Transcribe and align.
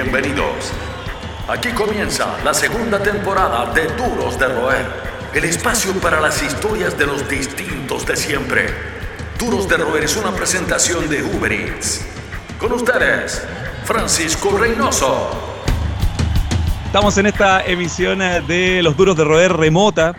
Bienvenidos. 0.00 0.70
Aquí 1.48 1.70
comienza 1.70 2.36
la 2.44 2.54
segunda 2.54 3.02
temporada 3.02 3.72
de 3.74 3.88
Duros 3.96 4.38
de 4.38 4.46
Roer, 4.46 4.86
el 5.34 5.42
espacio 5.42 5.92
para 5.94 6.20
las 6.20 6.40
historias 6.40 6.96
de 6.96 7.04
los 7.04 7.28
distintos 7.28 8.06
de 8.06 8.14
siempre. 8.14 8.66
Duros 9.40 9.68
de 9.68 9.76
Roer 9.76 10.04
es 10.04 10.16
una 10.16 10.30
presentación 10.30 11.08
de 11.08 11.24
Uber 11.24 11.52
Eats. 11.52 12.06
Con 12.60 12.74
ustedes, 12.74 13.42
Francisco 13.82 14.56
Reynoso. 14.56 15.32
Estamos 16.86 17.18
en 17.18 17.26
esta 17.26 17.64
emisión 17.64 18.20
de 18.20 18.80
Los 18.84 18.96
Duros 18.96 19.16
de 19.16 19.24
Roer 19.24 19.52
remota 19.52 20.14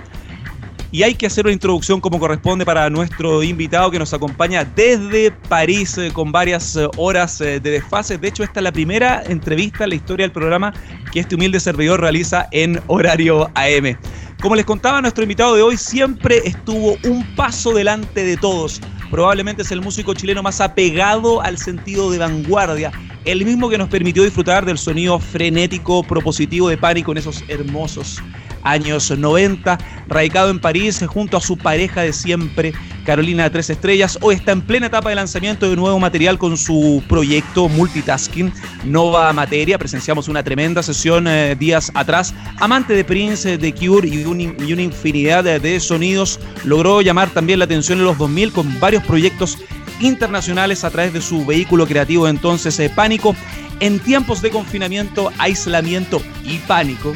y 0.91 1.03
hay 1.03 1.13
que 1.13 1.27
hacer 1.27 1.45
una 1.45 1.53
introducción 1.53 2.01
como 2.01 2.19
corresponde 2.19 2.65
para 2.65 2.89
nuestro 2.89 3.43
invitado 3.43 3.91
que 3.91 3.99
nos 3.99 4.13
acompaña 4.13 4.65
desde 4.65 5.31
París 5.31 5.97
eh, 5.97 6.11
con 6.11 6.31
varias 6.31 6.75
eh, 6.75 6.87
horas 6.97 7.39
eh, 7.41 7.59
de 7.59 7.71
desfase. 7.71 8.17
De 8.17 8.27
hecho, 8.27 8.43
esta 8.43 8.59
es 8.59 8.63
la 8.63 8.71
primera 8.71 9.23
entrevista 9.23 9.83
en 9.83 9.91
la 9.91 9.95
historia 9.95 10.23
del 10.23 10.31
programa 10.31 10.73
que 11.11 11.19
este 11.19 11.35
humilde 11.35 11.59
servidor 11.59 12.01
realiza 12.01 12.47
en 12.51 12.81
horario 12.87 13.49
AM. 13.53 13.97
Como 14.41 14.55
les 14.55 14.65
contaba, 14.65 15.01
nuestro 15.01 15.23
invitado 15.23 15.55
de 15.55 15.61
hoy 15.61 15.77
siempre 15.77 16.41
estuvo 16.45 16.97
un 17.03 17.35
paso 17.35 17.73
delante 17.73 18.23
de 18.23 18.37
todos. 18.37 18.81
Probablemente 19.11 19.63
es 19.63 19.71
el 19.71 19.81
músico 19.81 20.13
chileno 20.13 20.41
más 20.41 20.61
apegado 20.61 21.41
al 21.41 21.57
sentido 21.57 22.09
de 22.09 22.19
vanguardia, 22.19 22.91
el 23.25 23.43
mismo 23.43 23.69
que 23.69 23.77
nos 23.77 23.89
permitió 23.89 24.23
disfrutar 24.23 24.65
del 24.65 24.77
sonido 24.77 25.19
frenético 25.19 26.03
propositivo 26.03 26.69
de 26.69 26.77
Pánico 26.77 27.11
en 27.11 27.17
esos 27.17 27.43
hermosos 27.47 28.21
años 28.63 29.11
90, 29.11 29.77
radicado 30.07 30.49
en 30.49 30.59
París 30.59 31.03
junto 31.07 31.37
a 31.37 31.41
su 31.41 31.57
pareja 31.57 32.01
de 32.01 32.13
siempre, 32.13 32.73
Carolina 33.05 33.49
Tres 33.49 33.69
Estrellas. 33.69 34.17
Hoy 34.21 34.35
está 34.35 34.51
en 34.51 34.61
plena 34.61 34.87
etapa 34.87 35.09
de 35.09 35.15
lanzamiento 35.15 35.69
de 35.69 35.75
nuevo 35.75 35.99
material 35.99 36.37
con 36.37 36.57
su 36.57 37.03
proyecto 37.07 37.67
Multitasking, 37.67 38.53
Nova 38.85 39.33
Materia. 39.33 39.77
Presenciamos 39.77 40.27
una 40.27 40.43
tremenda 40.43 40.83
sesión 40.83 41.27
eh, 41.27 41.55
días 41.55 41.91
atrás. 41.95 42.33
Amante 42.59 42.93
de 42.93 43.03
Prince, 43.03 43.57
de 43.57 43.73
Cure 43.73 44.07
y, 44.07 44.23
una 44.25 44.81
infinidad 44.81 45.43
de, 45.43 45.79
sonidos, 45.79 46.39
logró 46.63 47.01
llamar 47.01 47.29
también 47.29 47.59
la 47.59 47.65
atención 47.65 47.99
en 47.99 48.05
los 48.05 48.17
2000 48.17 48.51
con 48.51 48.79
varios 48.79 49.03
proyectos 49.03 49.57
internacionales 50.01 50.83
a 50.83 50.89
través 50.91 51.11
de 51.11 51.21
su 51.21 51.45
vehículo 51.45 51.87
creativo 51.87 52.27
entonces 52.27 52.79
eh, 52.79 52.91
Pánico. 52.93 53.35
En 53.79 53.99
tiempos 53.99 54.41
de 54.41 54.49
confinamiento, 54.49 55.31
aislamiento 55.37 56.21
y 56.43 56.57
pánico, 56.57 57.13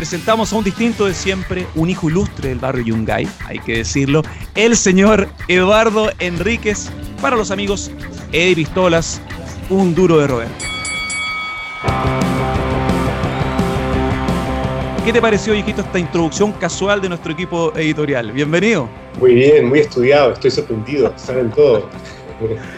presentamos 0.00 0.50
a 0.50 0.56
un 0.56 0.64
distinto 0.64 1.04
de 1.04 1.12
siempre, 1.12 1.66
un 1.74 1.90
hijo 1.90 2.08
ilustre 2.08 2.48
del 2.48 2.58
barrio 2.58 2.82
Yungay, 2.86 3.28
hay 3.46 3.58
que 3.58 3.76
decirlo, 3.76 4.22
el 4.54 4.74
señor 4.74 5.28
Eduardo 5.46 6.10
Enríquez, 6.20 6.90
para 7.20 7.36
los 7.36 7.50
amigos 7.50 7.90
Eddie 8.32 8.54
Pistolas, 8.54 9.20
un 9.68 9.94
duro 9.94 10.16
de 10.16 10.26
roer. 10.26 10.48
¿Qué 15.04 15.12
te 15.12 15.20
pareció, 15.20 15.54
hijito, 15.54 15.82
esta 15.82 15.98
introducción 15.98 16.52
casual 16.52 17.02
de 17.02 17.10
nuestro 17.10 17.32
equipo 17.32 17.70
editorial? 17.76 18.32
Bienvenido. 18.32 18.88
Muy 19.18 19.34
bien, 19.34 19.68
muy 19.68 19.80
estudiado, 19.80 20.32
estoy 20.32 20.50
sorprendido, 20.50 21.12
saben 21.16 21.50
todo. 21.50 21.90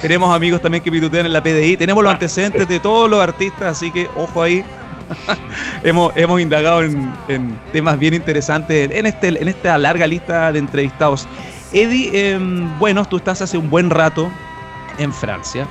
tenemos 0.00 0.32
amigos 0.32 0.62
también 0.62 0.84
que 0.84 0.92
pitutean 0.92 1.26
en 1.26 1.32
la 1.32 1.42
PDI, 1.42 1.76
tenemos 1.76 2.04
los 2.04 2.12
antecedentes 2.12 2.68
de 2.68 2.78
todos 2.78 3.10
los 3.10 3.20
artistas, 3.20 3.76
así 3.76 3.90
que 3.90 4.08
ojo 4.14 4.40
ahí, 4.40 4.64
hemos, 5.84 6.12
hemos 6.16 6.40
indagado 6.40 6.82
en, 6.82 7.58
temas 7.72 7.98
bien 7.98 8.14
interesantes 8.14 8.90
en, 8.90 9.06
este, 9.06 9.28
en 9.28 9.48
esta 9.48 9.76
larga 9.78 10.06
lista 10.06 10.52
de 10.52 10.58
entrevistados. 10.58 11.26
Eddie, 11.72 12.32
em, 12.32 12.78
bueno, 12.78 13.04
tú 13.04 13.16
estás 13.18 13.42
hace 13.42 13.56
un 13.56 13.70
buen 13.70 13.90
rato 13.90 14.30
en 14.98 15.12
Francia. 15.12 15.66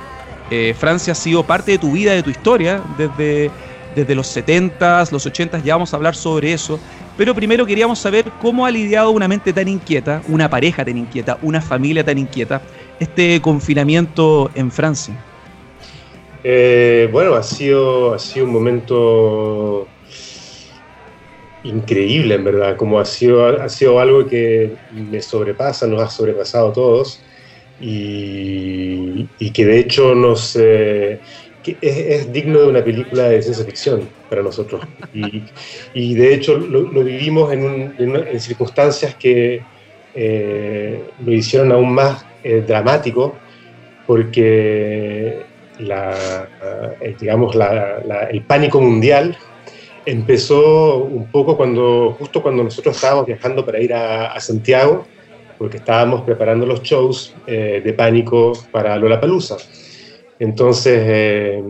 Eh, 0.50 0.74
Francia 0.78 1.12
ha 1.12 1.16
sido 1.16 1.44
parte 1.44 1.72
de 1.72 1.78
tu 1.78 1.92
vida, 1.92 2.12
de 2.12 2.22
tu 2.22 2.30
historia, 2.30 2.82
desde, 2.98 3.50
desde 3.94 4.14
los 4.14 4.34
70s, 4.36 5.12
los 5.12 5.26
80s, 5.26 5.62
ya 5.62 5.74
vamos 5.74 5.92
a 5.92 5.96
hablar 5.96 6.16
sobre 6.16 6.52
eso. 6.52 6.80
Pero 7.16 7.34
primero 7.34 7.66
queríamos 7.66 7.98
saber 7.98 8.32
cómo 8.40 8.64
ha 8.64 8.70
lidiado 8.70 9.10
una 9.10 9.28
mente 9.28 9.52
tan 9.52 9.68
inquieta, 9.68 10.22
una 10.28 10.48
pareja 10.48 10.84
tan 10.84 10.96
inquieta, 10.96 11.38
una 11.42 11.60
familia 11.60 12.02
tan 12.02 12.18
inquieta, 12.18 12.62
este 12.98 13.40
confinamiento 13.42 14.50
en 14.54 14.70
Francia. 14.70 15.14
Eh, 16.42 17.08
bueno, 17.12 17.34
ha 17.34 17.42
sido, 17.42 18.14
ha 18.14 18.18
sido 18.18 18.46
un 18.46 18.52
momento 18.52 19.86
increíble, 21.64 22.36
en 22.36 22.44
verdad, 22.44 22.76
como 22.76 22.98
ha 22.98 23.04
sido, 23.04 23.46
ha 23.46 23.68
sido 23.68 24.00
algo 24.00 24.26
que 24.26 24.74
me 24.92 25.20
sobrepasa, 25.20 25.86
nos 25.86 26.02
ha 26.02 26.08
sobrepasado 26.08 26.68
a 26.68 26.72
todos 26.72 27.20
y, 27.78 29.26
que 29.52 29.66
de 29.66 29.78
hecho 29.78 30.14
nos, 30.14 30.56
eh, 30.56 31.20
es, 31.82 32.32
digno 32.32 32.60
de 32.60 32.68
una 32.68 32.82
película 32.82 33.28
de 33.28 33.42
ciencia 33.42 33.64
ficción 33.64 34.08
para 34.28 34.42
nosotros. 34.42 34.82
Y, 35.92 36.14
de 36.14 36.34
hecho 36.34 36.56
lo, 36.56 37.04
vivimos 37.04 37.52
en, 37.52 38.40
circunstancias 38.40 39.14
que 39.16 39.60
eh, 40.14 41.02
lo 41.24 41.32
hicieron 41.32 41.72
aún 41.72 41.92
más 41.92 42.24
dramático 42.66 43.36
porque 44.06 45.49
la, 45.80 46.48
eh, 47.00 47.16
digamos, 47.18 47.56
el 48.30 48.42
pánico 48.42 48.80
mundial 48.80 49.36
empezó 50.06 50.98
un 50.98 51.30
poco 51.30 51.56
cuando, 51.56 52.16
justo 52.18 52.42
cuando 52.42 52.64
nosotros 52.64 52.96
estábamos 52.96 53.26
viajando 53.26 53.64
para 53.64 53.80
ir 53.80 53.94
a, 53.94 54.38
Santiago, 54.40 55.06
porque 55.58 55.76
estábamos 55.76 56.22
preparando 56.22 56.66
los 56.66 56.82
shows 56.82 57.34
eh, 57.46 57.82
de 57.84 57.92
pánico 57.92 58.52
para 58.70 58.96
Lollapalooza. 58.96 59.56
Entonces, 60.38 61.02
eh, 61.04 61.62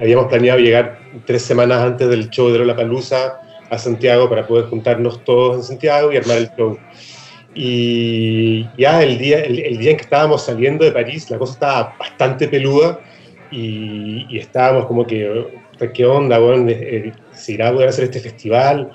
habíamos 0.00 0.26
planeado 0.26 0.60
llegar 0.60 1.00
tres 1.26 1.42
semanas 1.42 1.82
antes 1.82 2.08
del 2.08 2.30
show 2.30 2.48
de 2.50 2.58
Lollapalooza 2.60 3.40
a 3.68 3.78
Santiago 3.78 4.28
para 4.28 4.46
poder 4.46 4.66
juntarnos 4.66 5.24
todos 5.24 5.56
en 5.56 5.62
Santiago 5.64 6.12
y 6.12 6.16
armar 6.16 6.38
el 6.38 6.50
show. 6.56 6.78
Y 7.54 8.66
ya 8.78 9.02
el 9.02 9.18
día, 9.18 9.40
el 9.40 9.76
día 9.76 9.90
en 9.90 9.96
que 9.96 10.04
estábamos 10.04 10.42
saliendo 10.42 10.84
de 10.84 10.92
París, 10.92 11.28
la 11.30 11.38
cosa 11.38 11.52
estaba 11.52 11.96
bastante 11.98 12.48
peluda 12.48 13.00
y, 13.52 14.38
estábamos 14.38 14.86
como 14.86 15.06
que, 15.06 15.46
¿qué 15.94 16.04
onda? 16.06 16.38
Bueno, 16.38 16.72
¿Se 17.34 17.52
irá 17.52 17.68
a 17.68 17.72
poder 17.72 17.88
hacer 17.88 18.04
este 18.04 18.20
festival? 18.20 18.90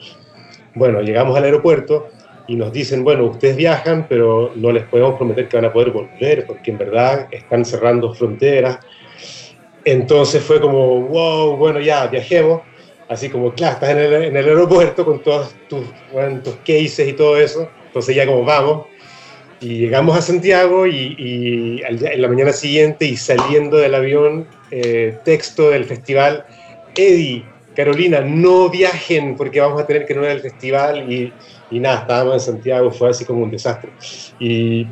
Bueno, 0.74 1.02
llegamos 1.02 1.38
al 1.38 1.44
aeropuerto 1.44 2.08
y 2.48 2.56
nos 2.56 2.72
dicen, 2.72 3.04
bueno, 3.04 3.26
ustedes 3.26 3.56
viajan, 3.56 4.08
pero 4.08 4.52
no 4.56 4.72
les 4.72 4.84
podemos 4.86 5.16
prometer 5.16 5.48
que 5.48 5.58
van 5.58 5.66
a 5.66 5.74
poder 5.74 5.92
volver, 5.92 6.46
porque 6.46 6.72
en 6.72 6.78
verdad 6.78 7.28
están 7.32 7.64
cerrando 7.66 8.14
fronteras. 8.14 8.80
Entonces 9.86 10.44
fue 10.44 10.60
como, 10.60 11.02
wow, 11.02 11.56
bueno, 11.56 11.80
ya, 11.80 12.08
viajemos. 12.08 12.62
Así 13.10 13.30
como, 13.30 13.54
claro, 13.54 13.76
estás 13.76 13.92
en 13.92 14.00
el, 14.00 14.14
en 14.26 14.36
aeropuerto 14.36 15.06
con 15.06 15.22
todos 15.22 15.56
tus, 15.70 15.86
tus 16.44 16.56
cases 16.58 17.08
y 17.08 17.14
todo 17.14 17.38
eso. 17.38 17.70
Entonces 17.86 18.16
ya 18.16 18.26
como 18.26 18.44
vamos. 18.44 18.88
Y 19.60 19.80
llegamos 19.80 20.16
a 20.16 20.22
Santiago 20.22 20.86
y, 20.86 21.82
en 21.84 22.22
la 22.22 22.28
mañana 22.28 22.54
siguiente 22.54 23.06
y 23.06 23.18
saliendo 23.18 23.78
del 23.78 23.96
avión, 23.96 24.48
eh, 24.70 25.18
texto 25.24 25.72
del 25.72 25.86
festival, 25.86 26.46
Eddie, 26.96 27.44
Carolina, 27.76 28.22
no 28.22 28.70
viajen 28.70 29.36
porque 29.36 29.60
vamos 29.60 29.82
a 29.82 29.88
tener 29.88 30.06
que 30.06 30.14
no 30.14 30.24
ir 30.24 30.30
al 30.30 30.42
festival 30.42 31.12
y, 31.12 31.34
y 31.72 31.80
nada, 31.80 32.02
estábamos 32.02 32.34
en 32.36 32.54
Santiago, 32.54 32.92
fue 32.92 33.10
así 33.10 33.26
como 33.26 33.44
un 33.44 33.52
desastre. 33.52 33.90
Y, 34.40 34.86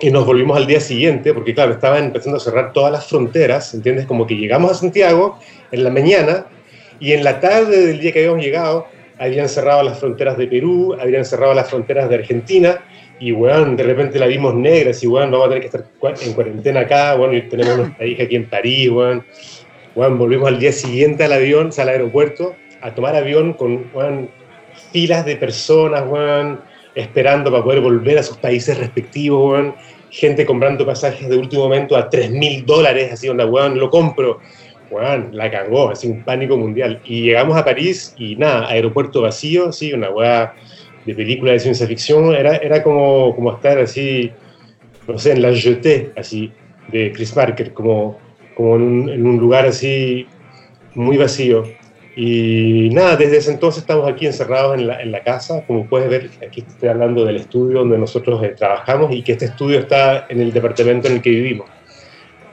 y, 0.00 0.10
nos 0.10 0.24
volvimos 0.24 0.56
al 0.56 0.66
día 0.66 0.80
siguiente 0.80 1.34
porque 1.34 1.52
claro, 1.52 1.72
estaban 1.72 2.04
empezando 2.04 2.36
a 2.36 2.40
cerrar 2.40 2.72
todas 2.72 2.92
las 2.92 3.06
fronteras, 3.06 3.74
¿entiendes? 3.74 4.06
Como 4.06 4.26
que 4.26 4.36
llegamos 4.36 4.70
a 4.70 4.74
Santiago 4.74 5.38
en 5.72 5.82
la 5.82 5.90
mañana 5.90 6.46
y 7.00 7.12
en 7.12 7.24
la 7.24 7.40
tarde 7.40 7.86
del 7.86 8.00
día 8.00 8.12
que 8.12 8.20
habíamos 8.20 8.44
llegado 8.44 8.86
habían 9.18 9.48
cerrado 9.48 9.82
las 9.82 9.98
fronteras 9.98 10.38
de 10.38 10.46
Perú, 10.46 10.96
habían 11.00 11.24
cerrado 11.24 11.52
las 11.52 11.68
fronteras 11.68 12.08
de 12.08 12.14
Argentina 12.16 12.80
y, 13.20 13.32
weón, 13.32 13.76
de 13.76 13.82
repente 13.82 14.18
la 14.18 14.26
vimos 14.26 14.54
negra, 14.54 14.92
y, 15.00 15.06
weón, 15.06 15.30
vamos 15.30 15.46
a 15.46 15.48
tener 15.48 15.62
que 15.62 15.66
estar 15.66 15.84
en 16.22 16.32
cuarentena 16.34 16.80
acá, 16.80 17.14
bueno, 17.14 17.34
y 17.34 17.42
tenemos 17.42 17.76
nuestra 17.76 18.06
hija 18.06 18.22
aquí 18.24 18.36
en 18.36 18.48
París, 18.48 18.90
weón. 18.90 19.24
Weón, 19.94 20.18
volvimos 20.18 20.48
al 20.48 20.58
día 20.58 20.72
siguiente 20.72 21.24
al 21.24 21.32
avión, 21.32 21.70
al 21.76 21.88
aeropuerto, 21.88 22.54
a 22.80 22.94
tomar 22.94 23.16
avión 23.16 23.54
con, 23.54 23.90
weón, 23.92 24.30
filas 24.92 25.24
de 25.24 25.36
personas, 25.36 26.04
weón, 26.06 26.60
esperando 26.94 27.50
para 27.50 27.64
poder 27.64 27.80
volver 27.80 28.18
a 28.18 28.22
sus 28.22 28.36
países 28.36 28.78
respectivos, 28.78 29.52
weón. 29.52 29.74
Gente 30.10 30.46
comprando 30.46 30.86
pasajes 30.86 31.28
de 31.28 31.36
último 31.36 31.64
momento 31.64 31.96
a 31.96 32.08
3 32.08 32.30
mil 32.30 32.64
dólares, 32.64 33.12
así, 33.12 33.28
onda, 33.28 33.44
weón, 33.46 33.78
lo 33.78 33.90
compro. 33.90 34.40
Weón, 34.90 35.30
la 35.32 35.50
cagó, 35.50 35.90
así 35.90 36.06
un 36.06 36.22
pánico 36.22 36.56
mundial. 36.56 37.00
Y 37.04 37.22
llegamos 37.22 37.58
a 37.58 37.64
París 37.64 38.14
y 38.16 38.36
nada, 38.36 38.68
aeropuerto 38.68 39.20
vacío, 39.20 39.70
sí, 39.70 39.92
una 39.92 40.08
weá 40.08 40.54
de 41.04 41.14
película 41.14 41.52
de 41.52 41.60
ciencia 41.60 41.86
ficción, 41.86 42.34
era, 42.34 42.56
era 42.56 42.82
como, 42.82 43.34
como 43.34 43.52
estar 43.52 43.78
así, 43.78 44.30
no 45.06 45.18
sé, 45.18 45.32
en 45.32 45.42
la 45.42 45.54
Jeté, 45.54 46.12
así, 46.16 46.52
de 46.88 47.12
Chris 47.12 47.34
Marker, 47.34 47.72
como, 47.72 48.18
como 48.54 48.76
en, 48.76 48.82
un, 48.82 49.08
en 49.08 49.26
un 49.26 49.38
lugar 49.38 49.66
así 49.66 50.26
muy 50.94 51.16
vacío. 51.16 51.64
Y 52.16 52.90
nada, 52.92 53.16
desde 53.16 53.36
ese 53.36 53.52
entonces 53.52 53.82
estamos 53.82 54.10
aquí 54.10 54.26
encerrados 54.26 54.76
en 54.76 54.88
la, 54.88 55.00
en 55.00 55.12
la, 55.12 55.22
casa. 55.22 55.64
Como 55.66 55.86
puedes 55.86 56.10
ver, 56.10 56.28
aquí 56.44 56.64
estoy 56.66 56.88
hablando 56.88 57.24
del 57.24 57.36
estudio 57.36 57.78
donde 57.78 57.96
nosotros 57.96 58.42
eh, 58.42 58.54
trabajamos 58.58 59.14
y 59.14 59.22
que 59.22 59.32
este 59.32 59.44
estudio 59.44 59.78
está 59.78 60.26
en 60.28 60.40
el 60.40 60.52
departamento 60.52 61.06
en 61.06 61.14
el 61.14 61.22
que 61.22 61.30
vivimos. 61.30 61.68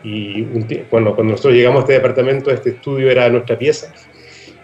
y 0.03 0.43
cuando, 0.89 1.15
cuando 1.15 1.31
nosotros 1.31 1.55
llegamos 1.55 1.79
a 1.79 1.81
este 1.81 1.93
departamento, 1.93 2.51
este 2.51 2.69
estudio 2.71 3.09
era 3.09 3.27
nuestra 3.29 3.57
pieza, 3.57 3.91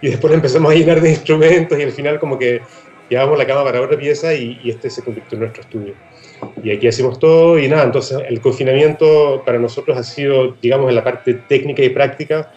y 0.02 0.10
después 0.10 0.34
empezamos 0.34 0.72
a 0.72 0.76
llenar 0.76 1.00
de 1.02 1.10
instrumentos 1.18 1.80
y 1.80 1.84
al 1.84 1.92
final 1.92 2.20
como 2.20 2.38
que 2.38 2.62
llevábamos 3.12 3.38
la 3.38 3.46
cama 3.46 3.66
para 3.66 3.82
otra 3.82 3.98
pieza 3.98 4.34
y, 4.34 4.58
este 4.64 4.90
se 4.90 5.04
convirtió 5.04 5.36
en 5.36 5.42
nuestro 5.42 5.64
estudio. 5.64 5.94
Y 6.64 6.72
aquí 6.72 6.88
hacemos 6.88 7.20
todo 7.20 7.60
y 7.60 7.68
nada, 7.68 7.84
entonces 7.84 8.18
el 8.28 8.40
confinamiento 8.40 9.44
para 9.46 9.60
nosotros 9.60 9.98
ha 9.98 10.04
sido, 10.04 10.56
digamos, 10.62 10.90
en 10.90 10.96
la 10.96 11.04
parte 11.04 11.34
técnica 11.34 11.84
y 11.84 11.90
práctica, 11.90 12.52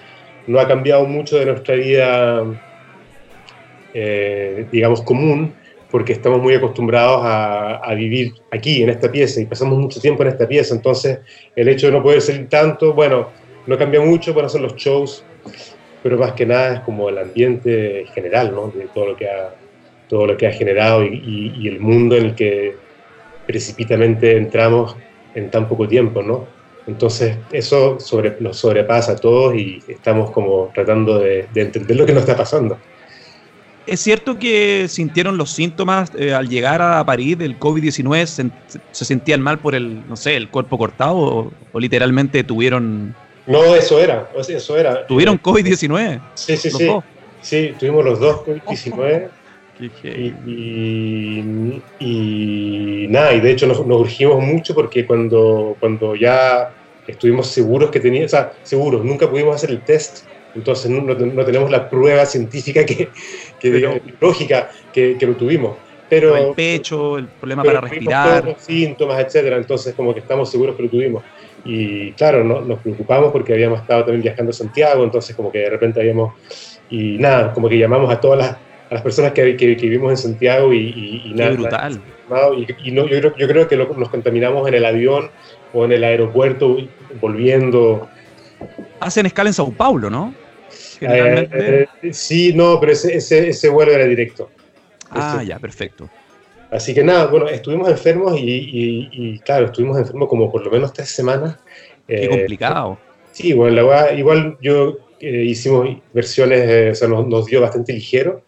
no 0.46 0.60
ha 0.60 0.68
cambiado 0.68 1.04
mucho 1.06 1.36
de 1.38 1.46
nuestra 1.46 1.74
vida, 1.74 2.44
eh, 3.92 4.66
digamos, 4.70 5.02
común, 5.02 5.52
porque 5.90 6.12
estamos 6.12 6.40
muy 6.40 6.54
acostumbrados 6.54 7.20
a, 7.24 7.76
a, 7.76 7.94
vivir 7.94 8.34
aquí, 8.52 8.82
en 8.82 8.90
esta 8.90 9.10
pieza, 9.10 9.40
y 9.40 9.46
pasamos 9.46 9.76
mucho 9.76 10.00
tiempo 10.00 10.22
en 10.22 10.28
esta 10.28 10.46
pieza, 10.46 10.74
entonces 10.74 11.18
el 11.56 11.68
hecho 11.68 11.88
de 11.88 11.94
no 11.94 12.02
poder 12.02 12.20
salir 12.20 12.48
tanto, 12.48 12.94
bueno, 12.94 13.28
no 13.66 13.76
cambia 13.76 14.00
mucho, 14.00 14.32
bueno, 14.32 14.48
son 14.48 14.62
los 14.62 14.76
shows, 14.76 15.24
pero 16.02 16.16
más 16.16 16.32
que 16.32 16.46
nada 16.46 16.74
es 16.74 16.80
como 16.80 17.08
el 17.08 17.18
ambiente 17.18 18.04
general, 18.14 18.54
¿no? 18.54 18.68
De 18.68 18.86
todo 18.94 19.08
lo 19.08 19.16
que 19.16 19.28
ha, 19.28 19.54
todo 20.14 20.26
lo 20.28 20.36
que 20.36 20.46
ha 20.46 20.52
generado 20.52 21.04
y, 21.04 21.52
y, 21.58 21.66
el 21.66 21.80
mundo 21.80 22.16
en 22.16 22.26
el 22.26 22.34
que 22.36 22.76
precipitamente 23.48 24.36
entramos 24.36 24.94
en 25.34 25.50
tan 25.50 25.68
poco 25.68 25.88
tiempo, 25.88 26.22
¿no? 26.22 26.46
Entonces 26.86 27.36
eso 27.50 27.98
sobre, 27.98 28.36
nos 28.38 28.58
sobrepasa 28.58 29.12
a 29.12 29.16
todos 29.16 29.56
y 29.56 29.82
estamos 29.88 30.30
como 30.30 30.70
tratando 30.72 31.18
de, 31.18 31.48
de 31.52 31.62
entender 31.62 31.96
lo 31.96 32.06
que 32.06 32.12
nos 32.12 32.22
está 32.22 32.36
pasando. 32.36 32.78
¿Es 33.88 33.98
cierto 33.98 34.38
que 34.38 34.86
sintieron 34.88 35.36
los 35.36 35.50
síntomas 35.50 36.12
eh, 36.16 36.32
al 36.32 36.48
llegar 36.48 36.80
a 36.80 37.04
París 37.04 37.36
del 37.36 37.58
COVID-19? 37.58 38.26
Se, 38.26 38.50
se, 38.92 39.04
sentían 39.04 39.40
mal 39.40 39.58
por 39.58 39.74
el, 39.74 40.08
no 40.08 40.14
sé, 40.14 40.36
el 40.36 40.48
cuerpo 40.48 40.78
cortado 40.78 41.50
o, 41.72 41.80
literalmente 41.80 42.44
tuvieron... 42.44 43.16
No, 43.48 43.74
eso 43.74 43.98
era, 43.98 44.30
eso 44.48 44.78
era. 44.78 45.08
¿Tuvieron 45.08 45.42
COVID-19? 45.42 46.20
Sí, 46.34 46.56
sí, 46.56 46.70
sí. 46.70 46.88
Sí, 47.42 47.74
tuvimos 47.80 48.04
los 48.04 48.20
dos 48.20 48.36
COVID-19. 48.46 49.28
Y, 49.80 50.32
y, 52.00 53.06
nada, 53.08 53.34
y 53.34 53.40
de 53.40 53.50
hecho 53.50 53.66
nos, 53.66 53.84
nos, 53.86 54.00
urgimos 54.00 54.42
mucho 54.42 54.74
porque 54.74 55.06
cuando, 55.06 55.76
cuando 55.80 56.14
ya 56.14 56.72
estuvimos 57.06 57.48
seguros 57.48 57.90
que 57.90 58.00
teníamos, 58.00 58.32
o 58.32 58.36
sea, 58.36 58.52
seguros, 58.62 59.04
nunca 59.04 59.28
pudimos 59.28 59.56
hacer 59.56 59.70
el 59.70 59.80
test 59.80 60.26
entonces 60.54 60.90
no, 60.90 61.00
no, 61.02 61.44
tenemos 61.44 61.70
la 61.70 61.88
prueba 61.88 62.24
científica 62.26 62.84
que, 62.84 63.08
que 63.58 64.00
lógica 64.20 64.70
que, 64.92 65.16
que, 65.18 65.26
lo 65.26 65.34
tuvimos. 65.34 65.76
Pero, 66.08 66.36
el 66.36 66.54
pecho, 66.54 67.18
el 67.18 67.26
problema 67.26 67.64
para 67.64 67.80
respirar. 67.80 68.42
Todos 68.42 68.54
los 68.54 68.62
síntomas, 68.62 69.18
etcétera. 69.20 69.56
Entonces 69.56 69.94
como 69.94 70.14
que 70.14 70.20
estamos 70.20 70.50
seguros 70.50 70.76
que 70.76 70.84
lo 70.84 70.88
tuvimos. 70.88 71.24
Y 71.64 72.12
claro, 72.12 72.44
no, 72.44 72.60
nos 72.60 72.78
preocupamos 72.80 73.32
porque 73.32 73.54
habíamos 73.54 73.80
estado 73.80 74.04
también 74.04 74.22
viajando 74.22 74.50
a 74.50 74.52
Santiago, 74.52 75.02
entonces 75.02 75.34
como 75.34 75.50
que 75.50 75.58
de 75.58 75.70
repente 75.70 76.00
habíamos... 76.00 76.34
Y 76.90 77.16
nada, 77.16 77.52
como 77.52 77.68
que 77.68 77.78
llamamos 77.78 78.12
a 78.12 78.20
todas 78.20 78.38
las, 78.38 78.56
a 78.90 78.94
las 78.94 79.02
personas 79.02 79.32
que, 79.32 79.56
que, 79.56 79.74
vivimos 79.74 80.10
en 80.10 80.16
Santiago 80.16 80.72
y, 80.72 81.22
y, 81.24 81.32
nada. 81.34 81.52
brutal. 81.52 82.00
y, 82.82 82.90
no, 82.92 83.06
yo, 83.06 83.18
creo, 83.20 83.36
yo 83.36 83.48
creo 83.48 83.68
que 83.68 83.76
nos 83.76 84.08
contaminamos 84.08 84.66
en 84.68 84.74
el 84.74 84.84
avión 84.84 85.30
o 85.72 85.84
en 85.84 85.92
el 85.92 86.04
aeropuerto 86.04 86.76
volviendo. 87.20 88.08
Hacen 89.00 89.26
escala 89.26 89.50
en 89.50 89.54
Sao 89.54 89.72
Paulo, 89.72 90.10
¿no? 90.10 90.34
Eh, 91.00 91.86
sí, 92.12 92.52
no, 92.54 92.78
pero 92.80 92.92
ese, 92.92 93.16
ese, 93.16 93.48
ese 93.48 93.68
vuelo 93.68 93.92
era 93.92 94.04
directo. 94.04 94.50
Ah, 95.10 95.42
ya, 95.44 95.58
perfecto. 95.58 96.08
Así 96.70 96.92
que 96.92 97.04
nada, 97.04 97.26
bueno, 97.26 97.48
estuvimos 97.48 97.88
enfermos 97.88 98.36
y, 98.36 99.08
y, 99.12 99.38
claro, 99.40 99.66
estuvimos 99.66 99.98
enfermos 99.98 100.28
como 100.28 100.50
por 100.50 100.64
lo 100.64 100.70
menos 100.70 100.92
tres 100.92 101.08
semanas. 101.08 101.56
Qué 102.06 102.24
eh, 102.24 102.28
complicado. 102.28 102.98
Sí, 103.30 103.52
bueno, 103.52 103.80
la 103.80 104.12
igual 104.12 104.56
yo 104.60 104.96
eh, 105.20 105.44
hicimos 105.44 105.88
versiones, 106.12 106.92
o 106.92 106.94
sea, 106.94 107.08
nos, 107.08 107.26
nos, 107.28 107.46
dio 107.46 107.60
bastante 107.60 107.92
ligero, 107.92 108.42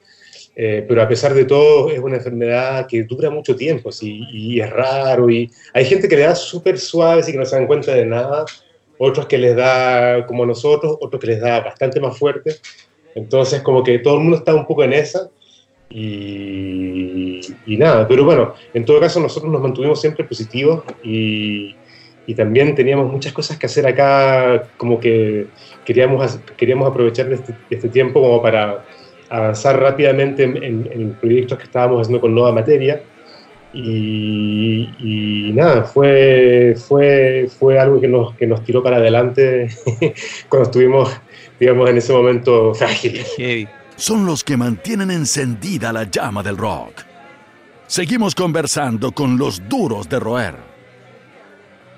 pero 0.56 1.02
a 1.02 1.08
pesar 1.08 1.34
de 1.34 1.44
todo 1.44 1.90
es 1.90 1.98
una 1.98 2.16
enfermedad 2.16 2.86
que 2.88 3.02
dura 3.02 3.28
mucho 3.28 3.54
tiempo 3.54 3.92
sí, 3.92 4.22
y 4.32 4.58
es 4.58 4.70
raro 4.70 5.28
y 5.28 5.50
hay 5.74 5.84
gente 5.84 6.08
que 6.08 6.16
le 6.16 6.22
da 6.22 6.34
súper 6.34 6.78
suave, 6.78 7.20
así 7.20 7.32
que 7.32 7.38
no 7.38 7.44
se 7.44 7.56
dan 7.56 7.66
cuenta 7.66 7.94
de 7.94 8.06
nada 8.06 8.46
otros 8.98 9.26
que 9.26 9.38
les 9.38 9.56
da 9.56 10.26
como 10.26 10.46
nosotros, 10.46 10.96
otros 11.00 11.20
que 11.20 11.28
les 11.28 11.40
da 11.40 11.60
bastante 11.60 12.00
más 12.00 12.18
fuerte. 12.18 12.56
Entonces, 13.14 13.62
como 13.62 13.82
que 13.82 13.98
todo 13.98 14.16
el 14.16 14.20
mundo 14.20 14.38
está 14.38 14.54
un 14.54 14.66
poco 14.66 14.84
en 14.84 14.92
esa. 14.92 15.30
Y, 15.88 17.40
y 17.64 17.76
nada, 17.76 18.08
pero 18.08 18.24
bueno, 18.24 18.54
en 18.74 18.84
todo 18.84 18.98
caso 18.98 19.20
nosotros 19.20 19.52
nos 19.52 19.62
mantuvimos 19.62 20.00
siempre 20.00 20.24
positivos 20.24 20.82
y, 21.04 21.76
y, 22.26 22.34
también 22.34 22.74
teníamos 22.74 23.10
muchas 23.10 23.32
cosas 23.32 23.56
que 23.56 23.66
hacer 23.66 23.86
acá, 23.86 24.68
como 24.76 24.98
que 24.98 25.46
queríamos, 25.84 26.40
queríamos 26.56 26.90
aprovechar 26.90 27.32
este, 27.32 27.54
este 27.70 27.88
tiempo 27.88 28.20
como 28.20 28.42
para 28.42 28.84
avanzar 29.30 29.80
rápidamente 29.80 30.44
en, 30.44 30.62
en, 30.62 30.88
en 30.92 31.14
proyectos 31.14 31.58
que 31.58 31.64
estábamos 31.64 32.02
haciendo 32.02 32.20
con 32.20 32.34
Nueva 32.34 32.52
Materia 32.52 33.02
y, 33.78 35.52
nada, 35.54 35.84
fue, 35.84 36.74
fue, 36.76 37.48
fue 37.58 37.78
algo 37.78 38.00
que 38.00 38.08
nos, 38.08 38.34
que 38.36 38.46
nos 38.46 38.64
tiró 38.64 38.82
para 38.82 38.96
adelante 38.96 39.68
cuando 40.48 40.68
estuvimos, 40.68 41.10
digamos, 41.60 41.90
en 41.90 41.98
ese 41.98 42.12
momento 42.12 42.74
frágil. 42.74 43.22
Son 43.96 44.26
los 44.26 44.44
que 44.44 44.56
mantienen 44.56 45.10
encendida 45.10 45.92
la 45.92 46.04
llama 46.04 46.42
del 46.42 46.56
rock. 46.56 47.02
Seguimos 47.86 48.34
conversando 48.34 49.12
con 49.12 49.38
los 49.38 49.68
duros 49.68 50.08
de 50.08 50.20
roer. 50.20 50.54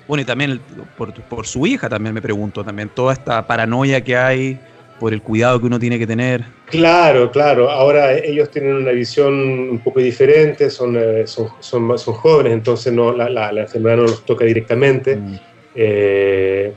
Bueno, 0.07 0.21
y 0.21 0.25
también 0.25 0.59
por, 0.97 1.13
por 1.13 1.45
su 1.45 1.67
hija 1.67 1.87
también 1.87 2.13
me 2.15 2.21
pregunto, 2.21 2.63
también 2.63 2.89
toda 2.89 3.13
esta 3.13 3.45
paranoia 3.45 4.01
que 4.01 4.17
hay 4.17 4.59
por 4.99 5.13
el 5.13 5.21
cuidado 5.21 5.59
que 5.59 5.65
uno 5.65 5.79
tiene 5.79 5.97
que 5.97 6.05
tener. 6.05 6.43
Claro, 6.65 7.31
claro. 7.31 7.69
Ahora 7.69 8.13
ellos 8.17 8.51
tienen 8.51 8.75
una 8.75 8.91
visión 8.91 9.33
un 9.33 9.79
poco 9.79 9.99
diferente, 9.99 10.69
son, 10.69 10.97
eh, 10.97 11.25
son, 11.25 11.47
son, 11.59 11.97
son 11.97 12.13
jóvenes, 12.13 12.53
entonces 12.53 12.93
no, 12.93 13.13
la, 13.13 13.29
la, 13.29 13.51
la, 13.51 13.61
enfermedad 13.61 13.97
no 13.97 14.03
los 14.03 14.25
toca 14.25 14.45
directamente. 14.45 15.15
Mm. 15.15 15.39
Eh, 15.75 16.73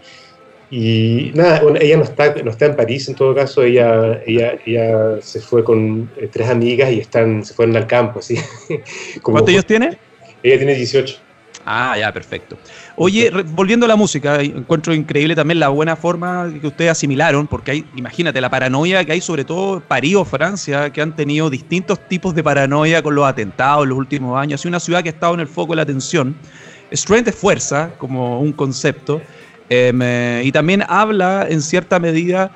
y 0.71 1.33
nada, 1.35 1.61
ella 1.81 1.99
no 1.99 2.05
está, 2.05 2.35
no 2.43 2.51
está 2.51 2.65
en 2.65 2.77
París 2.77 3.07
en 3.07 3.15
todo 3.15 3.35
caso, 3.35 3.63
ella, 3.63 4.23
ella, 4.27 4.59
ella 4.65 5.21
se 5.21 5.41
fue 5.41 5.63
con 5.63 6.11
eh, 6.17 6.31
tres 6.33 6.49
amigas 6.49 6.91
y 6.91 7.01
están, 7.01 7.45
se 7.45 7.53
fueron 7.53 7.77
al 7.77 7.87
campo. 7.87 8.23
¿sí? 8.23 8.39
¿Cuántos 9.23 9.51
ellos 9.51 9.67
tiene? 9.67 9.99
Ella 10.43 10.57
tiene 10.57 10.75
18. 10.75 11.19
Ah, 11.67 11.97
ya, 11.99 12.11
perfecto. 12.13 12.57
Oye, 12.97 13.31
volviendo 13.31 13.87
a 13.87 13.89
la 13.89 13.97
música, 13.97 14.43
encuentro 14.43 14.93
increíble 14.93 15.35
también 15.35 15.59
la 15.59 15.69
buena 15.69 15.97
forma 15.97 16.53
que 16.61 16.67
ustedes 16.67 16.91
asimilaron, 16.91 17.47
porque 17.47 17.71
hay, 17.71 17.85
imagínate, 17.97 18.41
la 18.41 18.51
paranoia 18.51 19.03
que 19.05 19.13
hay 19.13 19.21
sobre 19.23 19.45
todo 19.45 19.81
París 19.81 20.17
o 20.17 20.25
Francia, 20.27 20.91
que 20.91 21.01
han 21.01 21.17
tenido 21.17 21.49
distintos 21.49 22.07
tipos 22.07 22.35
de 22.35 22.45
paranoia 22.45 23.03
con 23.03 23.15
los 23.15 23.27
atentados 23.27 23.85
en 23.85 23.91
los 23.91 23.99
últimos 23.99 24.39
años. 24.39 24.61
Es 24.61 24.67
una 24.67 24.79
ciudad 24.79 25.03
que 25.03 25.09
ha 25.09 25.13
estado 25.13 25.33
en 25.35 25.41
el 25.41 25.49
foco 25.49 25.73
de 25.73 25.77
la 25.77 25.83
atención. 25.83 26.37
Strength 26.93 27.29
es 27.29 27.35
fuerza, 27.35 27.93
como 27.97 28.41
un 28.41 28.53
concepto, 28.53 29.23
eh, 29.71 30.43
y 30.45 30.53
también 30.53 30.85
habla 30.87 31.47
en 31.49 31.63
cierta 31.63 31.99
medida 31.99 32.53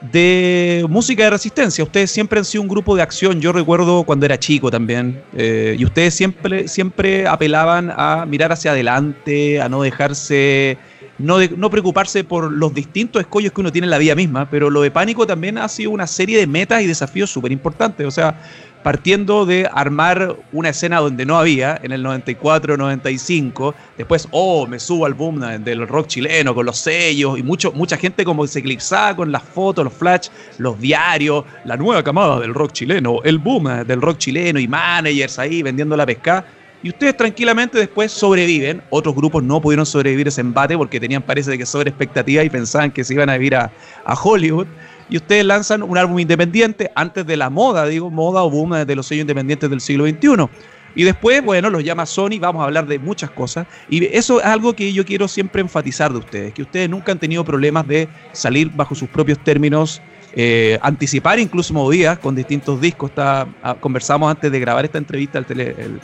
de 0.00 0.86
música 0.88 1.24
de 1.24 1.30
resistencia. 1.30 1.82
Ustedes 1.82 2.10
siempre 2.10 2.38
han 2.38 2.44
sido 2.44 2.62
un 2.62 2.68
grupo 2.68 2.94
de 2.94 3.02
acción. 3.02 3.40
Yo 3.40 3.52
recuerdo 3.52 4.04
cuando 4.04 4.26
era 4.26 4.38
chico 4.38 4.70
también. 4.70 5.22
Eh, 5.36 5.76
y 5.78 5.84
ustedes 5.84 6.14
siempre, 6.14 6.68
siempre 6.68 7.26
apelaban 7.26 7.92
a 7.94 8.24
mirar 8.26 8.52
hacia 8.52 8.70
adelante, 8.72 9.60
a 9.60 9.68
no 9.68 9.82
dejarse, 9.82 10.78
no, 11.18 11.38
no 11.56 11.70
preocuparse 11.70 12.24
por 12.24 12.52
los 12.52 12.74
distintos 12.74 13.20
escollos 13.20 13.52
que 13.52 13.60
uno 13.60 13.72
tiene 13.72 13.86
en 13.86 13.90
la 13.90 13.98
vida 13.98 14.14
misma. 14.14 14.48
Pero 14.50 14.70
lo 14.70 14.82
de 14.82 14.90
pánico 14.90 15.26
también 15.26 15.58
ha 15.58 15.68
sido 15.68 15.90
una 15.90 16.06
serie 16.06 16.38
de 16.38 16.46
metas 16.46 16.82
y 16.82 16.86
desafíos 16.86 17.30
súper 17.30 17.52
importantes. 17.52 18.06
O 18.06 18.10
sea, 18.10 18.40
partiendo 18.88 19.44
de 19.44 19.68
armar 19.70 20.34
una 20.50 20.70
escena 20.70 21.00
donde 21.00 21.26
no 21.26 21.38
había, 21.38 21.78
en 21.82 21.92
el 21.92 22.02
94, 22.02 22.78
95, 22.78 23.74
después, 23.98 24.26
oh, 24.30 24.66
me 24.66 24.78
subo 24.78 25.04
al 25.04 25.12
boom 25.12 25.40
del 25.62 25.86
rock 25.86 26.06
chileno 26.06 26.54
con 26.54 26.64
los 26.64 26.78
sellos 26.78 27.38
y 27.38 27.42
mucho, 27.42 27.70
mucha 27.72 27.98
gente 27.98 28.24
como 28.24 28.46
se 28.46 28.60
eclipsaba 28.60 29.14
con 29.14 29.30
las 29.30 29.42
fotos, 29.42 29.84
los 29.84 29.92
flash, 29.92 30.28
los 30.56 30.80
diarios, 30.80 31.44
la 31.66 31.76
nueva 31.76 32.02
camada 32.02 32.40
del 32.40 32.54
rock 32.54 32.72
chileno, 32.72 33.20
el 33.24 33.36
boom 33.36 33.86
del 33.86 34.00
rock 34.00 34.16
chileno 34.16 34.58
y 34.58 34.66
managers 34.66 35.38
ahí 35.38 35.62
vendiendo 35.62 35.94
la 35.94 36.06
pesca. 36.06 36.46
Y 36.82 36.88
ustedes 36.88 37.14
tranquilamente 37.14 37.76
después 37.76 38.10
sobreviven. 38.10 38.80
Otros 38.88 39.14
grupos 39.14 39.42
no 39.42 39.60
pudieron 39.60 39.84
sobrevivir 39.84 40.28
ese 40.28 40.40
embate 40.40 40.78
porque 40.78 40.98
tenían, 40.98 41.20
parece 41.20 41.58
que, 41.58 41.66
sobre 41.66 41.90
expectativa 41.90 42.42
y 42.42 42.48
pensaban 42.48 42.90
que 42.90 43.04
se 43.04 43.12
iban 43.12 43.28
a 43.28 43.36
ir 43.36 43.54
a, 43.54 43.70
a 44.06 44.14
Hollywood 44.14 44.66
y 45.08 45.16
ustedes 45.16 45.44
lanzan 45.44 45.82
un 45.82 45.96
álbum 45.96 46.18
independiente 46.18 46.90
antes 46.94 47.26
de 47.26 47.36
la 47.36 47.50
moda, 47.50 47.86
digo, 47.86 48.10
moda 48.10 48.42
o 48.42 48.50
boom 48.50 48.84
de 48.86 48.96
los 48.96 49.06
sellos 49.06 49.22
independientes 49.22 49.68
del 49.70 49.80
siglo 49.80 50.06
XXI. 50.06 50.48
Y 50.94 51.04
después, 51.04 51.44
bueno, 51.44 51.70
los 51.70 51.84
llama 51.84 52.06
Sony, 52.06 52.38
vamos 52.40 52.62
a 52.62 52.64
hablar 52.64 52.86
de 52.86 52.98
muchas 52.98 53.30
cosas. 53.30 53.66
Y 53.88 54.04
eso 54.06 54.40
es 54.40 54.46
algo 54.46 54.74
que 54.74 54.92
yo 54.92 55.04
quiero 55.04 55.28
siempre 55.28 55.60
enfatizar 55.60 56.12
de 56.12 56.18
ustedes, 56.18 56.54
que 56.54 56.62
ustedes 56.62 56.90
nunca 56.90 57.12
han 57.12 57.18
tenido 57.18 57.44
problemas 57.44 57.86
de 57.86 58.08
salir 58.32 58.70
bajo 58.74 58.94
sus 58.94 59.08
propios 59.08 59.38
términos, 59.38 60.02
eh, 60.34 60.78
anticipar 60.82 61.38
incluso 61.38 61.72
movidas 61.72 62.18
con 62.18 62.34
distintos 62.34 62.80
discos. 62.80 63.10
Está, 63.10 63.46
ah, 63.62 63.76
conversamos 63.78 64.30
antes 64.30 64.50
de 64.50 64.60
grabar 64.60 64.84
esta 64.84 64.98
entrevista 64.98 65.38
el, 65.38 66.00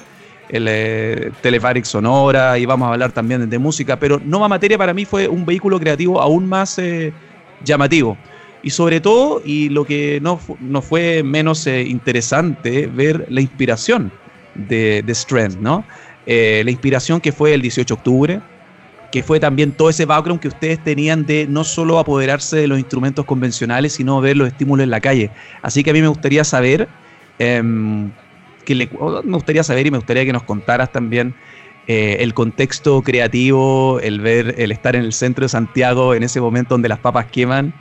el 0.48 0.68
eh, 0.68 1.84
Sonora 1.84 2.58
y 2.58 2.66
vamos 2.66 2.88
a 2.88 2.92
hablar 2.92 3.12
también 3.12 3.48
de, 3.48 3.58
música, 3.58 3.98
pero 3.98 4.20
Nova 4.24 4.48
Materia 4.48 4.78
para 4.78 4.94
mí 4.94 5.04
fue 5.04 5.28
un 5.28 5.44
vehículo 5.44 5.78
creativo 5.80 6.20
aún 6.20 6.46
más 6.46 6.78
eh, 6.78 7.12
llamativo. 7.64 8.16
Y 8.64 8.70
sobre 8.70 9.00
todo, 9.00 9.42
y 9.44 9.68
lo 9.68 9.84
que 9.84 10.18
no, 10.20 10.40
no 10.58 10.82
fue 10.82 11.22
menos 11.22 11.66
eh, 11.66 11.82
interesante, 11.82 12.86
ver 12.86 13.26
la 13.28 13.40
inspiración 13.40 14.10
de, 14.56 15.02
de 15.02 15.12
Strand, 15.12 15.60
¿no? 15.60 15.84
la 16.26 16.70
inspiración 16.70 17.20
que 17.20 17.32
fue 17.32 17.52
el 17.52 17.60
18 17.60 17.94
de 17.94 17.98
octubre, 17.98 18.40
que 19.14 19.22
fue 19.22 19.38
también 19.38 19.70
todo 19.70 19.90
ese 19.90 20.06
background 20.06 20.40
que 20.40 20.48
ustedes 20.48 20.82
tenían 20.82 21.24
de 21.24 21.46
no 21.48 21.62
solo 21.62 22.00
apoderarse 22.00 22.56
de 22.56 22.66
los 22.66 22.80
instrumentos 22.80 23.24
convencionales, 23.24 23.92
sino 23.92 24.20
ver 24.20 24.36
los 24.36 24.48
estímulos 24.48 24.82
en 24.82 24.90
la 24.90 25.00
calle. 25.00 25.30
Así 25.62 25.84
que 25.84 25.90
a 25.90 25.92
mí 25.92 26.02
me 26.02 26.08
gustaría 26.08 26.42
saber 26.42 26.88
em, 27.38 28.10
que 28.64 28.74
me 28.74 28.86
gustaría 29.32 29.62
saber 29.62 29.86
y 29.86 29.92
me 29.92 29.98
gustaría 29.98 30.24
que 30.24 30.32
nos 30.32 30.42
contaras 30.42 30.90
también 30.90 31.32
eh, 31.86 32.16
el 32.18 32.34
contexto 32.34 33.02
creativo, 33.02 34.00
el 34.00 34.20
ver, 34.20 34.56
el 34.58 34.72
estar 34.72 34.96
en 34.96 35.04
el 35.04 35.12
centro 35.12 35.44
de 35.44 35.48
Santiago 35.48 36.12
en 36.14 36.24
ese 36.24 36.40
momento 36.40 36.74
donde 36.74 36.88
las 36.88 36.98
papas 36.98 37.26
queman 37.26 37.72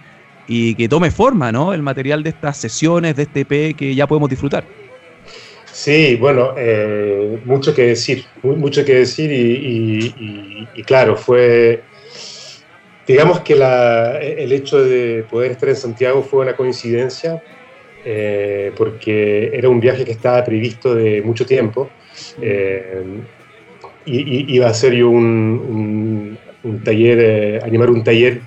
y 0.47 0.75
que 0.75 0.89
tome 0.89 1.11
forma, 1.11 1.51
¿no? 1.51 1.73
El 1.73 1.81
material 1.81 2.23
de 2.23 2.29
estas 2.29 2.57
sesiones, 2.57 3.15
de 3.15 3.23
este 3.23 3.41
EP 3.41 3.75
que 3.75 3.95
ya 3.95 4.07
podemos 4.07 4.29
disfrutar. 4.29 4.63
Sí, 5.71 6.17
bueno, 6.17 6.53
eh, 6.57 7.39
mucho 7.45 7.73
que 7.73 7.87
decir, 7.87 8.25
mucho 8.43 8.85
que 8.85 8.95
decir 8.95 9.31
y, 9.31 10.83
claro, 10.85 11.15
fue, 11.15 11.81
digamos 13.07 13.39
que 13.39 13.53
el 13.53 14.51
hecho 14.51 14.83
de 14.83 15.25
poder 15.29 15.51
estar 15.51 15.69
en 15.69 15.75
Santiago 15.75 16.21
fue 16.21 16.41
una 16.41 16.55
coincidencia, 16.55 17.41
eh, 18.05 18.71
porque 18.75 19.49
era 19.53 19.69
un 19.69 19.79
viaje 19.79 20.05
que 20.05 20.11
estaba 20.11 20.43
previsto 20.43 20.93
de 20.93 21.21
mucho 21.21 21.45
tiempo. 21.45 21.89
Eh, 22.41 23.03
iba 24.05 24.67
a 24.67 24.73
ser 24.73 24.93
yo 24.93 25.09
un, 25.09 26.37
taller, 26.83 27.17
eh, 27.19 27.59
animar 27.63 27.89
un 27.89 28.03
taller 28.03 28.41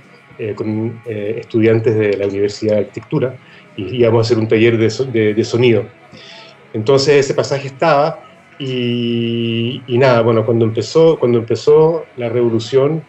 con 0.55 1.01
estudiantes 1.07 1.95
de 1.95 2.17
la 2.17 2.27
Universidad 2.27 2.75
de 2.75 2.81
Arquitectura 2.81 3.37
y 3.77 3.97
íbamos 3.97 4.19
a 4.19 4.23
hacer 4.27 4.39
un 4.39 4.49
taller 4.49 4.77
de, 4.79 5.45
sonido. 5.45 5.85
Entonces 6.73 7.25
ese 7.25 7.35
pasaje 7.35 7.69
estaba 7.69 8.23
y, 8.59 9.83
nada, 9.89 10.23
bueno, 10.23 10.45
cuando 10.45 10.65
empezó, 10.65 11.19
cuando 11.19 11.39
empezó 11.39 12.07
la 12.17 12.29
revolución, 12.29 13.05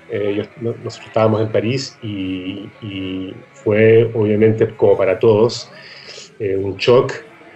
nosotros 0.61 1.01
estábamos 1.05 1.41
en 1.41 1.51
París 1.51 1.97
y, 2.01 2.69
y, 2.81 3.33
fue 3.53 4.09
obviamente 4.13 4.67
como 4.77 4.95
para 4.95 5.19
todos 5.19 5.69
eh, 6.39 6.55
un 6.55 6.77
shock 6.77 7.11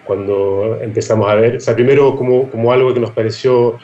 cuando 0.05 0.79
empezamos 0.81 1.29
a 1.29 1.35
ver, 1.35 1.55
o 1.57 1.59
sea, 1.59 1.75
primero 1.75 2.15
como, 2.15 2.49
como 2.49 2.71
algo 2.73 2.93
que 2.93 2.99
nos 2.99 3.11
pareció 3.11 3.77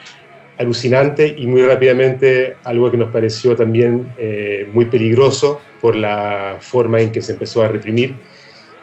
alucinante 0.58 1.34
y 1.38 1.46
muy 1.46 1.62
rápidamente 1.62 2.56
algo 2.64 2.90
que 2.90 2.96
nos 2.96 3.10
pareció 3.10 3.54
también 3.54 4.12
eh, 4.18 4.68
muy 4.72 4.86
peligroso 4.86 5.60
por 5.80 5.96
la 5.96 6.56
forma 6.60 7.00
en 7.00 7.12
que 7.12 7.22
se 7.22 7.32
empezó 7.32 7.62
a 7.62 7.68
reprimir 7.68 8.16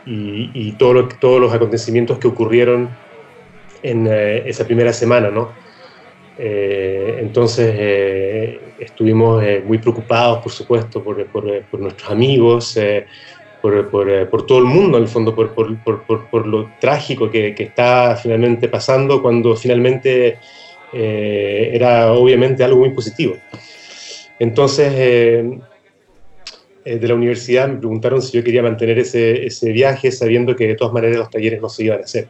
y, 0.06 0.52
y 0.54 0.74
todo 0.74 1.08
todos 1.08 1.42
los 1.42 1.54
acontecimientos 1.54 2.20
que 2.20 2.28
ocurrieron 2.28 2.90
en 3.84 4.08
eh, 4.08 4.44
esa 4.46 4.66
primera 4.66 4.94
semana, 4.94 5.30
¿no? 5.30 5.66
entonces 6.38 8.60
estuvimos 8.78 9.42
muy 9.64 9.78
preocupados, 9.78 10.40
por 10.40 10.52
supuesto, 10.52 11.02
por, 11.02 11.26
por, 11.28 11.64
por 11.64 11.80
nuestros 11.80 12.12
amigos, 12.12 12.76
eh, 12.76 13.06
por, 14.30 14.46
todo 14.46 14.60
el 14.60 14.66
mundo, 14.66 14.98
en 14.98 15.04
el 15.04 15.10
fondo, 15.10 15.34
por, 15.34 15.54
por 15.54 16.48
lo 16.48 16.72
trágico 16.80 17.30
que, 17.30 17.56
que, 17.56 17.64
está 17.64 18.16
finalmente 18.16 18.68
pasando 18.68 19.22
cuando 19.22 19.56
finalmente 19.56 20.38
eh, 20.94 21.72
era 21.74 22.14
obviamente 22.14 22.64
algo 22.64 22.80
muy 22.80 22.92
positivo. 22.92 23.36
Entonces, 24.40 24.94
eh, 24.96 25.60
de 26.86 27.08
la 27.08 27.16
universidad 27.16 27.68
me 27.68 27.78
preguntaron 27.78 28.22
si 28.22 28.38
yo 28.38 28.44
quería 28.44 28.62
mantener 28.62 29.00
ese, 29.00 29.46
ese, 29.46 29.72
viaje 29.72 30.12
sabiendo 30.12 30.56
que 30.56 30.68
de 30.68 30.76
todas 30.76 30.94
maneras 30.94 31.18
los 31.18 31.30
talleres 31.30 31.60
no 31.62 31.68
se 31.68 31.86
iban 31.86 32.00
a 32.00 32.04
hacer. 32.04 32.28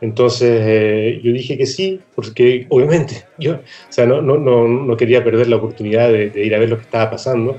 Entonces 0.00 1.20
yo 1.22 1.32
dije 1.32 1.58
que 1.58 1.66
sí, 1.66 2.00
porque 2.14 2.66
obviamente 2.68 3.24
yo 3.38 3.54
o 3.54 3.58
sea, 3.88 4.06
no, 4.06 4.22
no, 4.22 4.38
no, 4.38 4.96
quería 4.96 5.22
perder 5.24 5.48
la 5.48 5.56
oportunidad 5.56 6.10
de, 6.10 6.30
de, 6.30 6.44
ir 6.44 6.54
a 6.54 6.58
ver 6.58 6.70
lo 6.70 6.76
que 6.76 6.84
estaba 6.84 7.10
pasando 7.10 7.58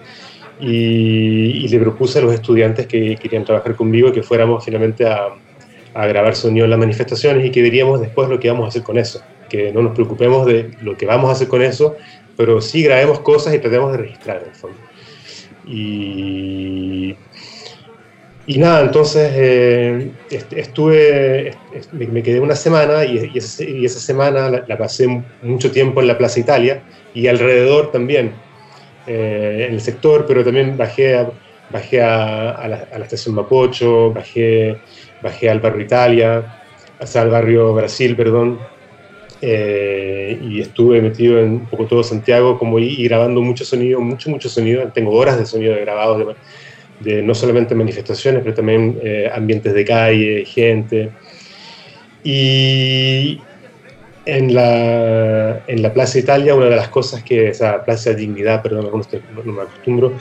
y, 0.60 1.68
le 1.68 1.80
propuse 1.80 2.20
a 2.20 2.22
los 2.22 2.34
estudiantes 2.34 2.88
que 2.88 3.16
querían 3.16 3.46
trabajar 3.46 3.76
conmigo 3.76 4.12
que 4.12 4.24
fuéramos 4.24 4.64
finalmente 4.64 5.06
a, 5.06 5.30
a 5.94 6.06
grabar 6.08 6.36
sonido 6.36 6.66
en 6.66 6.72
las 6.72 6.80
manifestaciones 6.80 7.46
y 7.46 7.52
que 7.52 7.62
veríamos 7.62 8.00
después 8.00 8.30
lo 8.30 8.40
que 8.40 8.50
vamos 8.50 8.66
a 8.66 8.68
hacer 8.70 8.84
con 8.84 8.98
eso, 8.98 9.22
que 9.50 9.72
no 9.72 9.82
nos 9.82 9.94
preocupemos 9.94 10.46
de 10.46 10.72
lo 10.82 10.96
que 10.96 11.06
vamos 11.06 11.30
a 11.30 11.34
hacer 11.34 11.48
con 11.48 11.62
eso, 11.62 11.98
pero 12.38 12.62
sí 12.62 12.84
grabemos 12.84 13.20
cosas 13.20 13.54
y 13.54 13.60
tratemos 13.60 13.92
de 13.92 13.98
registrar 14.00 14.42
en 14.42 14.50
el 14.50 14.56
fondo. 14.56 14.78
Y, 15.66 17.16
y 18.48 18.58
nada, 18.58 18.82
entonces 18.82 19.32
eh, 19.36 20.12
estuve, 20.30 21.56
me 21.92 22.24
quedé 22.24 22.40
una 22.40 22.56
semana 22.56 23.06
y, 23.06 23.32
esa, 23.36 24.00
semana 24.00 24.50
la, 24.68 24.78
pasé 24.78 25.24
mucho 25.42 25.72
tiempo 25.72 26.02
en 26.02 26.08
la 26.08 26.18
Plaza 26.18 26.40
Italia 26.40 26.84
y 27.14 27.28
alrededor 27.28 27.92
también. 27.92 28.34
Eh, 29.08 29.66
en 29.68 29.74
el 29.74 29.82
sector, 29.82 30.26
pero 30.28 30.44
también 30.44 30.78
bajé 30.78 31.16
a, 31.16 31.32
bajé 31.72 32.02
a, 32.02 32.68
la, 32.68 33.04
estación 33.04 33.34
Mapocho, 33.36 34.14
bajé, 34.14 34.78
bajé 35.22 35.50
al 35.50 35.60
barrio 35.60 35.86
Italia, 35.86 36.62
hasta 37.00 37.22
al 37.22 37.30
barrio 37.30 37.74
Brasil, 37.74 38.16
perdón, 38.16 38.60
eh, 39.42 40.40
y 40.42 40.62
estuve 40.62 41.02
metido 41.02 41.40
en 41.40 41.52
un 41.52 41.66
poco 41.66 41.86
todo 41.86 42.04
Santiago, 42.04 42.60
como 42.60 42.78
y, 42.80 43.04
grabando 43.04 43.42
mucho 43.42 43.66
sonido, 43.66 44.00
mucho, 44.00 44.30
mucho 44.30 44.50
sonido. 44.50 44.88
Tengo 44.94 45.12
horas 45.12 45.38
de 45.38 45.46
sonido 45.46 45.74
de 45.74 45.82
grabados 45.82 46.36
de, 47.00 47.24
no 47.24 47.34
solamente 47.34 47.74
manifestaciones, 47.74 48.44
pero 48.44 48.54
también 48.54 49.00
eh, 49.04 49.30
ambientes 49.34 49.74
de 49.74 49.86
calle, 49.86 50.46
gente. 50.46 51.10
Y, 52.24 53.42
en 54.26 54.54
la, 54.54 55.64
en 55.68 55.82
la 55.82 55.94
Plaza 55.94 56.20
Italia, 56.20 56.54
una 56.54 56.66
de 56.66 56.76
las 56.76 56.90
cosas 56.90 57.24
que, 57.24 57.50
esa 57.50 57.84
Plaza 57.84 58.14
Dignidad, 58.14 58.62
perdón, 58.62 58.92
no, 58.92 59.54
me 59.54 59.62
acostumbro. 59.64 60.14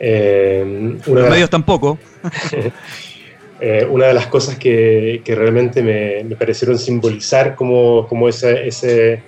Eh, 0.00 0.96
una 1.06 1.20
Los 1.20 1.30
medios 1.30 1.50
tampoco. 1.50 1.98
eh, 3.60 3.86
una 3.88 4.06
de 4.06 4.14
las 4.14 4.26
cosas 4.26 4.56
que, 4.56 5.22
que 5.24 5.34
realmente 5.34 5.82
me, 5.82 6.24
me, 6.24 6.36
parecieron 6.36 6.78
simbolizar 6.78 7.54
como, 7.54 8.06
como 8.08 8.28
ese, 8.28 8.66
ese 8.66 9.22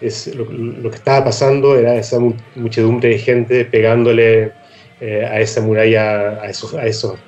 es 0.00 0.34
lo, 0.34 0.44
lo, 0.44 0.90
que 0.90 0.96
estaba 0.96 1.24
pasando 1.24 1.76
era 1.76 1.96
esa 1.96 2.18
muchedumbre 2.54 3.10
de 3.10 3.18
gente 3.18 3.64
pegándole 3.64 4.52
eh, 5.00 5.24
a 5.24 5.40
esa 5.40 5.60
muralla, 5.60 6.40
a 6.40 6.48
esos, 6.48 6.74
a 6.74 6.86
esos 6.86 7.18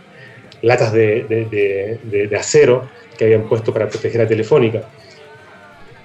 latas 0.63 0.93
de, 0.93 1.25
de, 1.25 1.99
de, 2.03 2.27
de 2.29 2.37
acero 2.37 2.89
que 3.19 3.25
habían 3.25 3.49
puesto 3.49 3.73
para 3.73 3.89
proteger 3.89 4.23
a 4.23 4.27
Telefónica 4.27 4.89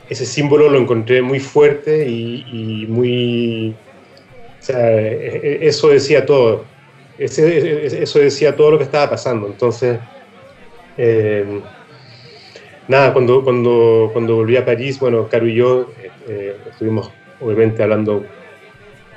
ese 0.09 0.25
símbolo 0.25 0.69
lo 0.69 0.79
encontré 0.79 1.21
muy 1.21 1.39
fuerte 1.39 2.07
y, 2.07 2.85
muy... 2.87 3.75
O 4.59 4.63
sea, 4.65 4.91
e, 4.91 5.61
e, 5.61 5.67
eso 5.67 5.89
decía 5.89 6.25
todo. 6.25 6.65
Ese, 7.17 7.85
eso 8.01 8.19
decía 8.19 8.55
todo 8.55 8.71
lo 8.71 8.77
que 8.77 8.83
estaba 8.83 9.09
pasando. 9.09 9.47
Entonces, 9.47 9.99
eh, 10.97 11.61
nada, 12.87 13.13
cuando, 13.13 13.43
cuando, 13.43 14.09
cuando 14.13 14.35
volví 14.35 14.57
a 14.57 14.65
París, 14.65 14.99
bueno, 14.99 15.27
Caro 15.27 15.47
y 15.47 15.55
yo 15.55 15.91
eh, 16.27 16.57
estuvimos 16.69 17.11
obviamente 17.39 17.83
hablando 17.83 18.25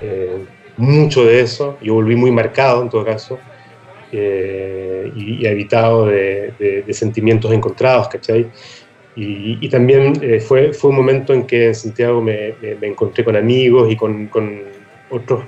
eh, 0.01 0.45
mucho 0.77 1.25
de 1.25 1.41
eso. 1.41 1.79
Yo 1.81 1.95
volví 1.95 2.17
muy 2.17 2.31
marcado 2.31 2.83
en 2.83 2.89
todo 2.89 3.05
caso. 3.05 3.39
y, 4.11 5.47
habitado 5.47 6.07
de, 6.07 6.53
de, 6.59 6.83
de, 6.83 6.93
sentimientos 6.95 7.53
encontrados, 7.53 8.09
¿cachai? 8.09 8.51
Y, 9.21 9.69
también 9.69 10.13
eh, 10.23 10.39
fue, 10.39 10.73
fue 10.73 10.91
un 10.91 10.97
momento 10.97 11.35
en 11.35 11.45
que 11.45 11.67
en 11.67 11.75
Santiago 11.75 12.23
me, 12.23 12.55
me, 12.81 12.87
encontré 12.87 13.25
con 13.25 13.35
amigos 13.35 13.91
y 13.91 13.97
con, 13.97 14.29
con 14.29 14.63
otros 15.11 15.45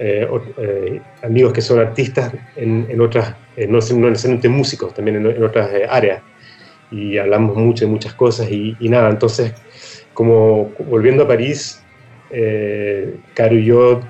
eh, 0.00 0.26
eh, 0.58 1.00
amigos 1.22 1.52
que 1.52 1.60
son 1.60 1.78
artistas 1.78 2.32
en, 2.56 3.00
otras, 3.00 3.36
no, 3.68 3.78
necesariamente 3.78 4.48
músicos, 4.48 4.94
también 4.94 5.16
en, 5.24 5.44
otras 5.44 5.70
áreas. 5.88 6.22
Y 6.90 7.18
hablamos 7.18 7.56
mucho 7.56 7.84
de 7.84 7.90
muchas 7.90 8.14
cosas 8.14 8.50
y, 8.50 8.76
nada, 8.80 9.10
entonces, 9.10 9.54
como 10.12 10.72
volviendo 10.88 11.24
a 11.24 11.28
París, 11.28 11.82
Caro 13.34 13.56
y 13.56 13.64
yo 13.64 14.00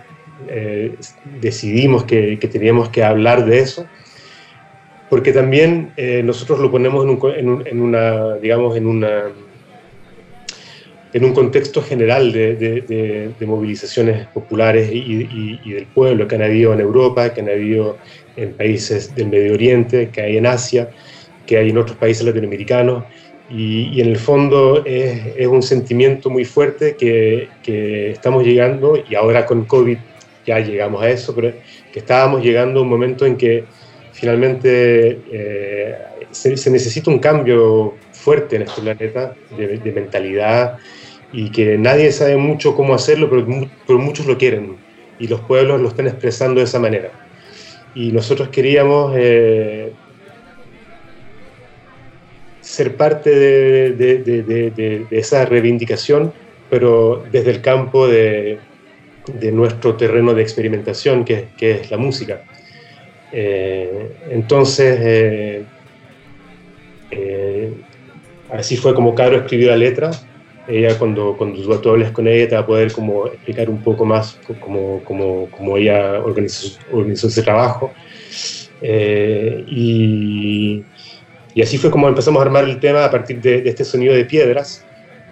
decidimos 1.41 2.05
que, 2.05 2.39
teníamos 2.51 2.89
que 2.89 3.05
hablar 3.05 3.45
de 3.45 3.59
eso 3.59 3.87
porque 5.11 5.33
también 5.33 5.93
eh, 5.97 6.23
nosotros 6.25 6.61
lo 6.61 6.71
ponemos 6.71 7.05
en, 7.37 7.81
una, 7.81 8.37
digamos, 8.37 8.77
en 8.77 8.87
una 8.87 9.25
en 11.13 11.25
un 11.25 11.33
contexto 11.33 11.83
general 11.83 12.33
de, 12.33 12.55
de, 12.57 13.31
de, 13.39 13.47
movilizaciones 13.47 14.27
populares 14.29 14.91
y, 14.93 15.59
y, 15.65 15.73
del 15.73 15.87
pueblo 15.87 16.29
que 16.29 16.37
han 16.37 16.43
habido 16.43 16.73
en 16.73 16.81
Europa, 16.81 17.35
que 17.35 17.41
han 17.41 17.49
habido 17.49 17.99
en 18.37 18.53
países 18.53 19.15
del 19.15 19.29
Medio 19.29 19.55
Oriente, 19.55 20.11
que 20.11 20.21
hay 20.21 20.37
en 20.37 20.47
Asia, 20.47 20.91
que 21.47 21.59
hay 21.59 21.71
en 21.71 21.79
otros 21.79 21.97
países 21.97 22.25
latinoamericanos, 22.25 23.05
Y, 23.51 24.01
en 24.01 24.07
el 24.07 24.17
fondo 24.17 24.85
es, 24.85 25.47
un 25.49 25.63
sentimiento 25.63 26.31
muy 26.31 26.45
fuerte 26.45 26.95
que, 26.97 27.49
estamos 28.13 28.45
llegando, 28.45 28.97
y 29.09 29.17
ahora 29.17 29.45
con 29.45 29.65
COVID 29.65 29.99
ya 30.47 30.61
llegamos 30.61 31.03
a 31.03 31.11
eso, 31.11 31.35
pero 31.35 31.53
que 31.93 31.99
estábamos 31.99 32.43
llegando 32.45 32.79
a 32.79 32.83
un 32.85 32.89
momento 32.89 33.27
en 33.27 33.37
que 33.37 33.65
finalmente 34.13 35.19
eh, 35.33 35.95
se, 36.31 36.71
necesita 36.71 37.11
un 37.11 37.19
cambio 37.19 37.95
fuerte 38.13 38.57
en 38.57 38.63
este 38.63 38.81
planeta 38.81 39.35
de, 39.57 39.93
mentalidad 39.93 40.79
y 41.33 41.51
que 41.51 41.79
nadie 41.79 42.13
sabe 42.13 42.37
mucho 42.37 42.75
cómo 42.75 42.95
hacerlo, 42.95 43.31
pero, 43.31 43.47
pero 43.87 43.99
muchos 43.99 44.27
lo 44.27 44.37
quieren 44.39 44.77
y 45.19 45.29
los 45.29 45.41
pueblos 45.41 45.81
lo 45.81 45.89
están 45.89 46.07
expresando 46.07 46.61
de 46.61 46.65
esa 46.65 46.79
manera. 46.79 47.11
Y 47.95 48.13
nosotros 48.13 48.49
queríamos 48.49 49.15
eh, 49.17 49.93
ser 52.61 52.97
parte 52.97 53.31
de, 53.31 55.07
esa 55.11 55.45
reivindicación, 55.45 56.33
pero 56.69 57.25
desde 57.31 57.51
el 57.51 57.61
campo 57.61 58.07
de, 58.07 58.59
nuestro 59.53 59.97
terreno 59.97 60.35
de 60.35 60.43
experimentación, 60.43 61.25
que, 61.25 61.49
es 61.59 61.91
la 61.91 61.97
música. 61.97 62.43
Eh, 63.33 64.13
entonces, 64.31 64.99
eh, 65.01 65.65
eh, 67.11 67.73
así 68.51 68.77
fue 68.77 68.95
como 68.95 69.15
Caro 69.15 69.37
escribió 69.37 69.69
la 69.69 69.77
letra. 69.77 70.11
Ella, 70.71 70.97
cuando, 70.99 71.37
cuando 71.37 71.81
tú 71.81 71.91
hables 71.91 72.11
con 72.13 72.29
ella, 72.29 72.49
te 72.49 72.55
va 72.55 72.61
a 72.63 72.67
poder 72.67 72.93
como 72.93 73.27
explicar 73.27 73.69
un 73.69 73.83
poco 73.83 74.05
más 74.05 74.39
cómo, 74.61 75.03
cómo, 75.05 75.77
ella 75.77 76.21
organizó, 76.21 76.79
organizó, 76.93 77.27
ese 77.27 77.43
trabajo. 77.43 77.93
y, 79.67 80.85
y 81.55 81.63
así 81.63 81.79
fue 81.79 81.91
como 81.91 82.09
empezamos 82.09 82.41
a 82.41 82.45
armar 82.45 82.65
el 82.65 82.79
tema 82.79 83.05
a 83.05 83.11
partir 83.11 83.41
de, 83.41 83.63
este 83.69 83.85
sonido 83.85 84.15
de 84.15 84.25
piedras. 84.25 84.85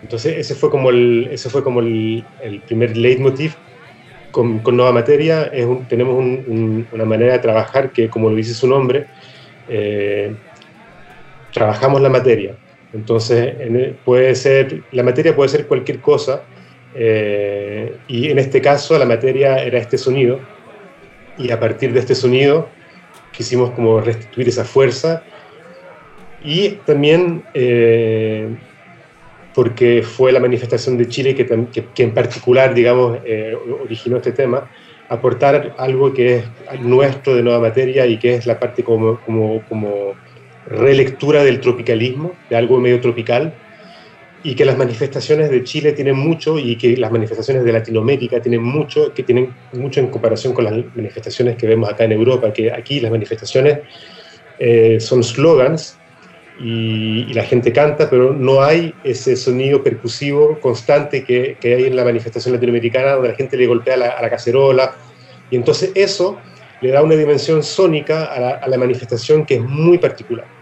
Entonces 0.02 0.36
ese 0.38 0.54
fue 0.54 0.70
como 0.70 0.90
el, 0.90 1.28
ese 1.30 1.48
fue 1.50 1.62
como 1.62 1.80
el, 1.80 2.24
el 2.42 2.60
primer 2.60 2.96
leitmotiv. 2.96 3.54
Con, 4.30 4.58
con 4.58 4.76
Nueva 4.76 4.92
Materia 4.92 5.44
es 5.44 5.66
tenemos 5.88 6.22
una 6.92 7.04
manera 7.06 7.32
de 7.32 7.38
trabajar 7.38 7.92
que, 7.92 8.10
como 8.10 8.28
lo 8.28 8.36
dice 8.36 8.52
su 8.52 8.68
nombre, 8.68 9.06
eh, 9.68 10.34
trabajamos 11.52 12.00
la 12.00 12.10
materia. 12.10 12.54
Entonces 12.92 13.54
puede 14.04 14.34
ser, 14.34 14.82
la 14.92 15.02
materia 15.02 15.36
puede 15.36 15.50
ser 15.50 15.66
cualquier 15.66 16.00
cosa 16.00 16.42
eh, 16.94 17.96
y 18.08 18.30
en 18.30 18.38
este 18.38 18.60
caso 18.60 18.98
la 18.98 19.04
materia 19.04 19.62
era 19.62 19.78
este 19.78 19.98
sonido 19.98 20.40
y 21.36 21.50
a 21.50 21.60
partir 21.60 21.92
de 21.92 22.00
este 22.00 22.14
sonido 22.14 22.68
quisimos 23.32 23.70
como 23.70 24.00
restituir 24.00 24.48
esa 24.48 24.64
fuerza. 24.64 25.22
Y 26.42 26.70
también 26.86 27.44
eh, 27.54 28.48
porque 29.54 30.02
fue 30.02 30.32
la 30.32 30.40
manifestación 30.40 30.96
de 30.96 31.08
Chile 31.08 31.34
que, 31.34 31.46
que, 31.94 32.02
en 32.02 32.14
particular, 32.14 32.74
digamos, 32.74 33.18
eh, 33.24 33.56
originó 33.84 34.18
este 34.18 34.32
tema, 34.32 34.70
aportar 35.08 35.74
algo 35.78 36.12
que 36.12 36.36
es 36.36 36.44
nuestro 36.80 37.34
de 37.34 37.42
nueva 37.42 37.58
materia 37.58 38.06
y 38.06 38.18
que 38.18 38.34
es 38.34 38.46
la 38.46 38.58
parte 38.60 38.84
como, 38.84 39.18
como, 39.20 39.62
como 39.68 40.14
relectura 40.68 41.42
del 41.44 41.60
tropicalismo, 41.60 42.34
de 42.50 42.56
algo 42.56 42.78
medio 42.78 43.00
tropical, 43.00 43.54
y 44.42 44.54
que 44.54 44.64
las 44.64 44.78
manifestaciones 44.78 45.50
de 45.50 45.64
Chile 45.64 45.92
tienen 45.92 46.16
mucho 46.16 46.58
y 46.58 46.76
que 46.76 46.96
las 46.96 47.10
manifestaciones 47.10 47.64
de 47.64 47.72
Latinoamérica 47.72 48.40
tienen 48.40 48.62
mucho, 48.62 49.12
que 49.12 49.24
tienen 49.24 49.52
mucho 49.72 50.00
en 50.00 50.08
comparación 50.08 50.52
con 50.52 50.64
las 50.64 50.74
manifestaciones 50.94 51.56
que 51.56 51.66
vemos 51.66 51.90
acá 51.90 52.04
en 52.04 52.12
Europa, 52.12 52.52
que 52.52 52.70
aquí 52.70 53.00
las 53.00 53.10
manifestaciones 53.10 53.80
eh, 54.60 55.00
son 55.00 55.24
slogans 55.24 55.98
y, 56.60 57.32
la 57.34 57.44
gente 57.44 57.72
canta, 57.72 58.08
pero 58.10 58.32
no 58.32 58.62
hay 58.62 58.94
ese 59.04 59.36
sonido 59.36 59.82
percusivo 59.82 60.58
constante 60.60 61.24
que, 61.24 61.56
que, 61.60 61.74
hay 61.74 61.84
en 61.84 61.96
la 61.96 62.04
manifestación 62.04 62.54
latinoamericana, 62.54 63.12
donde 63.12 63.28
la 63.28 63.34
gente 63.34 63.56
le 63.56 63.66
golpea 63.66 63.94
a 63.94 64.22
la 64.22 64.30
cacerola. 64.30 64.96
Y 65.50 65.56
entonces 65.56 65.92
eso 65.94 66.38
le 66.80 66.90
da 66.90 67.02
una 67.02 67.14
dimensión 67.14 67.62
sónica 67.62 68.24
a 68.24 68.68
la, 68.68 68.78
manifestación 68.78 69.44
que 69.44 69.56
es 69.56 69.60
muy 69.60 69.98
particular 69.98 70.57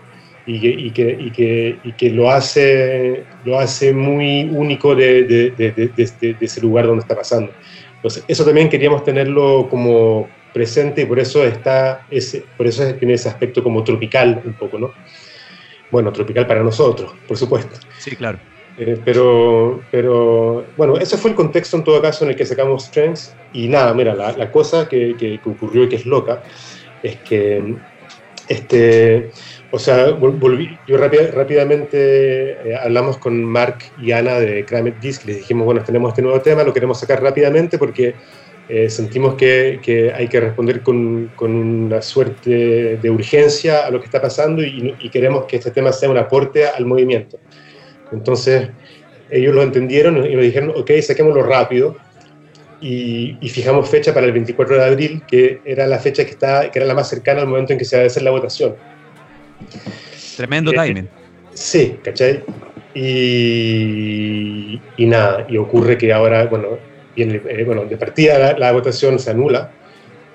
y 0.46 0.60
que, 0.60 0.68
y 0.68 0.90
que, 0.90 1.16
y 1.20 1.30
que, 1.30 1.78
y 1.84 1.92
que 1.92 2.10
lo, 2.10 2.30
hace, 2.30 3.24
lo 3.44 3.58
hace 3.58 3.92
muy 3.92 4.44
único 4.44 4.94
de, 4.94 5.24
de, 5.24 5.50
de, 5.50 5.70
de, 5.76 6.36
ese 6.40 6.60
lugar 6.60 6.86
donde 6.86 7.02
está 7.02 7.16
pasando. 7.16 7.52
Entonces, 7.96 8.24
eso 8.28 8.44
también 8.44 8.68
queríamos 8.68 9.02
tenerlo 9.04 9.66
como 9.68 10.28
presente 10.52 11.02
y 11.02 11.04
por 11.06 11.18
eso, 11.18 11.44
está 11.44 12.06
ese, 12.10 12.44
por 12.56 12.66
eso 12.66 12.94
tiene 12.94 13.14
ese 13.14 13.28
aspecto 13.28 13.62
como 13.62 13.82
tropical 13.82 14.40
un 14.44 14.54
poco, 14.54 14.78
¿no? 14.78 14.92
bueno, 15.90 16.12
tropical 16.12 16.46
para 16.46 16.62
nosotros, 16.62 17.12
por 17.26 17.36
supuesto. 17.36 17.78
Sí, 17.98 18.16
claro. 18.16 18.38
Eh, 18.78 19.00
pero, 19.04 19.80
pero, 19.90 20.66
bueno, 20.76 20.98
ese 20.98 21.16
fue 21.16 21.30
el 21.30 21.36
contexto 21.36 21.76
en 21.76 21.84
todo 21.84 22.02
caso 22.02 22.24
en 22.24 22.30
el 22.30 22.36
que 22.36 22.44
sacamos 22.44 22.84
Strengths. 22.84 23.34
Y 23.52 23.68
nada, 23.68 23.94
mira, 23.94 24.14
la, 24.14 24.50
cosa 24.50 24.88
que, 24.88 25.16
que, 25.18 25.40
ocurrió 25.44 25.84
y 25.84 25.88
que 25.88 25.96
es 25.96 26.06
loca 26.06 26.42
es 27.02 27.16
que, 27.20 27.76
este, 28.48 29.30
o 29.70 29.78
sea, 29.78 30.12
volví, 30.12 30.78
yo 30.86 30.96
rápidamente 30.96 32.52
eh, 32.52 32.76
hablamos 32.80 33.18
con 33.18 33.42
Mark 33.44 33.78
y 34.00 34.12
Ana 34.12 34.38
de 34.38 34.64
Kramet 34.64 35.00
Disc, 35.00 35.24
les 35.24 35.38
dijimos, 35.38 35.64
bueno, 35.64 35.82
tenemos 35.82 36.10
este 36.10 36.22
nuevo 36.22 36.40
tema, 36.40 36.62
lo 36.62 36.72
queremos 36.72 37.00
sacar 37.00 37.22
rápidamente 37.22 37.76
porque 37.76 38.14
eh, 38.68 38.90
sentimos 38.90 39.34
que, 39.34 39.78
que, 39.80 40.12
hay 40.12 40.26
que 40.28 40.40
responder 40.40 40.82
con, 40.82 41.30
con, 41.36 41.54
una 41.54 42.02
suerte 42.02 42.96
de 42.96 43.10
urgencia 43.10 43.86
a 43.86 43.90
lo 43.90 44.00
que 44.00 44.06
está 44.06 44.20
pasando 44.20 44.62
y, 44.62 44.96
queremos 45.10 45.44
que 45.44 45.56
este 45.56 45.70
tema 45.70 45.92
sea 45.92 46.10
un 46.10 46.18
aporte 46.18 46.66
al 46.66 46.84
movimiento. 46.84 47.38
Entonces, 48.12 48.68
ellos 49.30 49.54
lo 49.54 49.62
entendieron 49.62 50.16
y 50.26 50.34
nos 50.34 50.42
dijeron, 50.42 50.72
ok, 50.74 50.90
saquémoslo 51.00 51.42
rápido. 51.44 51.96
Y, 52.80 53.36
fijamos 53.48 53.88
fecha 53.88 54.12
para 54.12 54.26
el 54.26 54.32
24 54.32 54.76
de 54.76 54.84
abril, 54.84 55.22
que 55.26 55.60
era 55.64 55.86
la 55.86 55.98
fecha 55.98 56.24
que, 56.24 56.32
está, 56.32 56.70
que 56.70 56.78
era 56.78 56.86
la 56.86 56.94
más 56.94 57.08
cercana 57.08 57.42
al 57.42 57.48
momento 57.48 57.72
en 57.72 57.78
que 57.78 57.84
se 57.84 57.96
va 57.96 58.02
a 58.02 58.06
hacer 58.06 58.22
la 58.22 58.32
votación. 58.32 58.74
Tremendo 60.36 60.72
eh, 60.72 60.74
timing. 60.74 61.08
Sí, 61.54 61.98
¿cachai? 62.02 62.42
Y, 62.94 64.80
y 64.96 65.06
nada, 65.06 65.46
y 65.48 65.56
ocurre 65.56 65.98
que 65.98 66.12
ahora, 66.12 66.46
bueno, 66.46 66.78
eh, 67.16 67.62
bueno, 67.64 67.84
de 67.84 67.96
partida 67.96 68.56
la, 68.58 68.72
votación 68.72 69.18
se 69.18 69.30
anula, 69.30 69.70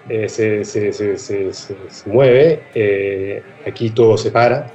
eh, 0.10 0.28
se, 0.28 0.64
se, 0.64 0.92
se, 0.94 1.18
se, 1.18 1.76
mueve, 2.06 2.64
eh, 2.74 3.44
aquí 3.66 3.92
todo 3.92 4.18
se 4.18 4.32
para. 4.32 4.72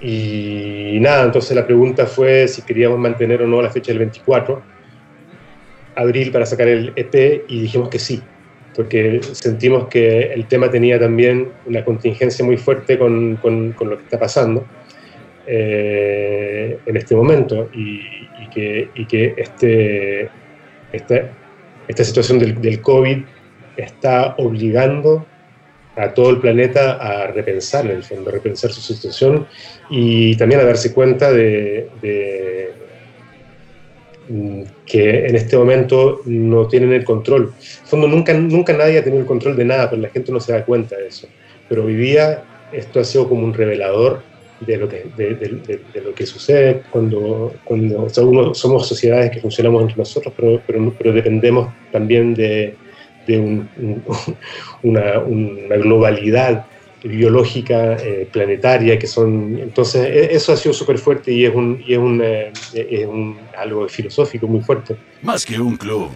Y 0.00 0.98
nada, 1.00 1.24
entonces 1.24 1.54
la 1.54 1.66
pregunta 1.66 2.06
fue 2.06 2.48
si 2.48 2.62
queríamos 2.62 2.98
mantener 2.98 3.42
o 3.42 3.46
no 3.46 3.60
la 3.60 3.70
fecha 3.70 3.92
del 3.92 3.98
24 3.98 4.62
abril 5.94 6.32
para 6.32 6.46
sacar 6.46 6.68
el 6.68 6.92
EP 6.96 7.44
y 7.48 7.62
dijimos 7.62 7.88
que 7.88 7.98
sí, 7.98 8.22
porque 8.74 9.20
sentimos 9.32 9.88
que 9.88 10.32
el 10.32 10.46
tema 10.46 10.70
tenía 10.70 10.98
también 10.98 11.48
una 11.66 11.84
contingencia 11.84 12.44
muy 12.44 12.56
fuerte 12.56 12.98
con, 12.98 13.36
con, 13.36 13.74
lo 13.80 13.96
que 13.96 14.04
está 14.04 14.18
pasando 14.18 14.64
en 15.46 16.96
este 16.96 17.14
momento 17.16 17.68
y, 17.74 18.00
que, 18.54 18.90
que 19.08 19.34
este, 19.36 20.28
esta, 20.92 21.30
esta 21.88 22.04
situación 22.04 22.38
del, 22.38 22.60
del, 22.60 22.80
COVID 22.80 23.18
está 23.76 24.34
obligando 24.38 25.26
a 25.96 26.14
todo 26.14 26.30
el 26.30 26.38
planeta 26.38 26.92
a 26.92 27.26
repensar, 27.28 27.84
en 27.86 27.92
el 27.92 28.02
fondo, 28.02 28.30
a 28.30 28.32
repensar 28.32 28.70
su 28.70 28.80
situación 28.80 29.46
y 29.90 30.36
también 30.36 30.60
a 30.60 30.64
darse 30.64 30.94
cuenta 30.94 31.32
de, 31.32 31.88
que 34.86 35.26
en 35.26 35.34
este 35.34 35.56
momento 35.56 36.20
no 36.24 36.68
tienen 36.68 36.92
el 36.92 37.04
control. 37.04 37.42
En 37.42 37.82
el 37.82 37.86
fondo, 37.86 38.08
nunca, 38.08 38.32
nunca 38.34 38.72
nadie 38.72 38.98
ha 38.98 39.04
tenido 39.04 39.22
el 39.22 39.26
control 39.26 39.56
de 39.56 39.64
nada, 39.64 39.90
pero 39.90 40.02
la 40.02 40.08
gente 40.08 40.30
no 40.30 40.40
se 40.40 40.52
da 40.52 40.64
cuenta 40.64 40.96
de 40.96 41.08
eso. 41.08 41.26
Pero 41.68 41.84
hoy 41.84 41.94
día 41.94 42.44
esto 42.72 43.00
ha 43.00 43.04
sido 43.04 43.28
como 43.28 43.44
un 43.44 43.54
revelador 43.54 44.22
de 44.60 44.76
lo 44.76 44.88
que, 44.88 45.06
de, 45.16 45.34
de, 45.34 46.00
lo 46.02 46.14
que 46.14 46.26
sucede 46.26 46.82
cuando, 46.90 47.54
cuando 47.64 48.08
somos 48.54 48.86
sociedades 48.86 49.30
que 49.30 49.40
funcionamos 49.40 49.82
entre 49.82 49.96
nosotros, 49.96 50.34
pero, 50.36 50.60
pero, 50.66 50.94
pero 50.96 51.12
dependemos 51.12 51.72
también 51.90 52.34
de, 52.34 52.76
un, 53.28 53.68
una, 54.82 55.18
una, 55.20 55.76
globalidad 55.76 56.66
biológica 57.02 57.94
eh, 57.94 58.28
planetaria 58.30 58.98
que 58.98 59.06
son 59.06 59.58
entonces 59.58 60.06
e, 60.06 60.34
eso 60.34 60.52
ha 60.52 60.56
sido 60.56 60.74
súper 60.74 60.98
fuerte 60.98 61.32
y 61.32 61.44
es 61.44 61.54
un 61.54 61.82
y 61.86 61.92
es 61.94 61.98
un, 61.98 62.20
eh, 62.22 62.52
es 62.74 63.06
un 63.06 63.38
algo 63.58 63.88
filosófico 63.88 64.46
muy 64.46 64.60
fuerte 64.60 64.96
más 65.22 65.44
que 65.46 65.58
un 65.58 65.76
club 65.76 66.10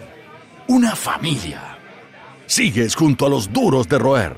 una 0.68 0.94
familia 0.94 1.78
sigues 2.46 2.94
junto 2.94 3.26
a 3.26 3.30
los 3.30 3.52
duros 3.52 3.88
de 3.88 3.98
roer 3.98 4.32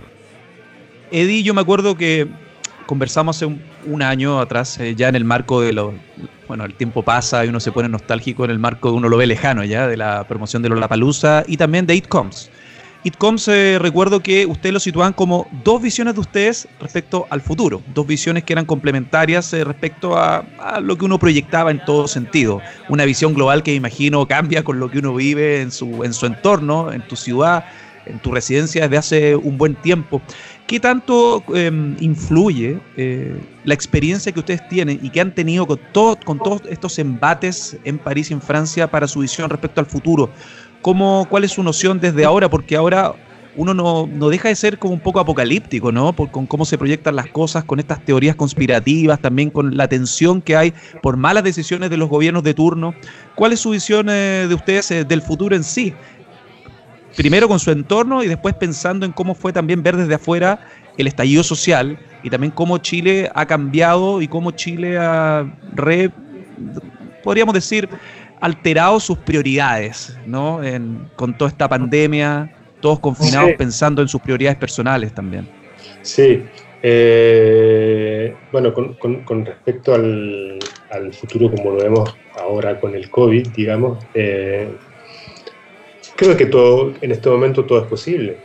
Eddie 1.10 1.42
yo 1.42 1.54
me 1.54 1.60
acuerdo 1.60 1.96
que 1.96 2.28
conversamos 2.86 3.36
hace 3.36 3.46
un, 3.46 4.02
año 4.02 4.40
atrás, 4.40 4.78
eh, 4.78 4.94
ya 4.94 5.08
en 5.08 5.16
el 5.16 5.24
marco 5.24 5.60
de 5.60 5.72
lo. 5.72 5.94
Bueno, 6.48 6.64
el 6.64 6.74
tiempo 6.74 7.02
pasa 7.02 7.44
y 7.44 7.48
uno 7.48 7.58
se 7.58 7.72
pone 7.72 7.88
nostálgico 7.88 8.44
en 8.44 8.52
el 8.52 8.60
marco 8.60 8.90
de 8.90 8.96
uno 8.96 9.08
lo 9.08 9.16
ve 9.16 9.26
lejano 9.26 9.64
ya, 9.64 9.88
de 9.88 9.96
la 9.96 10.24
promoción 10.28 10.62
de 10.62 10.68
Lollapalooza 10.68 11.42
y 11.46 11.56
también 11.56 11.86
de 11.86 11.96
It 11.96 12.06
Comes. 12.06 12.50
ITCOMS, 13.06 13.46
recuerdo 13.78 14.18
que 14.18 14.46
ustedes 14.46 14.72
lo 14.72 14.80
situaban 14.80 15.12
como 15.12 15.46
dos 15.62 15.80
visiones 15.80 16.14
de 16.14 16.20
ustedes 16.20 16.66
respecto 16.80 17.28
al 17.30 17.40
futuro, 17.40 17.80
dos 17.94 18.04
visiones 18.04 18.42
que 18.42 18.52
eran 18.52 18.64
complementarias 18.64 19.52
eh, 19.52 19.62
respecto 19.62 20.18
a, 20.18 20.44
lo 20.82 20.98
que 20.98 21.04
uno 21.04 21.16
proyectaba 21.16 21.70
en 21.70 21.84
todo 21.84 22.08
sentido. 22.08 22.60
Una 22.88 23.04
visión 23.04 23.32
global 23.32 23.62
que 23.62 23.72
imagino 23.76 24.26
cambia 24.26 24.64
con 24.64 24.80
lo 24.80 24.90
que 24.90 24.98
uno 24.98 25.14
vive 25.14 25.60
en 25.60 25.70
su, 25.70 26.02
en 26.02 26.12
su 26.12 26.26
entorno, 26.26 26.90
en 26.90 27.06
tu 27.06 27.14
ciudad, 27.14 27.66
en 28.06 28.18
tu 28.18 28.32
residencia 28.32 28.82
desde 28.82 28.96
hace 28.96 29.36
un 29.36 29.56
buen 29.56 29.76
tiempo. 29.76 30.20
¿Qué 30.66 30.80
tanto 30.80 31.44
em, 31.54 31.96
influye 32.00 32.80
eh, 32.96 33.40
la 33.62 33.74
experiencia 33.74 34.32
que 34.32 34.40
ustedes 34.40 34.66
tienen 34.68 34.98
y 35.00 35.10
que 35.10 35.20
han 35.20 35.32
tenido 35.32 35.64
con, 35.64 35.78
todo, 35.92 36.18
con 36.24 36.38
todos 36.38 36.62
estos 36.68 36.98
embates 36.98 37.76
en 37.84 37.98
París 37.98 38.32
y 38.32 38.34
en 38.34 38.42
Francia 38.42 38.90
para 38.90 39.06
su 39.06 39.20
visión 39.20 39.48
respecto 39.48 39.80
al 39.80 39.86
futuro? 39.86 40.28
¿Cómo, 40.86 41.26
¿Cuál 41.28 41.42
es 41.42 41.50
su 41.50 41.64
noción 41.64 41.98
desde 41.98 42.24
ahora? 42.24 42.48
Porque 42.48 42.76
ahora 42.76 43.12
uno 43.56 43.74
no, 43.74 44.06
deja 44.30 44.50
de 44.50 44.54
ser 44.54 44.78
como 44.78 44.94
un 44.94 45.00
poco 45.00 45.18
apocalíptico, 45.18 45.90
¿no? 45.90 46.14
Con 46.14 46.46
cómo 46.46 46.64
se 46.64 46.78
proyectan 46.78 47.16
las 47.16 47.26
cosas, 47.26 47.64
con 47.64 47.80
estas 47.80 48.04
teorías 48.04 48.36
conspirativas, 48.36 49.18
también 49.18 49.50
con 49.50 49.76
la 49.76 49.88
tensión 49.88 50.40
que 50.40 50.54
hay 50.56 50.72
por 51.02 51.16
malas 51.16 51.42
decisiones 51.42 51.90
de 51.90 51.96
los 51.96 52.08
gobiernos 52.08 52.44
de 52.44 52.54
turno. 52.54 52.94
¿Cuál 53.34 53.52
es 53.52 53.58
su 53.58 53.70
visión 53.70 54.06
eh, 54.08 54.46
de 54.48 54.54
ustedes 54.54 54.88
eh, 54.92 55.04
del 55.04 55.22
futuro 55.22 55.56
en 55.56 55.64
sí? 55.64 55.92
primero 57.16 57.48
con 57.48 57.58
su 57.58 57.72
entorno 57.72 58.22
y 58.22 58.28
después 58.28 58.54
pensando 58.54 59.06
en 59.06 59.10
cómo 59.10 59.34
fue 59.34 59.52
también 59.52 59.82
ver 59.82 59.96
desde 59.96 60.14
afuera 60.14 60.60
el 60.98 61.08
estallido 61.08 61.42
social 61.42 61.98
y 62.22 62.30
también 62.30 62.52
cómo 62.52 62.78
Chile 62.78 63.28
ha 63.34 63.44
cambiado 63.46 64.22
y 64.22 64.28
cómo 64.28 64.52
Chile 64.52 64.98
ha 64.98 65.52
re, 65.74 66.12
podríamos 67.24 67.54
decir, 67.54 67.88
alterado 68.46 68.98
sus 69.00 69.18
prioridades, 69.18 70.16
¿no? 70.26 70.60
con 71.16 71.36
toda 71.36 71.50
esta 71.50 71.68
pandemia, 71.68 72.54
todos 72.80 73.00
confinados 73.00 73.52
pensando 73.58 74.02
en 74.02 74.08
sus 74.08 74.20
prioridades 74.20 74.58
personales 74.58 75.12
también. 75.12 75.48
Sí, 76.02 76.42
eh, 76.82 78.34
bueno, 78.52 78.72
con, 78.72 79.44
respecto 79.44 79.94
al, 79.94 80.58
futuro 81.12 81.50
como 81.50 81.72
lo 81.72 81.78
vemos 81.78 82.16
ahora 82.40 82.78
con 82.78 82.94
el 82.94 83.10
COVID, 83.10 83.48
digamos, 83.48 83.98
eh, 84.14 84.68
creo 86.14 86.36
que 86.36 86.46
todo, 86.46 86.94
en 87.00 87.10
este 87.10 87.28
momento 87.28 87.64
todo 87.64 87.80
es 87.82 87.86
posible. 87.88 88.36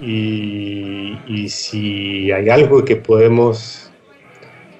Y, 0.00 1.48
si 1.48 2.32
hay 2.32 2.48
algo 2.48 2.84
que 2.84 2.96
podemos, 2.96 3.90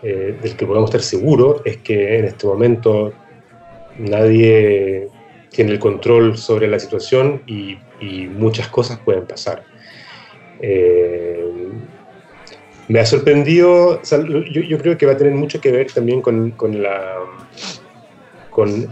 eh, 0.02 0.36
del 0.40 0.56
que 0.56 0.66
podemos 0.66 0.88
estar 0.88 1.02
seguros, 1.02 1.60
es 1.64 1.76
que 1.78 2.18
en 2.18 2.24
este 2.24 2.46
momento 2.46 3.12
nadie 3.98 5.08
tiene 5.50 5.72
el 5.72 5.78
control 5.78 6.36
sobre 6.36 6.66
la 6.68 6.78
situación 6.78 7.42
y, 7.46 7.78
muchas 8.36 8.68
cosas 8.68 8.98
pueden 8.98 9.24
pasar. 9.26 9.64
Eh, 10.60 11.42
me 12.88 13.00
ha 13.00 13.06
sorprendido, 13.06 14.02
yo, 14.02 14.78
creo 14.78 14.98
que 14.98 15.06
va 15.06 15.12
a 15.12 15.16
tener 15.16 15.32
mucho 15.32 15.58
que 15.58 15.72
ver 15.72 15.90
también 15.90 16.20
con, 16.20 16.54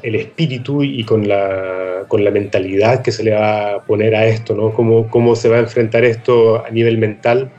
el 0.02 0.14
espíritu 0.14 0.82
y 0.82 1.04
con 1.04 1.28
la, 1.28 2.06
mentalidad 2.32 3.02
que 3.02 3.12
se 3.12 3.22
le 3.22 3.34
va 3.34 3.74
a 3.74 3.82
poner 3.82 4.14
a 4.14 4.24
esto, 4.24 4.54
¿no? 4.54 4.72
Cómo 4.72 5.36
se 5.36 5.50
va 5.50 5.56
a 5.56 5.60
enfrentar 5.60 6.06
esto 6.06 6.64
a 6.64 6.70
nivel 6.70 6.96
mental. 6.96 7.52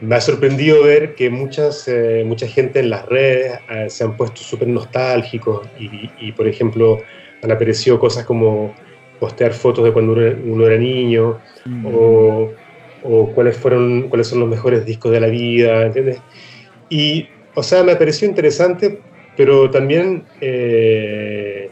Me 0.00 0.16
ha 0.16 0.20
sorprendido 0.20 0.82
ver 0.82 1.14
que 1.14 1.30
muchas, 1.30 1.88
eh, 1.88 2.22
mucha 2.26 2.46
gente 2.46 2.80
en 2.80 2.90
las 2.90 3.06
redes 3.06 3.58
eh, 3.70 3.86
se 3.88 4.04
han 4.04 4.16
puesto 4.16 4.42
súper 4.42 4.68
nostálgicos 4.68 5.66
y, 5.78 6.32
por 6.32 6.46
ejemplo, 6.46 7.00
han 7.42 7.50
aparecido 7.50 7.98
cosas 7.98 8.24
como 8.24 8.74
postear 9.18 9.52
fotos 9.52 9.84
de 9.84 9.92
cuando 9.92 10.12
uno, 10.12 10.66
era 10.66 10.76
niño 10.76 11.38
mm. 11.64 11.86
o, 11.86 12.52
o, 13.02 13.32
cuáles, 13.32 13.56
fueron, 13.56 14.08
cuáles 14.08 14.26
son 14.26 14.40
los 14.40 14.48
mejores 14.48 14.84
discos 14.84 15.12
de 15.12 15.20
la 15.20 15.28
vida, 15.28 15.86
¿entiendes? 15.86 16.20
Y, 16.90 17.28
o 17.54 17.62
sea, 17.62 17.82
me 17.82 17.96
pareció 17.96 18.28
interesante 18.28 19.00
pero 19.36 19.70
también 19.70 20.24
eh, 20.40 21.70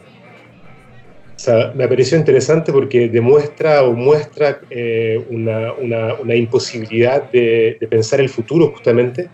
me 1.75 1.87
pareció 1.87 2.17
interesante 2.17 2.71
porque 2.71 3.09
demuestra 3.09 3.83
o 3.83 3.93
muestra 3.93 4.59
eh, 4.69 5.23
una, 5.29 6.35
imposibilidad 6.35 7.29
de, 7.31 7.77
pensar 7.89 8.19
el 8.19 8.29
futuro 8.29 8.71
justamente 8.71 9.29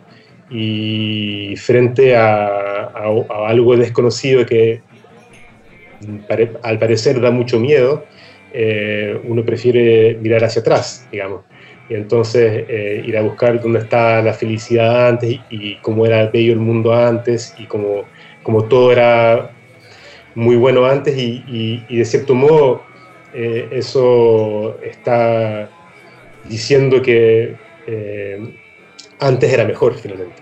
y 0.50 1.56
frente 1.58 2.16
a, 2.16 2.88
algo 3.48 3.78
desconocido 3.78 4.46
que 4.46 4.82
al 6.64 6.80
parecer 6.80 7.22
da 7.22 7.32
mucho 7.32 7.60
miedo, 7.60 8.06
eh, 8.54 9.20
uno 9.24 9.46
prefiere 9.46 10.18
mirar 10.22 10.44
hacia 10.44 10.62
atrás, 10.62 11.08
digamos. 11.12 11.42
Y 11.90 11.96
entonces 11.96 12.66
ir 13.06 13.18
a 13.18 13.22
buscar 13.22 13.62
dónde 13.62 13.80
está 13.80 14.22
la 14.22 14.34
felicidad 14.34 15.10
antes 15.10 15.30
y, 15.30 15.42
y, 15.50 15.76
cómo 15.82 16.06
era 16.06 16.26
bello 16.28 16.54
el 16.54 16.60
mundo 16.60 16.94
antes 16.94 17.54
y 17.58 17.66
cómo 17.66 18.06
como 18.44 18.66
todo 18.66 18.92
era 18.92 19.52
muy 20.36 20.56
bueno 20.56 20.86
antes 20.86 21.16
y, 21.18 21.84
de 21.90 22.06
cierto 22.06 22.36
modo 22.36 22.84
eh, 23.34 23.68
eso 23.72 24.78
está 24.84 25.70
diciendo 26.48 27.02
que 27.02 27.56
eh, 27.88 28.56
antes 29.20 29.52
era 29.54 29.66
mejor 29.66 29.94
finalmente. 29.96 30.42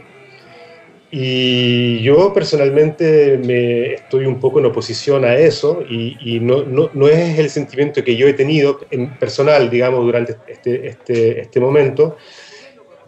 Y 1.12 2.02
yo 2.04 2.32
personalmente 2.34 3.40
me 3.44 3.94
estoy 3.94 4.26
un 4.26 4.40
poco 4.40 4.60
en 4.60 4.68
oposición 4.68 5.26
a 5.26 5.36
eso 5.36 5.84
y, 5.90 6.40
no, 6.40 6.64
no, 6.64 6.92
no, 6.94 7.08
es 7.08 7.40
el 7.40 7.50
sentimiento 7.50 8.04
que 8.04 8.16
yo 8.16 8.28
he 8.28 8.34
tenido 8.34 8.80
en 8.92 9.18
personal, 9.18 9.72
digamos, 9.72 10.06
durante 10.06 10.36
este, 10.48 10.88
este, 10.88 11.42
este 11.42 11.60
momento, 11.60 12.16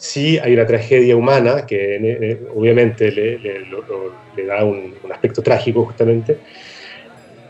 sí 0.02 0.40
hay 0.40 0.54
una 0.54 0.66
tragedia 0.66 1.16
humana 1.16 1.68
que 1.68 2.40
obviamente 2.56 3.12
le, 3.12 4.46
da 4.48 4.66
un, 4.66 4.96
aspecto 5.12 5.44
trágico 5.44 5.86
justamente, 5.86 6.40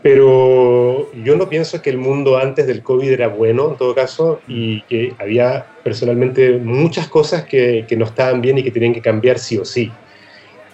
pero 0.02 1.12
yo 1.22 1.36
no 1.36 1.48
pienso 1.48 1.80
que 1.80 1.90
el 1.90 1.98
mundo 1.98 2.36
antes 2.36 2.66
del 2.66 2.82
COVID 2.82 3.10
era 3.10 3.28
bueno 3.28 3.70
en 3.70 3.76
todo 3.76 3.94
caso 3.94 4.40
y 4.48 4.82
que 4.82 5.14
había 5.18 5.66
personalmente 5.84 6.58
muchas 6.58 7.08
cosas 7.08 7.44
que, 7.44 7.86
no 7.96 8.04
estaban 8.04 8.40
bien 8.40 8.58
y 8.58 8.62
que 8.62 8.70
tenían 8.70 8.92
que 8.92 9.00
cambiar 9.00 9.38
sí 9.38 9.58
o 9.58 9.64
sí. 9.64 9.90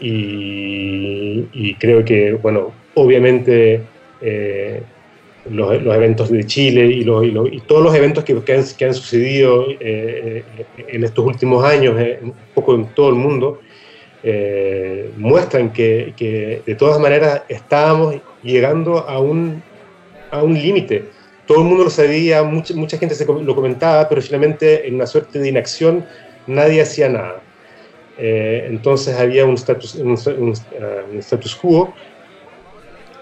Y, 0.01 1.75
creo 1.75 2.05
que, 2.05 2.33
bueno, 2.33 2.73
obviamente... 2.95 3.83
Eh, 4.21 4.83
los, 5.51 5.73
eventos 5.73 6.31
de 6.31 6.45
Chile 6.45 6.87
y, 6.87 7.01
y, 7.01 7.61
todos 7.61 7.83
los 7.83 7.95
eventos 7.95 8.25
que, 8.25 8.41
que, 8.43 8.55
han, 8.55 8.95
sucedido 8.95 9.71
eh, 9.71 10.45
eh, 10.59 10.65
en 10.89 11.05
estos 11.05 11.25
últimos 11.25 11.65
años, 11.65 11.99
eh, 11.99 12.19
un 12.23 12.35
poco 12.55 12.75
en 12.75 12.87
todo 12.89 13.11
el 13.11 13.15
mundo, 13.15 13.61
muestran 15.17 15.73
que, 15.73 16.13
que, 16.17 16.63
de 16.67 16.75
todas 16.75 17.01
maneras 17.01 17.43
estábamos 17.49 18.17
llegando 18.43 19.09
a 19.09 19.19
un, 19.21 19.63
a 20.31 20.43
un 20.43 20.55
límite. 20.55 21.05
Todo 21.47 21.59
el 21.59 21.65
mundo 21.65 21.85
lo 21.85 21.91
sabía, 21.91 22.43
mucha, 22.43 22.75
mucha 22.75 22.99
gente 22.99 23.15
se 23.15 23.25
lo 23.25 23.55
comentaba, 23.55 24.09
pero 24.09 24.21
finalmente 24.21 24.87
en 24.87 24.97
una 24.97 25.07
suerte 25.07 25.39
de 25.39 25.49
inacción 25.49 26.05
nadie 26.47 26.83
hacía 26.83 27.09
nada. 27.09 27.41
entonces 28.19 29.17
había 29.19 29.45
un 29.45 29.55
status, 29.55 29.95
un, 29.95 30.19
un, 30.39 30.55
un 31.13 31.19
status 31.19 31.55
quo 31.55 31.95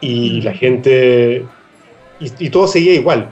y 0.00 0.40
la 0.42 0.52
gente 0.52 1.44
y, 2.20 2.50
todo 2.50 2.66
seguía 2.66 2.94
igual. 2.94 3.30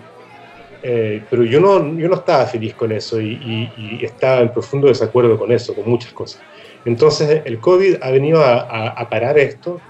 Eh, 0.82 1.22
pero 1.30 1.44
yo 1.44 1.60
no, 1.60 1.96
yo 1.96 2.08
no 2.08 2.16
estaba 2.16 2.44
feliz 2.44 2.74
con 2.74 2.92
eso 2.92 3.20
y, 3.20 3.70
estaba 4.02 4.40
en 4.40 4.52
profundo 4.52 4.88
desacuerdo 4.88 5.38
con 5.38 5.50
eso, 5.50 5.74
con 5.74 5.88
muchas 5.88 6.12
cosas. 6.12 6.42
Entonces 6.84 7.42
el 7.44 7.58
COVID 7.58 7.96
ha 8.02 8.10
venido 8.10 8.42
a, 8.44 9.08
parar 9.08 9.38
esto 9.38 9.80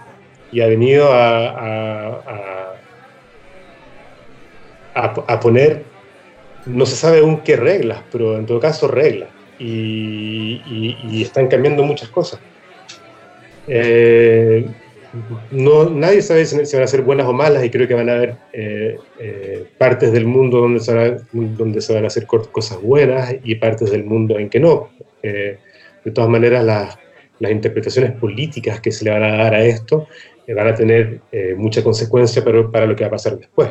y 0.55 0.61
ha 0.61 0.69
venido 0.69 1.12
a, 1.12 2.23
a, 4.95 5.40
poner, 5.40 5.83
no 6.67 6.87
se 6.87 6.95
sabe 6.95 7.19
aún 7.19 7.40
qué 7.40 7.57
reglas, 7.57 8.03
pero 8.12 8.38
en 8.38 8.47
todo 8.47 8.61
caso 8.61 8.87
reglas. 8.87 9.31
Y, 9.59 11.21
están 11.21 11.49
cambiando 11.49 11.83
muchas 11.83 12.09
cosas. 12.09 12.38
Eh, 13.67 14.64
no, 15.51 15.90
nadie 15.90 16.23
sabe 16.23 16.47
si, 16.47 16.57
van 16.77 16.85
a 16.85 16.87
ser 16.87 17.03
buenas 17.03 17.27
o 17.27 17.33
malas 17.33 17.64
y 17.64 17.71
creo 17.71 17.88
que 17.88 17.95
van 17.95 18.09
a 18.09 18.14
haber 18.14 18.37
eh, 18.53 18.97
eh, 19.19 19.67
partes 19.77 20.12
del 20.12 20.27
mundo 20.27 20.61
donde 20.61 20.79
se, 20.79 20.95
van 20.95 21.14
a, 21.14 21.17
donde 21.33 21.81
se 21.81 21.95
van 21.95 22.05
a 22.05 22.07
hacer 22.07 22.27
cosas 22.27 22.81
buenas 22.81 23.35
y 23.43 23.57
partes 23.57 23.90
del 23.90 24.05
mundo 24.05 24.38
en 24.38 24.49
que 24.49 24.61
no. 24.61 24.90
Eh, 25.25 25.59
de 26.05 26.11
todas 26.12 26.31
maneras, 26.31 26.62
las, 26.64 26.97
las, 27.40 27.51
interpretaciones 27.51 28.12
políticas 28.12 28.81
que 28.81 28.93
se 28.93 29.05
le 29.05 29.11
van 29.11 29.25
a 29.25 29.37
dar 29.37 29.55
a 29.55 29.64
esto 29.64 30.07
van 30.49 30.69
a 30.69 30.75
tener 30.75 31.21
mucha 31.57 31.83
consecuencia 31.83 32.45
para, 32.45 32.71
para 32.71 32.87
lo 32.87 32.95
que 32.95 33.05
va 33.05 33.09
a 33.09 33.13
pasar 33.13 33.39
después. 33.39 33.71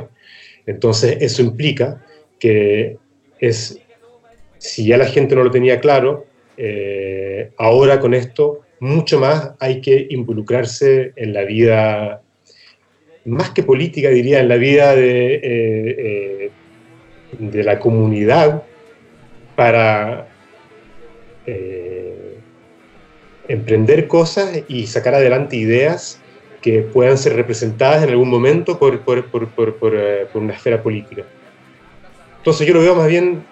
Entonces, 0.65 1.17
eso 1.19 1.41
implica 1.41 2.03
que 2.39 2.97
es, 3.39 3.79
si 4.57 4.87
ya 4.87 4.97
la 4.97 5.05
gente 5.05 5.35
no 5.35 5.43
lo 5.43 5.51
tenía 5.51 5.79
claro, 5.79 6.25
ahora 7.57 7.99
con 7.99 8.13
esto 8.13 8.63
mucho 8.83 9.17
más 9.17 9.53
hay 9.59 9.79
que 9.79 10.07
involucrarse 10.09 11.13
en 11.15 11.31
la 11.31 11.43
vida, 11.43 12.21
más 13.23 13.51
que 13.51 13.63
política, 13.63 14.09
diría, 14.09 14.41
en 14.41 14.49
la 14.49 14.57
vida 14.57 14.93
de, 14.93 15.35
eh, 15.35 15.41
eh, 15.43 16.51
de 17.39 17.63
la 17.63 17.79
comunidad 17.79 18.63
para 19.55 20.27
eh, 21.45 22.35
emprender 23.47 24.09
cosas 24.09 24.63
y 24.67 24.85
sacar 24.87 25.15
adelante 25.15 25.55
ideas 25.55 26.19
que 26.63 26.81
puedan 26.81 27.17
ser 27.17 27.35
representadas 27.35 28.03
en 28.03 28.09
algún 28.09 28.29
momento 28.29 28.79
por, 28.79 29.01
por, 29.01 29.25
por, 29.25 29.47
por 29.75 29.93
eh, 29.95 30.25
una 30.33 30.53
esfera 30.53 30.81
política. 30.81 31.23
Entonces 32.37 32.65
yo 32.65 32.73
lo 32.73 32.79
veo 32.79 32.95
más 32.95 33.07
bien 33.07 33.43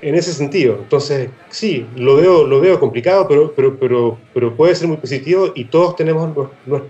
en 0.00 0.14
ese 0.14 0.32
sentido. 0.32 0.76
Entonces, 0.80 1.28
sí, 1.50 1.86
lo 1.96 2.16
veo, 2.16 2.46
lo 2.46 2.60
veo 2.60 2.80
complicado, 2.80 3.28
pero, 3.28 3.52
pero, 3.54 3.78
pero, 3.78 4.18
pero 4.32 4.56
puede 4.56 4.74
ser 4.74 4.88
muy 4.88 4.96
positivo 4.96 5.52
y 5.54 5.66
todos 5.66 5.96
tenemos 5.96 6.48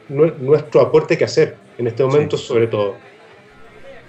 nuestro 0.09 0.81
aporte 0.81 1.19
que 1.19 1.25
hacer 1.25 1.57
en 1.79 1.89
este 1.89 2.05
momento, 2.05 2.37
sobre 2.37 2.69
todo. 2.69 2.95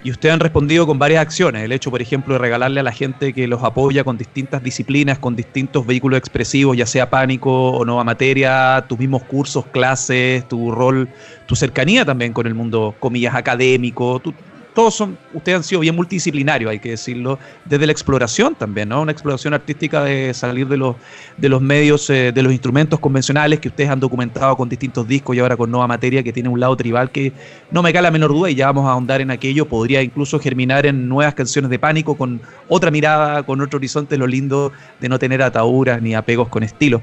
Y 0.04 0.12
ustedes 0.12 0.32
han 0.32 0.40
respondido 0.40 0.86
con 0.86 0.98
varias 0.98 1.22
acciones. 1.22 1.64
El 1.64 1.72
hecho, 1.72 1.90
por 1.90 2.00
ejemplo, 2.00 2.34
de 2.34 2.38
regalarle 2.38 2.80
a 2.80 2.82
la 2.84 2.92
gente 2.92 3.32
que 3.32 3.48
los 3.48 3.64
apoya 3.64 4.04
con 4.04 4.16
distintas 4.16 4.62
disciplinas, 4.62 5.18
con 5.18 5.34
distintos 5.34 5.86
vehículos 5.86 6.18
expresivos, 6.18 6.76
ya 6.76 6.86
sea 6.86 7.10
pánico 7.10 7.72
o 7.72 7.84
nueva 7.84 8.04
materia, 8.04 8.84
tus 8.88 8.98
mismos 8.98 9.24
cursos, 9.24 9.66
clases, 9.66 10.46
tu 10.46 10.70
rol, 10.70 11.08
tu 11.46 11.56
cercanía 11.56 12.04
también 12.04 12.32
con 12.32 12.46
el 12.46 12.54
mundo, 12.54 12.94
comillas, 13.00 13.34
académico, 13.34 14.20
tu, 14.20 14.32
todos 14.78 14.94
son, 14.94 15.18
ustedes 15.34 15.56
han 15.56 15.64
sido 15.64 15.80
bien 15.80 15.96
multidisciplinarios, 15.96 16.70
hay 16.70 16.78
que 16.78 16.90
decirlo, 16.90 17.36
desde 17.64 17.84
la 17.84 17.90
exploración 17.90 18.54
también, 18.54 18.90
¿no? 18.90 19.02
Una 19.02 19.10
exploración 19.10 19.52
artística 19.52 20.04
de 20.04 20.32
salir 20.32 20.68
de 20.68 20.76
los, 20.76 20.94
de 21.36 21.48
los 21.48 21.60
medios, 21.60 22.08
eh, 22.10 22.30
de 22.30 22.42
los 22.44 22.52
instrumentos 22.52 23.00
convencionales 23.00 23.58
que 23.58 23.66
ustedes 23.66 23.90
han 23.90 23.98
documentado 23.98 24.56
con 24.56 24.68
distintos 24.68 25.08
discos 25.08 25.34
y 25.34 25.40
ahora 25.40 25.56
con 25.56 25.68
Nueva 25.68 25.88
Materia, 25.88 26.22
que 26.22 26.32
tiene 26.32 26.48
un 26.48 26.60
lado 26.60 26.76
tribal 26.76 27.10
que 27.10 27.32
no 27.72 27.82
me 27.82 27.92
cae 27.92 28.02
la 28.02 28.12
menor 28.12 28.30
duda 28.30 28.50
y 28.50 28.54
ya 28.54 28.66
vamos 28.66 28.86
a 28.86 28.92
ahondar 28.92 29.20
en 29.20 29.32
aquello, 29.32 29.66
podría 29.66 30.00
incluso 30.00 30.38
germinar 30.38 30.86
en 30.86 31.08
nuevas 31.08 31.34
canciones 31.34 31.72
de 31.72 31.80
pánico 31.80 32.16
con 32.16 32.40
otra 32.68 32.92
mirada, 32.92 33.42
con 33.42 33.60
otro 33.60 33.78
horizonte, 33.78 34.16
lo 34.16 34.28
lindo 34.28 34.70
de 35.00 35.08
no 35.08 35.18
tener 35.18 35.42
ataduras 35.42 36.00
ni 36.00 36.14
apegos 36.14 36.50
con 36.50 36.62
estilo. 36.62 37.02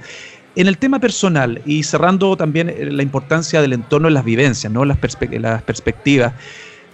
En 0.56 0.68
el 0.68 0.78
tema 0.78 1.00
personal 1.00 1.62
y 1.66 1.84
cerrando 1.84 2.38
también 2.38 2.70
eh, 2.70 2.86
la 2.90 3.04
importancia 3.04 3.62
del 3.62 3.74
entorno 3.74 4.08
en 4.08 4.14
las 4.14 4.24
vivencias, 4.24 4.72
¿no? 4.72 4.86
las, 4.86 4.98
las 5.30 5.62
perspectivas. 5.64 6.34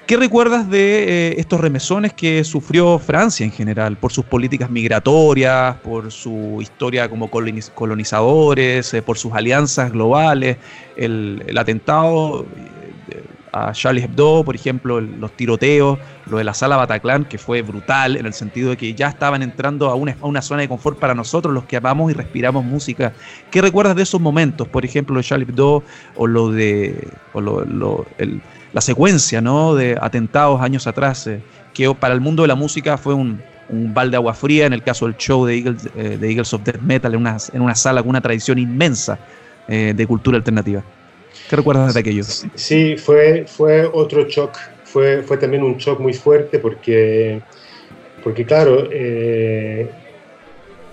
¿Qué 0.07 0.17
recuerdas 0.17 0.69
de 0.69 1.29
eh, 1.29 1.35
estos 1.37 1.61
remesones 1.61 2.11
que 2.11 2.43
sufrió 2.43 2.99
Francia 2.99 3.45
en 3.45 3.51
general 3.51 3.95
por 3.95 4.11
sus 4.11 4.25
políticas 4.25 4.69
migratorias, 4.69 5.77
por 5.77 6.11
su 6.11 6.57
historia 6.59 7.09
como 7.09 7.29
colonizadores, 7.29 8.93
eh, 8.93 9.01
por 9.01 9.17
sus 9.17 9.31
alianzas 9.33 9.91
globales, 9.91 10.57
el, 10.97 11.55
atentado 11.57 12.45
eh, 13.09 13.23
a 13.53 13.71
Charlie 13.71 14.03
Hebdo, 14.03 14.43
por 14.43 14.55
ejemplo, 14.55 14.99
los 14.99 15.31
tiroteos, 15.31 15.97
lo 16.25 16.39
de 16.39 16.43
la 16.43 16.53
sala 16.53 16.75
Bataclan, 16.77 17.23
que 17.25 17.37
fue 17.37 17.61
brutal 17.61 18.17
en 18.17 18.25
el 18.25 18.33
sentido 18.33 18.71
de 18.71 18.77
que 18.77 18.93
ya 18.93 19.07
estaban 19.07 19.43
entrando 19.43 19.89
a 19.89 19.95
una, 19.95 20.41
zona 20.41 20.61
de 20.61 20.67
confort 20.67 20.99
para 20.99 21.13
nosotros, 21.13 21.53
los 21.53 21.65
que 21.65 21.77
amamos 21.77 22.11
y 22.11 22.15
respiramos 22.15 22.65
música. 22.65 23.13
¿Qué 23.49 23.61
recuerdas 23.61 23.95
de 23.95 24.03
esos 24.03 24.19
momentos? 24.19 24.67
Por 24.67 24.83
ejemplo, 24.83 25.13
lo 25.13 25.21
de 25.21 25.27
Charlie 25.27 25.47
Hebdo 25.47 25.83
o 26.17 26.27
lo 26.27 26.51
de 26.51 27.07
o 27.33 27.39
lo, 27.39 28.05
el, 28.17 28.41
la 28.73 28.81
secuencia 28.81 29.41
¿no? 29.41 29.75
de 29.75 29.97
atentados 29.99 30.61
años 30.61 30.87
atrás, 30.87 31.27
eh, 31.27 31.41
que 31.73 31.93
para 31.93 32.13
el 32.13 32.21
mundo 32.21 32.43
de 32.43 32.47
la 32.47 32.55
música 32.55 32.97
fue 32.97 33.13
un, 33.13 33.41
un 33.69 33.93
balde 33.93 34.11
de 34.11 34.17
agua 34.17 34.33
fría, 34.33 34.65
en 34.65 34.73
el 34.73 34.83
caso 34.83 35.05
del 35.05 35.17
show 35.17 35.45
de 35.45 35.57
Eagles, 35.57 35.89
eh, 35.95 36.17
de 36.19 36.29
Eagles 36.29 36.53
of 36.53 36.63
Death 36.63 36.81
Metal, 36.81 37.13
en 37.13 37.19
una, 37.19 37.37
en 37.53 37.61
una 37.61 37.75
sala 37.75 38.01
con 38.01 38.09
una 38.09 38.21
tradición 38.21 38.57
inmensa 38.57 39.19
eh, 39.67 39.93
de 39.95 40.07
cultura 40.07 40.37
alternativa. 40.37 40.83
¿Qué 41.49 41.55
recuerdas 41.55 41.93
de 41.93 41.99
aquello? 41.99 42.23
Sí, 42.23 42.95
fue, 42.97 43.45
fue 43.47 43.85
otro 43.85 44.25
shock, 44.27 44.57
fue, 44.83 45.21
fue 45.23 45.37
también 45.37 45.63
un 45.63 45.77
shock 45.77 45.99
muy 45.99 46.13
fuerte 46.13 46.59
porque, 46.59 47.41
porque 48.23 48.45
claro, 48.45 48.87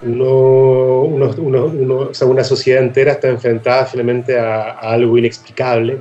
uno, 0.02 1.30
uno, 1.38 2.10
una 2.26 2.44
sociedad 2.44 2.82
entera 2.82 3.12
está 3.12 3.28
enfrentada 3.28 3.86
finalmente 3.86 4.38
a 4.38 4.70
algo 4.70 5.16
inexplicable 5.16 5.98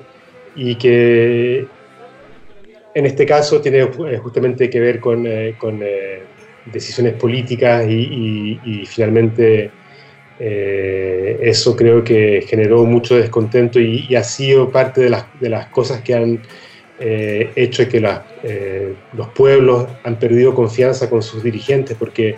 y 0.58 0.76
que 0.76 1.67
en 2.96 3.06
este 3.06 3.28
caso 3.28 3.62
tiene 3.62 3.82
eh, 3.82 4.17
justamente 4.17 4.70
que 4.72 4.80
ver 4.80 5.00
con, 5.00 5.26
eh, 5.28 5.56
eh, 5.82 6.24
decisiones 6.65 7.13
políticas 7.13 7.86
y, 7.88 8.84
finalmente 8.88 9.72
eso 10.39 11.76
creo 11.76 12.04
que 12.04 12.43
generó 12.48 12.86
mucho 12.86 13.15
descontento 13.15 13.80
y, 13.80 14.15
ha 14.15 14.24
sido 14.24 14.70
parte 14.72 15.02
de 15.02 15.50
las, 15.50 15.67
cosas 15.67 16.02
que 16.02 16.13
han 16.15 16.41
hecho 17.00 17.88
que 17.88 18.00
los 18.00 19.28
pueblos 19.30 19.88
han 20.04 20.17
perdido 20.17 20.54
confianza 20.54 21.10
con 21.10 21.22
sus 21.22 21.43
dirigentes 21.43 21.96
porque 21.98 22.36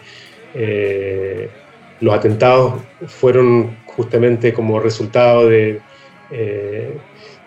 los 2.02 2.14
atentados 2.14 2.82
fueron 3.08 3.78
justamente 3.86 4.54
como 4.54 4.80
resultado 4.80 5.48
de 5.48 5.82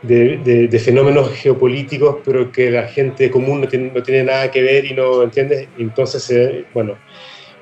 de, 0.03 0.81
fenómenos 0.83 1.31
geopolíticos, 1.33 2.17
pero 2.25 2.51
que 2.51 2.71
la 2.71 2.89
gente 2.89 3.31
común 3.31 3.61
no 3.63 3.69
tiene, 3.69 3.91
no 3.95 4.03
tiene 4.03 4.25
nada 4.25 4.51
que 4.51 4.63
ver 4.63 4.85
y 4.85 4.95
no 4.95 5.23
entiende. 5.23 5.69
Entonces, 5.79 6.29
eh, 6.31 6.65
bueno, 6.75 6.97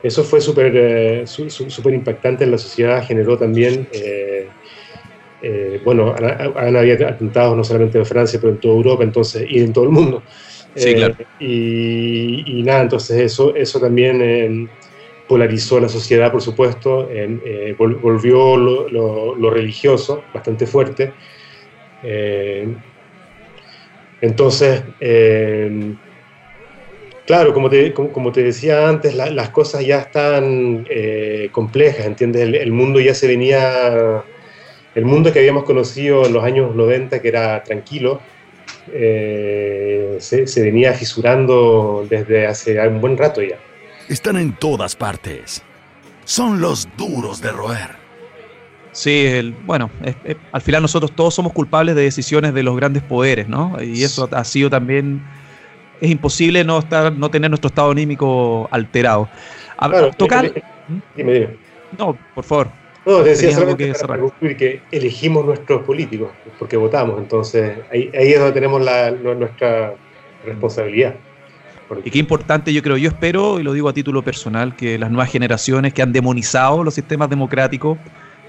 eso 0.02 0.24
fue 0.24 0.40
súper 0.40 0.72
eh, 0.74 1.26
super 1.26 1.92
impactante 1.92 2.44
en 2.44 2.50
la 2.50 2.58
sociedad, 2.58 3.04
generó 3.06 3.36
también, 3.36 3.86
eh, 3.92 4.48
bueno, 5.84 6.14
han, 6.16 6.76
habido 6.76 7.08
atentados 7.08 7.56
no 7.56 7.64
solamente 7.64 7.98
en 7.98 8.06
Francia, 8.06 8.38
pero 8.40 8.52
en 8.52 8.60
toda 8.60 8.74
Europa 8.74 9.04
entonces, 9.04 9.46
y 9.48 9.60
en 9.60 9.72
todo 9.72 9.84
el 9.84 9.90
mundo. 9.90 10.22
Sí, 10.74 10.94
claro. 10.94 11.16
y, 11.40 12.62
nada, 12.64 12.82
entonces 12.82 13.20
eso, 13.20 13.54
eso 13.56 13.80
también 13.80 14.70
polarizó 15.26 15.80
la 15.80 15.88
sociedad, 15.88 16.30
por 16.30 16.42
supuesto, 16.42 17.08
volvió 17.76 18.56
lo, 18.56 19.34
lo 19.34 19.50
religioso 19.50 20.22
bastante 20.32 20.66
fuerte. 20.66 21.12
Eh, 22.02 22.74
entonces, 24.20 24.82
eh, 25.00 25.94
claro, 27.26 27.54
como 27.54 27.70
te, 27.70 27.92
como, 27.92 28.32
te, 28.32 28.42
decía 28.42 28.88
antes, 28.88 29.14
las 29.14 29.48
cosas 29.50 29.84
ya 29.84 30.00
están 30.00 30.86
eh, 30.90 31.48
complejas, 31.52 32.06
¿entiendes? 32.06 32.42
El, 32.42 32.72
mundo 32.72 33.00
ya 33.00 33.14
se 33.14 33.26
venía, 33.26 34.22
el 34.94 35.04
mundo 35.04 35.32
que 35.32 35.38
habíamos 35.38 35.64
conocido 35.64 36.26
en 36.26 36.32
los 36.32 36.44
años 36.44 36.74
90, 36.74 37.20
que 37.22 37.28
era 37.28 37.62
tranquilo, 37.62 38.20
se, 38.92 40.18
se 40.46 40.62
venía 40.62 40.92
fisurando 40.92 42.06
desde 42.08 42.46
hace 42.46 42.80
un 42.88 43.00
buen 43.00 43.16
rato 43.16 43.42
ya. 43.42 43.56
Están 44.08 44.36
en 44.36 44.52
todas 44.56 44.96
partes. 44.96 45.62
Son 46.24 46.60
los 46.60 46.88
duros 46.96 47.40
de 47.40 47.52
roer. 47.52 47.99
Sí, 48.92 49.26
el, 49.26 49.52
bueno, 49.52 49.90
al 50.52 50.60
final 50.60 50.82
nosotros 50.82 51.12
todos 51.12 51.34
somos 51.34 51.52
culpables 51.52 51.94
de 51.94 52.02
decisiones 52.02 52.54
de 52.54 52.62
los 52.62 52.76
grandes 52.76 53.02
poderes, 53.02 53.48
¿no? 53.48 53.76
Y 53.80 54.02
eso 54.02 54.28
ha 54.32 54.44
sido 54.44 54.68
también, 54.68 55.22
es 56.00 56.10
imposible 56.10 56.64
no 56.64 56.80
estar, 56.80 57.12
no 57.12 57.30
tener 57.30 57.50
nuestro 57.50 57.68
estado 57.68 57.92
anímico 57.92 58.68
alterado. 58.72 59.28
A, 59.78 60.10
tocar. 60.10 60.46
Eh, 60.46 60.62
dime, 61.16 61.32
dime. 61.32 61.48
No, 61.98 62.18
por 62.34 62.44
favor. 62.44 62.68
No, 63.06 63.22
te 63.22 63.30
decía 63.30 63.52
solamente 63.52 63.92
que, 64.40 64.56
que 64.56 64.82
elegimos 64.90 65.44
nuestros 65.44 65.82
políticos, 65.84 66.30
porque 66.58 66.76
votamos, 66.76 67.18
entonces 67.18 67.78
ahí, 67.90 68.10
ahí 68.14 68.32
es 68.32 68.38
donde 68.38 68.52
tenemos 68.52 68.82
la, 68.82 69.10
nuestra 69.10 69.94
responsabilidad. 70.44 71.14
Y 72.04 72.10
qué 72.10 72.18
importante, 72.18 72.72
yo 72.72 72.82
creo, 72.82 72.96
yo 72.96 73.08
espero, 73.08 73.58
y 73.58 73.62
lo 73.62 73.72
digo 73.72 73.88
a 73.88 73.92
título 73.92 74.22
personal, 74.22 74.76
que 74.76 74.98
las 74.98 75.10
nuevas 75.10 75.30
generaciones 75.30 75.92
que 75.92 76.02
han 76.02 76.12
demonizado 76.12 76.84
los 76.84 76.94
sistemas 76.94 77.30
democráticos 77.30 77.98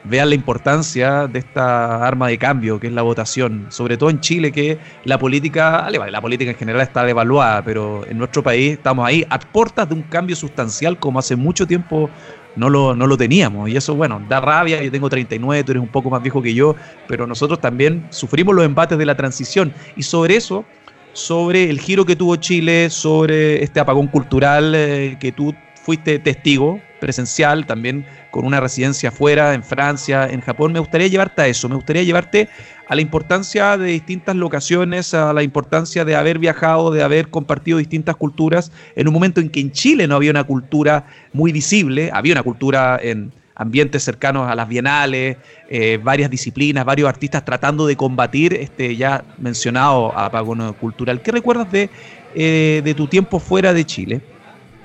vean 0.03 0.29
la 0.29 0.35
importancia 0.35 1.27
de 1.27 1.39
esta 1.39 2.05
arma 2.05 2.27
de 2.27 2.37
cambio 2.37 2.79
que 2.79 2.87
es 2.87 2.93
la 2.93 3.01
votación, 3.01 3.67
sobre 3.69 3.97
todo 3.97 4.09
en 4.09 4.19
Chile 4.19 4.51
que 4.51 4.79
la 5.05 5.17
política, 5.17 5.89
la 5.89 6.21
política 6.21 6.51
en 6.51 6.57
general 6.57 6.81
está 6.81 7.03
devaluada, 7.03 7.63
pero 7.63 8.05
en 8.07 8.17
nuestro 8.17 8.43
país 8.43 8.73
estamos 8.73 9.05
ahí 9.05 9.25
a 9.29 9.39
puertas 9.39 9.89
de 9.89 9.95
un 9.95 10.03
cambio 10.03 10.35
sustancial 10.35 10.97
como 10.97 11.19
hace 11.19 11.35
mucho 11.35 11.67
tiempo 11.67 12.09
no 12.55 12.69
lo, 12.69 12.95
no 12.95 13.07
lo 13.07 13.17
teníamos. 13.17 13.69
Y 13.69 13.77
eso 13.77 13.95
bueno, 13.95 14.21
da 14.27 14.41
rabia, 14.41 14.81
yo 14.83 14.91
tengo 14.91 15.09
39, 15.09 15.63
tú 15.63 15.71
eres 15.71 15.83
un 15.83 15.89
poco 15.89 16.09
más 16.09 16.21
viejo 16.21 16.41
que 16.41 16.53
yo, 16.53 16.75
pero 17.07 17.25
nosotros 17.27 17.61
también 17.61 18.07
sufrimos 18.09 18.55
los 18.55 18.65
embates 18.65 18.97
de 18.97 19.05
la 19.05 19.15
transición. 19.15 19.73
Y 19.95 20.03
sobre 20.03 20.35
eso 20.35 20.65
sobre 21.13 21.69
el 21.69 21.79
giro 21.79 22.05
que 22.05 22.15
tuvo 22.15 22.37
Chile, 22.37 22.89
sobre 22.89 23.63
este 23.63 23.79
apagón 23.79 24.07
cultural 24.07 24.73
eh, 24.75 25.17
que 25.19 25.31
tú 25.31 25.53
fuiste 25.83 26.19
testigo 26.19 26.79
presencial, 27.01 27.65
también 27.65 28.05
con 28.31 28.45
una 28.45 28.61
residencia 28.61 29.09
afuera, 29.09 29.53
en 29.53 29.63
Francia, 29.63 30.25
en 30.31 30.39
Japón. 30.39 30.71
Me 30.71 30.79
gustaría 30.79 31.07
llevarte 31.07 31.41
a 31.41 31.47
eso, 31.47 31.67
me 31.67 31.75
gustaría 31.75 32.03
llevarte 32.03 32.47
a 32.87 32.95
la 32.95 33.01
importancia 33.01 33.77
de 33.77 33.87
distintas 33.87 34.37
locaciones, 34.37 35.13
a 35.13 35.33
la 35.33 35.43
importancia 35.43 36.05
de 36.05 36.15
haber 36.15 36.39
viajado, 36.39 36.91
de 36.91 37.03
haber 37.03 37.29
compartido 37.29 37.77
distintas 37.77 38.15
culturas, 38.15 38.71
en 38.95 39.09
un 39.09 39.13
momento 39.13 39.41
en 39.41 39.49
que 39.49 39.59
en 39.59 39.71
Chile 39.71 40.07
no 40.07 40.15
había 40.15 40.31
una 40.31 40.45
cultura 40.45 41.07
muy 41.33 41.51
visible, 41.51 42.09
había 42.13 42.33
una 42.33 42.43
cultura 42.43 42.97
en 43.01 43.33
ambientes 43.55 44.03
cercanos 44.03 44.49
a 44.49 44.55
las 44.55 44.67
bienales, 44.67 45.37
eh, 45.69 45.99
varias 46.01 46.29
disciplinas, 46.29 46.85
varios 46.85 47.07
artistas 47.09 47.45
tratando 47.45 47.85
de 47.85 47.95
combatir 47.95 48.53
este 48.53 48.95
ya 48.95 49.23
mencionado 49.37 50.17
apagón 50.17 50.73
cultural. 50.73 51.21
¿Qué 51.21 51.31
recuerdas 51.31 51.71
de, 51.71 51.89
eh, 52.35 52.81
de 52.83 52.93
tu 52.93 53.07
tiempo 53.07 53.39
fuera 53.39 53.73
de 53.73 53.85
Chile? 53.85 54.21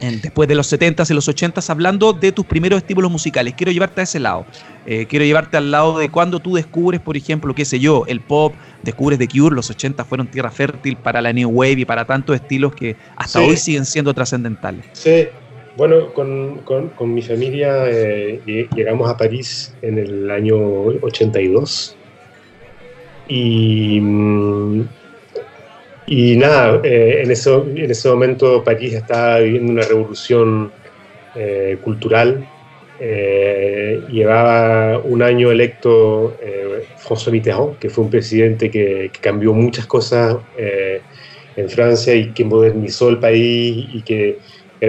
Después 0.01 0.49
de 0.49 0.55
los 0.55 0.73
70s 0.73 1.11
y 1.11 1.15
los 1.15 1.29
80s, 1.29 1.71
hablando 1.71 2.13
de 2.13 2.33
tus 2.33 2.45
primeros 2.45 2.79
estímulos 2.79 3.11
musicales. 3.11 3.55
Quiero 3.57 3.73
llevarte 3.73 4.03
a 4.03 4.05
ese 4.05 4.21
lado. 4.21 4.47
Eh, 4.87 5.07
quiero 5.07 5.25
llevarte 5.25 5.57
al 5.57 5.71
lado 5.71 5.99
de 5.99 6.11
cuando 6.11 6.39
tú 6.41 6.55
descubres, 6.55 7.01
por 7.01 7.17
ejemplo, 7.17 7.55
qué 7.55 7.65
sé 7.65 7.81
yo, 7.81 8.05
el 8.07 8.21
pop, 8.21 8.55
descubres 8.83 9.19
The 9.19 9.29
Cure, 9.29 9.55
los 9.55 9.71
80 9.71 10.05
fueron 10.05 10.29
tierra 10.29 10.51
fértil 10.51 10.97
para 10.97 11.21
la 11.21 11.33
New 11.33 11.49
Wave 11.51 11.81
y 11.81 11.85
para 11.85 12.05
tantos 12.05 12.37
estilos 12.37 12.75
que 12.75 12.97
hasta 13.17 13.41
hoy 13.41 13.57
siguen 13.57 13.85
siendo 13.85 14.15
trascendentales. 14.15 14.85
Sí, 14.93 15.27
bueno, 15.77 16.13
con, 16.15 16.59
con, 16.65 17.15
mi 17.15 17.21
familia 17.21 17.85
eh, 17.87 18.69
llegamos 18.75 19.11
a 19.11 19.17
París 19.17 19.75
en 19.83 19.99
el 19.99 20.31
año 20.31 20.57
82 20.57 21.97
y 23.29 24.01
mm, 24.01 24.89
y 26.07 26.37
nada, 26.37 26.81
eh, 26.85 27.23
en, 27.25 27.31
ese, 27.33 27.53
en 27.53 27.91
ese 27.91 28.09
momento 28.09 28.63
París 28.63 28.95
estaba 28.95 29.41
viviendo 29.41 29.73
una 29.73 29.83
revolución 29.83 30.71
eh, 31.35 31.79
cultural. 31.83 32.49
Eh, 33.01 34.01
llevaba 34.11 34.99
un 35.01 35.23
año 35.23 35.51
electo 35.51 36.37
François 36.99 37.33
Mitterrand, 37.33 37.79
que 37.79 37.91
fue 37.91 38.05
un 38.05 38.11
presidente 38.11 38.71
que, 38.71 39.11
cambió 39.21 39.53
muchas 39.53 39.87
cosas 39.87 40.37
en 41.57 41.69
Francia 41.69 42.15
y 42.15 42.33
que 42.33 42.45
modernizó 42.45 43.09
el 43.09 43.19
país 43.19 43.87
y 43.93 44.03
que 44.03 44.39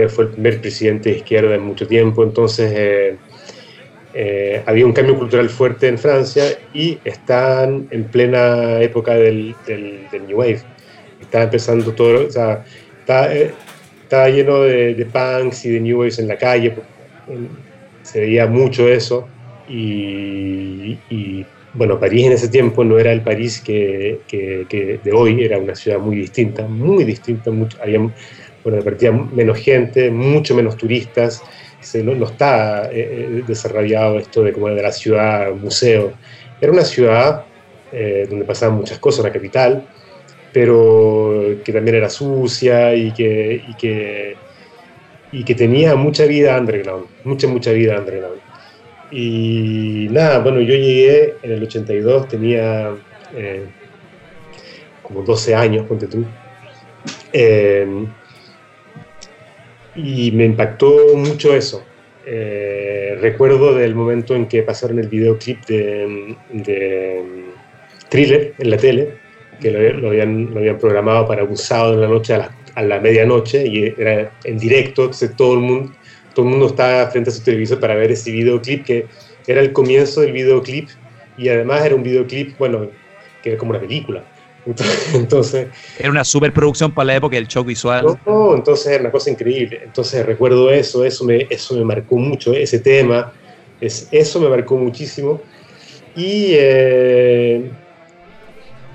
fue 0.10 0.26
el 0.26 0.30
primer 0.32 0.62
presidente 0.62 1.10
de 1.10 1.18
izquierda 1.18 1.56
en 1.56 1.64
mucho 1.64 1.88
tiempo. 1.88 2.24
Entonces 2.24 3.18
había 4.66 4.86
un 4.86 4.94
cambio 4.94 5.18
cultural 5.18 5.50
fuerte 5.50 5.88
en 5.88 5.98
Francia 5.98 6.44
y 6.74 7.00
están 7.04 7.88
en 7.92 8.06
plena 8.06 8.82
época 8.82 9.16
del, 9.16 9.56
del 9.66 10.28
New 10.28 10.38
Wave 10.38 10.77
estaba 11.22 11.46
empezando 11.46 11.94
todo, 11.94 12.28
o 12.28 12.32
sea, 12.32 12.64
estaba, 13.00 13.34
eh, 13.34 13.54
lleno 14.34 14.62
de, 14.62 15.08
punks 15.12 15.66
y 15.66 15.72
de 15.72 15.80
new 15.80 16.00
waves 16.00 16.20
en 16.20 16.28
la 16.28 16.38
calle, 16.38 16.74
se 18.04 18.22
veía 18.22 18.48
mucho 18.48 18.88
eso 18.88 19.28
y, 19.70 21.46
bueno, 21.74 22.00
París 22.00 22.26
en 22.26 22.32
ese 22.32 22.48
tiempo 22.48 22.84
no 22.84 22.98
era 22.98 23.12
el 23.12 23.22
París 23.22 23.62
que, 23.62 24.22
que, 24.28 25.00
de 25.04 25.12
hoy, 25.12 25.44
era 25.44 25.58
una 25.58 25.76
ciudad 25.76 26.00
muy 26.00 26.16
distinta, 26.16 26.66
muy 26.68 27.04
distinta, 27.04 27.52
mucho, 27.52 27.78
había, 27.82 28.00
bueno, 28.64 28.84
partía 28.84 29.12
menos 29.12 29.58
gente, 29.58 30.10
mucho 30.10 30.56
menos 30.56 30.78
turistas, 30.78 31.44
se, 31.82 32.04
no, 32.04 32.16
no, 32.16 32.26
está 32.26 32.90
eh, 32.92 32.92
eh, 32.94 33.44
desarrollado 33.46 34.18
esto 34.20 34.44
de 34.44 34.52
como 34.54 34.70
de 34.70 34.82
la 34.82 34.92
ciudad, 34.92 35.54
museo, 35.54 36.14
era 36.60 36.72
una 36.72 36.84
ciudad 36.84 37.44
donde 38.30 38.44
pasaban 38.44 38.76
muchas 38.78 39.00
cosas, 39.00 39.22
una 39.22 39.32
capital, 39.32 39.88
pero 40.58 41.60
que 41.64 41.72
también 41.72 41.98
era 41.98 42.10
sucia 42.10 42.96
y 42.96 43.12
que, 43.12 43.62
y 43.68 43.76
que, 43.76 44.36
y 45.32 45.44
que 45.44 45.54
tenía 45.54 45.96
mucha 45.96 46.26
vida 46.26 46.60
underground, 46.60 47.06
mucha, 47.26 47.48
mucha 47.48 47.72
vida 47.74 48.00
underground. 48.00 48.42
Y 49.12 50.08
nada, 50.10 50.40
bueno, 50.40 50.60
yo 50.62 50.74
llegué 50.74 51.36
en 51.44 51.52
el 51.52 51.62
82, 51.62 52.28
tenía 52.28 52.90
eh, 53.36 53.66
como 55.04 55.22
12 55.22 55.54
años, 55.54 55.86
ponte 55.86 56.08
tú. 56.08 56.26
Em, 57.34 58.08
y 59.96 60.32
me 60.32 60.46
impactó 60.46 61.16
mucho 61.18 61.56
eso. 61.56 61.84
Eh, 62.26 63.16
recuerdo 63.22 63.76
del 63.76 63.94
momento 63.94 64.36
en 64.36 64.48
que 64.48 64.64
pasaron 64.64 64.98
el 64.98 65.08
videoclip 65.08 65.64
de, 65.68 66.36
de 66.52 67.22
Thriller 68.10 68.56
en 68.58 68.70
la 68.72 68.78
tele, 68.78 69.27
que 69.60 69.72
lo, 69.72 70.10
habían, 70.10 70.54
lo 70.54 70.60
habían 70.60 70.78
programado 70.78 71.28
para 71.28 71.44
un 71.44 71.58
sábado 71.58 71.94
en 71.96 72.02
la 72.02 72.08
noche 72.08 72.34
a 72.34 72.38
la, 72.38 72.56
a 72.76 72.82
la 72.84 73.00
medianoche 73.00 73.66
y 73.66 73.94
era 73.98 74.32
en 74.44 74.58
directo, 74.58 75.04
entonces 75.04 75.36
todo 75.36 75.56
el 75.56 75.60
mundo, 75.62 75.94
todo 76.34 76.46
el 76.46 76.52
mundo 76.52 76.68
estaba 76.68 77.10
frente 77.10 77.30
a 77.30 77.34
su 77.34 77.44
televisor 77.44 77.80
para 77.80 77.96
ver 77.96 78.12
ese 78.12 78.32
videoclip 78.32 78.86
que 78.86 79.08
era 79.48 79.62
el 79.62 79.74
comienzo 79.74 80.22
del 80.22 80.34
videoclip 80.34 80.90
y 81.38 81.50
además 81.50 81.86
era 81.86 81.96
un 81.96 82.04
videoclip, 82.04 82.58
bueno, 82.58 82.90
que 83.42 83.50
era 83.50 83.58
como 83.58 83.72
una 83.72 83.80
película. 83.80 84.24
Entonces, 85.14 85.68
era 86.00 86.10
una 86.10 86.24
superproducción 86.24 86.92
para 86.92 87.06
la 87.06 87.16
época 87.16 87.36
del 87.36 87.48
shock 87.48 87.68
visual. 87.68 88.20
No, 88.26 88.54
entonces 88.54 88.88
era 88.88 89.02
una 89.02 89.12
cosa 89.12 89.30
increíble. 89.30 89.82
Entonces 89.84 90.26
recuerdo 90.26 90.70
eso, 90.72 91.06
eso 91.06 91.24
me, 91.24 91.48
eso 91.50 91.76
me 91.76 91.86
marcó 91.86 92.18
mucho, 92.18 92.54
ese 92.54 92.80
tema, 92.80 93.32
es, 93.80 94.08
eso 94.12 94.40
me 94.40 94.50
marcó 94.50 94.76
muchísimo. 94.78 95.42
Y 96.16 96.52
eh, 96.54 97.72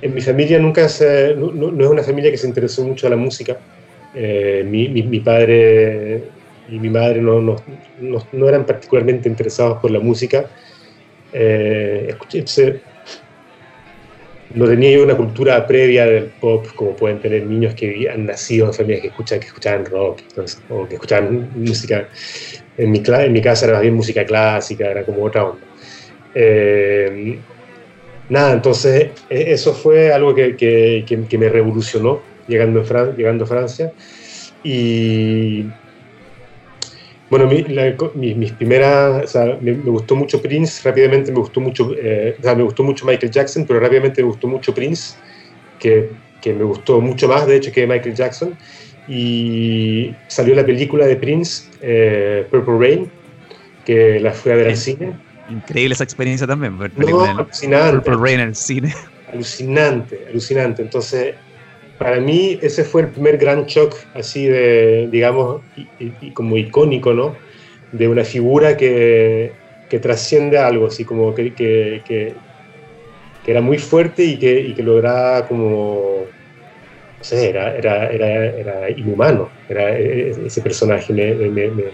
en 0.03 0.15
mi 0.15 0.21
familia 0.21 0.59
nunca 0.59 0.89
se, 0.89 1.35
no, 1.37 1.69
es 1.69 1.91
una 1.91 2.03
familia 2.03 2.31
que 2.31 2.37
se 2.37 2.49
interesó 2.49 2.85
mucho 2.85 3.07
a 3.07 3.11
la 3.11 3.17
música. 3.17 3.57
Eh, 4.15 4.65
mi, 4.69 4.89
mi, 4.89 5.21
padre 5.21 6.25
y 6.69 6.79
mi 6.79 6.91
madre 6.91 7.23
no, 7.23 7.41
no, 7.41 7.57
no, 8.33 8.49
eran 8.49 8.67
particularmente 8.67 9.29
interesados 9.29 9.81
por 9.81 9.93
la 9.93 10.01
música. 10.01 10.51
Eh, 11.33 12.15
no 14.55 14.67
tenía 14.67 14.91
yo 14.91 15.05
una 15.05 15.17
cultura 15.17 15.67
previa 15.67 16.05
del 16.05 16.25
pop 16.25 16.67
como 16.75 16.95
pueden 16.95 17.21
tener 17.21 17.47
niños 17.47 17.75
que 17.75 18.11
han 18.11 18.27
nacido 18.27 18.67
en 18.67 18.75
familias 18.75 19.01
que, 19.03 19.09
escuchan, 19.09 19.41
que 19.41 19.47
escuchaban 19.47 19.87
rock 19.87 20.21
o 20.69 20.87
que 20.87 20.95
escuchaban 20.95 21.49
música. 21.55 22.09
En 22.77 22.91
mi, 22.91 23.03
en 23.07 23.33
mi 23.33 23.41
casa 23.41 23.67
era 23.67 23.75
más 23.75 23.83
bien 23.83 23.95
música 23.95 24.27
clásica, 24.27 24.91
era 24.91 25.05
como 25.05 25.23
otra 25.25 25.45
onda. 25.45 25.65
Eh, 26.35 27.39
nada, 28.33 28.55
entonces 28.55 29.11
e, 29.29 29.53
eso 29.53 29.75
fue 29.75 30.13
algo 30.13 30.35
que, 30.35 30.57
que, 30.57 31.39
me 31.39 31.49
revolucionó 31.49 32.21
llegando, 32.49 32.81
a 32.81 33.17
llegando 33.17 33.45
a 33.45 33.47
Francia. 33.47 33.93
Y 34.65 35.67
bueno, 37.29 37.47
mi, 37.47 38.35
mis 38.35 38.53
primeras, 38.53 39.25
o 39.25 39.27
sea, 39.27 39.59
me, 39.61 39.73
gustó 39.73 40.17
mucho 40.17 40.41
Prince, 40.41 40.83
rápidamente 40.83 41.31
me 41.31 41.39
gustó 41.39 41.61
mucho, 41.61 41.95
eh, 41.97 42.37
o 42.39 42.43
sea, 42.43 42.55
me 42.55 42.63
gustó 42.63 42.83
mucho 42.83 43.05
Michael 43.07 43.31
Jackson, 43.31 43.67
pero 43.67 43.81
rápidamente 43.81 44.23
me 44.23 44.29
gustó 44.29 44.49
mucho 44.49 44.75
Prince, 44.75 45.15
que, 45.79 46.11
que 46.41 46.55
me 46.55 46.65
gustó 46.65 47.01
mucho 47.01 47.29
más, 47.29 47.47
de 47.47 47.57
hecho, 47.57 47.71
que 47.71 47.87
Michael 47.87 48.15
Jackson. 48.15 48.57
Y 49.09 50.15
salió 50.29 50.55
la 50.55 50.65
película 50.65 51.07
de 51.07 51.17
Prince, 51.17 51.69
eh, 51.83 52.47
Purple 52.51 52.79
Rain, 52.79 53.11
que 53.85 54.21
la 54.21 54.33
fui 54.33 54.53
a 54.53 54.55
ver 54.55 54.69
al 54.69 54.77
cine 54.77 55.13
increíble 55.53 55.95
esa 55.95 56.05
experiencia 56.05 56.47
también. 56.47 56.79
no, 56.97 57.25
alucinante. 57.25 58.11
Rain 58.11 58.41
en 58.41 58.49
el 58.49 58.57
cine. 58.57 58.95
Alucinante, 59.33 60.27
alucinante. 60.29 60.83
Entonces, 60.83 61.35
para 61.99 62.21
mí 62.21 62.59
ese 62.61 62.85
fue 62.85 63.03
el 63.03 63.09
primer 63.09 63.39
gran 63.39 63.65
shock, 63.65 63.95
así 64.15 64.45
de, 64.47 65.09
digamos, 65.11 65.63
y, 65.99 66.33
como 66.33 66.59
icónico, 66.59 67.15
¿no? 67.15 67.37
De 67.93 68.09
una 68.09 68.25
figura 68.25 68.77
que, 68.77 69.53
que 69.89 69.99
trasciende 70.01 70.59
algo, 70.59 70.89
así 70.89 71.05
como 71.05 71.35
que, 71.35 71.55
que, 71.55 72.03
que, 72.05 72.35
era 73.47 73.63
muy 73.63 73.79
fuerte 73.79 74.23
y 74.25 74.39
que, 74.39 74.61
y 74.61 74.75
que 74.75 74.83
lograba 74.83 75.49
como 75.49 76.27
era, 77.31 77.77
era, 77.77 78.11
era, 78.11 78.45
era, 78.47 78.91
inhumano, 78.91 79.49
era 79.69 79.97
e, 79.97 80.31
e, 80.31 80.47
ese 80.47 80.61
personaje, 80.61 81.13
me, 81.13 81.35
me, 81.35 81.71
me, 81.71 81.85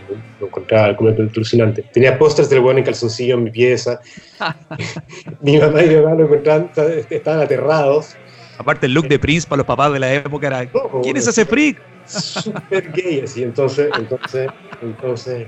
lo 0.40 0.46
encontraba 0.46 0.96
completamente 0.96 1.38
alucinante. 1.38 1.84
Tenía 1.92 2.18
pósters 2.18 2.48
del 2.48 2.60
buen 2.60 2.78
en 2.78 2.84
calzoncillo 2.84 3.34
en 3.34 3.44
mi 3.44 3.50
pieza. 3.50 4.00
mi 5.42 5.58
mamá 5.58 5.82
y 5.82 5.88
mi 5.88 5.96
mamá 5.96 6.14
lo 6.14 6.24
encontraban, 6.24 6.70
estaban 7.10 7.40
aterrados. 7.40 8.16
Aparte 8.56 8.86
el 8.86 8.94
look 8.94 9.06
de 9.06 9.18
Prince 9.18 9.46
para 9.46 9.58
los 9.58 9.66
papás 9.66 9.92
de 9.92 9.98
la 10.00 10.14
época 10.14 10.46
era, 10.46 10.66
¿quién 11.02 11.16
es 11.16 11.26
ese 11.28 11.44
freak? 11.44 11.80
Súper 12.06 12.90
gay, 12.92 13.20
así, 13.20 13.42
entonces, 13.42 13.90
entonces, 13.98 14.48
entonces, 14.80 15.46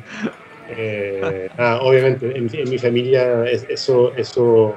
eh, 0.69 1.49
ah, 1.57 1.79
obviamente 1.83 2.27
en, 2.37 2.49
en, 2.53 2.71
mi 2.71 2.79
familia 2.79 3.45
eso, 3.47 4.15
eso 4.15 4.77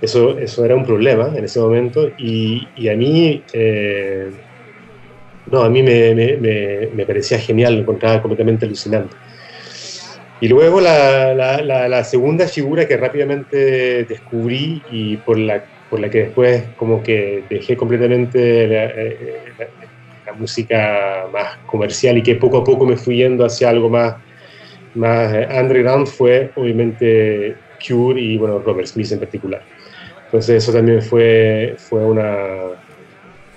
eso, 0.00 0.38
eso 0.38 0.64
era 0.64 0.74
un 0.74 0.84
problema 0.84 1.32
en 1.36 1.44
ese 1.44 1.60
momento 1.60 2.10
y, 2.18 2.66
y 2.76 2.88
a 2.88 2.96
mí, 2.96 3.42
eh, 3.52 4.30
no, 5.50 5.62
a 5.62 5.68
mí 5.68 5.82
me, 5.82 6.14
me, 6.14 6.88
me, 6.94 7.06
parecía 7.06 7.38
genial, 7.38 7.74
lo 7.74 7.80
encontraba 7.80 8.22
completamente 8.22 8.66
alucinante. 8.66 9.16
Y 10.40 10.48
luego 10.48 10.80
la, 10.80 11.34
la, 11.34 11.88
la, 11.88 12.04
segunda 12.04 12.48
figura 12.48 12.88
que 12.88 12.96
rápidamente 12.96 14.04
descubrí 14.04 14.82
y 14.90 15.18
por 15.18 15.38
la, 15.38 15.62
por 15.90 16.00
la 16.00 16.08
que 16.08 16.24
después 16.24 16.64
como 16.76 17.02
que 17.02 17.44
dejé 17.50 17.76
completamente 17.76 18.66
la, 18.66 18.84
eh, 18.86 19.50
música 20.38 21.26
más 21.32 21.58
comercial 21.66 22.16
y 22.16 22.22
que 22.22 22.36
poco 22.36 22.58
a 22.58 22.64
poco 22.64 22.86
me 22.86 22.96
fui 22.96 23.16
yendo 23.16 23.44
hacia 23.44 23.68
algo 23.68 23.90
más, 23.90 24.14
más 24.94 25.34
underground 25.50 26.06
fue 26.06 26.50
obviamente 26.56 27.56
Cure 27.86 28.20
y 28.20 28.38
bueno, 28.38 28.60
Robert 28.60 28.86
Smith 28.86 29.12
en 29.12 29.18
particular. 29.18 29.62
Entonces 30.30 30.62
eso 30.62 30.72
también 30.72 31.02
fue, 31.02 31.74
fue, 31.76 32.04
una, 32.04 32.78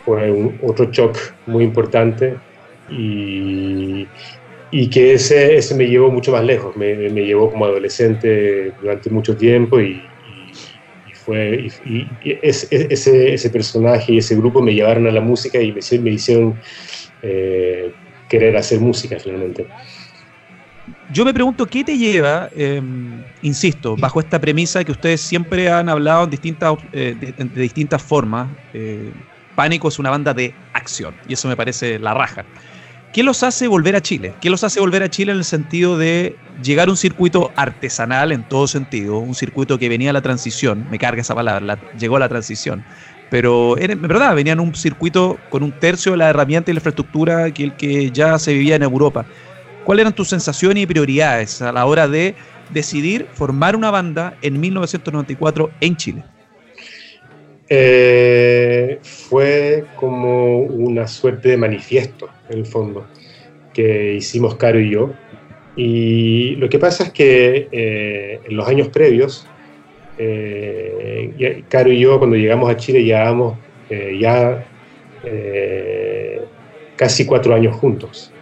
fue 0.03 0.31
un, 0.31 0.57
otro 0.63 0.89
shock 0.91 1.15
muy 1.45 1.63
importante 1.63 2.35
y, 2.89 4.07
y 4.71 4.89
que 4.89 5.13
ese, 5.13 5.55
ese, 5.55 5.75
me 5.75 5.85
llevó 5.85 6.09
mucho 6.09 6.31
más 6.31 6.43
lejos, 6.43 6.75
me, 6.75 6.95
me 6.95 7.25
llevó 7.25 7.51
como 7.51 7.65
adolescente 7.65 8.71
durante 8.81 9.11
mucho 9.11 9.37
tiempo 9.37 9.79
y, 9.79 10.01
fue, 11.13 11.67
y, 11.85 12.07
ese, 12.41 13.33
ese, 13.33 13.49
personaje 13.51 14.13
y 14.13 14.17
ese 14.17 14.35
grupo 14.35 14.59
me 14.59 14.73
llevaron 14.73 15.05
a 15.05 15.11
la 15.11 15.21
música 15.21 15.61
y 15.61 15.71
me, 15.71 15.79
me 15.99 16.09
hicieron 16.09 16.59
eh, 17.21 17.93
querer 18.27 18.57
hacer 18.57 18.79
música 18.79 19.19
finalmente. 19.19 19.67
Yo 21.13 21.23
me 21.25 21.33
pregunto, 21.33 21.67
¿qué 21.67 21.83
te 21.83 21.95
lleva, 21.95 22.49
em, 22.55 23.23
insisto, 23.43 23.95
bajo 23.95 24.19
esta 24.19 24.41
premisa 24.41 24.83
que 24.83 24.91
ustedes 24.91 25.21
siempre 25.21 25.69
han 25.69 25.87
hablado 25.87 26.23
en 26.23 26.31
distintas, 26.31 26.75
eh, 26.91 27.15
de, 27.35 27.61
distintas 27.61 28.01
formas? 28.01 28.49
Eh, 28.73 29.11
Pánico 29.55 29.89
es 29.89 29.99
una 29.99 30.09
banda 30.09 30.33
de 30.33 30.55
acción 30.73 31.13
y 31.27 31.33
eso 31.33 31.47
me 31.47 31.55
parece 31.55 31.99
la 31.99 32.15
raja. 32.15 32.45
¿Qué 33.13 33.21
los 33.21 33.43
hace 33.43 33.67
volver 33.67 33.95
a 33.95 34.01
Chile? 34.01 34.33
¿Qué 34.41 34.49
los 34.49 34.63
hace 34.63 34.79
volver 34.79 35.03
a 35.03 35.09
Chile 35.09 35.31
en 35.31 35.37
el 35.37 35.43
sentido 35.43 35.99
de 35.99 36.35
llegar 36.63 36.87
a 36.87 36.91
un 36.91 36.97
circuito 36.97 37.51
artesanal 37.55 38.31
en 38.31 38.41
todo 38.49 38.65
sentido? 38.65 39.19
Un 39.19 39.35
circuito 39.35 39.77
que 39.77 39.89
venía 39.89 40.09
a 40.09 40.13
la 40.13 40.23
transición, 40.23 40.87
me 40.89 40.97
carga 40.97 41.21
esa 41.21 41.35
palabra, 41.35 41.77
llegó 41.99 42.15
a 42.15 42.19
la 42.21 42.29
transición. 42.29 42.83
Pero 43.29 43.77
en 43.77 44.01
verdad, 44.01 44.35
venían 44.35 44.59
un 44.59 44.73
circuito 44.73 45.37
con 45.51 45.61
un 45.61 45.71
tercio 45.71 46.13
de 46.13 46.17
la 46.17 46.29
herramienta 46.29 46.71
y 46.71 46.73
la 46.73 46.79
infraestructura 46.79 47.51
que 47.51 47.65
el 47.65 47.75
que 47.75 48.09
ya 48.09 48.39
se 48.39 48.53
vivía 48.53 48.75
en 48.75 48.83
Europa. 48.83 49.27
¿Cuáles 49.83 50.03
eran 50.03 50.15
tus 50.15 50.29
sensaciones 50.29 50.83
y 50.83 50.85
prioridades 50.85 51.61
a 51.61 51.71
la 51.71 51.85
hora 51.85 52.07
de 52.07 52.35
decidir 52.69 53.27
formar 53.33 53.75
una 53.75 53.91
banda 53.91 54.37
en 54.41 54.59
1994 54.59 55.71
en 55.81 55.97
Chile? 55.97 56.23
Eh, 57.69 58.99
fue 59.01 59.85
como 59.95 60.59
una 60.59 61.07
suerte 61.07 61.49
de 61.49 61.57
manifiesto, 61.57 62.29
en 62.49 62.59
el 62.59 62.65
fondo, 62.65 63.05
que 63.73 64.13
hicimos 64.13 64.55
Caro 64.55 64.79
y 64.79 64.89
yo. 64.89 65.11
Y 65.75 66.55
lo 66.57 66.69
que 66.69 66.79
pasa 66.79 67.05
es 67.05 67.11
que 67.11 67.67
eh, 67.71 68.39
en 68.45 68.55
los 68.55 68.67
años 68.67 68.87
previos, 68.87 69.47
eh, 70.17 71.63
Caro 71.67 71.91
y 71.91 71.99
yo, 71.99 72.19
cuando 72.19 72.37
llegamos 72.37 72.69
a 72.69 72.77
Chile, 72.77 73.03
llevábamos 73.03 73.57
ya 74.19 74.65
casi 76.95 77.25
cuatro 77.27 77.53
años 77.53 77.75
juntos 77.75 78.32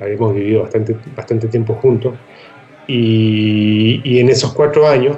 habíamos 0.00 0.34
vivido 0.34 0.62
bastante, 0.62 0.96
bastante 1.14 1.48
tiempo 1.48 1.74
juntos, 1.74 2.14
y, 2.86 4.18
en 4.18 4.28
esos 4.28 4.52
cuatro 4.52 4.86
años 4.86 5.16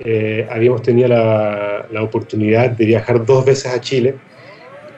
eh, 0.00 0.46
habíamos 0.50 0.82
tenido 0.82 1.08
la, 1.08 1.86
la, 1.90 2.02
oportunidad 2.02 2.70
de 2.70 2.84
viajar 2.86 3.24
dos 3.24 3.44
veces 3.44 3.72
a 3.72 3.80
Chile, 3.80 4.16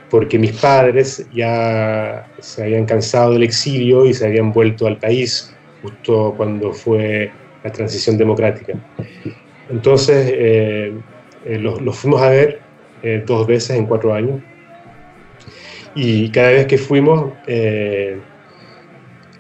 porque 0.09 0.39
mis 0.39 0.53
padres 0.53 1.27
ya 1.35 2.27
se 2.39 2.63
habían 2.63 2.87
cansado 2.87 3.33
del 3.33 3.43
exilio 3.43 4.07
y 4.07 4.15
se 4.15 4.27
habían 4.27 4.53
vuelto 4.53 4.87
al 4.87 4.97
país 4.97 5.55
justo 5.83 6.33
cuando 6.37 6.73
fue 6.73 7.31
la 7.63 7.71
transición 7.71 8.17
democrática. 8.17 8.75
Entonces 9.69 10.31
eh, 10.33 10.95
eh, 11.45 11.59
los, 11.59 11.83
los, 11.83 11.97
fuimos 11.97 12.23
a 12.23 12.31
ver 12.31 12.61
dos 13.27 13.47
veces 13.47 13.77
en 13.77 13.87
cuatro 13.87 14.13
años 14.13 14.41
y 15.95 16.29
cada 16.31 16.49
vez 16.49 16.67
que 16.67 16.77
fuimos 16.77 17.35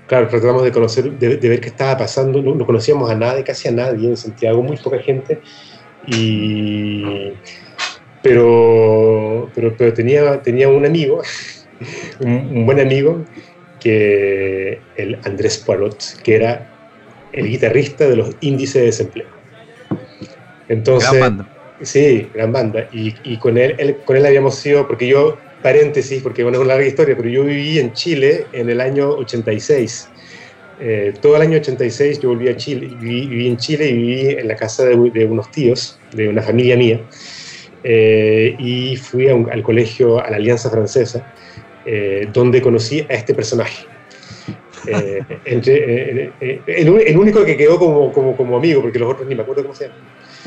claro, 0.06 0.28
tratamos 0.28 0.62
de 0.62 0.72
conocer, 0.72 1.10
de, 1.12 1.48
ver 1.48 1.60
qué 1.60 1.68
estaba 1.68 1.98
pasando. 1.98 2.40
No, 2.42 2.66
conocíamos 2.66 3.10
a 3.10 3.14
nadie, 3.14 3.44
casi 3.44 3.68
a 3.68 3.72
nadie 3.72 4.08
en 4.08 4.16
Santiago, 4.16 4.62
muy 4.62 4.76
poca 4.76 4.98
gente. 4.98 5.40
Y, 6.06 7.32
pero, 8.22 9.50
pero, 9.54 9.74
pero 9.76 9.92
tenía, 9.92 10.42
tenía 10.42 10.68
un 10.68 10.86
amigo, 10.86 11.22
un, 12.20 12.66
buen 12.66 12.80
amigo, 12.80 13.24
que 13.80 14.80
el 14.96 15.18
Andrés 15.24 15.58
Poirot, 15.58 16.20
que 16.22 16.36
era 16.36 16.72
el 17.32 17.48
guitarrista 17.48 18.08
de 18.08 18.16
los 18.16 18.36
índices 18.40 18.74
de 18.74 18.86
desempleo. 18.86 19.26
Entonces, 20.68 21.10
gran 21.10 21.20
banda. 21.20 21.52
Sí, 21.82 22.28
gran 22.32 22.52
banda. 22.52 22.88
Y, 22.92 23.14
y 23.24 23.36
con, 23.36 23.58
él, 23.58 23.74
él, 23.78 23.96
con 24.04 24.16
él 24.16 24.24
habíamos 24.24 24.54
sido, 24.54 24.86
porque 24.86 25.06
yo 25.06 25.36
paréntesis, 25.66 26.22
porque 26.22 26.44
bueno, 26.44 26.58
es 26.58 26.64
una 26.64 26.74
larga 26.74 26.86
historia, 26.86 27.16
pero 27.16 27.28
yo 27.28 27.42
viví 27.42 27.80
en 27.80 27.92
Chile 27.92 28.46
en 28.52 28.70
el 28.70 28.80
año 28.80 29.10
86. 29.10 30.08
Eh, 30.78 31.12
todo 31.20 31.34
el 31.34 31.42
año 31.42 31.58
86 31.58 32.20
yo 32.20 32.28
volví 32.28 32.48
a 32.48 32.56
Chile, 32.56 32.88
viví, 33.00 33.48
en 33.48 33.56
Chile 33.56 33.88
y 33.88 33.92
viví 33.94 34.28
en 34.28 34.46
la 34.46 34.54
casa 34.54 34.84
de, 34.84 34.94
unos 34.94 35.50
tíos, 35.50 35.98
de 36.12 36.28
una 36.28 36.40
familia 36.40 36.76
mía, 36.76 37.00
eh, 37.82 38.54
y 38.60 38.94
fui 38.94 39.26
al 39.26 39.60
colegio, 39.64 40.24
a 40.24 40.30
la 40.30 40.36
Alianza 40.36 40.70
Francesa, 40.70 41.34
eh, 41.84 42.28
donde 42.32 42.62
conocí 42.62 43.00
a 43.00 43.14
este 43.14 43.34
personaje. 43.34 43.86
Entre, 45.44 46.32
el, 46.68 47.18
único 47.18 47.44
que 47.44 47.56
quedó 47.56 47.76
como, 47.76 48.12
como, 48.12 48.36
como, 48.36 48.56
amigo, 48.56 48.82
porque 48.82 49.00
los 49.00 49.10
otros 49.10 49.26
ni 49.26 49.34
me 49.34 49.42
acuerdo 49.42 49.62
cómo 49.64 49.74
se 49.74 49.88
llama. 49.88 49.98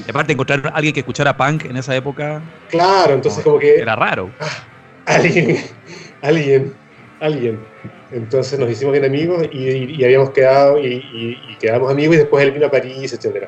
Y 0.08 0.10
aparte, 0.10 0.32
encontrar 0.32 0.66
a 0.66 0.70
alguien 0.70 0.94
que 0.94 1.02
escuchara 1.02 1.36
punk 1.36 1.66
en 1.66 1.76
esa 1.76 1.94
época. 1.94 2.42
Claro, 2.70 3.16
entonces, 3.16 3.44
como 3.44 3.60
que. 3.60 3.80
Era 3.80 3.98
raro. 3.98 4.30
Ah, 4.40 4.48
alguien, 5.10 5.57
alguien, 6.22 6.74
alguien. 7.20 7.60
Entonces 8.12 8.60
nos 8.60 8.70
hicimos 8.72 8.93
bien 8.93 9.05
amigos 9.05 9.47
y, 9.51 10.03
habíamos 10.03 10.32
quedado 10.32 10.80
y, 10.80 11.38
quedamos 11.60 11.91
amigos 11.91 12.16
y 12.16 12.20
después 12.20 12.43
él 12.43 12.51
vino 12.51 12.68
a 12.68 12.72
París, 12.72 13.14
etc. 13.14 13.47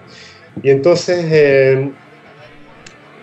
Y 0.61 0.69
entonces 0.69 1.25
eh, 1.31 1.89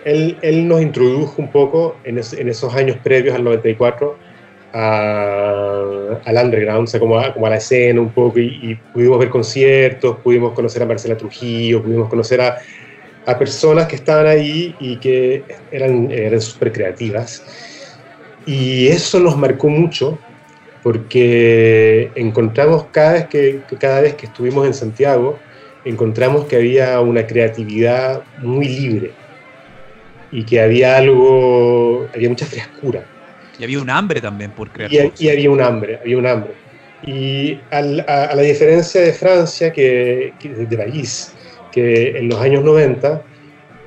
él, 0.05 0.37
él, 0.41 0.67
nos 0.67 0.81
introdujo 0.81 1.41
un 1.41 1.51
poco 1.51 1.97
en, 2.03 2.17
esos 2.17 2.73
años 2.73 2.97
previos 3.03 3.35
al 3.35 3.43
94 3.43 4.29
al 4.71 6.37
underground, 6.43 6.83
o 6.83 6.87
sea, 6.87 6.99
como 6.99 7.17
a, 7.17 7.33
como 7.33 7.47
a 7.47 7.49
la 7.49 7.57
escena 7.57 7.99
un 8.01 8.11
poco 8.11 8.37
y, 8.37 8.77
pudimos 8.93 9.17
ver 9.17 9.29
conciertos, 9.29 10.17
pudimos 10.17 10.53
conocer 10.53 10.83
a 10.83 10.85
Marcela 10.85 11.17
Trujillo, 11.17 11.81
pudimos 11.81 12.07
conocer 12.07 12.39
a, 12.41 12.57
a 13.25 13.37
personas 13.39 13.87
que 13.87 13.95
estaban 13.95 14.27
ahí 14.27 14.75
y 14.79 14.97
que 14.97 15.43
eran, 15.71 16.11
eran 16.11 16.39
súper 16.39 16.71
creativas 16.71 17.43
y 18.49 18.87
eso 18.87 19.19
nos 19.19 19.37
marcó 19.37 19.69
mucho 19.69 20.17
porque 20.81 22.11
encontramos 22.15 22.85
cada 22.91 23.13
vez 23.13 23.27
que, 23.27 23.61
cada 23.79 24.01
vez 24.01 24.15
que 24.15 24.25
estuvimos 24.25 24.65
en 24.65 24.73
Santiago, 24.73 25.37
encontramos 25.85 26.45
que 26.45 26.55
había 26.55 26.99
una 26.99 27.27
creatividad 27.27 28.23
muy 28.39 28.67
libre 28.67 29.11
y 30.31 30.43
que 30.45 30.61
había 30.61 30.97
algo, 30.97 32.07
había 32.15 32.27
mucha 32.27 32.47
frescura. 32.47 33.05
Y 33.59 33.65
había 33.65 33.79
un 33.79 33.89
hambre 33.91 34.19
también 34.19 34.49
por 34.49 34.71
crear. 34.71 34.91
Y, 34.91 35.11
y 35.25 35.29
había 35.29 35.51
un 35.51 35.61
hambre, 35.61 35.99
había 36.01 36.17
un 36.17 36.25
hambre. 36.25 36.53
Y 37.05 37.59
a, 37.69 37.81
la 37.81 38.41
diferencia 38.41 38.99
de 39.01 39.13
Francia, 39.13 39.71
que, 39.71 40.33
de 40.41 40.75
París, 40.77 41.35
que 41.71 42.17
en 42.17 42.29
los 42.29 42.39
años 42.41 42.63
90 42.63 43.21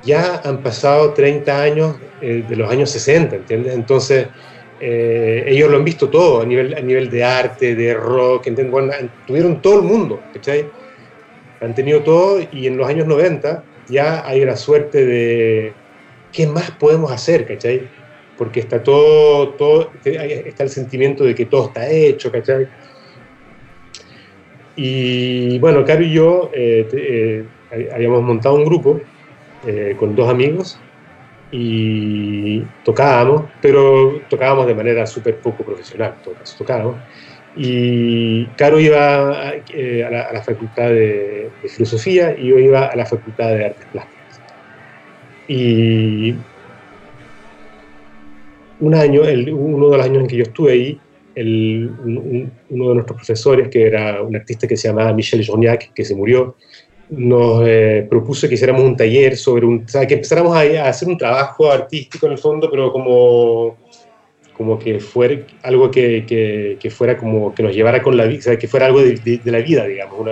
ya 0.03 0.41
han 0.45 0.59
pasado 0.59 1.11
30 1.11 1.61
años 1.61 1.95
eh, 2.21 2.45
de 2.47 2.55
los 2.55 2.71
años 2.71 2.89
60, 2.91 3.35
¿entiendes? 3.35 3.73
Entonces, 3.73 4.27
eh, 4.85 5.45
ellos 5.47 5.71
lo 5.71 5.77
han 5.77 5.85
visto 5.85 6.09
todo 6.09 6.41
a 6.41 6.45
nivel, 6.45 6.73
a 6.73 6.81
nivel 6.81 7.09
de 7.09 7.23
arte, 7.23 7.73
de 7.73 7.93
rock, 7.93 8.49
tuvieron 9.25 9.61
todo 9.61 9.79
el 9.79 9.83
mundo, 9.83 10.19
¿cachai? 10.33 10.65
Han 11.61 11.73
tenido 11.73 12.01
todo 12.01 12.41
y 12.51 12.67
en 12.67 12.75
los 12.75 12.85
años 12.89 13.07
90 13.07 13.63
ya 13.87 14.27
hay 14.27 14.43
una 14.43 14.57
suerte 14.57 15.05
de 15.05 15.71
¿qué 16.33 16.47
más 16.47 16.71
podemos 16.71 17.13
hacer, 17.13 17.47
¿cachai? 17.47 17.87
Porque 18.37 18.59
está 18.59 18.83
todo, 18.83 19.51
todo 19.51 19.89
está 20.03 20.63
el 20.63 20.69
sentimiento 20.69 21.23
de 21.23 21.33
que 21.33 21.45
todo 21.45 21.67
está 21.67 21.89
hecho, 21.89 22.29
¿cachai? 22.29 22.67
Y 24.75 25.59
bueno, 25.59 25.85
Caro 25.85 26.03
y 26.03 26.11
yo 26.11 26.51
eh, 26.53 27.45
eh, 27.71 27.89
habíamos 27.95 28.21
montado 28.21 28.55
un 28.55 28.65
grupo 28.65 28.99
con 29.97 30.13
dos 30.13 30.29
amigos 30.29 30.77
y 31.55 32.61
tocábamos, 32.83 33.43
pero 33.61 34.19
tocábamos 34.27 34.65
de 34.65 34.73
manera 34.73 35.05
súper 35.05 35.37
poco 35.37 35.63
profesional, 35.63 36.15
tocábamos. 36.57 36.95
Y 37.55 38.45
Caro 38.57 38.79
iba 38.79 39.49
a, 39.49 39.53
eh, 39.71 40.03
la, 40.09 40.41
facultad 40.41 40.89
de, 40.89 41.51
filosofía 41.67 42.35
y 42.35 42.47
yo 42.47 42.57
iba 42.57 42.87
a 42.87 42.95
la 42.95 43.05
facultad 43.05 43.49
de 43.49 43.65
artes 43.65 43.85
plásticas. 43.91 44.41
Y 45.47 46.33
un 48.79 48.95
año, 48.95 49.21
uno 49.21 49.89
de 49.89 49.97
los 49.97 50.05
años 50.07 50.23
en 50.23 50.27
que 50.27 50.37
yo 50.37 50.43
estuve 50.43 50.71
ahí, 50.71 50.99
el, 51.35 51.91
uno 52.69 52.89
de 52.89 52.95
nuestros 52.95 53.15
profesores, 53.15 53.69
que 53.69 53.85
era 53.85 54.23
un 54.23 54.35
artista 54.35 54.67
que 54.67 54.75
se 54.75 54.87
llamaba 54.87 55.13
Michel 55.13 55.45
Joniac, 55.45 55.93
que 55.93 56.03
se 56.03 56.15
murió, 56.15 56.55
nos 57.17 57.63
eh, 57.65 58.05
propuso 58.09 58.47
que 58.47 58.55
hiciéramos 58.55 58.83
un 58.83 58.95
taller 58.95 59.37
sobre 59.37 59.65
un, 59.65 59.85
que 59.85 60.13
empezáramos 60.13 60.55
a, 60.55 60.87
hacer 60.87 61.07
un 61.07 61.17
trabajo 61.17 61.71
artístico 61.71 62.25
en 62.25 62.33
el 62.33 62.37
fondo, 62.37 62.69
pero 62.69 62.91
como, 62.91 63.77
como 64.55 64.79
que 64.79 64.99
fuera 64.99 65.45
algo 65.61 65.91
que, 65.91 66.25
que, 66.79 66.89
fuera 66.89 67.17
como 67.17 67.53
que 67.53 67.63
nos 67.63 67.75
llevara 67.75 68.01
con 68.01 68.17
la 68.17 68.25
vida, 68.25 68.57
que 68.57 68.67
fuera 68.67 68.87
algo 68.87 69.01
de, 69.01 69.39
la 69.45 69.59
vida, 69.59 69.85
digamos, 69.85 70.27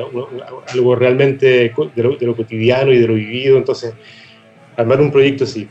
algo 0.73 0.95
realmente 0.95 1.73
de 1.95 2.03
lo, 2.25 2.35
cotidiano 2.35 2.91
y 2.91 2.99
de 2.99 3.07
lo 3.07 3.13
vivido, 3.13 3.57
entonces 3.57 3.93
armar 4.75 5.01
un 5.01 5.11
proyecto 5.11 5.43
así. 5.43 5.67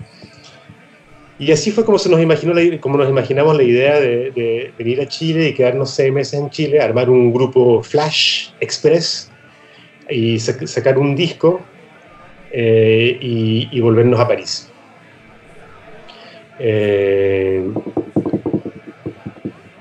Y 1.39 1.53
así 1.53 1.71
fue 1.71 1.87
como 1.87 1.99
se 1.99 2.11
nos 2.11 2.21
imaginó, 2.21 2.55
como 2.81 2.99
nos 2.99 3.09
imaginamos 3.09 3.57
la 3.57 3.63
idea 3.63 3.99
de, 3.99 4.31
de 4.31 4.73
venir 4.79 5.01
a 5.01 5.09
Chile 5.09 5.49
y 5.49 5.55
quedarnos 5.55 5.91
seis 5.91 6.13
meses 6.13 6.39
en 6.39 6.51
Chile, 6.51 6.81
armar 6.81 7.09
un 7.09 7.33
grupo 7.33 7.83
Flash 7.83 8.51
Express, 8.61 9.30
y 10.11 10.39
sacar 10.41 10.99
un 10.99 11.15
disco 11.15 11.61
eh, 12.53 13.19
y, 13.21 13.81
volvernos 13.81 14.19
a 14.19 14.29
París. 14.29 14.71
Eh, 16.59 17.65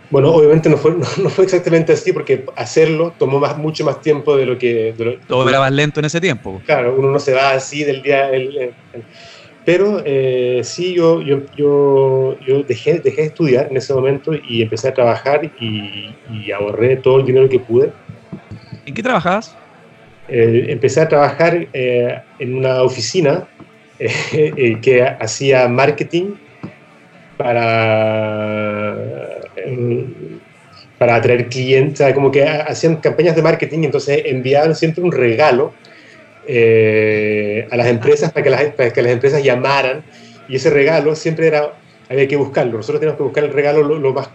Bueno, 0.09 0.31
obviamente 0.31 0.69
no 0.69 0.77
fue, 0.77 0.91
no, 1.23 1.29
fue 1.29 1.43
exactamente 1.45 1.93
así 1.93 2.11
porque 2.11 2.45
hacerlo 2.55 3.13
tomó 3.17 3.39
más, 3.39 3.57
mucho 3.57 3.85
más 3.85 4.01
tiempo 4.01 4.35
de 4.35 4.45
lo 4.45 4.57
que... 4.57 4.93
Todo 5.27 5.47
era 5.47 5.59
más 5.59 5.71
lento 5.71 5.99
en 5.99 6.05
ese 6.05 6.19
tiempo. 6.19 6.61
Claro, 6.65 6.95
uno 6.97 7.11
no 7.11 7.19
se 7.19 7.33
va 7.33 7.51
así 7.51 7.83
del 7.83 8.01
día... 8.01 8.29
pero 9.65 10.01
eh, 10.03 10.61
sí, 10.63 10.95
yo, 10.95 11.21
yo, 11.21 11.41
yo, 11.55 12.37
yo, 12.39 12.63
dejé, 12.63 12.99
dejé 12.99 13.21
de 13.21 13.27
estudiar 13.27 13.67
en 13.69 13.77
ese 13.77 13.93
momento 13.93 14.31
y 14.33 14.63
empecé 14.63 14.87
a 14.87 14.93
trabajar 14.93 15.51
y, 15.59 16.51
ahorré 16.51 16.97
todo 16.97 17.19
el 17.19 17.25
dinero 17.25 17.47
que 17.47 17.59
pude. 17.59 17.91
¿En 18.85 18.93
qué 18.93 19.03
trabajabas? 19.03 19.55
Eh, 20.31 20.65
empecé 20.69 21.01
a 21.01 21.07
trabajar 21.07 21.67
eh, 21.73 22.19
en 22.39 22.55
una 22.55 22.83
oficina 22.83 23.47
que 23.99 25.15
hacía 25.19 25.67
marketing 25.67 26.35
para 27.37 29.09
para 30.99 31.15
atraer 31.15 31.47
clientes, 31.47 32.13
como 32.13 32.29
que 32.29 32.43
hacían 32.43 32.97
campañas 32.97 33.35
de 33.35 33.41
marketing, 33.41 33.83
entonces 33.83 34.21
enviaban 34.25 34.75
siempre 34.75 35.01
un 35.01 35.11
regalo 35.11 35.73
eh, 36.45 37.67
a 37.71 37.77
las 37.77 37.87
empresas 37.87 38.33
para 38.33 38.43
que 38.43 38.49
las, 38.49 38.91
que 38.91 39.01
las 39.01 39.13
empresas 39.13 39.41
llamaran. 39.41 40.03
Y 40.49 40.57
ese 40.57 40.69
regalo 40.69 41.15
siempre 41.15 41.47
era, 41.47 41.73
había 42.09 42.27
que 42.27 42.35
buscarlo, 42.35 42.77
nosotros 42.77 42.99
teníamos 42.99 43.17
que 43.17 43.23
buscar 43.23 43.43
el 43.45 43.53
regalo 43.53 43.83
lo, 43.83 44.13
más, 44.13 44.29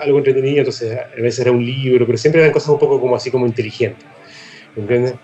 algo 0.00 0.18
entretenido, 0.18 0.58
entonces 0.58 0.96
a 0.96 1.20
veces 1.20 1.40
era 1.40 1.50
un 1.50 1.64
libro, 1.64 2.06
pero 2.06 2.16
siempre 2.16 2.42
eran 2.42 2.52
cosas 2.52 2.68
un 2.68 2.78
poco 2.78 3.00
como 3.00 3.16
así 3.16 3.30
como 3.30 3.46
inteligentes, 3.46 4.06
¿entiendes? 4.78 5.14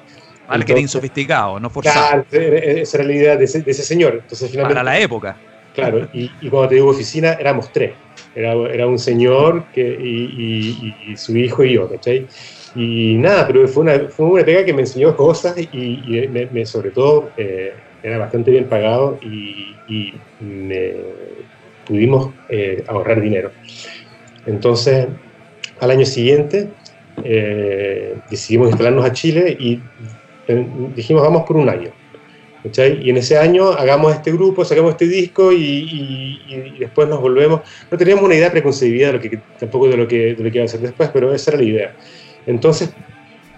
Marketing 0.49 0.87
sofisticado, 0.87 1.59
no 1.59 1.71
forzado. 1.71 2.25
Claro, 2.25 2.47
esa 2.53 2.99
era 2.99 3.07
la 3.07 3.13
idea 3.15 3.37
de 3.37 3.45
ese, 3.45 3.63
de 3.63 3.71
ese 3.71 3.83
señor. 3.83 4.21
Entonces, 4.23 4.51
finalmente, 4.51 4.75
Para 4.75 4.85
la 4.85 4.99
época. 4.99 5.37
Claro, 5.75 6.09
y, 6.13 6.31
y 6.41 6.49
cuando 6.51 6.69
te 6.69 6.75
digo 6.77 6.91
oficina, 6.91 7.33
éramos 7.33 7.73
tres. 7.73 7.95
Era, 8.35 8.53
era 8.73 8.87
un 8.87 8.99
señor 8.99 9.65
que, 9.73 9.81
y, 9.83 10.95
y, 11.07 11.17
su 11.17 11.37
hijo 11.37 11.65
y 11.65 11.75
yo, 11.75 11.89
¿cachai? 11.89 12.27
Y 12.75 13.15
nada, 13.15 13.47
pero 13.47 13.67
fue 13.69 13.85
una, 13.85 14.09
fue 14.09 14.27
una 14.27 14.45
pega 14.45 14.65
que 14.65 14.73
me 14.73 14.83
enseñó 14.83 15.17
cosas 15.17 15.57
y, 15.57 16.29
me, 16.51 16.67
sobre 16.67 16.91
todo 16.91 17.31
eh, 17.37 17.73
era 18.03 18.19
bastante 18.19 18.51
bien 18.51 18.69
pagado 18.69 19.19
y, 19.23 20.15
me, 20.41 20.95
pudimos 21.87 22.33
eh, 22.49 22.83
ahorrar 22.89 23.21
dinero. 23.21 23.53
Entonces, 24.47 25.07
al 25.81 25.91
año 25.91 26.05
siguiente 26.05 26.69
eh, 27.23 28.17
decidimos 28.31 28.69
instalarnos 28.69 29.05
a 29.05 29.12
Chile 29.12 29.57
y 29.59 29.81
dijimos 30.95 31.23
vamos 31.23 31.45
por 31.47 31.57
un 31.57 31.69
año. 31.69 31.91
Y 32.65 33.11
en 33.11 33.17
ese 33.19 33.37
año 33.37 33.73
hagamos 33.73 34.15
este 34.15 34.33
grupo, 34.33 34.65
sacamos 34.65 34.93
este 34.93 35.07
disco 35.07 35.53
y, 35.53 36.73
después 36.79 37.07
nos 37.09 37.21
volvemos. 37.21 37.61
No 37.91 37.99
teníamos 37.99 38.25
una 38.25 38.35
idea 38.35 38.51
preconcebida 38.51 39.09
de 39.09 39.12
lo 39.12 39.21
que, 39.21 39.39
tampoco 39.59 39.89
de 39.89 39.99
lo 39.99 40.09
que, 40.09 40.35
de 40.35 40.49
iba 40.49 40.62
a 40.62 40.65
hacer 40.65 40.81
después, 40.81 41.11
pero 41.12 41.35
esa 41.35 41.51
era 41.51 41.59
la 41.61 41.67
idea. 41.67 41.97
Entonces, 42.47 42.91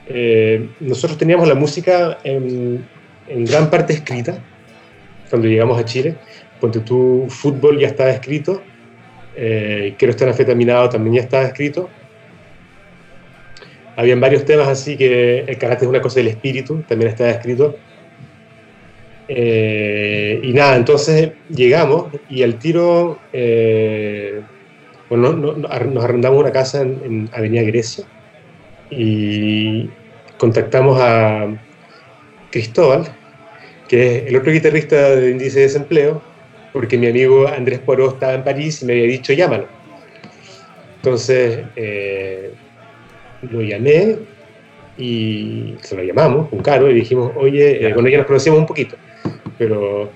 eh, 0.09 0.69
nosotros 0.81 1.19
teníamos 1.19 1.47
la 1.47 1.55
música 1.55 2.19
en, 2.25 2.85
gran 3.29 3.71
parte 3.71 3.93
escrita 3.93 4.43
cuando 5.31 5.47
llegamos 5.47 5.79
a 5.79 5.85
Chile. 5.85 6.17
Ponte 6.61 6.81
tu 6.81 7.27
fútbol 7.29 7.79
ya 7.79 7.87
estaba 7.87 8.11
escrito, 8.11 8.63
eh, 9.37 9.95
quiero 9.99 10.11
estar 10.11 10.29
afetaminado 10.29 10.89
también 10.89 11.17
ya 11.17 11.23
estaba 11.23 11.45
escrito. 11.45 11.89
Habían 13.97 14.21
varios 14.21 14.45
temas 14.45 14.69
así 14.69 14.97
que 14.97 15.41
el 15.41 15.59
carácter 15.59 15.87
es 15.87 15.91
una 15.91 16.03
cosa 16.03 16.21
del 16.21 16.29
espíritu, 16.29 16.83
también 16.87 17.11
estaba 17.11 17.31
escrito. 17.31 17.77
Eh, 19.29 20.39
y 20.43 20.53
nada, 20.53 20.77
entonces 20.77 21.33
llegamos 21.49 22.09
y 22.29 22.43
al 22.43 22.59
tiro, 22.59 23.19
eh, 23.33 24.41
bueno, 25.09 25.33
nos 25.33 25.71
arrendamos 25.71 26.39
una 26.39 26.53
casa 26.53 26.83
en, 26.83 27.29
Avenida 27.33 27.63
Grecia 27.63 28.05
y 28.91 29.89
contactamos 30.39 30.99
a 31.01 31.49
Cristóbal, 32.51 33.07
que 33.89 34.19
es 34.19 34.27
el 34.27 34.37
otro 34.37 34.53
guitarrista 34.53 35.17
de 35.17 35.31
Índice 35.31 35.59
de 35.59 35.65
Desempleo, 35.65 36.23
porque 36.73 36.99
mi 36.99 37.09
amigo 37.09 37.49
Andrés 37.49 37.81
Poró 37.81 38.11
estaba 38.11 38.35
en 38.35 38.45
París 38.45 38.83
y 38.83 38.85
me 38.85 38.93
había 38.93 39.07
dicho 39.07 39.33
llámalo. 39.33 39.67
Entonces 40.97 41.65
eh, 41.75 42.53
lo 43.51 43.63
llamé 43.63 44.17
y 44.99 45.75
se 45.81 45.97
lo 45.97 46.03
llamamos, 46.03 46.49
un 46.51 46.61
caro, 46.61 46.91
y 46.91 46.95
dijimos, 46.95 47.33
oye, 47.37 47.93
con 47.95 48.07
ella 48.07 48.19
nos 48.19 48.27
conocíamos 48.27 48.61
un 48.61 48.67
poquito 48.67 48.97
pero 49.59 50.11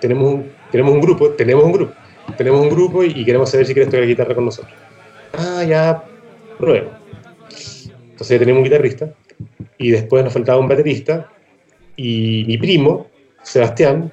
tenemos 0.00 0.32
un, 0.32 0.52
tenemos 0.70 0.92
un 0.92 1.00
grupo, 1.00 1.30
tenemos 1.30 1.64
un 1.64 1.72
grupo, 1.72 1.94
tenemos 2.36 2.60
un 2.60 2.68
grupo 2.68 3.04
y, 3.04 3.24
queremos 3.24 3.50
saber 3.50 3.66
si 3.66 3.74
quieres 3.74 3.90
tocar 3.90 4.06
guitarra 4.06 4.34
con 4.34 4.44
nosotros. 4.44 4.74
Ah, 5.32 5.64
ya, 5.64 6.04
probemos. 6.58 6.92
Entonces 8.10 8.28
ya 8.28 8.38
tenemos 8.38 8.58
un 8.58 8.64
guitarrista 8.64 9.12
y 9.78 9.90
después 9.90 10.22
nos 10.22 10.32
faltaba 10.32 10.58
un 10.58 10.68
baterista 10.68 11.30
y 11.96 12.44
mi 12.46 12.58
primo, 12.58 13.08
Sebastián, 13.42 14.12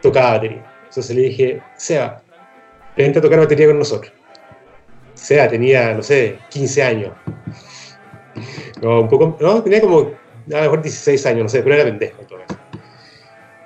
tocaba 0.00 0.32
batería. 0.32 0.72
Entonces 0.88 1.16
le 1.16 1.22
dije, 1.22 1.62
Seba, 1.76 2.22
vente 2.96 3.18
a 3.18 3.22
tocar 3.22 3.38
batería 3.38 3.68
con 3.68 3.78
nosotros. 3.78 4.12
Seba 5.14 5.48
tenía, 5.48 5.94
no 5.94 6.02
sé, 6.02 6.38
15 6.50 6.82
años. 6.82 7.12
No, 8.80 9.02
un 9.02 9.08
poco, 9.08 9.36
no, 9.40 9.62
tenía 9.62 9.80
como 9.80 10.00
a 10.00 10.56
lo 10.56 10.62
mejor 10.62 10.82
16 10.82 11.26
años, 11.26 11.42
no 11.44 11.48
sé, 11.48 11.62
pero 11.62 11.74
era 11.74 11.84
pendejo 11.84 12.22
todo 12.22 12.40
eso. 12.40 12.58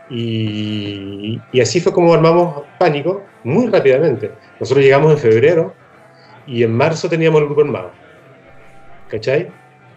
Y, 0.08 1.40
así 1.60 1.80
fue 1.80 1.92
como 1.92 2.14
armamos 2.14 2.64
Pánico 2.78 3.22
muy 3.44 3.66
rápidamente. 3.66 4.30
Nosotros 4.60 4.84
llegamos 4.84 5.12
en 5.12 5.18
febrero 5.18 5.74
y 6.46 6.62
en 6.62 6.72
marzo 6.72 7.08
teníamos 7.08 7.40
el 7.40 7.46
grupo 7.46 7.62
armado. 7.62 7.90
¿Cachai? 9.08 9.48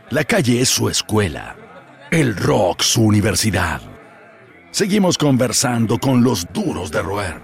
La 0.09 0.23
calle 0.23 0.61
es 0.61 0.69
su 0.69 0.89
escuela, 0.89 1.55
el 2.11 2.35
rock 2.35 2.81
su 2.81 3.03
universidad. 3.03 3.81
Seguimos 4.71 5.17
conversando 5.17 5.99
con 5.99 6.23
los 6.23 6.47
duros 6.51 6.91
de 6.91 7.01
roer. 7.01 7.35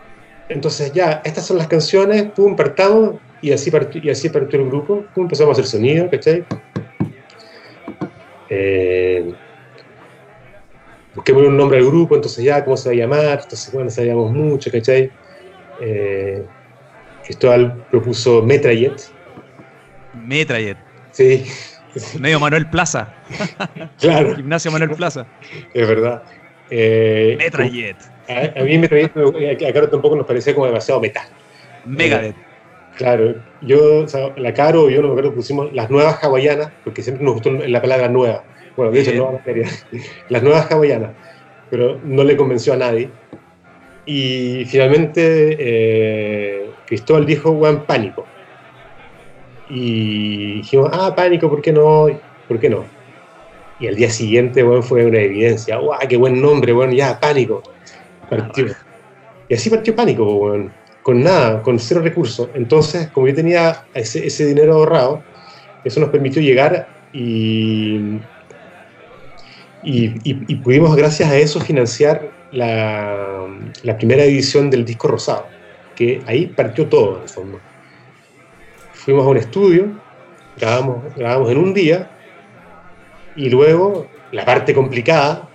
Entonces 0.50 0.92
ya, 0.94 1.22
estas 1.24 1.46
son 1.46 1.58
las 1.58 1.68
canciones, 1.68 2.24
pum, 2.32 2.56
partamos 2.56 3.16
y 3.42 3.52
así 3.52 3.72
partió, 3.72 4.02
y 4.04 4.10
así 4.10 4.30
partió 4.30 4.60
el 4.60 4.68
grupo, 4.68 5.06
pum, 5.14 5.24
empezamos 5.24 5.58
a 5.58 5.62
hacer 5.62 5.66
sonido, 5.66 6.10
¿cachai? 6.10 6.46
Eh, 8.58 9.34
busquemos 11.14 11.44
un 11.44 11.58
nombre 11.58 11.78
al 11.78 11.86
grupo, 11.86 12.16
entonces 12.16 12.44
ya, 12.44 12.64
¿cómo 12.64 12.78
se 12.78 12.90
va 12.90 12.94
a 12.94 12.98
llamar? 12.98 13.40
Entonces, 13.44 13.72
bueno, 13.74 13.90
sabíamos 13.90 14.32
mucho, 14.32 14.72
¿cachai? 14.72 15.12
Eh, 15.82 16.46
Cristóbal 17.26 17.86
propuso 17.92 18.42
Metrayet. 18.42 19.02
Metrayet. 20.14 20.78
Sí. 21.12 21.46
Medio 22.20 22.40
Manuel 22.40 22.70
Plaza. 22.70 23.14
claro. 24.00 24.36
Gimnasio 24.36 24.72
Manuel 24.72 24.92
Plaza. 24.92 25.26
Es 25.74 25.88
verdad. 25.88 26.24
Eh, 26.70 27.36
Metrayet. 27.38 27.98
A, 28.28 28.64
mí 28.64 28.78
Metrayet, 28.78 29.12
a 29.16 29.74
Caro 29.74 29.90
tampoco 29.90 30.16
nos 30.16 30.26
parecía 30.26 30.54
como 30.56 30.68
demasiado 30.68 31.02
metal. 31.02 31.28
Megadeth. 31.86 32.45
Claro, 32.96 33.36
yo, 33.62 34.04
o 34.04 34.08
sea, 34.08 34.34
la 34.38 34.54
Caro 34.54 34.90
y 34.90 34.94
yo, 34.94 35.02
no 35.02 35.08
me 35.08 35.14
acuerdo, 35.14 35.34
pusimos 35.34 35.74
las 35.74 35.90
nuevas 35.90 36.24
hawaianas, 36.24 36.72
porque 36.84 37.02
siempre 37.02 37.24
nos 37.24 37.36
gustó 37.36 37.52
la 37.52 37.82
palabra 37.82 38.10
nueva 38.10 38.44
bueno, 38.76 38.92
de 38.92 39.02
hecho, 39.02 39.14
no, 39.16 39.40
las 40.30 40.44
nuevas 40.44 40.70
hawaianas, 40.72 41.12
pero 41.70 42.00
no 42.04 42.24
le 42.24 42.36
convenció 42.36 42.74
a 42.74 42.78
nadie. 42.78 43.10
Y 44.06 44.66
finalmente 44.66 45.56
eh, 45.58 46.70
Cristóbal 46.86 47.26
dijo, 47.26 47.54
buen 47.54 47.84
pánico. 47.84 48.26
Y 49.70 50.58
dijimos, 50.58 50.90
ah, 50.94 51.16
pánico, 51.16 51.50
¿por 51.50 51.62
qué 51.62 51.72
no? 51.72 52.08
¿Por 52.48 52.60
qué 52.60 52.70
no? 52.70 52.84
Y 53.80 53.88
al 53.88 53.96
día 53.96 54.10
siguiente, 54.10 54.62
bueno, 54.62 54.82
fue 54.82 55.06
una 55.06 55.20
evidencia, 55.20 55.78
¡guau, 55.78 56.00
qué 56.08 56.18
buen 56.18 56.42
nombre, 56.42 56.72
bueno, 56.72 56.94
ya, 56.94 57.20
pánico! 57.20 57.64
Partió. 58.30 58.68
Y 59.50 59.54
así 59.54 59.70
partió 59.70 59.96
pánico, 59.96 60.26
bueno, 60.26 60.72
con 61.06 61.22
nada, 61.22 61.62
con 61.62 61.78
cero 61.78 62.02
recursos. 62.02 62.50
Entonces, 62.56 63.10
como 63.10 63.28
yo 63.28 63.36
tenía 63.36 63.86
ese, 63.94 64.46
dinero 64.48 64.74
ahorrado, 64.74 65.22
eso 65.84 66.00
nos 66.00 66.10
permitió 66.10 66.42
llegar 66.42 66.88
y 67.14 68.20
y, 69.86 70.56
pudimos, 70.56 70.96
gracias 70.96 71.30
a 71.30 71.38
eso, 71.38 71.60
financiar 71.62 72.32
la, 72.52 73.48
primera 74.00 74.24
edición 74.24 74.72
del 74.72 74.84
disco 74.84 75.08
rosado, 75.08 75.46
que 75.96 76.24
ahí 76.26 76.48
partió 76.48 76.88
todo, 76.88 77.18
en 77.18 77.24
el 77.24 77.30
fondo. 77.30 77.60
Fuimos 78.94 79.28
a 79.28 79.30
un 79.30 79.38
estudio, 79.38 80.02
grabamos, 80.58 81.16
grabamos 81.16 81.52
en 81.52 81.58
un 81.60 81.74
día, 81.76 82.10
y 83.36 83.52
luego 83.52 84.08
la 84.32 84.44
parte 84.44 84.74
complicada, 84.74 85.48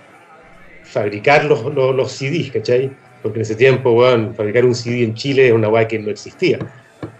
fabricar 0.83 1.43
los, 1.43 1.65
los, 1.75 2.11
CDs, 2.13 2.51
¿cachai? 2.51 2.89
Porque 3.21 3.39
en 3.39 3.41
ese 3.43 3.55
tiempo, 3.55 3.91
bueno, 3.91 4.33
fabricar 4.33 4.65
un 4.65 4.75
CD 4.75 5.03
en 5.03 5.13
Chile 5.13 5.47
es 5.47 5.53
una 5.53 5.67
guay 5.67 5.87
que 5.87 5.99
no 5.99 6.09
existía. 6.09 6.59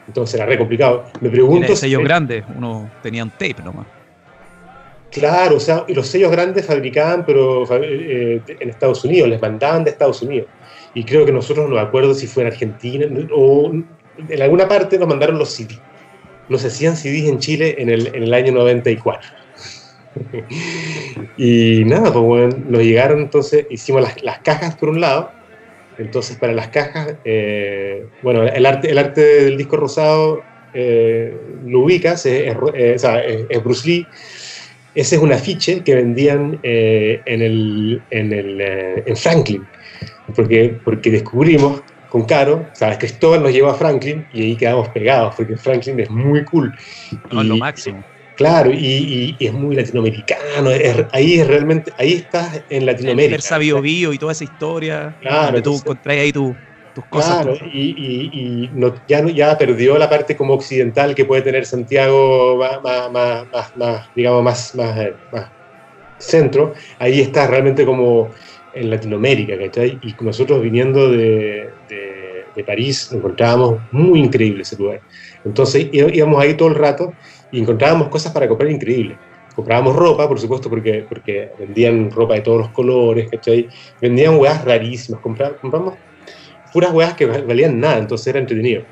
Entonces 0.08 0.36
era 0.36 0.46
re 0.46 0.58
complicado. 0.58 1.06
Me 1.22 1.30
pregunto. 1.30 1.72
En 1.72 1.78
sellos 1.78 2.04
grande, 2.04 2.44
uno 2.58 2.90
tenía 3.02 3.24
un 3.24 3.30
tape 3.30 3.58
nomás. 3.64 3.86
Claro, 5.12 5.58
o 5.58 5.60
sea, 5.60 5.84
y 5.88 5.94
los 5.94 6.08
sellos 6.08 6.32
grandes 6.32 6.66
fabricaban, 6.66 7.26
pero 7.26 7.66
eh, 7.84 8.42
en 8.48 8.70
Estados 8.70 9.04
Unidos, 9.04 9.28
les 9.30 9.42
mandaban 9.42 9.84
de 9.84 9.92
Estados 9.92 10.22
Unidos. 10.22 10.48
Y 10.94 11.04
creo 11.04 11.26
que 11.26 11.34
nosotros, 11.34 11.70
no 11.70 11.76
me 11.76 11.82
acuerdo 11.82 12.14
si 12.14 12.28
fue 12.28 12.44
en 12.44 12.48
Argentina 12.48 13.06
o 13.34 13.72
en 13.72 14.42
alguna 14.42 14.68
parte 14.68 14.98
nos 14.98 15.08
mandaron 15.08 15.38
los 15.38 15.50
CD. 15.50 15.78
no 16.50 16.58
se 16.58 16.68
hacían 16.68 16.96
CDs 16.96 17.28
en 17.28 17.40
Chile 17.40 17.76
en 17.78 17.90
el, 17.90 18.08
en 18.08 18.24
el 18.24 18.34
año 18.34 18.54
94. 18.54 19.30
y 21.38 21.84
nada, 21.86 22.12
pues 22.12 22.26
bueno, 22.26 22.56
nos 22.68 22.82
llegaron 22.82 23.20
entonces, 23.20 23.66
hicimos 23.70 24.02
las, 24.02 24.22
las 24.24 24.40
cajas 24.40 24.76
por 24.76 24.90
un 24.90 25.02
lado, 25.02 25.32
entonces 26.02 26.38
para 26.38 26.54
las 26.54 26.70
cajas, 26.70 27.16
eh, 27.26 28.06
bueno, 28.22 28.44
el 28.44 28.66
arte, 28.66 28.92
el 28.92 28.98
arte 28.98 29.22
del 29.22 29.58
disco 29.58 29.78
rosado 29.78 30.42
eh, 30.74 31.36
lo 31.66 31.82
ubicas, 31.82 32.26
es, 32.26 32.56
es, 32.74 33.06
es, 33.50 33.64
Bruce 33.64 33.88
Lee, 33.88 34.08
ese 34.96 35.16
es 35.16 35.22
un 35.22 35.32
afiche 35.32 35.82
que 35.84 35.96
vendían 35.96 36.60
eh, 36.64 37.22
en, 37.26 37.42
el, 37.42 38.02
en, 38.10 38.34
el, 38.34 38.62
en 39.06 39.18
Franklin, 39.18 39.66
porque, 40.36 40.78
porque 40.84 41.12
descubrimos 41.12 41.82
con 42.10 42.26
Caro, 42.26 42.68
sabes, 42.74 42.98
Cristóbal 42.98 43.42
nos 43.42 43.54
llevó 43.54 43.70
a 43.70 43.76
Franklin 43.76 44.26
y 44.34 44.42
ahí 44.42 44.56
quedamos 44.58 44.90
pegados, 44.90 45.34
porque 45.36 45.56
Franklin 45.56 46.00
es 46.00 46.10
muy 46.10 46.44
cool. 46.44 46.74
No, 47.32 47.42
y, 47.42 47.48
lo 47.48 47.58
máximo. 47.58 48.04
Claro, 48.42 48.72
y, 48.72 49.36
y, 49.40 49.46
es 49.46 49.54
muy 49.54 49.76
latinoamericano, 49.76 50.72
es, 50.72 51.06
ahí 51.12 51.40
es 51.40 51.48
realmente, 51.48 51.94
ahí 51.98 52.14
estás 52.14 52.64
en 52.72 52.88
Latinoamérica. 52.88 53.36
El 53.36 53.42
sabio 53.44 53.82
bio 53.82 54.14
y 54.14 54.18
toda 54.18 54.32
esa 54.32 54.44
historia, 54.44 55.16
claro, 55.22 55.46
donde 55.46 55.62
tú 55.62 55.76
encontrás 55.76 56.18
ahí 56.18 56.32
tu, 56.32 56.56
tus 56.96 57.06
cosas. 57.06 57.46
Claro, 57.46 57.60
y, 57.72 58.32
y 58.34 58.70
no, 58.74 58.96
ya, 59.08 59.24
ya 59.28 59.56
perdió 59.60 59.96
la 60.00 60.10
parte 60.10 60.36
como 60.36 60.56
occidental 60.56 61.14
que 61.14 61.24
puede 61.24 61.44
tener 61.44 61.68
Santiago 61.68 62.58
más, 62.58 62.82
más, 63.12 63.48
más, 63.52 63.78
más 63.78 64.10
digamos, 64.16 64.42
más, 64.44 64.74
más, 64.74 64.98
eh, 64.98 65.14
centro, 66.18 66.74
ahí 66.98 67.22
está 67.22 67.46
realmente 67.46 67.86
como 67.86 68.30
en 68.74 68.90
Latinoamérica, 68.90 69.56
¿cachai? 69.56 70.00
Y 70.02 70.16
nosotros 70.24 70.64
viniendo 70.64 71.12
de, 71.12 71.70
de, 71.88 72.46
de 72.56 72.64
París 72.64 73.12
encontrábamos 73.12 73.82
muy 73.92 74.20
increíble 74.20 74.64
ese 74.64 74.78
lugar. 74.78 75.02
Entonces 75.46 75.90
íbamos 75.92 76.42
ahí 76.42 76.56
todo 76.56 76.70
el 76.70 76.76
rato 76.76 77.14
y 77.52 77.60
encontrábamos 77.60 78.10
cosas 78.10 78.32
para 78.32 78.48
comprar 78.48 78.72
increíbles. 78.72 79.18
Comprábamos 79.56 79.96
ropa, 79.96 80.28
por 80.28 80.40
supuesto, 80.40 80.70
porque, 80.70 81.06
porque 81.08 81.50
vendían 81.60 82.10
ropa 82.10 82.36
de 82.36 82.42
todos 82.42 82.60
los 82.60 82.70
colores, 82.70 83.30
¿cachai? 83.30 83.68
Vendían 84.00 84.38
hueás 84.38 84.64
rarísimas, 84.64 85.20
compramos 85.22 85.96
puras 86.72 86.92
hueás 86.92 87.14
que 87.16 87.26
valían 87.26 87.80
nada, 87.80 87.98
entonces 87.98 88.28
era 88.28 88.40
entretenido. 88.40 88.84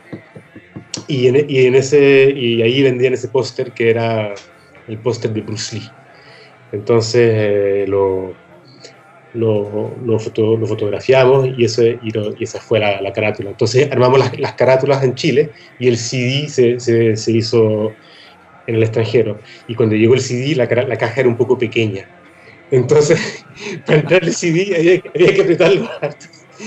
Y, 1.08 1.28
en, 1.28 1.46
y, 1.50 1.66
en 1.66 1.76
ese, 1.76 2.30
y 2.30 2.62
ahí 2.62 2.84
vendían 2.84 3.14
ese 3.14 3.30
póster 3.30 3.72
que 3.72 3.90
era 3.90 4.34
el 4.88 4.98
póster 5.00 5.32
de 5.32 5.42
Bruce 5.42 5.76
Lee. 5.76 5.90
Entonces 6.72 7.32
eh, 7.34 7.86
lo, 7.88 8.34
lo, 9.34 9.96
lo, 10.04 10.20
foto, 10.20 10.58
lo, 10.58 10.68
fotografiamos 10.68 11.50
y, 11.58 11.64
ese, 11.64 12.00
y, 12.04 12.12
lo, 12.12 12.36
y 12.38 12.44
esa 12.44 12.60
fue 12.60 12.80
la, 12.80 13.02
la, 13.02 13.14
carátula. 13.14 13.52
Entonces 13.52 13.90
armamos 13.92 14.20
las, 14.20 14.38
las, 14.40 14.54
carátulas 14.54 15.04
en 15.04 15.16
Chile 15.16 15.52
y 15.80 15.88
el 15.88 15.98
CD 15.98 16.48
se, 16.48 16.80
se, 16.80 17.16
se 17.16 17.32
hizo 17.32 17.94
en 18.70 18.76
el 18.76 18.84
extranjero. 18.84 19.40
Y 19.68 19.76
cuando 19.76 19.96
llegó 19.96 20.14
el 20.14 20.22
CD, 20.22 20.56
la, 20.56 20.66
la 20.66 20.98
caja 20.98 21.22
era 21.22 21.30
un 21.30 21.36
poco 21.36 21.58
pequeña. 21.58 22.08
Entonces, 22.72 23.46
para 23.86 24.00
entrar 24.00 24.24
el 24.24 24.34
CD 24.34 24.76
había, 24.78 25.02
había 25.14 25.34
que 25.34 25.42
apretarlo 25.42 25.90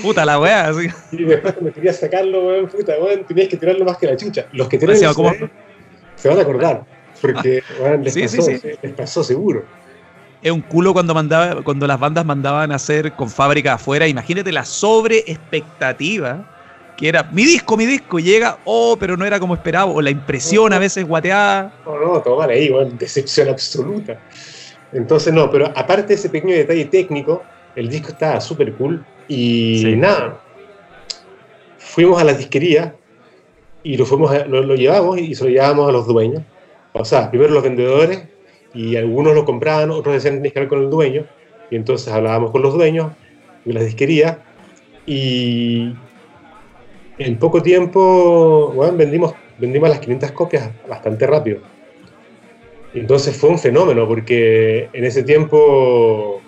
Puta 0.01 0.25
la 0.25 0.39
weá, 0.39 0.69
así. 0.69 0.87
Y 1.11 1.23
después 1.23 1.53
cuando 1.53 1.71
querías 1.71 1.99
sacarlo, 1.99 2.47
weón, 2.47 2.67
puta, 2.67 2.93
weón, 2.99 3.23
tenías 3.25 3.47
que 3.47 3.57
tirarlo 3.57 3.85
más 3.85 3.97
que 3.97 4.07
la 4.07 4.17
chucha. 4.17 4.47
Los 4.51 4.67
que 4.67 4.79
tienen 4.79 4.97
el 4.97 5.13
CD, 5.13 5.49
se 6.15 6.29
van 6.29 6.39
a 6.39 6.41
acordar. 6.41 6.83
Porque, 7.21 7.61
weón, 7.79 8.03
les, 8.03 8.13
sí, 8.13 8.23
pasó, 8.23 8.41
sí, 8.41 8.57
sí. 8.57 8.69
les 8.81 8.93
pasó 8.93 9.23
seguro. 9.23 9.63
Es 10.41 10.51
un 10.51 10.61
culo 10.61 10.93
cuando 10.93 11.13
mandaba, 11.13 11.61
cuando 11.61 11.85
las 11.85 11.99
bandas 11.99 12.25
mandaban 12.25 12.71
a 12.71 12.75
hacer 12.75 13.13
con 13.13 13.29
fábrica 13.29 13.75
afuera. 13.75 14.07
Imagínate 14.07 14.51
la 14.51 14.65
sobre 14.65 15.19
expectativa 15.19 16.52
que 17.03 17.09
era 17.09 17.23
mi 17.33 17.43
disco, 17.43 17.75
mi 17.75 17.85
disco, 17.85 18.17
y 18.17 18.23
llega, 18.23 18.59
oh, 18.63 18.95
pero 18.97 19.17
no 19.17 19.25
era 19.25 19.37
como 19.37 19.55
esperaba, 19.55 19.91
o 19.91 20.01
la 20.01 20.09
impresión 20.09 20.69
no, 20.69 20.77
a 20.77 20.79
veces 20.79 21.05
guateada. 21.05 21.73
No, 21.85 21.99
no, 21.99 22.21
toma 22.21 22.45
ahí, 22.45 22.69
bueno, 22.69 22.91
decepción 22.97 23.49
absoluta. 23.49 24.21
Entonces, 24.93 25.33
no, 25.33 25.51
pero 25.51 25.65
aparte 25.75 26.07
de 26.07 26.13
ese 26.13 26.29
pequeño 26.29 26.55
detalle 26.55 26.85
técnico, 26.85 27.43
el 27.75 27.89
disco 27.89 28.07
estaba 28.07 28.39
súper 28.39 28.71
cool 28.75 29.05
y 29.27 29.79
sí. 29.79 29.95
nada. 29.97 30.39
Fuimos 31.77 32.21
a 32.21 32.23
la 32.23 32.35
disquería 32.35 32.95
y 33.83 33.97
lo, 33.97 34.05
fuimos 34.05 34.31
a, 34.31 34.45
lo, 34.45 34.63
lo, 34.63 34.75
llevamos 34.75 35.17
y 35.19 35.35
se 35.35 35.43
lo 35.43 35.49
llevamos 35.49 35.89
a 35.89 35.91
los 35.91 36.07
dueños. 36.07 36.41
O 36.93 37.03
sea, 37.03 37.29
primero 37.29 37.53
los 37.53 37.63
vendedores 37.63 38.23
y 38.73 38.95
algunos 38.95 39.35
lo 39.35 39.43
compraban, 39.43 39.91
otros 39.91 40.15
decían 40.15 40.41
que 40.41 40.53
hablar 40.55 40.69
con 40.69 40.83
el 40.83 40.89
dueño. 40.89 41.25
Y 41.69 41.75
entonces 41.75 42.13
hablábamos 42.13 42.51
con 42.51 42.61
los 42.61 42.73
dueños 42.73 43.11
de 43.65 43.73
las 43.73 43.83
disquerías 43.83 44.37
y 45.05 45.91
en 47.17 47.37
poco 47.37 47.61
tiempo, 47.61 48.71
bueno, 48.75 48.97
vendimos, 48.97 49.33
vendimos 49.57 49.89
las 49.89 49.99
500 49.99 50.31
copias 50.31 50.69
bastante 50.87 51.27
rápido. 51.27 51.59
Entonces 52.93 53.35
fue 53.35 53.49
un 53.49 53.59
fenómeno, 53.59 54.07
porque 54.07 54.89
en 54.93 55.03
ese 55.03 55.23
tiempo, 55.23 56.41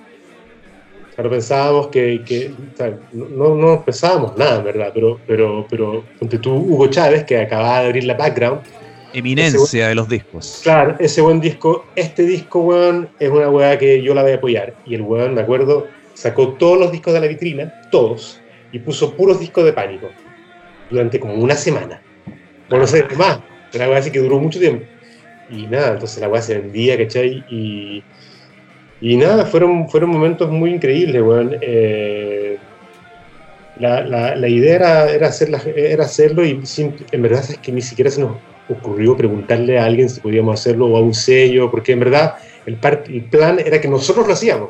claro, 1.16 1.30
pensábamos 1.30 1.88
que, 1.88 2.24
que 2.24 2.52
o 2.74 2.78
sea, 2.78 3.00
no, 3.14 3.56
no 3.56 3.84
pensábamos 3.84 4.38
nada, 4.38 4.62
verdad, 4.62 4.92
pero, 4.94 5.20
pero, 5.26 5.66
pero 5.70 6.04
ponte 6.20 6.38
tú, 6.38 6.54
Hugo 6.54 6.88
Chávez, 6.88 7.24
que 7.24 7.40
acababa 7.40 7.82
de 7.82 7.86
abrir 7.88 8.04
la 8.04 8.14
background. 8.14 8.62
Eminencia 9.14 9.60
buen, 9.60 9.90
de 9.90 9.96
los 9.96 10.10
discos. 10.10 10.60
Claro, 10.62 10.96
ese 11.00 11.22
buen 11.22 11.40
disco, 11.40 11.86
este 11.96 12.24
disco, 12.24 12.60
weón, 12.60 13.10
es 13.20 13.30
una 13.30 13.50
weá 13.50 13.78
que 13.80 14.02
yo 14.02 14.14
la 14.14 14.22
voy 14.22 14.34
a 14.34 14.36
apoyar. 14.36 14.76
Y 14.86 14.94
el 14.94 15.02
weón, 15.02 15.34
me 15.34 15.42
acuerdo, 15.42 15.88
sacó 16.14 16.50
todos 16.50 16.78
los 16.78 16.92
discos 16.92 17.14
de 17.14 17.22
la 17.22 17.28
vitrina, 17.28 17.74
todos, 17.92 18.40
y 18.72 18.80
puso 18.80 19.16
puros 19.16 19.40
discos 19.40 19.66
de 19.66 19.74
pánico 19.74 20.10
durante 20.90 21.20
como 21.20 21.36
una 21.36 21.56
semana. 21.56 22.02
O 22.70 22.78
no 22.78 22.88
sé, 22.88 23.06
más. 23.18 23.40
Una 23.74 23.90
weá 23.90 24.00
así 24.00 24.12
que 24.12 24.20
duró 24.20 24.40
mucho 24.40 24.60
tiempo. 24.60 24.86
Y 25.50 25.68
nada, 25.68 25.94
entonces 25.94 26.20
la 26.20 26.30
weá 26.30 26.42
se 26.42 26.58
vendía, 26.60 26.98
¿cachai? 26.98 27.44
Y, 27.50 28.04
y 29.02 29.18
nada, 29.18 29.46
fueron, 29.46 29.90
fueron 29.90 30.10
momentos 30.10 30.50
muy 30.50 30.72
increíbles, 30.72 31.22
weón. 31.22 31.58
Eh, 31.62 32.58
la, 33.78 34.02
la, 34.36 34.48
idea 34.48 34.76
era, 34.76 35.12
era, 35.12 35.30
era 35.76 36.06
hacerlo 36.06 36.46
y 36.46 36.66
sin, 36.66 36.96
en 37.12 37.22
verdad 37.22 37.44
es 37.50 37.58
que 37.58 37.74
ni 37.74 37.82
siquiera 37.82 38.10
se 38.10 38.22
nos 38.22 38.38
ocurrió 38.70 39.18
preguntarle 39.18 39.78
a 39.78 39.86
alguien 39.86 40.10
si 40.10 40.22
podíamos 40.22 40.60
hacerlo 40.60 40.88
o 40.88 40.98
a 40.98 41.02
un 41.02 41.14
sello, 41.14 41.70
porque 41.70 41.92
en 41.92 42.00
verdad 42.00 42.36
el 42.66 42.78
plan 42.78 43.60
era 43.60 43.80
que 43.82 43.88
nosotros 43.88 44.28
lo 44.28 44.34
hacíamos. 44.34 44.70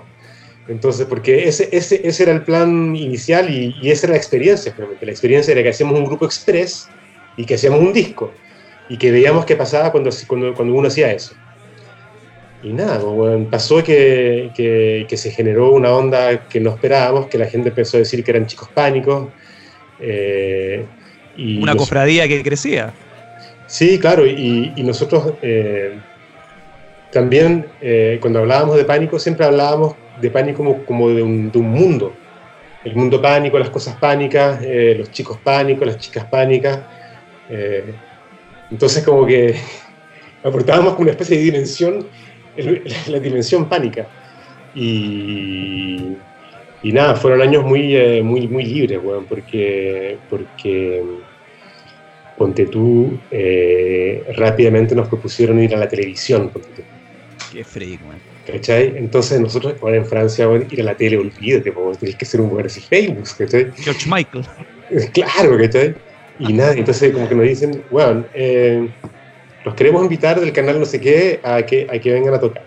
Entonces, 0.68 1.06
porque 1.06 1.48
ese, 1.48 1.70
ese, 1.72 2.02
ese 2.08 2.24
era 2.24 2.32
el 2.32 2.42
plan 2.42 2.96
inicial 2.96 3.50
y, 3.54 3.76
y, 3.82 3.92
esa 3.92 4.08
era 4.08 4.14
la 4.14 4.18
experiencia, 4.18 4.74
realmente. 4.76 5.06
La 5.06 5.12
experiencia 5.12 5.52
era 5.52 5.62
que 5.62 5.70
hacíamos 5.70 5.98
un 5.98 6.06
grupo 6.06 6.26
express 6.26 6.90
y 7.38 7.46
que 7.46 7.56
hacíamos 7.56 7.80
un 7.80 7.94
disco 7.94 8.32
y 8.90 8.98
que 8.98 9.12
veíamos 9.12 9.46
qué 9.46 9.56
pasaba 9.56 9.92
cuando, 9.92 10.10
cuando, 10.28 10.54
cuando 10.54 10.74
uno 10.74 10.88
hacía 10.88 11.12
eso. 11.12 11.36
Y 12.64 12.74
nada, 12.74 12.98
bueno, 12.98 13.48
pasó 13.50 13.84
que, 13.84 14.50
que, 14.56 15.06
que, 15.08 15.18
se 15.18 15.30
generó 15.30 15.72
una 15.72 15.92
onda 15.92 16.48
que 16.50 16.60
no 16.60 16.72
esperábamos, 16.72 17.28
que 17.28 17.38
la 17.38 17.46
gente 17.46 17.70
empezó 17.70 17.98
a 17.98 18.00
decir 18.00 18.24
que 18.24 18.32
eran 18.32 18.48
chicos 18.48 18.70
pánicos. 18.74 19.30
Eh, 20.00 20.84
y 21.38 21.62
una 21.62 21.76
cofradía 21.76 22.28
que 22.28 22.42
crecía. 22.42 22.92
Sí, 23.68 24.00
claro, 24.00 24.26
y, 24.26 24.74
y 24.76 24.84
nosotros 24.84 25.34
eh, 25.44 26.00
también 27.12 27.68
eh, 27.82 28.18
cuando 28.20 28.40
hablábamos 28.40 28.78
de 28.78 28.86
pánico 28.86 29.20
siempre 29.20 29.46
hablábamos 29.46 29.96
de 30.22 30.30
pánico 30.30 30.58
como, 30.58 30.86
como 30.86 31.10
de, 31.10 31.22
un, 31.22 31.52
de, 31.52 31.58
un, 31.60 31.70
mundo. 31.70 32.14
El 32.84 32.96
mundo 32.96 33.22
pánico, 33.22 33.58
las 33.58 33.70
cosas 33.70 33.96
pánicas, 33.96 34.60
eh, 34.62 34.96
los 34.98 35.12
chicos 35.12 35.38
pánicos, 35.44 35.88
las 35.88 35.98
chicas 35.98 36.26
pánicas. 36.26 36.80
Eh, 37.50 37.94
entonces 38.72 39.04
como 39.04 39.26
que 39.26 39.56
aportábamos 40.44 40.94
como 40.94 41.04
una 41.04 41.12
especie 41.12 41.38
de 41.38 41.44
dimensión, 41.44 42.08
la 43.08 43.20
dimensión 43.20 43.68
pánica. 43.68 44.08
Y, 44.74 46.16
y 46.84 46.92
nada, 46.92 47.16
fueron 47.16 47.42
años 47.42 47.64
muy, 47.64 47.96
eh, 47.96 48.22
muy, 48.22 48.48
muy 48.48 48.66
libres, 48.66 49.02
bueno, 49.02 49.26
porque, 49.28 50.18
porque 50.30 51.04
ponte 52.38 52.66
tú, 52.66 53.18
rápidamente 54.36 54.94
nos 54.94 55.08
propusieron 55.08 55.60
ir 55.60 55.74
a 55.74 55.80
la 55.80 55.88
televisión. 55.88 56.50
Ponte 56.50 56.70
tú. 56.76 56.82
Qué 57.54 57.64
freak, 57.64 58.02
man. 58.06 58.35
¿Cachai? 58.46 58.94
Entonces 58.96 59.40
nosotros 59.40 59.76
ahora 59.82 59.98
en 59.98 60.06
Francia, 60.06 60.46
bueno, 60.46 60.66
ir 60.70 60.82
a 60.82 60.84
la 60.84 60.96
tele, 60.96 61.18
olvídate, 61.18 61.72
pues, 61.72 61.98
tenés 61.98 62.16
que 62.16 62.26
ser 62.26 62.42
un 62.42 62.50
lugar 62.50 62.68
así 62.68 62.80
famous, 62.80 63.34
¿cachai? 63.34 63.72
George 63.78 64.10
Michael. 64.10 64.46
Claro, 65.14 65.58
¿cachai? 65.58 65.96
Y 66.38 66.54
nada, 66.54 66.74
entonces 66.74 67.12
como 67.12 67.28
que 67.28 67.34
nos 67.34 67.48
dicen, 67.48 67.84
bueno, 67.90 68.24
eh, 68.36 68.88
los 69.64 69.74
queremos 69.74 70.04
invitar 70.04 70.40
del 70.40 70.52
canal 70.52 70.80
no 70.80 70.86
sé 70.86 71.00
qué 71.02 71.40
a 71.42 71.64
que, 71.64 71.88
a 71.90 71.98
que 71.98 72.12
vengan 72.12 72.36
a 72.36 72.40
tocar. 72.40 72.64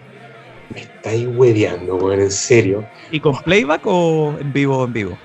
Me 0.75 0.81
estáis 0.81 1.29
hueveando, 1.29 1.95
weón, 1.97 2.21
en 2.21 2.31
serio. 2.31 2.85
¿Y 3.13 3.21
con 3.21 3.37
playback 3.37 3.83
o 3.85 4.35
en 4.41 4.53
vivo 4.53 4.85
en 4.85 4.93
vivo? 4.93 5.19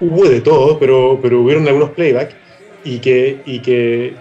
Hubo 0.00 0.28
de 0.28 0.42
todo, 0.42 0.78
pero, 0.78 1.18
pero 1.22 1.40
hubieron 1.40 1.66
algunos 1.66 1.90
playback 1.90 2.34
y 2.84 2.98
que, 2.98 3.40
y 3.46 3.60
que 3.60 4.14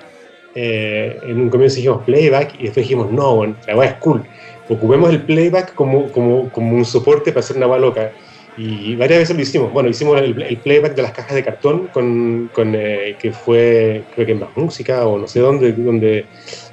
eh, 0.55 1.20
en 1.24 1.41
un 1.41 1.49
comienzo 1.49 1.76
dijimos 1.76 2.03
playback 2.05 2.55
y 2.57 2.63
después 2.63 2.86
dijimos, 2.86 3.11
no, 3.11 3.36
bueno, 3.36 3.55
la 3.68 3.76
weá 3.76 3.89
es 3.89 3.95
cool 3.95 4.24
ocupemos 4.70 5.09
el 5.09 5.22
playback 5.24 5.74
como, 5.74 6.11
como, 6.11 6.49
como 6.49 6.76
un 6.76 6.86
soporte 6.86 7.32
para 7.32 7.41
hacer 7.41 7.57
una 7.57 7.65
agua 7.65 7.80
loca. 7.80 8.11
Y 8.57 8.95
varias 8.95 9.20
veces 9.20 9.36
lo 9.36 9.41
hicimos. 9.43 9.72
Bueno, 9.72 9.88
hicimos 9.88 10.20
el, 10.20 10.41
el 10.41 10.57
playback 10.57 10.95
de 10.95 11.03
las 11.03 11.11
cajas 11.11 11.36
de 11.36 11.43
cartón, 11.43 11.88
con, 11.93 12.49
con 12.53 12.74
eh, 12.76 13.15
que 13.20 13.32
fue, 13.32 14.03
creo 14.15 14.26
que 14.26 14.32
en 14.32 14.39
Más 14.39 14.49
Música 14.55 15.05
o 15.05 15.20
no 15.20 15.28
sé 15.28 15.41
dónde, 15.41 15.74
donde 15.74 16.26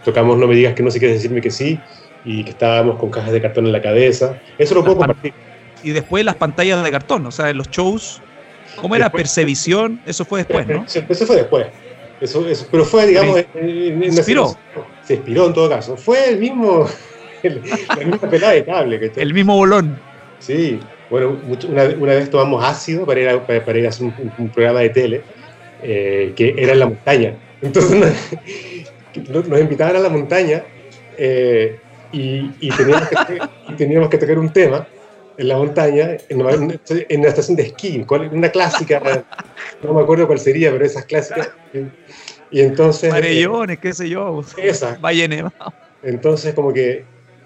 tocamos 0.03 0.39
No 0.39 0.47
me 0.47 0.55
digas 0.55 0.75
que 0.75 0.83
no, 0.83 0.91
si 0.91 0.99
quieres 0.99 1.19
decirme 1.19 1.43
que 1.43 1.51
sí, 1.51 1.79
y 2.25 2.43
que 2.43 2.51
estábamos 2.51 2.99
con 2.99 3.11
cajas 3.11 3.33
de 3.33 3.43
cartón 3.43 3.67
en 3.67 3.73
la 3.73 3.83
cabeza. 3.83 4.41
Eso 4.57 4.75
lo 4.77 4.83
puedo 4.83 4.97
compartir. 4.97 5.35
Y 5.83 5.91
después 5.91 6.25
las 6.25 6.37
pantallas 6.37 6.83
de 6.83 6.91
cartón, 6.91 7.27
o 7.27 7.31
sea, 7.31 7.51
en 7.51 7.59
los 7.59 7.69
shows, 7.69 8.23
¿cómo 8.77 8.97
era? 8.97 9.11
Percevisión, 9.11 10.01
eso 10.07 10.25
fue 10.25 10.41
después, 10.41 10.67
¿no? 10.67 10.87
Eso 10.87 11.27
fue 11.27 11.37
después. 11.37 11.67
Eso, 12.21 12.49
eso, 12.49 12.67
pero 12.71 12.87
fue, 12.87 13.07
digamos, 13.07 13.45
¿Se 13.53 14.07
inspiró? 14.07 14.57
Se 15.03 15.15
inspiró 15.15 15.47
en 15.47 15.53
todo 15.53 15.69
caso. 15.69 15.99
Fue 15.99 16.31
el 16.31 16.39
mismo, 16.39 16.89
la 17.51 17.97
misma 17.97 18.31
pelada 18.31 18.53
de 18.53 18.65
cable. 18.65 19.01
Que 19.01 19.21
el 19.21 19.35
mismo 19.35 19.57
bolón. 19.57 19.99
Sí, 20.39 20.81
bueno, 21.11 21.39
una, 21.69 21.85
una, 21.85 22.15
vez 22.15 22.31
tomamos 22.31 22.65
ácido 22.65 23.07
para 23.07 23.21
ir 23.21 23.29
a, 23.29 23.47
para, 23.47 23.79
ir 23.79 23.87
a 23.87 23.89
hacer 23.89 24.13
un, 24.39 24.49
programa 24.51 24.81
de 24.81 24.91
tele 24.91 25.23
eh, 25.83 26.33
que 26.37 26.55
era 26.57 26.73
en 26.73 26.81
la 26.81 26.87
montaña. 26.87 27.35
Entonces 27.63 28.15
nos, 29.31 29.49
nos 29.49 29.61
invitaban 29.61 29.97
a 29.97 30.01
la 30.01 30.09
montaña 30.09 30.63
eh, 31.17 31.79
y, 32.13 32.51
y, 32.61 32.71
teníamos 32.71 33.09
que, 33.09 33.39
y, 33.69 33.73
teníamos 33.75 34.09
que, 34.09 34.19
tocar 34.19 34.39
un 34.39 34.53
tema 34.53 34.87
en 35.37 35.49
la 35.49 35.57
montaña, 35.57 36.17
en 36.29 36.41
una, 36.41 36.53
en 36.53 37.21
una 37.21 37.29
estación 37.29 37.57
de 37.57 37.65
esquí, 37.65 38.05
una 38.33 38.49
clásica, 38.51 39.25
no 39.83 39.95
me 39.95 40.03
acuerdo 40.03 40.27
cuál 40.27 40.39
sería, 40.39 40.71
pero 40.71 40.85
esas 40.85 41.05
clásicas. 41.07 41.51
Y 42.51 42.61
entonces... 42.61 43.11
Marellones, 43.11 43.79
qué 43.79 43.93
sé 43.93 44.09
yo. 44.09 44.45
Esa. 44.57 44.97
Valle 44.99 45.27
Nevado. 45.29 45.73
Entonces 46.03 46.55
como 46.55 46.73
que... 46.73 47.05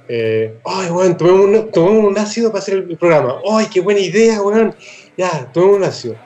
Eh, 0.08 0.54
Ay, 0.64 0.90
weón, 0.90 1.16
tomemos 1.16 1.46
un, 1.46 1.70
tomemos 1.70 2.10
un 2.10 2.18
ácido 2.18 2.50
para 2.50 2.60
hacer 2.60 2.78
el 2.78 2.96
programa. 2.96 3.36
Ay, 3.50 3.66
qué 3.72 3.80
buena 3.80 4.00
idea, 4.00 4.40
weón. 4.42 4.74
Ya, 5.16 5.50
tomemos 5.52 5.76
un 5.76 5.84
ácido. 5.84 6.16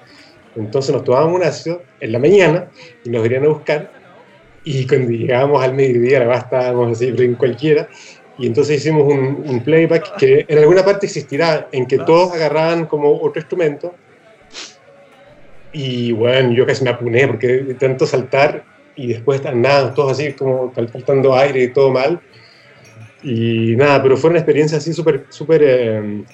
Entonces 0.54 0.94
nos 0.94 1.04
tomábamos 1.04 1.36
un 1.36 1.42
ácido 1.44 1.82
en 2.00 2.12
la 2.12 2.18
mañana 2.18 2.68
y 3.04 3.10
nos 3.10 3.22
venían 3.22 3.44
a 3.44 3.48
buscar. 3.48 3.90
Y 4.64 4.86
cuando 4.86 5.10
llegábamos 5.10 5.62
al 5.62 5.74
mediodía, 5.74 6.24
la 6.24 6.36
estábamos 6.36 6.92
así 6.92 7.08
en 7.08 7.34
cualquiera. 7.34 7.88
Y 8.38 8.46
entonces 8.46 8.78
hicimos 8.78 9.12
un, 9.12 9.44
un, 9.46 9.62
playback 9.62 10.16
que 10.16 10.44
en 10.48 10.58
alguna 10.58 10.84
parte 10.84 11.06
existirá, 11.06 11.68
en 11.72 11.86
que 11.86 11.98
todos 11.98 12.32
agarraban 12.32 12.86
como 12.86 13.20
otro 13.20 13.40
instrumento. 13.40 13.94
Y 15.72 16.12
bueno, 16.12 16.52
yo 16.52 16.66
casi 16.66 16.84
me 16.84 16.90
apuné 16.90 17.26
porque 17.26 17.46
de 17.46 17.74
tanto 17.74 18.06
saltar 18.06 18.64
y 18.94 19.08
después 19.08 19.42
nada, 19.54 19.94
todos 19.94 20.12
así 20.12 20.32
como 20.32 20.72
faltando 20.72 21.34
aire 21.34 21.64
y 21.64 21.68
todo 21.68 21.90
mal. 21.90 22.20
Y 23.22 23.76
nada, 23.76 24.02
pero 24.02 24.16
fue 24.16 24.30
una 24.30 24.38
experiencia 24.40 24.78
así 24.78 24.92
súper, 24.92 25.26
súper, 25.28 25.62
eh, 25.64 26.24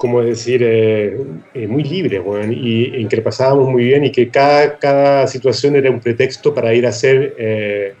como 0.00 0.22
decir, 0.22 0.62
eh, 0.64 1.14
eh, 1.52 1.66
muy 1.66 1.84
libre, 1.84 2.20
bueno, 2.20 2.50
y 2.50 3.02
en 3.02 3.06
que 3.06 3.20
pasábamos 3.20 3.68
muy 3.68 3.84
bien 3.84 4.02
y 4.02 4.10
que 4.10 4.30
cada, 4.30 4.78
cada 4.78 5.26
situación 5.26 5.76
era 5.76 5.90
un 5.90 6.00
pretexto 6.00 6.54
para 6.54 6.72
ir 6.72 6.86
a 6.86 6.88
hacer 6.88 7.34
eh, 7.36 7.92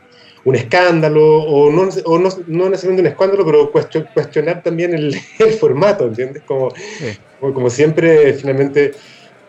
un 0.46 0.56
escándalo, 0.56 1.42
o 1.42 1.70
no, 1.70 1.90
o 2.06 2.18
no, 2.18 2.30
no, 2.46 2.70
necesariamente 2.70 3.02
un 3.02 3.06
escándalo, 3.06 3.44
pero 3.44 3.70
cuestionar 4.14 4.62
también 4.62 4.94
el, 4.94 5.14
el 5.40 5.52
formato, 5.52 6.06
¿entiendes? 6.06 6.42
Como, 6.46 6.70
sí. 6.70 7.18
como, 7.38 7.52
como, 7.52 7.68
siempre, 7.68 8.32
finalmente, 8.32 8.92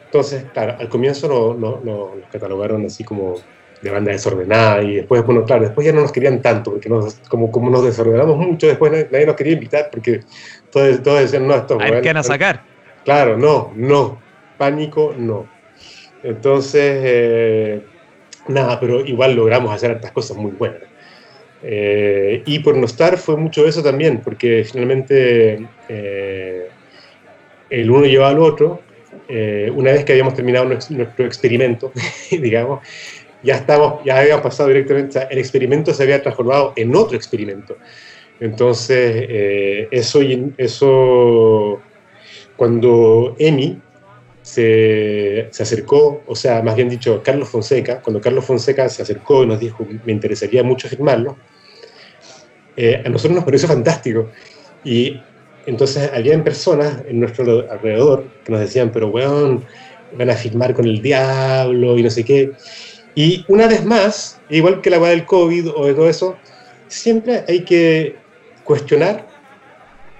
entonces, 0.08 0.44
claro, 0.52 0.76
al 0.78 0.90
comienzo 0.90 1.30
no, 1.30 1.54
no, 1.54 1.80
no, 1.82 2.16
nos 2.18 2.30
catalogaron 2.30 2.86
así 2.86 3.06
como 3.06 3.36
de 3.82 3.90
banda 3.90 4.12
desordenada 4.12 4.84
y 4.84 4.98
después, 4.98 5.26
bueno, 5.26 5.44
claro, 5.44 5.64
después 5.64 5.86
ya 5.86 5.94
no 5.94 6.02
nos 6.02 6.12
querían 6.12 6.42
tanto, 6.42 6.72
porque 6.72 6.90
nos, 6.90 7.16
como, 7.30 7.52
como 7.52 7.70
nos 7.70 7.84
desordenamos 7.84 8.38
mucho, 8.38 8.68
después 8.68 8.92
nadie, 8.92 9.08
nadie 9.12 9.26
nos 9.26 9.36
quería 9.36 9.54
invitar, 9.54 9.90
porque 9.92 10.22
todos, 10.72 11.02
todos 11.02 11.22
decían, 11.22 11.48
no, 11.48 11.56
esto 11.56 11.80
es 11.82 12.02
bueno. 12.04 12.20
a 12.20 12.24
sacar. 12.24 12.64
Claro, 13.04 13.38
no, 13.38 13.72
no, 13.76 14.20
pánico, 14.58 15.16
no. 15.18 15.48
Entonces, 16.24 17.02
eh, 17.04 17.82
nada, 18.48 18.80
pero 18.80 19.04
igual 19.06 19.34
logramos 19.36 19.74
hacer 19.74 19.92
estas 19.92 20.12
cosas 20.12 20.38
muy 20.38 20.52
buenas. 20.52 20.84
Eh, 21.64 22.42
y 22.46 22.60
por 22.60 22.76
no 22.76 22.86
estar 22.86 23.18
fue 23.18 23.38
mucho 23.38 23.68
eso 23.68 23.84
también, 23.84 24.22
porque 24.24 24.64
finalmente 24.64 25.68
eh, 25.90 26.70
el 27.70 27.90
uno 27.92 28.06
lleva 28.06 28.30
al 28.30 28.40
otro. 28.40 28.82
Una 29.74 29.94
vez 29.94 30.04
que 30.04 30.12
habíamos 30.12 30.34
terminado 30.34 30.66
nuestro 30.66 31.26
experimento, 31.26 31.94
digamos, 32.32 32.82
ya, 33.44 33.56
estamos, 33.56 34.04
ya 34.06 34.20
habíamos 34.20 34.44
pasado 34.44 34.70
directamente, 34.70 35.20
el 35.30 35.38
experimento 35.38 35.94
se 35.94 36.04
había 36.04 36.22
transformado 36.22 36.74
en 36.76 36.96
otro 36.96 37.16
experimento. 37.16 37.78
Entonces, 38.40 39.26
eh, 39.30 39.88
eso, 39.92 40.20
eso, 40.58 41.80
cuando 42.56 43.36
Emi 43.38 43.80
se, 44.42 45.48
se, 45.52 45.64
acercó, 45.64 46.24
o 46.26 46.36
sea, 46.36 46.62
más 46.62 46.76
bien 46.76 46.90
dicho, 46.90 47.22
Carlos 47.24 47.50
Fonseca, 47.50 48.02
cuando 48.02 48.20
Carlos 48.20 48.44
Fonseca 48.46 48.90
se 48.90 49.04
acercó 49.04 49.44
y 49.44 49.48
nos 49.48 49.60
dijo, 49.60 49.86
me 50.06 50.12
interesaría 50.12 50.64
mucho 50.64 50.88
firmarlo, 50.88 51.38
eh, 52.76 53.02
a 53.06 53.10
nosotros 53.10 53.36
nos 53.36 53.44
pareció 53.44 53.68
fantástico. 53.68 54.30
Y 54.84 55.22
entonces 55.66 56.10
había 56.14 56.42
personas 56.44 57.04
en 57.08 57.20
nuestro 57.20 57.70
alrededor 57.70 58.26
que 58.44 58.52
nos 58.52 58.62
decían, 58.62 58.92
pero 58.92 59.10
weón, 59.10 59.64
van 60.18 60.30
a 60.30 60.36
firmar 60.36 60.74
con 60.74 60.86
el 60.86 61.02
diablo 61.02 61.98
y 61.98 62.04
no 62.04 62.10
sé 62.10 62.24
qué. 62.24 62.52
Y 63.16 63.46
una 63.48 63.68
vez 63.68 63.84
más, 63.86 64.40
igual 64.50 64.82
que 64.82 64.90
la 64.90 65.00
del 65.00 65.26
COVID 65.26 65.70
o 65.76 65.86
de 65.86 65.94
todo 65.94 66.10
eso, 66.10 66.38
siempre 66.88 67.44
hay 67.48 67.64
que 67.64 68.16
cuestionar 68.64 69.28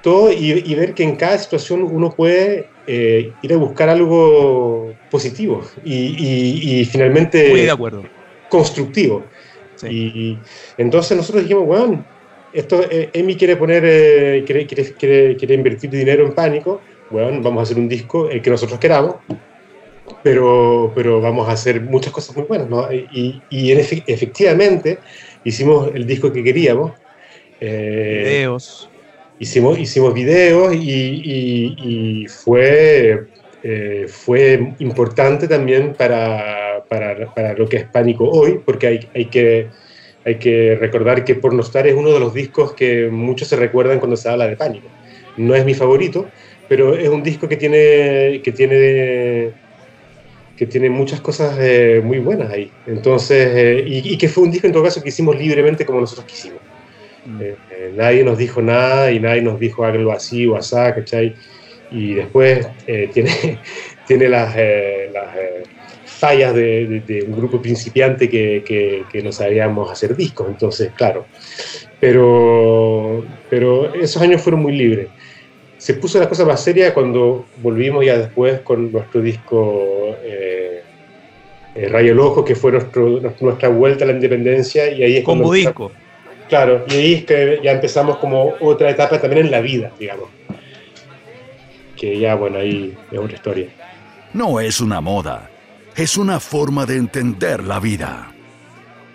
todo 0.02 0.32
y, 0.32 0.64
y 0.66 0.76
ver 0.76 0.94
que 0.94 1.04
en 1.04 1.16
cada 1.16 1.38
situación 1.38 1.84
uno 1.84 2.12
puede 2.12 2.68
eh, 2.88 3.32
ir 3.42 3.54
a 3.54 3.58
buscar 3.58 3.90
algo 3.90 4.94
positivo 5.10 5.62
y, 5.84 5.94
y, 5.94 6.80
y 6.80 6.86
finalmente 6.86 7.50
Muy 7.50 7.62
de 7.62 7.72
acuerdo. 7.72 8.04
constructivo. 8.50 9.24
Sí. 9.76 9.88
Y 9.88 10.40
entonces 10.78 11.16
nosotros 11.16 11.44
dijimos, 11.44 11.66
bueno, 11.66 12.04
esto, 12.54 12.82
eh, 12.90 13.10
Emi 13.14 13.36
quiere 13.36 13.56
poner, 13.56 13.84
eh, 13.86 14.44
quiere, 14.46 14.66
quiere, 14.66 14.94
quiere, 14.94 15.36
quiere, 15.38 15.54
invertir 15.54 15.90
dinero 15.90 16.26
en 16.26 16.34
pánico, 16.34 16.82
bueno, 17.10 17.42
vamos 17.42 17.62
a 17.62 17.64
hacer 17.64 17.78
un 17.78 17.88
disco, 17.88 18.30
el 18.30 18.42
que 18.42 18.50
nosotros 18.50 18.80
queramos, 18.80 19.16
pero, 20.24 20.92
pero 20.96 21.22
vamos 21.22 21.48
a 21.50 21.54
hacer 21.54 21.82
muchas 21.82 22.14
cosas 22.14 22.36
muy 22.36 22.46
buenas, 22.46 22.70
¿no? 22.70 22.92
Y, 22.92 23.42
y 23.50 23.72
en 23.72 23.80
efe, 23.80 24.04
efectivamente 24.08 25.00
hicimos 25.44 25.92
el 25.94 26.06
disco 26.06 26.32
que 26.32 26.44
queríamos. 26.44 26.92
Eh, 27.60 28.24
videos. 28.26 28.90
Hicimos, 29.40 29.80
hicimos 29.80 30.14
videos 30.14 30.76
y, 30.76 30.80
y, 30.80 31.76
y 31.78 32.28
fue, 32.28 33.28
eh, 33.64 34.06
fue 34.08 34.74
importante 34.80 35.48
también 35.48 35.94
para, 35.94 36.84
para, 36.88 37.34
para, 37.34 37.54
lo 37.54 37.68
que 37.68 37.78
es 37.78 37.86
Pánico 37.86 38.30
hoy, 38.30 38.62
porque 38.64 38.88
hay, 38.88 39.10
hay, 39.16 39.26
que, 39.26 39.68
hay 40.26 40.36
que 40.36 40.78
recordar 40.80 41.24
que 41.24 41.34
Pornostar 41.34 41.88
es 41.88 41.96
uno 41.96 42.12
de 42.12 42.20
los 42.20 42.36
discos 42.36 42.74
que 42.74 43.08
muchos 43.08 43.48
se 43.48 43.56
recuerdan 43.56 43.98
cuando 43.98 44.16
se 44.16 44.30
habla 44.30 44.48
de 44.48 44.58
Pánico. 44.58 44.88
No 45.38 45.56
es 45.56 45.66
mi 45.66 45.74
favorito, 45.74 46.28
pero 46.70 46.96
es 46.96 47.10
un 47.10 47.24
disco 47.24 47.50
que 47.50 47.58
tiene, 47.58 48.42
que 48.44 48.52
tiene, 48.52 49.54
que 50.62 50.68
tiene 50.68 50.92
muchas 50.92 51.22
cosas 51.22 51.58
eh, 51.60 52.04
muy 52.04 52.20
buenas 52.20 52.52
ahí. 52.52 52.70
Entonces, 52.86 53.48
eh, 53.52 53.84
y, 53.84 54.14
y, 54.14 54.16
que 54.16 54.30
fue 54.30 54.44
un 54.44 54.52
disco 54.52 54.68
en 54.68 54.74
todo 54.74 54.84
caso 54.84 55.02
que 55.02 55.10
hicimos 55.10 55.36
libremente 55.36 55.88
como 55.88 56.00
nosotros 56.00 56.28
quisimos. 56.28 56.60
Mm. 57.26 57.42
Eh, 57.42 57.94
nadie 57.96 58.24
nos 58.24 58.38
dijo 58.38 58.62
nada 58.62 59.12
y 59.12 59.20
nadie 59.20 59.42
nos 59.42 59.60
dijo 59.60 59.84
háganlo 59.84 60.12
así 60.12 60.46
o 60.46 60.56
así, 60.56 60.76
¿cachai? 60.76 61.34
Y 61.90 62.14
después 62.14 62.68
tiene, 63.12 63.58
tiene 64.06 64.30
las, 64.30 64.56
las 65.12 65.36
fallas 66.06 66.54
de, 66.54 66.86
de, 66.86 67.00
de, 67.00 67.24
un 67.24 67.36
grupo 67.36 67.60
principiante 67.60 68.30
que, 68.30 68.64
que, 68.64 69.06
que, 69.12 69.24
no 69.24 69.32
sabíamos 69.32 69.90
hacer 69.90 70.16
discos, 70.16 70.48
entonces, 70.48 70.92
claro. 70.96 71.26
Pero, 72.00 73.26
pero 73.50 73.96
esos 73.96 74.22
años 74.22 74.44
fueron 74.44 74.62
muy 74.62 74.74
libres. 74.74 75.08
Se 75.82 75.96
puso 75.96 76.20
la 76.20 76.30
cosa 76.30 76.46
más 76.46 76.64
seria 76.64 76.94
cuando 76.94 77.48
volvimos 77.64 78.06
ya 78.06 78.16
después 78.16 78.60
con 78.60 78.92
nuestro 78.92 79.20
disco 79.20 80.16
eh, 80.24 80.51
eh, 81.76 81.88
Rayo 81.88 82.14
Loco, 82.14 82.44
que 82.44 82.56
fue 82.56 82.72
nuestro, 82.72 83.22
nuestra 83.40 83.70
vuelta 83.70 84.04
a 84.04 84.08
la 84.08 84.14
independencia. 84.14 84.92
Y 84.92 85.04
ahí 85.04 85.18
es 85.18 85.24
como 85.24 85.52
disco. 85.52 85.92
Claro, 86.50 86.86
y 86.90 86.94
ahí 86.94 87.14
es 87.14 87.26
que 87.26 87.60
ya 87.64 87.72
empezamos 87.72 88.18
como 88.18 88.56
otra 88.60 88.90
etapa 88.90 89.20
también 89.22 89.46
en 89.46 89.52
la 89.52 89.62
vida, 89.62 89.92
digamos. 89.98 90.30
Que 91.96 92.20
ya, 92.20 92.36
bueno, 92.36 92.58
ahí 92.60 92.98
es 93.10 93.18
otra 93.18 93.36
historia. 93.36 93.68
No 94.34 94.60
es 94.60 94.82
una 94.82 95.00
moda, 95.00 95.50
es 95.96 96.18
una 96.18 96.40
forma 96.40 96.86
de 96.86 96.98
entender 96.98 97.64
la 97.64 97.80
vida. 97.80 98.34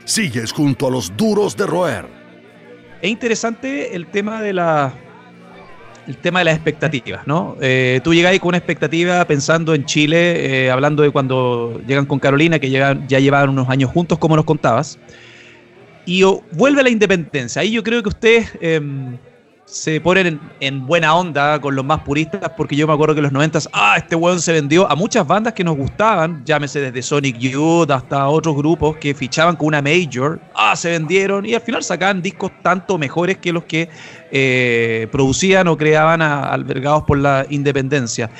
Sigues 0.04 0.52
junto 0.52 0.86
a 0.86 0.90
los 0.90 1.14
duros 1.16 1.56
de 1.56 1.66
roer. 1.66 2.06
Es 3.02 3.10
interesante 3.10 3.94
el 3.94 4.06
tema 4.06 4.40
de 4.40 4.54
la 4.54 4.94
el 6.06 6.16
tema 6.18 6.40
de 6.40 6.46
las 6.46 6.54
expectativas, 6.54 7.26
¿no? 7.26 7.56
Eh, 7.60 8.00
tú 8.04 8.14
llegáis 8.14 8.40
con 8.40 8.48
una 8.48 8.58
expectativa 8.58 9.24
pensando 9.24 9.74
en 9.74 9.84
Chile, 9.84 10.66
eh, 10.66 10.70
hablando 10.70 11.02
de 11.02 11.10
cuando 11.10 11.80
llegan 11.86 12.06
con 12.06 12.18
Carolina, 12.18 12.58
que 12.58 12.70
ya 12.70 12.94
llevaban 12.94 13.50
unos 13.50 13.68
años 13.68 13.90
juntos, 13.90 14.18
como 14.18 14.36
nos 14.36 14.44
contabas, 14.44 14.98
y 16.04 16.22
vuelve 16.52 16.80
a 16.80 16.84
la 16.84 16.90
independencia. 16.90 17.62
Ahí 17.62 17.72
yo 17.72 17.82
creo 17.82 18.02
que 18.02 18.08
ustedes 18.08 18.52
eh, 18.60 18.80
se 19.66 20.00
ponen 20.00 20.40
en, 20.60 20.86
buena 20.86 21.14
onda 21.16 21.60
con 21.60 21.74
los 21.74 21.84
más 21.84 22.00
puristas, 22.02 22.40
porque 22.56 22.76
yo 22.76 22.86
me 22.86 22.92
acuerdo 22.92 23.14
que 23.14 23.18
en 23.18 23.24
los 23.24 23.32
90 23.32 23.58
ah, 23.72 23.96
este 23.96 24.14
weón 24.14 24.40
se 24.40 24.52
vendió 24.52 24.88
a 24.88 24.94
muchas 24.94 25.26
bandas 25.26 25.54
que 25.54 25.64
nos 25.64 25.76
gustaban, 25.76 26.44
llámese 26.44 26.80
desde 26.80 27.02
Sonic 27.02 27.36
Youth 27.36 27.90
hasta 27.90 28.28
otros 28.28 28.56
grupos 28.56 28.96
que 28.98 29.12
fichaban 29.12 29.56
con 29.56 29.66
una 29.66 29.82
major, 29.82 30.40
ah, 30.54 30.76
se 30.76 30.90
vendieron 30.90 31.44
y 31.44 31.54
al 31.54 31.60
final 31.60 31.82
sacaban 31.82 32.22
discos 32.22 32.52
tanto 32.62 32.96
mejores 32.96 33.38
que 33.38 33.52
los 33.52 33.64
que 33.64 33.88
eh, 34.30 35.08
producían 35.12 35.68
o 35.68 35.76
creaban 35.76 36.22
albergados 36.22 37.04
por 37.04 37.18
la 37.18 37.46
independencia. 37.48 38.30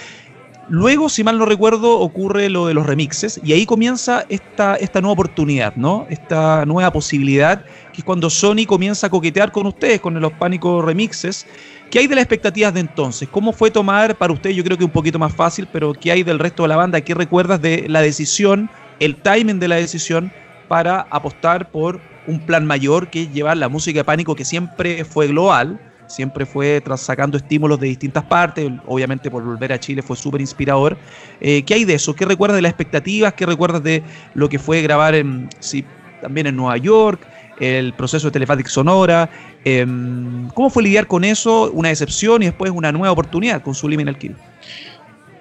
Luego, 0.69 1.09
si 1.09 1.23
mal 1.23 1.39
no 1.39 1.47
recuerdo, 1.47 2.01
ocurre 2.01 2.51
lo 2.51 2.67
de 2.67 2.75
los 2.75 2.87
remixes 2.87 3.41
y 3.45 3.53
ahí 3.53 3.67
comienza 3.67 4.27
esta, 4.29 4.77
nueva 4.95 5.13
oportunidad, 5.13 5.77
¿no? 5.77 6.07
Esta 6.11 6.67
nueva 6.67 6.93
posibilidad, 6.93 7.65
que 7.93 8.01
es 8.01 8.05
cuando 8.05 8.29
Sony 8.31 8.67
comienza 8.67 9.07
a 9.07 9.11
coquetear 9.11 9.53
con 9.53 9.69
ustedes, 9.69 10.01
con 10.01 10.21
los 10.21 10.33
pánicos 10.33 10.85
remixes. 10.85 11.47
¿Qué 11.89 12.01
hay 12.01 12.09
de 12.09 12.17
las 12.17 12.23
expectativas 12.23 12.75
de 12.75 12.81
entonces? 12.81 13.29
¿Cómo 13.29 13.53
fue 13.53 13.71
tomar 13.71 14.17
para 14.17 14.33
ustedes? 14.33 14.57
Yo 14.57 14.65
creo 14.65 14.77
que 14.77 14.85
un 14.85 14.91
poquito 14.91 15.21
más 15.21 15.33
fácil, 15.33 15.69
pero 15.73 15.93
¿qué 15.93 16.11
hay 16.11 16.25
del 16.25 16.41
resto 16.41 16.65
de 16.65 16.71
la 16.71 16.77
banda? 16.77 17.01
¿Qué 17.01 17.15
recuerdas 17.15 17.63
de 17.63 17.87
la 17.89 18.01
decisión, 18.01 18.69
el 18.99 19.15
timing 19.15 19.61
de 19.61 19.69
la 19.69 19.77
decisión 19.77 20.33
para 20.67 21.07
apostar 21.11 21.71
por 21.71 22.01
un 22.27 22.41
plan 22.41 22.67
mayor 22.67 23.09
que 23.09 23.23
es 23.23 23.33
llevar 23.33 23.57
la 23.57 23.69
música 23.69 24.01
de 24.01 24.05
pánico 24.05 24.35
que 24.35 24.45
siempre 24.45 25.05
fue 25.05 25.29
global? 25.29 25.79
siempre 26.07 26.47
fue 26.47 26.81
tras 26.81 27.01
sacando 27.01 27.37
estímulos 27.37 27.81
de 27.81 27.89
distintas 27.89 28.25
partes, 28.25 28.71
obviamente 28.87 29.31
por 29.31 29.43
volver 29.43 29.73
a 29.73 29.81
Chile 29.81 30.03
fue 30.03 30.17
súper 30.17 30.41
inspirador. 30.41 30.97
Eh, 31.41 31.63
¿Qué 31.63 31.75
hay 31.75 31.85
de 31.85 31.95
eso? 31.95 32.15
¿Qué 32.15 32.25
recuerdas 32.25 32.57
de 32.57 32.63
las 32.63 32.71
expectativas? 32.71 33.35
¿Qué 33.35 33.47
recuerdas 33.47 33.83
de 33.83 34.03
lo 34.35 34.49
que 34.49 34.59
fue 34.59 34.83
grabar 34.83 35.15
en, 35.15 35.49
sí, 35.61 35.85
también 36.21 36.47
en 36.47 36.57
Nueva 36.57 36.77
York? 36.77 37.21
El 37.59 37.95
proceso 37.95 38.29
de 38.29 38.33
Telepathic 38.33 38.69
Sonora. 38.69 39.31
Em, 39.65 40.49
¿Cómo 40.51 40.69
fue 40.69 40.83
lidiar 40.83 41.07
con 41.07 41.25
eso? 41.25 41.71
Una 41.73 41.89
decepción 41.89 42.43
y 42.43 42.47
después 42.47 42.71
una 42.71 42.93
nueva 42.93 43.13
oportunidad 43.13 43.63
con 43.63 43.75
Subliminal 43.75 44.19
Kill. 44.19 44.37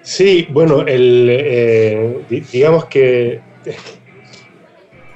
Sí, 0.01 0.47
bueno, 0.51 0.81
el, 0.81 1.27
eh, 1.29 2.43
digamos 2.51 2.85
que 2.85 3.41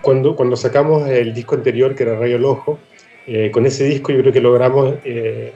cuando, 0.02 0.36
cuando 0.36 0.56
sacamos 0.56 1.08
el 1.10 1.34
disco 1.34 1.56
anterior, 1.56 1.96
que 1.96 2.04
era 2.04 2.16
Rayo 2.16 2.38
el 2.38 2.46
Ojo, 2.46 2.80
eh, 3.28 3.52
con 3.52 3.66
ese 3.66 3.84
disco 3.84 4.12
yo 4.12 4.22
creo 4.22 4.34
que 4.34 4.42
logramos 4.42 4.96
eh, 5.04 5.54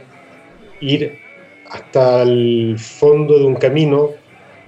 ir 0.82 1.20
hasta 1.70 2.22
el 2.22 2.76
fondo 2.78 3.40
de 3.40 3.46
un 3.46 3.56
camino 3.56 4.12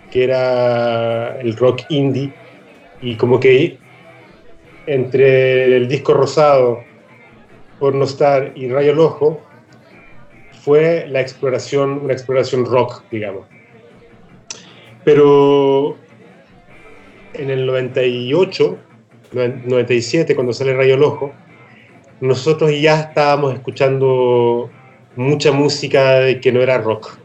que 0.10 0.24
era 0.24 1.40
el 1.40 1.56
rock 1.56 1.84
indie 1.90 2.34
y 3.02 3.16
como 3.16 3.40
que 3.40 3.78
entre 4.88 5.76
el 5.76 5.88
disco 5.88 6.14
rosado, 6.14 6.84
Porno 7.80 8.06
Star 8.06 8.54
y 8.56 8.70
Rayo 8.70 8.94
al 8.94 9.00
Ojo 9.00 9.42
fue 10.62 11.06
la 11.08 11.22
exploración, 11.22 12.00
una 12.04 12.14
exploración 12.14 12.66
rock, 12.66 13.04
digamos. 13.12 13.46
Pero 15.04 15.98
en 17.34 17.50
el 17.52 17.66
98, 17.66 18.78
97, 19.36 20.36
cuando 20.36 20.54
sale 20.54 20.74
Rayo 20.74 20.96
al 20.96 21.04
Ojo, 21.04 21.34
nosotros 22.22 22.72
ya 22.80 23.00
estábamos 23.02 23.54
escuchando 23.54 24.70
mucha 25.16 25.52
música 25.52 26.40
que 26.40 26.52
no 26.52 26.62
era 26.62 26.78
rock. 26.78 27.18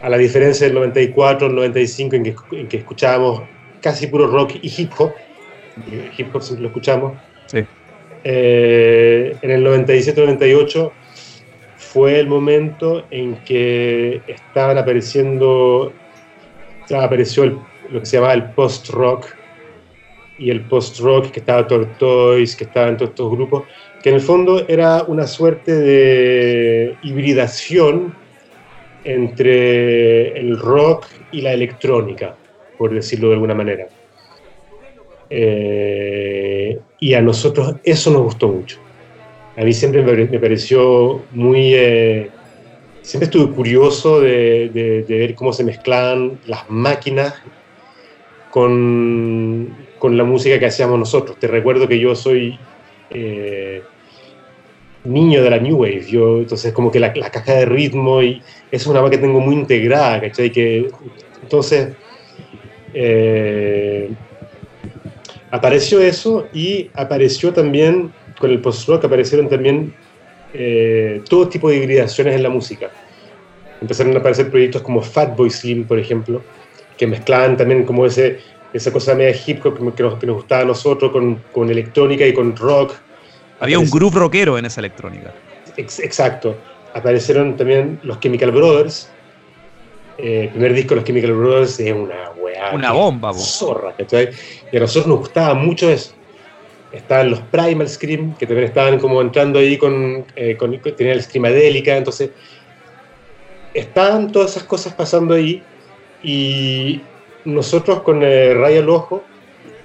A 0.00 0.08
la 0.08 0.18
diferencia 0.18 0.66
del 0.66 0.74
94, 0.74 1.46
el 1.46 1.54
95, 1.54 2.16
en 2.16 2.22
que, 2.24 2.34
en 2.52 2.68
que 2.68 2.76
escuchábamos 2.78 3.42
casi 3.80 4.06
puro 4.06 4.26
rock 4.26 4.56
y 4.62 4.72
hip 4.76 4.92
hop, 4.98 5.12
hip 6.16 6.34
hop 6.34 6.42
siempre 6.42 6.62
lo 6.62 6.68
escuchamos. 6.68 7.12
Sí. 7.46 7.64
Eh, 8.24 9.36
en 9.42 9.50
el 9.50 9.66
97-98 9.66 10.92
fue 11.76 12.20
el 12.20 12.28
momento 12.28 13.04
en 13.10 13.36
que 13.44 14.22
estaban 14.26 14.78
apareciendo, 14.78 15.92
apareció 16.90 17.60
lo 17.90 18.00
que 18.00 18.06
se 18.06 18.16
llamaba 18.16 18.34
el 18.34 18.44
post-rock, 18.52 19.26
y 20.42 20.50
el 20.50 20.62
post-rock, 20.62 21.30
que 21.30 21.38
estaba 21.38 21.68
Tortoise, 21.68 22.56
que 22.56 22.64
estaba 22.64 22.88
en 22.88 22.96
todos 22.96 23.10
estos 23.10 23.30
grupos, 23.30 23.62
que 24.02 24.08
en 24.08 24.16
el 24.16 24.20
fondo 24.20 24.66
era 24.66 25.04
una 25.04 25.28
suerte 25.28 25.72
de 25.72 26.96
hibridación 27.04 28.12
entre 29.04 30.36
el 30.36 30.58
rock 30.58 31.06
y 31.30 31.42
la 31.42 31.52
electrónica, 31.52 32.34
por 32.76 32.92
decirlo 32.92 33.28
de 33.28 33.34
alguna 33.34 33.54
manera. 33.54 33.86
Eh, 35.30 36.80
y 36.98 37.14
a 37.14 37.22
nosotros 37.22 37.76
eso 37.84 38.10
nos 38.10 38.22
gustó 38.22 38.48
mucho. 38.48 38.78
A 39.56 39.62
mí 39.62 39.72
siempre 39.72 40.02
me, 40.02 40.38
pareció 40.40 41.22
muy... 41.30 41.72
Eh, 41.74 42.30
siempre 43.02 43.26
estuve 43.26 43.54
curioso 43.54 44.20
de, 44.20 44.70
de, 44.72 45.18
ver 45.18 45.36
cómo 45.36 45.52
se 45.52 45.62
mezclaban 45.62 46.40
las 46.46 46.68
máquinas 46.68 47.34
con, 48.50 49.74
con 50.02 50.16
la 50.16 50.24
música 50.24 50.58
que 50.58 50.66
hacíamos 50.66 50.98
nosotros. 50.98 51.38
Te 51.38 51.46
recuerdo 51.46 51.86
que 51.86 51.96
yo 51.96 52.16
soy 52.16 52.58
eh, 53.10 53.84
niño 55.04 55.44
de 55.44 55.48
la 55.48 55.58
New 55.58 55.76
Wave, 55.76 56.06
yo, 56.08 56.38
entonces 56.38 56.72
como 56.72 56.90
que 56.90 56.98
la, 56.98 57.12
caja 57.12 57.52
de 57.52 57.66
ritmo 57.66 58.20
y 58.20 58.42
es 58.72 58.84
una 58.88 59.08
que 59.08 59.18
tengo 59.18 59.38
muy 59.38 59.54
integrada, 59.54 60.20
¿cachai? 60.22 60.50
Que, 60.50 60.90
entonces 61.40 61.90
eh, 62.92 64.10
apareció 65.52 66.00
eso 66.00 66.48
y 66.52 66.90
apareció 66.94 67.52
también, 67.52 68.12
con 68.40 68.50
el 68.50 68.60
post-rock 68.60 69.04
aparecieron 69.04 69.48
también 69.48 69.94
eh, 70.52 71.22
todo 71.28 71.48
tipo 71.48 71.70
de 71.70 71.76
hibridaciones 71.76 72.34
en 72.34 72.42
la 72.42 72.48
música. 72.48 72.90
Empezaron 73.80 74.16
a 74.16 74.18
aparecer 74.18 74.50
proyectos 74.50 74.82
como 74.82 75.00
Fatboy 75.00 75.48
Slim, 75.48 75.84
por 75.84 76.00
ejemplo, 76.00 76.42
que 76.98 77.06
mezclaban 77.06 77.56
también 77.56 77.84
como 77.84 78.04
ese 78.04 78.40
esa 78.72 78.92
cosa 78.92 79.14
media 79.14 79.36
hip 79.46 79.64
hop 79.64 79.94
que 79.94 80.02
nos, 80.02 80.18
que 80.18 80.26
nos 80.26 80.36
gustaba 80.36 80.62
a 80.62 80.64
nosotros 80.64 81.12
con, 81.12 81.36
con, 81.52 81.70
electrónica 81.70 82.26
y 82.26 82.32
con 82.32 82.56
rock. 82.56 82.94
Había 83.60 83.78
un 83.78 83.90
groove 83.90 84.14
rockero 84.14 84.58
en 84.58 84.64
esa 84.64 84.80
electrónica. 84.80 85.32
exacto. 85.76 86.56
Aparecieron 86.94 87.56
también 87.56 88.00
los 88.02 88.20
Chemical 88.20 88.50
Brothers. 88.50 89.10
Eh, 90.18 90.44
el 90.44 90.48
primer 90.50 90.74
disco 90.74 90.90
de 90.90 90.96
los 90.96 91.04
Chemical 91.04 91.32
Brothers 91.32 91.80
es 91.80 91.92
una 91.92 92.30
weá. 92.36 92.72
Una 92.74 92.92
bomba, 92.92 93.32
Zorra, 93.34 93.94
Y 94.70 94.76
a 94.76 94.80
nosotros 94.80 95.06
nos 95.06 95.18
gustaba 95.20 95.54
mucho 95.54 95.90
eso. 95.90 96.12
Estaban 96.92 97.30
los 97.30 97.40
Primal 97.40 97.88
Scream, 97.88 98.34
que 98.36 98.46
también 98.46 98.68
estaban 98.68 98.98
como 98.98 99.22
entrando 99.22 99.58
ahí 99.58 99.78
con, 99.78 100.26
eh, 100.36 100.56
con 100.58 100.78
tenían 100.78 101.16
la 101.16 101.22
Screamadélica, 101.22 101.96
entonces 101.96 102.30
estaban 103.72 104.30
todas 104.30 104.50
esas 104.52 104.64
cosas 104.64 104.92
pasando 104.92 105.34
ahí 105.34 105.62
y 106.22 107.00
nosotros 107.44 108.02
con 108.02 108.22
el 108.22 108.58
Rayo 108.58 108.80
al 108.80 108.88
Ojo 108.90 109.22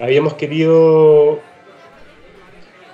habíamos 0.00 0.34
querido, 0.34 1.40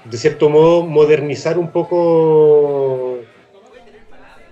de 0.04 0.16
cierto 0.16 0.48
modo, 0.48 0.86
modernizar 0.86 1.58
un 1.58 1.70
poco 1.70 3.18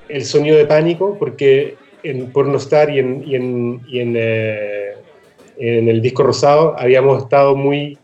el 0.09 0.25
sonido 0.25 0.57
de 0.57 0.67
pánico, 0.67 1.17
porque 1.19 1.77
en 2.03 2.31
Pornostar 2.33 2.91
y 2.91 2.99
en, 2.99 3.25
y 3.27 3.37
en, 3.37 3.81
y 3.87 4.01
en, 4.01 4.15
eh, 4.17 4.95
en 5.57 5.89
el 5.89 6.03
disco 6.03 6.23
rosado 6.23 6.75
habíamos 6.79 7.23
estado 7.23 7.55
muy 7.55 7.99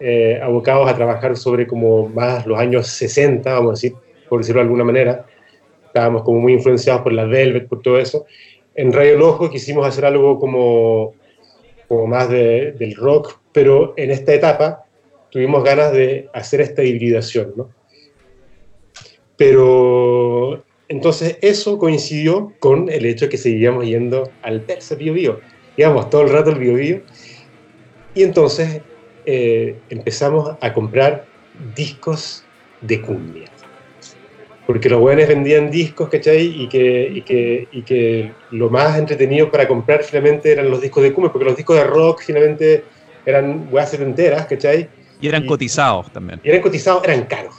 eh, 0.00 0.38
abocados 0.42 0.88
a 0.88 0.94
trabajar 0.94 1.36
sobre 1.36 1.66
como 1.66 2.08
más 2.08 2.46
los 2.46 2.58
años 2.58 2.88
60, 2.88 3.52
vamos 3.52 3.70
a 3.70 3.72
decir, 3.74 3.94
por 4.28 4.40
decirlo 4.40 4.60
de 4.60 4.64
alguna 4.64 4.84
manera. 4.84 5.24
Estábamos 5.86 6.22
como 6.22 6.40
muy 6.40 6.52
influenciados 6.52 7.02
por 7.02 7.12
la 7.12 7.24
Velvet, 7.24 7.68
por 7.68 7.80
todo 7.80 7.98
eso. 7.98 8.26
En 8.74 8.92
Rayo 8.92 9.14
al 9.14 9.22
Ojo 9.22 9.48
quisimos 9.48 9.86
hacer 9.86 10.04
algo 10.04 10.38
como 10.40 11.14
como 11.88 12.06
más 12.06 12.28
del 12.28 12.94
rock, 12.96 13.38
pero 13.52 13.94
en 13.96 14.10
esta 14.10 14.34
etapa 14.34 14.84
tuvimos 15.30 15.64
ganas 15.64 15.92
de 15.92 16.28
hacer 16.32 16.60
esta 16.60 16.82
hibridación, 16.82 17.52
¿no? 17.56 17.70
Pero 19.36 20.64
entonces 20.88 21.38
eso 21.40 21.78
coincidió 21.78 22.52
con 22.60 22.88
el 22.88 23.04
hecho 23.06 23.26
de 23.26 23.30
que 23.30 23.38
seguíamos 23.38 23.84
yendo 23.84 24.30
al 24.42 24.64
tercer 24.64 24.98
Bio 24.98 25.12
Bio. 25.12 25.40
Íbamos 25.76 26.08
todo 26.08 26.22
el 26.22 26.30
rato 26.30 26.50
al 26.50 26.58
Bio 26.58 26.74
Bio. 26.74 27.02
Y 28.14 28.22
entonces 28.22 28.80
eh, 29.26 29.76
empezamos 29.90 30.56
a 30.60 30.72
comprar 30.72 31.26
discos 31.74 32.44
de 32.80 33.00
cumbia 33.00 33.53
porque 34.66 34.88
los 34.88 35.00
buenos 35.00 35.28
vendían 35.28 35.70
discos, 35.70 36.08
¿cachai? 36.08 36.62
Y 36.62 36.68
que, 36.68 37.10
y, 37.14 37.22
que, 37.22 37.68
y 37.70 37.82
que 37.82 38.32
lo 38.50 38.70
más 38.70 38.98
entretenido 38.98 39.50
para 39.50 39.68
comprar 39.68 40.02
finalmente 40.02 40.52
eran 40.52 40.70
los 40.70 40.80
discos 40.80 41.02
de 41.02 41.12
cumbia, 41.12 41.30
porque 41.30 41.44
los 41.44 41.56
discos 41.56 41.76
de 41.76 41.84
rock 41.84 42.22
finalmente 42.24 42.84
eran 43.26 43.68
weas 43.70 43.90
setenteras, 43.90 44.46
¿cachai? 44.46 44.88
Y 45.20 45.28
eran 45.28 45.46
cotizados 45.46 46.10
también. 46.12 46.40
Y 46.42 46.48
eran 46.48 46.62
cotizados, 46.62 47.04
eran 47.04 47.24
caros. 47.24 47.54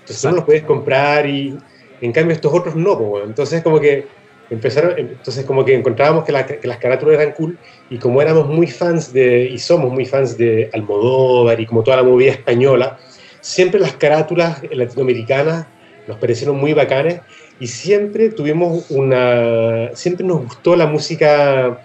Entonces 0.00 0.24
no 0.24 0.36
los 0.36 0.44
podías 0.44 0.64
comprar 0.64 1.26
y 1.26 1.56
en 2.00 2.12
cambio 2.12 2.34
estos 2.34 2.52
otros 2.52 2.74
no, 2.74 2.98
pues, 2.98 3.24
entonces 3.24 3.62
como 3.62 3.80
que 3.80 4.06
empezaron, 4.50 4.94
entonces 4.96 5.44
como 5.44 5.64
que 5.64 5.74
encontrábamos 5.74 6.24
que, 6.24 6.58
que, 6.60 6.66
las 6.66 6.78
carátulas 6.78 7.20
eran 7.20 7.32
cool 7.32 7.58
y 7.90 7.98
como 7.98 8.22
éramos 8.22 8.48
muy 8.48 8.66
fans 8.66 9.12
de, 9.12 9.44
y 9.44 9.58
somos 9.58 9.92
muy 9.92 10.06
fans 10.06 10.38
de 10.38 10.70
Almodóvar 10.72 11.60
y 11.60 11.66
como 11.66 11.82
toda 11.82 11.98
la 11.98 12.02
movida 12.02 12.32
española, 12.32 12.98
siempre 13.40 13.78
las 13.78 13.94
carátulas 13.94 14.62
latinoamericanas 14.70 15.66
nos 16.08 16.16
parecieron 16.18 16.56
muy 16.56 16.72
bacanes 16.72 17.20
y 17.60 17.66
siempre 17.66 18.30
tuvimos 18.30 18.90
una, 18.90 19.94
siempre 19.94 20.26
nos 20.26 20.44
gustó 20.44 20.74
la 20.74 20.86
música 20.86 21.82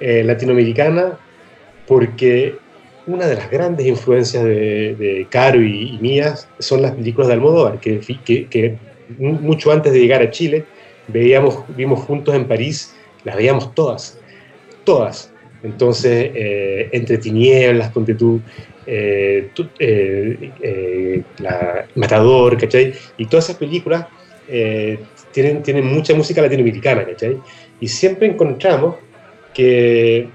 eh, 0.00 0.24
latinoamericana 0.24 1.18
porque 1.86 2.56
una 3.06 3.26
de 3.26 3.36
las 3.36 3.50
grandes 3.50 3.86
influencias 3.86 4.42
de, 4.44 5.26
Caro 5.30 5.62
y, 5.62 5.98
mías 6.00 6.48
son 6.58 6.82
las 6.82 6.92
películas 6.92 7.28
de 7.28 7.34
Almodóvar, 7.34 7.78
que, 7.80 8.00
que, 8.24 8.76
mucho 9.18 9.72
antes 9.72 9.92
de 9.92 10.00
llegar 10.00 10.20
a 10.22 10.30
Chile 10.30 10.64
veíamos, 11.08 11.64
vimos 11.74 12.00
juntos 12.00 12.34
en 12.34 12.46
París, 12.46 12.94
las 13.24 13.36
veíamos 13.36 13.74
todas, 13.74 14.18
todas. 14.84 15.32
Entonces, 15.62 16.30
eh, 16.34 16.88
Entre 16.92 17.18
Tinieblas, 17.18 17.90
Ponte 17.90 18.14
tú, 18.14 18.40
eh, 18.90 19.50
eh, 19.78 21.22
la 21.40 21.86
Matador, 21.94 22.56
¿cachai? 22.56 22.94
Y 23.18 23.26
todas 23.26 23.44
esas 23.44 23.56
películas 23.56 24.06
tienen, 25.30 25.62
tienen 25.62 25.84
mucha 25.84 26.14
música 26.14 26.40
latinoamericana, 26.40 27.04
¿cachai? 27.04 27.36
Y 27.80 27.88
siempre 27.88 28.28
encontramos 28.28 28.96
que 29.52 30.28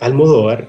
Almodóvar 0.00 0.66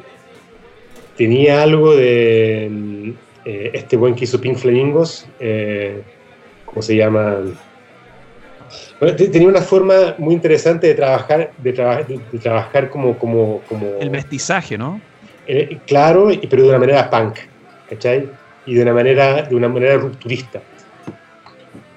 tenía 1.15 1.63
algo 1.63 1.95
de 1.95 3.13
este 3.45 3.95
buen 3.95 4.13
que 4.15 4.25
hizo 4.25 4.41
Pink 4.41 4.57
Flamingos, 4.57 5.25
¿cómo 6.65 6.81
se 6.81 6.97
llama? 6.97 7.43
Tenía 9.17 9.47
una 9.47 9.61
forma 9.61 10.15
muy 10.17 10.33
interesante 10.33 10.87
de 10.87 10.93
trabajar, 10.93 11.51
de, 11.57 11.73
trabajar 12.41 12.89
como, 12.89 13.17
como, 13.17 13.61
El 13.99 14.09
mestizaje, 14.09 14.77
¿no? 14.77 15.01
Eh, 15.47 15.79
claro, 15.85 16.29
pero 16.49 16.63
de 16.63 16.69
una 16.69 16.79
manera 16.79 17.09
punk, 17.09 17.37
¿cachai? 17.89 18.29
Y 18.65 18.75
de 18.75 18.81
una 18.83 18.93
manera, 18.93 19.43
de 19.43 19.55
una 19.55 19.67
manera 19.67 19.97
rupturista. 19.97 20.61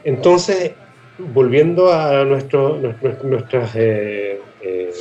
Entonces, 0.04 0.72
volviendo 1.18 1.92
a 1.92 2.24
nuestro, 2.24 2.80
nuestras 3.22 3.70
eh, 3.76 4.40
eh, 4.62 4.92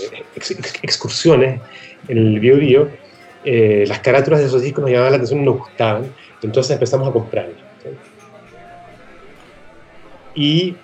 excursiones 0.83 1.59
en 2.07 2.17
el 2.17 2.39
Bio 2.39 2.57
Bio, 2.57 2.89
las 3.43 3.99
carátulas 3.99 4.39
de 4.39 4.47
esos 4.47 4.61
discos 4.61 4.83
nos 4.83 4.91
llamaban 4.91 5.11
la 5.11 5.17
atención 5.17 5.41
y 5.41 5.45
nos 5.45 5.57
gustaban, 5.57 6.05
entonces 6.41 6.71
empezamos 6.71 7.09
a 7.09 7.11
comprarlas. 7.11 7.64
Y 10.35 10.75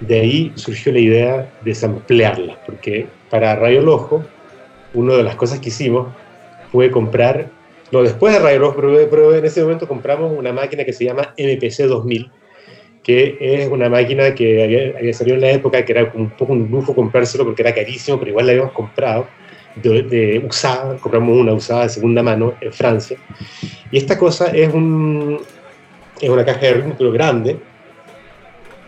de 0.00 0.20
ahí 0.20 0.52
surgió 0.54 0.92
la 0.92 0.98
idea 0.98 1.52
de 1.62 1.74
samplearla, 1.74 2.58
porque 2.64 3.06
para 3.28 3.54
Rayo 3.54 3.84
Ojo, 3.92 4.24
una 4.94 5.14
de 5.14 5.22
las 5.22 5.36
cosas 5.36 5.60
que 5.60 5.68
hicimos 5.68 6.08
fue 6.72 6.90
comprar, 6.90 7.48
no, 7.92 8.02
después 8.02 8.32
de 8.32 8.40
Rayo 8.40 8.68
Ojo, 8.68 8.76
pero, 8.76 9.34
en 9.34 9.44
ese 9.44 9.62
momento 9.62 9.86
compramos 9.86 10.32
una 10.36 10.52
máquina 10.52 10.84
que 10.84 10.92
se 10.92 11.04
llama 11.04 11.34
MPC 11.36 11.86
2000, 11.86 12.30
que 13.02 13.36
es 13.40 13.68
una 13.68 13.88
máquina 13.88 14.34
que 14.34 14.94
había, 14.94 15.12
salido 15.12 15.36
en 15.36 15.42
la 15.42 15.50
época, 15.50 15.84
que 15.84 15.92
era 15.92 16.10
un 16.14 16.30
poco 16.30 16.52
un 16.52 16.70
lujo 16.70 16.94
comprárselo 16.94 17.44
porque 17.44 17.62
era 17.62 17.74
carísimo, 17.74 18.18
pero 18.18 18.30
igual 18.30 18.46
la 18.46 18.52
habíamos 18.52 18.72
comprado, 18.72 19.26
de, 19.76 20.42
usada, 20.48 20.96
compramos 20.96 21.36
una 21.36 21.52
usada 21.52 21.84
de 21.84 21.88
segunda 21.90 22.22
mano 22.22 22.54
en 22.60 22.72
Francia. 22.72 23.18
Y 23.90 23.98
esta 23.98 24.18
cosa 24.18 24.46
es, 24.48 24.72
un, 24.72 25.40
es 26.20 26.30
una 26.30 26.44
caja 26.44 26.60
de 26.60 26.74
ritmo, 26.74 26.94
pero 26.96 27.12
grande, 27.12 27.58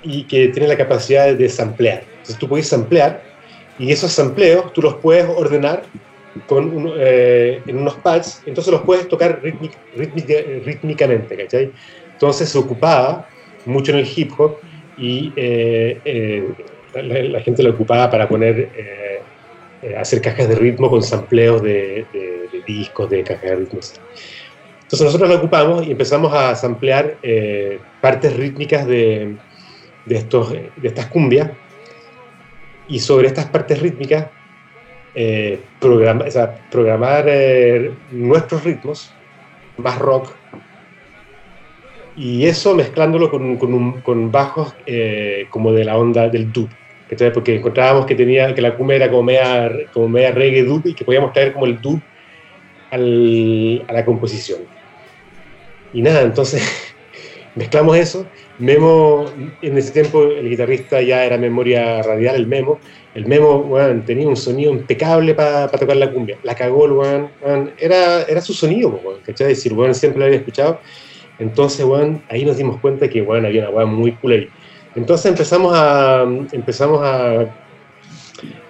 y 0.02 0.24
que 0.24 0.48
tiene 0.48 0.68
la 0.68 0.76
capacidad 0.76 1.32
de 1.34 1.48
samplear. 1.48 2.02
Entonces 2.10 2.38
tú 2.38 2.48
puedes 2.48 2.68
samplear 2.68 3.22
y 3.78 3.90
esos 3.90 4.12
sampleos 4.12 4.72
tú 4.72 4.82
los 4.82 4.94
puedes 4.94 5.26
ordenar 5.28 5.82
con 6.46 6.92
eh, 6.96 7.60
en 7.66 7.76
unos 7.78 7.94
pads, 7.94 8.42
entonces 8.46 8.72
los 8.72 8.82
puedes 8.82 9.08
tocar 9.08 9.40
rítmicamente, 9.94 11.36
¿cachai? 11.36 11.70
Entonces 12.12 12.48
se 12.48 12.58
ocupaba 12.58 13.28
mucho 13.64 13.92
en 13.92 13.98
el 13.98 14.08
hip 14.14 14.32
hop 14.38 14.56
y 14.96 15.32
eh, 15.36 16.00
eh, 16.04 16.48
la, 16.94 17.40
gente 17.40 17.62
lo 17.62 17.70
ocupaba 17.70 18.10
para 18.10 18.28
poner, 18.28 18.68
hacer 19.98 20.20
cajas 20.20 20.48
de 20.48 20.54
ritmo 20.54 20.90
con 20.90 21.02
sampleos 21.02 21.62
de, 21.62 22.06
de 22.12 22.62
discos, 22.66 23.10
de 23.10 23.22
cajas 23.22 23.42
de 23.42 23.56
ritmos. 23.56 23.94
Entonces 24.92 25.06
nosotros 25.06 25.30
lo 25.30 25.36
ocupamos 25.36 25.86
y 25.86 25.90
empezamos 25.90 26.34
a 26.34 26.54
samplear 26.54 27.16
partes 28.02 28.36
rítmicas 28.36 28.86
de, 28.86 29.36
de, 30.04 30.14
estos, 30.14 30.52
de 30.52 30.70
estas 30.82 31.06
cumbias. 31.06 31.50
Y 32.88 32.98
sobre 32.98 33.28
estas 33.28 33.46
partes 33.46 33.80
rítmicas 33.80 34.26
eh, 35.14 35.60
programar 35.80 37.26
eh, 37.28 37.92
nuestros 38.10 38.64
ritmos, 38.64 39.12
más 39.76 39.98
rock, 39.98 40.30
y 42.16 42.46
eso 42.46 42.74
mezclándolo 42.74 43.30
con, 43.30 43.56
con, 44.02 44.32
bajos 44.32 44.74
eh, 44.86 45.46
como 45.50 45.72
de 45.72 45.84
la 45.84 45.96
onda 45.96 46.28
del 46.28 46.52
dub, 46.52 46.68
porque 47.34 47.56
encontrábamos 47.56 48.06
que, 48.06 48.14
tenía, 48.14 48.54
que 48.54 48.62
la 48.62 48.74
cumbia 48.74 48.96
era 48.96 49.10
como 49.10 49.22
media, 49.22 49.70
como 49.92 50.08
media 50.08 50.30
reggae 50.30 50.62
dub 50.62 50.82
y 50.86 50.94
que 50.94 51.04
podíamos 51.04 51.32
traer 51.32 51.52
como 51.52 51.66
el 51.66 51.80
dub 51.80 52.00
al, 52.90 53.84
a 53.88 53.92
la 53.92 54.04
composición. 54.04 54.60
Y 55.92 56.02
nada, 56.02 56.22
entonces 56.22 56.62
mezclamos 57.54 57.96
eso 57.96 58.26
Memo, 58.62 59.24
en 59.60 59.78
ese 59.78 59.90
tiempo 59.90 60.22
el 60.22 60.48
guitarrista 60.48 61.00
ya 61.02 61.24
era 61.24 61.36
memoria 61.36 62.00
radial, 62.02 62.36
el 62.36 62.46
Memo. 62.46 62.78
El 63.14 63.26
Memo, 63.26 63.76
tenía 64.06 64.28
un 64.28 64.36
sonido 64.36 64.72
impecable 64.72 65.34
para 65.34 65.68
tocar 65.68 65.96
la 65.96 66.12
cumbia. 66.12 66.38
La 66.44 66.54
cagó 66.54 66.86
el 66.86 66.92
weón, 66.92 67.30
era, 67.78 68.22
era 68.22 68.40
su 68.40 68.54
sonido, 68.54 69.00
weón, 69.02 69.20
¿cachai? 69.26 69.48
decir, 69.48 69.72
weón, 69.72 69.94
siempre 69.94 70.20
lo 70.20 70.26
había 70.26 70.38
escuchado. 70.38 70.80
Entonces, 71.40 71.84
weón, 71.84 72.22
ahí 72.28 72.44
nos 72.44 72.56
dimos 72.56 72.78
cuenta 72.80 73.08
que, 73.08 73.20
weón, 73.22 73.44
había 73.46 73.62
una 73.62 73.70
weón 73.70 73.94
muy 73.94 74.12
cool 74.12 74.32
ahí. 74.32 74.48
Entonces 74.94 75.26
empezamos 75.26 75.72
a, 75.74 76.22
empezamos 76.52 77.00
a, 77.02 77.52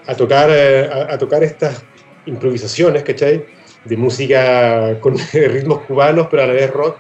a 0.06 0.14
tocar, 0.14 0.48
eh, 0.50 0.88
a, 0.90 1.18
tocar 1.18 1.42
estas 1.42 1.84
improvisaciones, 2.24 3.02
¿cachai? 3.02 3.44
De 3.84 3.96
música 3.96 4.98
con 5.00 5.16
ritmos 5.32 5.80
cubanos, 5.80 6.28
pero 6.30 6.44
a 6.44 6.46
la 6.46 6.52
vez 6.54 6.70
rock 6.70 6.98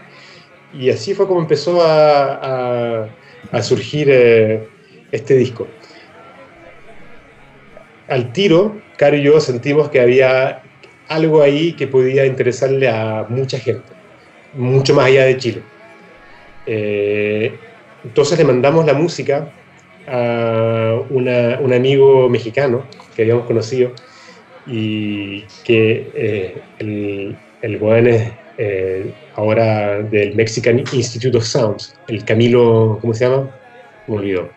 y 0.72 0.90
así 0.90 1.14
fue 1.14 1.26
como 1.26 1.40
empezó 1.40 1.80
a, 1.82 3.08
surgir 3.62 4.08
eh, 4.10 4.66
este 5.10 5.34
disco. 5.34 5.66
Al 8.08 8.32
tiro, 8.32 8.80
Caro 8.96 9.16
y 9.16 9.22
yo 9.22 9.40
sentimos 9.40 9.88
que 9.90 10.00
había 10.00 10.62
algo 11.08 11.42
ahí 11.42 11.74
que 11.74 11.86
podía 11.86 12.24
interesarle 12.24 12.88
a 12.88 13.26
mucha 13.28 13.58
gente, 13.58 13.92
mucho 14.54 14.94
más 14.94 15.06
allá 15.06 15.24
de 15.24 15.36
Chile. 15.36 15.62
Eh, 16.66 17.54
entonces 18.04 18.38
le 18.38 18.44
mandamos 18.44 18.86
la 18.86 18.94
música 18.94 19.50
a 20.06 20.98
un 21.10 21.72
amigo 21.72 22.28
mexicano 22.28 22.84
que 23.14 23.22
habíamos 23.22 23.46
conocido 23.46 23.92
y 24.66 25.42
que 25.64 26.10
eh, 26.14 26.62
el, 26.78 27.36
el 27.60 27.76
buen 27.78 28.06
es 28.08 28.32
ahora 29.36 30.02
del 30.02 30.34
Mexican 30.34 30.78
Institute 30.92 31.36
of 31.36 31.44
Sounds, 31.44 31.94
el 32.08 32.24
Camilo, 32.24 32.98
¿cómo 33.00 33.14
se 33.14 33.26
llama? 33.26 33.50
Me 34.06 34.16
olvidó. 34.16 34.50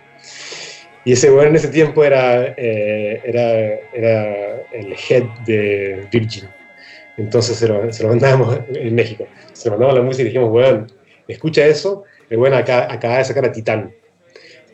Y 1.06 1.14
ese 1.14 1.30
bueno 1.30 1.50
en 1.50 1.56
ese 1.56 1.68
tiempo 1.68 2.04
era, 2.04 2.56
eh, 2.58 3.22
era, 3.24 3.52
era, 3.94 4.62
el 4.72 4.96
head 5.08 5.24
de 5.46 6.08
Virgin. 6.12 6.50
Entonces 7.18 7.58
se 7.58 7.68
lo, 7.68 7.94
se 7.94 8.04
lo 8.04 8.10
mandábamos 8.10 8.60
en 8.74 8.96
México. 8.96 9.28
Se 9.54 9.70
lo 9.70 9.74
mandamos 9.74 9.96
la 9.96 10.04
música 10.04 10.24
y 10.24 10.26
dijimos, 10.26 10.50
bueno, 10.50 10.88
escucha 11.28 11.66
eso, 11.66 12.04
el 12.30 12.38
bueno 12.38 12.58
acá, 12.58 12.92
acaba 12.92 13.20
de 13.20 13.26
sacar 13.26 13.46
a 13.46 13.52
Titán. 13.52 13.94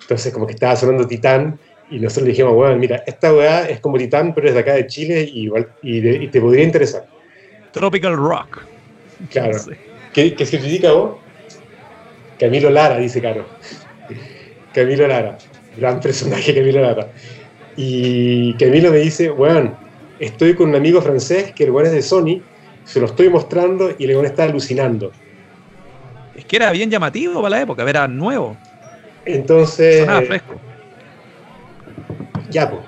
Entonces 0.02 0.34
como 0.34 0.48
que 0.48 0.54
estaba 0.54 0.76
sonando 0.76 1.06
Titán 1.06 1.60
y 1.90 2.00
nosotros 2.00 2.24
le 2.24 2.32
dijimos, 2.32 2.54
bueno, 2.54 2.78
mira, 2.78 3.04
esta 3.06 3.34
weá 3.34 3.66
es 3.70 3.82
como 3.82 3.98
Titán, 3.98 4.34
pero 4.34 4.48
es 4.48 4.54
de 4.54 4.60
acá 4.62 4.74
de 4.74 4.88
Chile 4.88 5.22
y, 5.22 5.50
y, 5.84 6.08
y 6.24 6.28
te 6.30 6.40
podría 6.40 6.64
interesar. 6.64 7.06
Tropical 7.74 8.16
Rock. 8.16 8.64
Claro. 9.30 9.58
¿Qué, 10.14 10.36
¿Qué, 10.36 10.46
se 10.46 10.60
critica 10.60 10.92
vos? 10.92 11.18
Camilo 12.40 12.70
Lara, 12.70 12.98
dice 12.98 13.22
Caro. 13.22 13.46
Camilo 14.74 15.08
Lara. 15.08 15.38
Gran 15.78 16.00
personaje 16.00 16.54
Camilo 16.56 16.82
Lara. 16.82 17.12
Y 17.78 18.54
Camilo 18.56 18.92
me 18.92 18.98
dice, 18.98 19.30
bueno, 19.30 19.78
estoy 20.20 20.56
con 20.56 20.70
un 20.70 20.76
amigo 20.76 21.02
francés 21.02 21.52
que 21.54 21.64
el 21.64 21.72
weón 21.72 21.88
es 21.88 21.94
de 21.94 22.02
Sony, 22.02 22.42
se 22.84 23.00
lo 23.00 23.06
estoy 23.06 23.30
mostrando 23.30 23.94
y 23.98 24.06
el 24.06 24.12
weón 24.12 24.26
está 24.26 24.44
alucinando. 24.44 25.12
Es 26.36 26.46
que 26.46 26.58
era 26.58 26.72
bien 26.72 26.90
llamativo 26.90 27.36
para 27.36 27.50
la 27.50 27.62
época, 27.62 27.90
era 27.90 28.08
nuevo. 28.08 28.58
Entonces... 29.26 30.00
Sonaba 30.00 30.22
fresco. 30.24 30.56
Ya, 32.50 32.70
pues. 32.70 32.82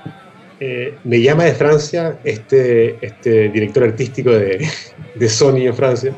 Eh, 0.60 0.96
me 1.04 1.22
llama 1.22 1.46
de 1.46 1.54
Francia 1.54 2.20
este, 2.24 2.98
este 3.06 3.50
director 3.50 3.84
artístico 3.84 4.32
de, 4.32 4.66
de 5.16 5.30
Sony 5.30 5.68
en 5.68 5.76
Francia 5.76 6.16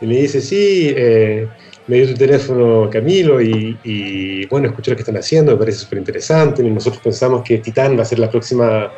y 0.00 0.06
me 0.06 0.16
dice, 0.16 0.40
sí, 0.40 0.92
eh, 0.96 1.48
me 1.86 1.96
dio 1.96 2.08
tu 2.08 2.14
teléfono 2.14 2.88
Camilo 2.90 3.40
y, 3.40 4.46
bueno, 4.46 4.68
escuché 4.68 4.90
lo 4.90 4.96
que 4.96 5.02
están 5.02 5.16
haciendo, 5.16 5.52
me 5.52 5.58
parece 5.58 5.78
súper 5.78 5.98
interesante. 5.98 6.62
Y 6.62 6.70
nosotros 6.70 7.02
pensamos 7.02 7.42
que 7.42 7.58
Titán 7.58 7.96
va 7.98 8.02
a 8.02 8.04
ser 8.04 8.18
la 8.18 8.30
próxima, 8.30 8.92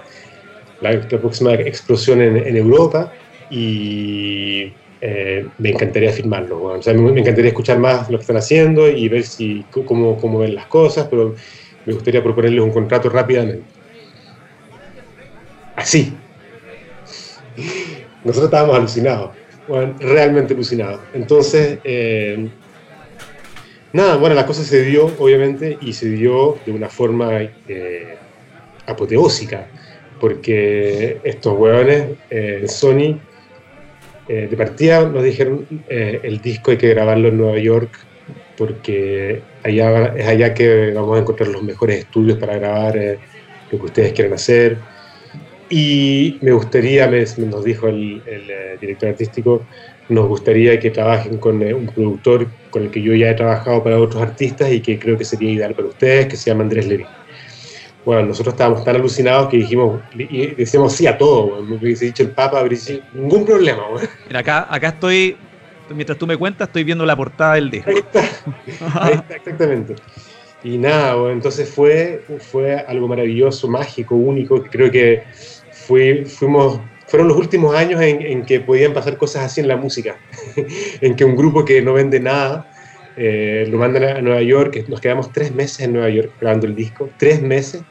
la, 0.80 1.00
próxima 1.08 1.54
explosión 1.54 2.20
en, 2.20 2.56
Europa 2.56 3.12
y, 3.48 4.72
eh, 5.00 5.46
me 5.58 5.70
encantaría 5.70 6.12
firmarlo. 6.12 6.64
O 6.64 6.82
sea, 6.82 6.92
me, 6.94 7.18
encantaría 7.18 7.50
escuchar 7.50 7.78
más 7.78 8.10
lo 8.10 8.18
que 8.18 8.22
están 8.22 8.36
haciendo 8.36 8.88
y 8.88 9.08
ver 9.08 9.22
si, 9.22 9.64
cómo, 9.70 10.18
cómo 10.18 10.40
ven 10.40 10.54
las 10.54 10.66
cosas, 10.66 11.06
pero 11.08 11.34
me 11.86 11.92
gustaría 11.94 12.22
proponerles 12.22 12.62
un 12.62 12.72
contrato 12.72 13.08
rápidamente. 13.08 13.64
Así. 15.76 16.12
Nosotros 18.24 18.44
estábamos 18.46 18.76
alucinados, 18.76 19.30
realmente 19.98 20.54
alucinados. 20.54 21.00
Entonces, 21.14 21.78
eh, 21.84 22.48
nada, 23.92 24.16
bueno, 24.16 24.34
la 24.34 24.46
cosa 24.46 24.64
se 24.64 24.82
dio, 24.82 25.06
obviamente, 25.18 25.78
y 25.80 25.92
se 25.92 26.10
dio 26.10 26.58
de 26.64 26.72
una 26.72 26.88
forma 26.88 27.40
eh, 27.68 28.16
apoteósica, 28.86 29.66
porque 30.20 31.18
estos 31.24 31.58
hueones, 31.58 32.18
eh, 32.30 32.64
Sony, 32.66 33.18
eh, 34.28 34.46
de 34.48 34.56
partida 34.56 35.08
nos 35.08 35.24
dijeron 35.24 35.66
el 35.88 36.40
disco 36.40 36.70
hay 36.70 36.76
que 36.76 36.90
grabarlo 36.90 37.28
en 37.28 37.38
Nueva 37.38 37.58
York, 37.58 37.90
porque 38.56 39.42
allá, 39.64 40.14
es 40.16 40.26
allá 40.26 40.54
que 40.54 40.92
vamos 40.92 41.16
a 41.16 41.20
encontrar 41.20 41.48
los 41.48 41.62
mejores 41.62 42.00
estudios 42.00 42.38
para 42.38 42.56
grabar 42.58 42.94
lo 43.70 43.78
que 43.78 43.86
ustedes 43.86 44.12
quieren 44.12 44.34
hacer. 44.34 44.76
Y 45.70 46.38
me 46.42 46.50
gustaría, 46.50 47.08
nos 47.38 47.64
dijo 47.64 47.88
el, 47.88 48.20
el 48.26 48.78
director 48.80 49.10
artístico, 49.10 49.64
nos 50.08 50.26
gustaría 50.26 50.78
que 50.80 50.90
trabajen 50.90 51.38
con 51.38 51.62
un 51.62 51.86
productor 51.86 52.48
con 52.70 52.82
el 52.82 52.90
que 52.90 53.00
yo 53.00 53.14
ya 53.14 53.30
he 53.30 53.34
trabajado 53.34 53.82
para 53.82 53.98
otros 53.98 54.20
artistas 54.20 54.70
y 54.72 54.80
que 54.80 54.98
creo 54.98 55.16
que 55.16 55.24
sería 55.24 55.52
ideal 55.52 55.74
para 55.74 55.88
ustedes, 55.88 56.26
que 56.26 56.36
se 56.36 56.50
llama 56.50 56.64
Andrés 56.64 56.86
Levy. 56.86 57.06
Bueno, 58.04 58.26
nosotros 58.26 58.54
estábamos 58.54 58.84
tan 58.84 58.96
alucinados 58.96 59.48
que 59.48 59.58
dijimos, 59.58 60.00
y 60.14 60.48
decíamos 60.48 60.94
sí 60.94 61.06
a 61.06 61.16
todo, 61.16 61.62
me 61.62 61.76
hubiese 61.76 62.06
dicho 62.06 62.24
el 62.24 62.30
Papa, 62.30 62.64
ningún 63.14 63.44
problema. 63.44 63.82
Mira, 64.26 64.40
acá, 64.40 64.66
acá 64.68 64.88
estoy, 64.88 65.36
mientras 65.90 66.18
tú 66.18 66.26
me 66.26 66.36
cuentas, 66.36 66.68
estoy 66.68 66.82
viendo 66.82 67.06
la 67.06 67.14
portada 67.14 67.54
del 67.54 67.70
disco. 67.70 67.90
Ahí 67.90 67.98
está, 67.98 69.36
exactamente. 69.36 69.94
Y 70.64 70.76
nada, 70.76 71.30
entonces 71.30 71.70
fue, 71.70 72.24
fue 72.38 72.74
algo 72.74 73.06
maravilloso, 73.06 73.68
mágico, 73.68 74.16
único, 74.16 74.62
que 74.62 74.70
creo 74.70 74.90
que 74.90 75.22
fueron 75.86 77.28
los 77.28 77.36
últimos 77.36 77.74
años 77.74 78.00
en, 78.00 78.44
que 78.44 78.60
podían 78.60 78.92
pasar 78.92 79.16
cosas 79.16 79.44
así 79.44 79.60
en 79.60 79.68
la 79.68 79.76
música, 79.76 80.16
en 81.00 81.16
que 81.16 81.24
un 81.24 81.36
grupo 81.36 81.64
que 81.64 81.82
no 81.82 81.94
vende 81.94 82.20
nada 82.20 82.70
eh, 83.16 83.66
lo 83.68 83.78
mandan 83.78 84.04
a 84.04 84.22
Nueva 84.22 84.42
York, 84.42 84.84
nos 84.88 85.00
quedamos 85.00 85.32
tres 85.32 85.54
meses 85.54 85.80
en 85.80 85.92
Nueva 85.92 86.08
York 86.08 86.32
grabando 86.40 86.66
el 86.66 86.74
disco, 86.74 87.10
tres 87.18 87.42
meses. 87.42 87.82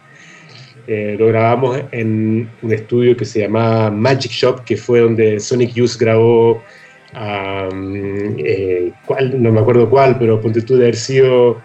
Eh, 0.87 1.15
lo 1.19 1.27
grabamos 1.27 1.81
en 1.91 2.49
un 2.63 2.73
estudio 2.73 3.15
que 3.15 3.25
se 3.25 3.41
llama 3.41 3.91
Magic 3.91 4.31
Shop, 4.31 4.63
que 4.63 4.75
fue 4.75 5.01
donde 5.01 5.39
Sonic 5.39 5.73
Youth 5.73 5.97
grabó, 5.99 6.63
eh, 7.13 8.91
no 9.35 9.51
me 9.51 9.59
acuerdo 9.59 9.87
cuál, 9.87 10.17
pero 10.17 10.41
ponte 10.41 10.61
tú 10.61 10.77
de 10.77 10.85
haber 10.85 10.95
sido 10.95 11.61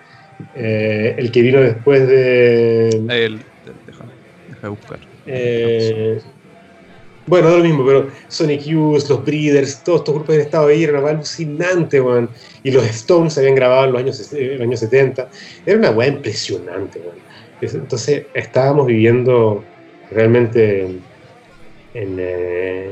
el 0.54 1.30
que 1.32 1.40
vino 1.40 1.60
después 1.60 2.06
de... 2.06 2.88
El, 3.08 3.38
deja, 3.86 4.68
buscar. 4.68 4.98
Bueno, 7.26 7.48
no 7.48 7.56
lo 7.56 7.64
mismo, 7.64 7.86
pero 7.86 8.08
Sonic 8.28 8.62
Youth, 8.62 9.08
los 9.08 9.24
Breeders, 9.24 9.82
todos 9.82 10.00
estos 10.00 10.14
grupos 10.14 10.30
habían 10.30 10.46
estado 10.46 10.66
ahí, 10.66 10.84
era 10.84 11.00
una 11.00 11.10
alucinante, 11.10 12.00
weón. 12.00 12.28
Y 12.62 12.70
los 12.70 12.84
Stones 12.84 13.38
habían 13.38 13.54
grabado 13.54 13.86
en 13.86 13.92
los 13.92 14.00
años, 14.00 14.32
en 14.34 14.52
los 14.52 14.60
años 14.60 14.80
70. 14.80 15.28
Era 15.64 15.78
una 15.78 15.90
weá 15.90 16.08
impresionante, 16.08 17.00
weón. 17.00 17.24
Entonces 17.62 18.26
estábamos 18.34 18.86
viviendo 18.86 19.64
realmente 20.10 20.82
en. 21.94 22.16
Eh, 22.18 22.90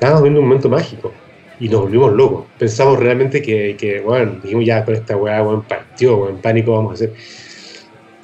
viviendo 0.00 0.40
un 0.40 0.46
momento 0.46 0.68
mágico 0.68 1.12
y 1.60 1.68
nos 1.68 1.82
volvimos 1.82 2.12
locos. 2.12 2.46
Pensamos 2.58 2.98
realmente 2.98 3.40
que, 3.40 3.76
que 3.76 4.00
bueno, 4.00 4.38
dijimos 4.42 4.64
ya 4.64 4.84
con 4.84 4.94
esta 4.94 5.16
weá, 5.16 5.42
weón, 5.42 5.62
partió, 5.62 6.16
weón, 6.16 6.38
pánico 6.38 6.72
vamos 6.72 6.92
a 6.92 6.94
hacer. 6.94 7.12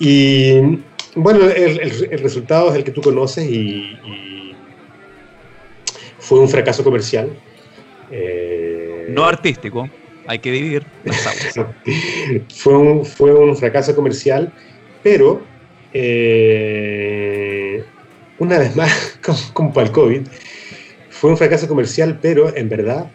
Y 0.01 0.81
bueno, 1.15 1.49
el, 1.49 1.81
el, 2.11 2.19
resultado 2.19 2.71
es 2.71 2.77
el 2.77 2.85
que 2.85 2.91
tú 2.91 3.01
conoces 3.01 3.49
y 3.49 3.97
fue 6.19 6.41
un 6.41 6.49
fracaso 6.49 6.83
comercial. 6.83 7.31
Eh, 8.11 9.07
no 9.11 9.25
artístico, 9.25 9.89
hay 10.27 10.39
que 10.39 10.51
vivir 10.51 10.85
fue, 12.55 12.77
un, 12.77 13.05
fue 13.05 13.35
un 13.35 13.57
fracaso 13.57 13.95
comercial, 13.95 14.53
pero 15.03 15.43
eh, 15.93 17.85
una 18.39 18.59
vez 18.59 18.75
más, 18.75 19.19
como, 19.53 19.73
para 19.73 19.87
el 19.87 19.93
COVID, 19.93 20.23
fue 21.11 21.31
un 21.31 21.37
fracaso 21.37 21.69
comercial, 21.69 22.19
pero 22.21 22.55
en 22.57 22.69
verdad 22.69 23.11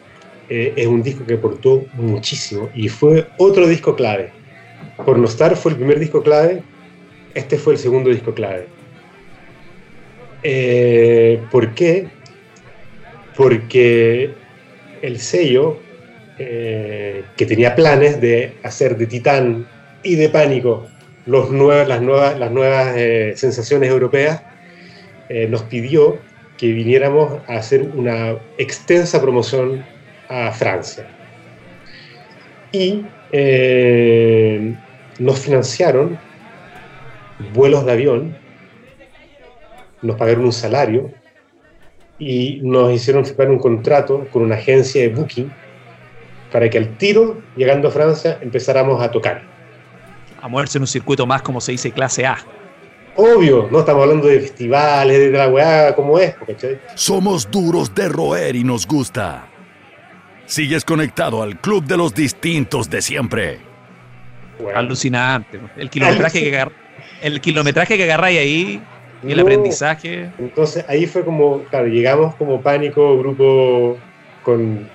eh, 0.50 0.74
es 0.76 0.88
un 0.88 1.04
disco 1.04 1.26
que 1.26 1.36
aportó 1.36 1.86
muchísimo 1.94 2.70
y 2.74 2.90
fue 2.90 3.28
otro 3.38 3.68
disco 3.68 3.96
clave. 3.96 4.32
Por 5.06 5.18
no 5.18 5.26
estar 5.26 5.56
fue 5.56 5.72
el 5.72 5.78
primer 5.78 6.00
disco 6.00 6.22
clave, 6.22 6.64
este 7.40 7.58
fue 7.58 7.74
el 7.74 7.80
segundo 7.80 8.10
disco 8.10 8.34
clave. 8.34 8.68
¿Por 11.52 11.74
qué? 11.74 12.08
porque 13.40 14.32
el 15.02 15.18
sello, 15.22 15.80
eh, 16.38 17.24
que 17.38 17.46
tenía 17.46 17.74
planes 17.74 18.20
de 18.20 18.56
hacer 18.64 18.98
de 18.98 19.08
Titán 19.08 19.66
y 20.04 20.16
de 20.16 20.28
Pánico 20.28 20.88
los 21.26 21.50
las 21.50 22.02
nuevas, 22.02 22.38
las 22.38 22.52
nuevas 22.52 22.96
eh, 22.98 23.32
sensaciones 23.38 23.90
europeas, 23.90 24.42
eh, 25.30 25.48
nos 25.50 25.64
pidió 25.64 26.20
que 26.58 26.74
viniéramos 26.74 27.40
a 27.48 27.56
hacer 27.56 27.84
una 27.96 28.36
extensa 28.58 29.22
promoción 29.22 29.86
a 30.28 30.52
Francia. 30.52 31.08
Y 32.74 33.06
nos 35.18 35.40
financiaron 35.40 36.20
vuelos 37.54 37.86
de 37.86 37.92
avión, 37.92 38.38
nos 40.02 40.16
pagaron 40.18 40.46
un 40.46 40.54
salario 40.54 41.12
y 42.18 42.60
nos 42.62 42.92
hicieron 42.92 43.26
firmar 43.26 43.50
un 43.50 43.60
contrato 43.60 44.28
con 44.32 44.44
una 44.44 44.56
agencia 44.56 45.02
de 45.02 45.10
booking 45.10 45.52
para 46.52 46.70
que 46.70 46.78
al 46.78 46.98
tiro, 46.98 47.42
llegando 47.56 47.88
a 47.88 47.92
Francia, 47.92 48.40
empezáramos 48.42 49.02
a 49.02 49.12
tocar. 49.12 49.44
A 50.42 50.48
moverse 50.48 50.78
en 50.78 50.84
un 50.84 50.88
circuito 50.88 51.26
más, 51.26 51.42
como 51.42 51.62
se 51.62 51.74
dice, 51.74 51.92
clase 51.92 52.26
A. 52.26 52.38
Obvio, 53.16 53.68
no 53.70 53.80
estamos 53.80 54.04
hablando 54.04 54.28
de 54.28 54.40
festivales, 54.40 55.20
de 55.20 55.38
la 55.38 55.50
weá, 55.50 55.94
como 55.96 56.18
es. 56.18 56.36
Somos 56.96 57.50
duros 57.52 57.94
de 57.94 58.08
roer 58.08 58.56
y 58.56 58.64
nos 58.64 58.88
gusta. 58.88 59.48
Sigues 60.46 60.86
conectado 60.86 61.44
al 61.44 61.60
club 61.60 61.84
de 61.84 61.98
los 61.98 62.14
distintos 62.14 62.90
de 62.90 63.02
siempre. 63.02 63.60
Alucinante. 64.74 65.60
El 65.78 65.90
kilometraje, 65.90 66.40
que, 66.42 66.66
el 67.22 67.42
kilometraje 67.42 67.98
que 67.98 68.04
agarráis 68.04 68.40
ahí 68.40 68.82
y 69.24 69.32
el 69.32 69.40
aprendizaje. 69.40 70.30
Entonces 70.40 70.86
ahí 70.88 71.06
fue 71.06 71.24
como, 71.24 71.64
claro, 71.64 71.88
llegamos 71.88 72.36
como 72.36 72.62
pánico, 72.62 73.18
grupo 73.18 73.98
con 74.44 74.88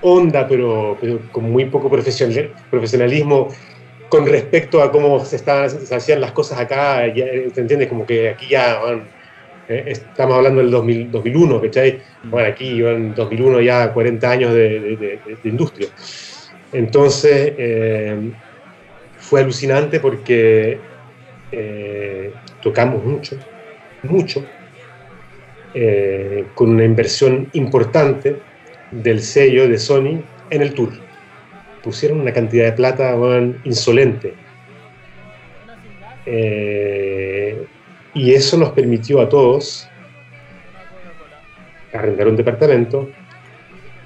onda, 0.00 0.46
pero, 0.46 0.98
con 1.32 1.50
muy 1.50 1.64
poco 1.66 1.90
profesionalismo 1.90 3.48
con 4.08 4.26
respecto 4.26 4.82
a 4.82 4.90
cómo 4.90 5.24
se, 5.24 5.36
estaban, 5.36 5.68
se 5.68 5.94
hacían 5.94 6.20
las 6.20 6.32
cosas 6.32 6.58
acá, 6.58 7.06
ya, 7.08 7.26
¿te 7.52 7.60
entiendes? 7.60 7.88
Como 7.88 8.06
que 8.06 8.30
aquí 8.30 8.48
ya, 8.48 8.80
eh, 9.68 9.84
estamos 9.86 10.36
hablando 10.36 10.60
del 10.60 10.70
2000, 10.70 11.10
2001, 11.10 11.60
¿cachai? 11.60 12.00
Bueno, 12.24 12.48
aquí 12.48 12.80
en 12.80 13.14
2001 13.14 13.60
ya 13.60 13.92
40 13.92 14.30
años 14.30 14.54
de, 14.54 15.18
industria. 15.44 15.88
Entonces, 16.72 17.52
eh, 17.58 18.30
fue 19.18 19.40
alucinante 19.40 20.00
porque 20.00 20.78
eh, 21.52 22.32
tocamos 22.62 23.04
mucho, 23.04 23.36
mucho, 24.02 24.44
eh, 25.74 26.46
con 26.54 26.70
una 26.70 26.84
inversión 26.84 27.48
importante 27.52 28.36
del 28.90 29.22
sello 29.22 29.68
de 29.68 29.78
Sony 29.78 30.22
en 30.50 30.62
el 30.62 30.74
tour. 30.74 30.92
Pusieron 31.82 32.20
una 32.20 32.32
cantidad 32.32 32.64
de 32.64 32.72
plata 32.72 33.16
insolente. 33.64 34.34
Eh, 36.26 37.64
y 38.14 38.34
eso 38.34 38.58
nos 38.58 38.70
permitió 38.70 39.20
a 39.20 39.28
todos 39.28 39.88
arrendar 41.92 42.28
un 42.28 42.36
departamento, 42.36 43.08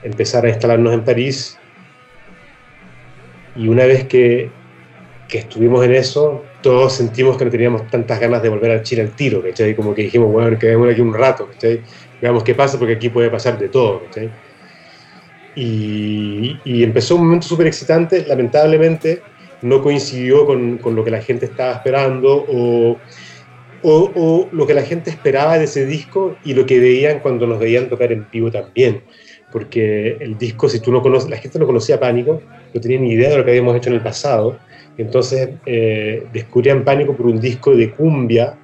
empezar 0.03 0.45
a 0.45 0.51
instalarnos 0.51 0.95
en 0.95 1.05
París 1.05 1.59
y 3.57 3.69
una 3.69 3.87
vez 3.87 4.05
que, 4.05 4.51
que 5.29 5.39
estuvimos 5.39 5.85
en 5.85 5.95
eso, 5.95 6.45
todos 6.63 6.95
sentimos 6.95 7.37
que 7.37 7.45
no 7.45 7.51
teníamos 7.51 7.89
tantas 7.91 8.21
ganas 8.21 8.43
de 8.43 8.49
volver 8.49 8.71
a 8.71 8.83
Chile 8.83 9.03
al 9.03 9.11
tiro, 9.11 9.43
¿cachai? 9.43 9.75
Como 9.75 9.95
que 9.95 10.03
dijimos, 10.03 10.31
bueno, 10.33 10.59
quedemos 10.59 10.91
aquí 10.91 11.01
un 11.01 11.13
rato, 11.13 11.49
¿cachai? 11.49 11.83
Veamos 12.21 12.45
qué 12.45 12.55
pasa 12.55 12.79
porque 12.79 12.95
aquí 12.95 13.09
puede 13.09 13.29
pasar 13.29 13.59
de 13.59 13.69
todo, 13.69 14.05
¿cachai? 14.05 14.31
Y, 15.55 16.59
empezó 16.65 17.17
un 17.17 17.25
momento 17.25 17.47
súper 17.47 17.67
excitante, 17.67 18.25
lamentablemente 18.27 19.23
no 19.61 19.83
coincidió 19.83 20.47
con, 20.47 20.79
con, 20.79 20.97
lo 20.97 21.05
que 21.05 21.11
la 21.11 21.21
gente 21.21 21.47
estaba 21.47 21.73
esperando 21.73 22.47
o, 22.49 22.99
o, 23.83 24.49
lo 24.51 24.67
que 24.67 24.75
la 24.75 24.83
gente 24.83 25.11
esperaba 25.11 25.59
de 25.59 25.65
ese 25.65 25.85
disco 25.87 26.37
y 26.45 26.55
lo 26.55 26.65
que 26.67 26.81
veían 26.81 27.21
cuando 27.21 27.47
nos 27.47 27.59
veían 27.59 27.89
tocar 27.89 28.13
en 28.13 28.27
vivo 28.33 28.51
también. 28.51 29.03
porque 29.53 30.17
el 30.21 30.39
disco, 30.39 30.69
si 30.69 30.81
tú 30.81 30.91
no 30.91 31.03
conoces, 31.03 31.29
la 31.29 31.37
gente 31.37 31.59
no 31.59 31.67
conocía 31.67 32.01
Pánico, 32.01 32.41
no 32.73 32.81
tenía 32.81 32.99
ni 32.99 33.13
idea 33.13 33.31
de 33.31 33.37
lo 33.37 33.45
que 33.45 33.51
habíamos 33.51 33.77
hecho 33.77 33.91
en 33.91 33.97
el 33.97 34.03
pasado, 34.03 34.59
entonces 34.99 35.51
eh, 35.67 36.27
descubrían 36.33 36.85
Pánico 36.85 37.17
por 37.17 37.27
un 37.27 37.41
disco 37.41 37.75
de 37.75 37.91
cumbia 37.91 38.55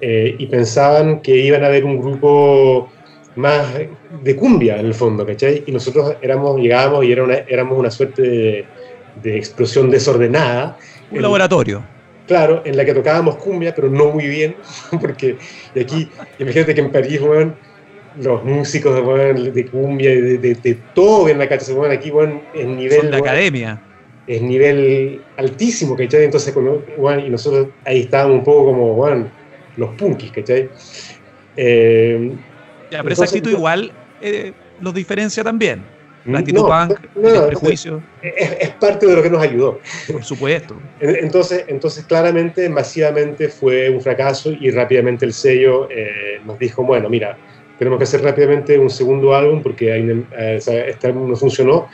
eh, 0.00 0.34
y 0.38 0.46
pensaban 0.46 1.20
que 1.20 1.36
iban 1.36 1.64
a 1.64 1.68
ver 1.68 1.84
un 1.84 2.00
grupo 2.00 2.90
más 3.36 3.66
de 4.22 4.36
cumbia 4.36 4.78
en 4.78 4.86
el 4.86 4.94
fondo, 4.94 5.24
¿cachai? 5.24 5.62
Y 5.66 5.72
nosotros 5.72 6.16
éramos, 6.20 6.60
llegábamos 6.60 7.04
y 7.04 7.12
era 7.12 7.22
una, 7.22 7.34
éramos 7.34 7.78
una 7.78 7.90
suerte 7.90 8.22
de, 8.22 8.64
de 9.22 9.36
explosión 9.36 9.90
desordenada. 9.90 10.76
Un 11.10 11.22
laboratorio. 11.22 11.82
Claro, 12.26 12.62
en 12.64 12.76
la 12.76 12.84
que 12.84 12.94
tocábamos 12.94 13.36
cumbia, 13.36 13.74
pero 13.74 13.88
no 13.88 14.10
muy 14.10 14.26
bien, 14.26 14.56
porque 15.00 15.36
de 15.74 15.80
aquí, 15.80 16.08
imagínate 16.38 16.74
que 16.74 16.80
en 16.80 16.90
París, 16.90 17.20
bueno, 17.20 17.54
los 18.20 18.44
músicos 18.44 18.94
de 18.94 19.66
cumbia, 19.66 20.10
de, 20.10 20.38
de, 20.38 20.54
de, 20.54 20.78
todo 20.94 21.28
en 21.28 21.38
la 21.38 21.48
calle, 21.48 21.72
bueno, 21.72 21.94
aquí, 21.94 22.10
bueno, 22.10 22.42
es 22.54 22.66
nivel... 22.66 23.00
Son 23.00 23.10
de 23.10 23.16
academia. 23.16 23.80
Es 24.26 24.40
nivel 24.40 25.20
altísimo, 25.36 25.96
¿cachai? 25.96 26.24
Entonces, 26.24 26.54
bueno, 26.96 27.26
y 27.26 27.30
nosotros 27.30 27.68
ahí 27.84 28.02
estábamos 28.02 28.38
un 28.38 28.44
poco 28.44 28.66
como, 28.66 28.94
bueno, 28.94 29.28
los 29.76 29.90
punkis, 29.96 30.30
¿cachai? 30.30 30.70
Eh, 31.56 32.32
ya, 32.90 33.02
pero 33.02 33.14
esa 33.14 33.24
actitud 33.24 33.50
igual 33.50 33.92
eh, 34.20 34.52
los 34.80 34.94
diferencia 34.94 35.42
también. 35.42 35.82
La 36.24 36.38
actitud 36.38 36.62
punk, 36.68 37.00
el 37.16 37.46
prejuicio. 37.48 38.00
Es, 38.22 38.52
es, 38.60 38.70
parte 38.70 39.06
de 39.06 39.16
lo 39.16 39.22
que 39.22 39.30
nos 39.30 39.42
ayudó. 39.42 39.80
Por 40.10 40.22
supuesto. 40.22 40.76
Entonces, 41.00 41.64
entonces 41.66 42.04
claramente, 42.04 42.68
masivamente 42.68 43.48
fue 43.48 43.90
un 43.90 44.00
fracaso 44.00 44.52
y 44.52 44.70
rápidamente 44.70 45.24
el 45.24 45.32
sello 45.32 45.88
eh, 45.90 46.40
nos 46.44 46.60
dijo, 46.60 46.84
bueno, 46.84 47.08
mira, 47.08 47.36
tenemos 47.78 47.98
que 47.98 48.04
hacer 48.04 48.22
rápidamente 48.22 48.78
un 48.78 48.90
segundo 48.90 49.34
álbum 49.34 49.62
porque 49.62 49.92
hay, 49.92 50.24
eh, 50.38 50.60
este 50.86 51.06
álbum 51.08 51.28
no 51.28 51.34
funcionó. 51.34 51.88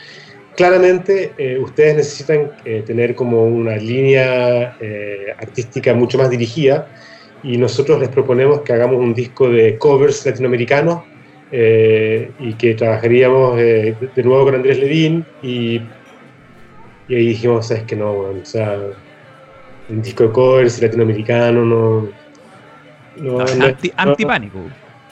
Claramente 0.59 1.35
eh, 1.39 1.57
ustedes 1.57 1.95
necesitan 1.95 2.51
eh, 2.65 2.83
tener 2.85 3.15
como 3.15 3.45
una 3.45 3.77
línea 3.77 4.77
eh, 4.81 5.33
artística 5.39 5.95
mucho 5.95 6.19
más 6.19 6.31
dirigida 6.31 6.89
y 7.45 7.57
nosotros 7.57 8.01
les 8.01 8.09
proponemos 8.09 8.63
que 8.63 8.73
hagamos 8.73 8.97
un 8.97 9.15
disco 9.15 9.49
de 9.49 9.79
covers 9.79 10.27
latinoamericanos 10.27 11.05
eh, 11.53 12.33
y 12.41 12.55
que 12.55 12.75
trabajaríamos 12.75 13.57
de 13.57 14.23
nuevo 14.25 14.47
con 14.47 14.57
Andrés 14.57 14.81
Levin 14.81 15.25
y, 15.45 15.81
y 17.07 17.15
ahí 17.15 17.29
dijimos, 17.29 17.69
sabes 17.69 17.85
que 17.85 17.95
no, 17.95 18.15
bueno, 18.15 18.41
o 18.43 18.45
sea, 18.45 18.81
un 19.89 20.03
disco 20.03 20.25
de 20.25 20.33
covers 20.33 20.83
latinoamericano 20.83 21.65
no... 21.65 22.09
no, 23.17 23.33
no 23.33 23.65
anti, 23.65 23.91
no, 23.91 23.95
antipánico. 23.97 24.59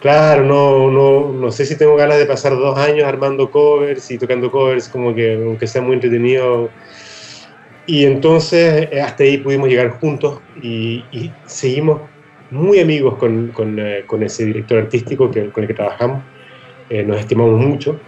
Claro, 0.00 0.44
no, 0.44 0.90
no, 0.90 1.32
no 1.32 1.50
sé 1.50 1.64
si 1.64 1.76
tengo 1.76 1.96
ganas 1.96 2.18
de 2.18 2.26
pasar 2.26 2.52
dos 2.52 2.78
años 2.78 3.04
armando 3.04 3.50
covers 3.50 4.10
y 4.10 4.18
tocando 4.18 4.50
covers, 4.50 4.88
como 4.88 5.14
que 5.14 5.34
aunque 5.34 5.66
sea 5.66 5.82
muy 5.82 5.94
entretenido. 5.94 6.68
Y 7.86 8.04
entonces 8.04 8.88
hasta 9.00 9.24
ahí 9.24 9.38
pudimos 9.38 9.68
llegar 9.68 9.90
juntos 9.90 10.40
y, 10.60 11.04
y 11.12 11.32
seguimos 11.46 12.00
muy 12.50 12.80
amigos 12.80 13.16
con, 13.16 13.48
con, 13.48 13.78
eh, 13.78 14.04
con, 14.06 14.22
ese 14.22 14.44
director 14.44 14.78
artístico 14.78 15.30
que, 15.30 15.50
con 15.50 15.64
el 15.64 15.68
que 15.68 15.74
trabajamos, 15.74 16.22
eh, 16.90 17.02
nos 17.02 17.18
estimamos 17.18 17.60
mucho, 17.60 18.00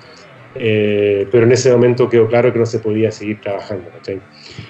eh, 0.54 1.26
pero 1.30 1.44
en 1.44 1.52
ese 1.52 1.72
momento 1.72 2.08
quedó 2.08 2.28
claro 2.28 2.52
que 2.52 2.58
no 2.58 2.66
se 2.66 2.78
podía 2.78 3.10
seguir 3.10 3.40
trabajando. 3.40 3.90
¿sí? 4.02 4.20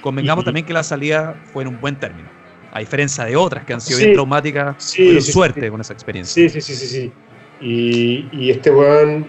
Convengamos 0.00 0.42
y, 0.42 0.46
también 0.46 0.66
que 0.66 0.72
la 0.72 0.82
salida 0.82 1.36
fue 1.52 1.62
en 1.62 1.68
un 1.68 1.80
buen 1.80 1.96
término, 1.96 2.28
a 2.78 2.80
diferencia 2.80 3.24
de 3.24 3.36
otras 3.36 3.64
que 3.64 3.72
han 3.72 3.80
sido 3.80 3.98
sí, 3.98 4.04
bien 4.04 4.14
traumáticas, 4.14 4.76
sí, 4.78 5.20
sí 5.20 5.32
suerte 5.32 5.70
con 5.70 5.80
esa 5.80 5.92
experiencia. 5.92 6.32
Sí, 6.32 6.48
sí, 6.48 6.60
sí, 6.60 6.74
sí. 6.74 6.86
sí. 6.86 7.12
Y, 7.60 8.28
y 8.32 8.50
este 8.50 8.70
weón 8.70 9.26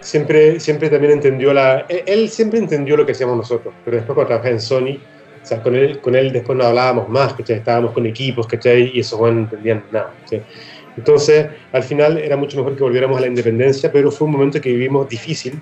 siempre, 0.00 0.60
siempre 0.60 0.88
también 0.88 1.12
entendió 1.14 1.52
la... 1.52 1.84
Él 1.88 2.28
siempre 2.28 2.58
entendió 2.58 2.96
lo 2.96 3.04
que 3.04 3.12
hacíamos 3.12 3.36
nosotros, 3.36 3.74
pero 3.84 3.96
después 3.96 4.14
cuando 4.14 4.28
trabajé 4.28 4.50
en 4.50 4.60
Sony, 4.60 4.98
o 5.42 5.46
sea, 5.46 5.62
con 5.62 5.74
él, 5.74 6.00
con 6.00 6.14
él 6.14 6.32
después 6.32 6.56
no 6.56 6.64
hablábamos 6.64 7.08
más, 7.08 7.34
¿cachai? 7.34 7.56
Estábamos 7.56 7.92
con 7.92 8.06
equipos, 8.06 8.46
¿cachai? 8.46 8.92
Y 8.94 9.00
esos 9.00 9.20
no 9.20 9.28
entendían 9.28 9.84
nada, 9.90 10.12
¿cachai? 10.22 10.42
Entonces, 10.96 11.46
al 11.72 11.82
final 11.82 12.18
era 12.18 12.36
mucho 12.36 12.56
mejor 12.56 12.76
que 12.76 12.82
volviéramos 12.82 13.18
a 13.18 13.20
la 13.20 13.26
independencia, 13.26 13.92
pero 13.92 14.10
fue 14.10 14.26
un 14.26 14.32
momento 14.32 14.60
que 14.60 14.70
vivimos 14.70 15.08
difícil 15.08 15.60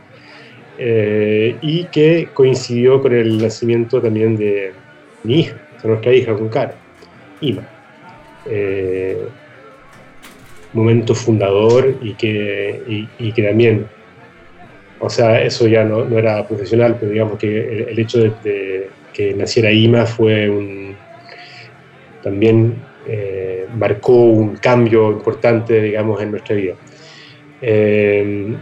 eh, 0.78 1.56
y 1.60 1.84
que 1.84 2.28
coincidió 2.32 3.02
con 3.02 3.12
el 3.12 3.38
nacimiento 3.42 4.00
también 4.00 4.36
de 4.36 4.72
mi 5.24 5.40
hija, 5.40 5.56
o 5.76 5.80
sea, 5.80 5.90
nuestra 5.90 6.12
hija 6.12 6.34
con 6.34 6.48
cara, 6.48 6.74
Ima. 7.44 7.62
Eh, 8.46 9.18
momento 10.72 11.14
fundador 11.14 11.96
y 12.02 12.14
que, 12.14 13.06
y, 13.18 13.32
que 13.32 13.42
también, 13.42 13.86
o 14.98 15.08
sea, 15.08 15.40
eso 15.40 15.68
ya 15.68 15.84
no, 15.84 16.18
era 16.18 16.46
profesional, 16.46 16.96
pero 16.98 17.12
digamos 17.12 17.38
que 17.38 17.86
el, 17.88 17.98
hecho 17.98 18.18
de, 18.18 18.88
que 19.12 19.34
naciera 19.34 19.70
IMA 19.70 20.04
fue 20.04 20.50
un, 20.50 20.96
también 22.22 22.74
eh, 23.06 23.66
marcó 23.76 24.12
un 24.14 24.56
cambio 24.56 25.12
importante, 25.12 25.80
digamos, 25.80 26.20
en 26.20 26.30
nuestra 26.32 26.56
vida. 26.56 26.74
Eh, 27.62 28.56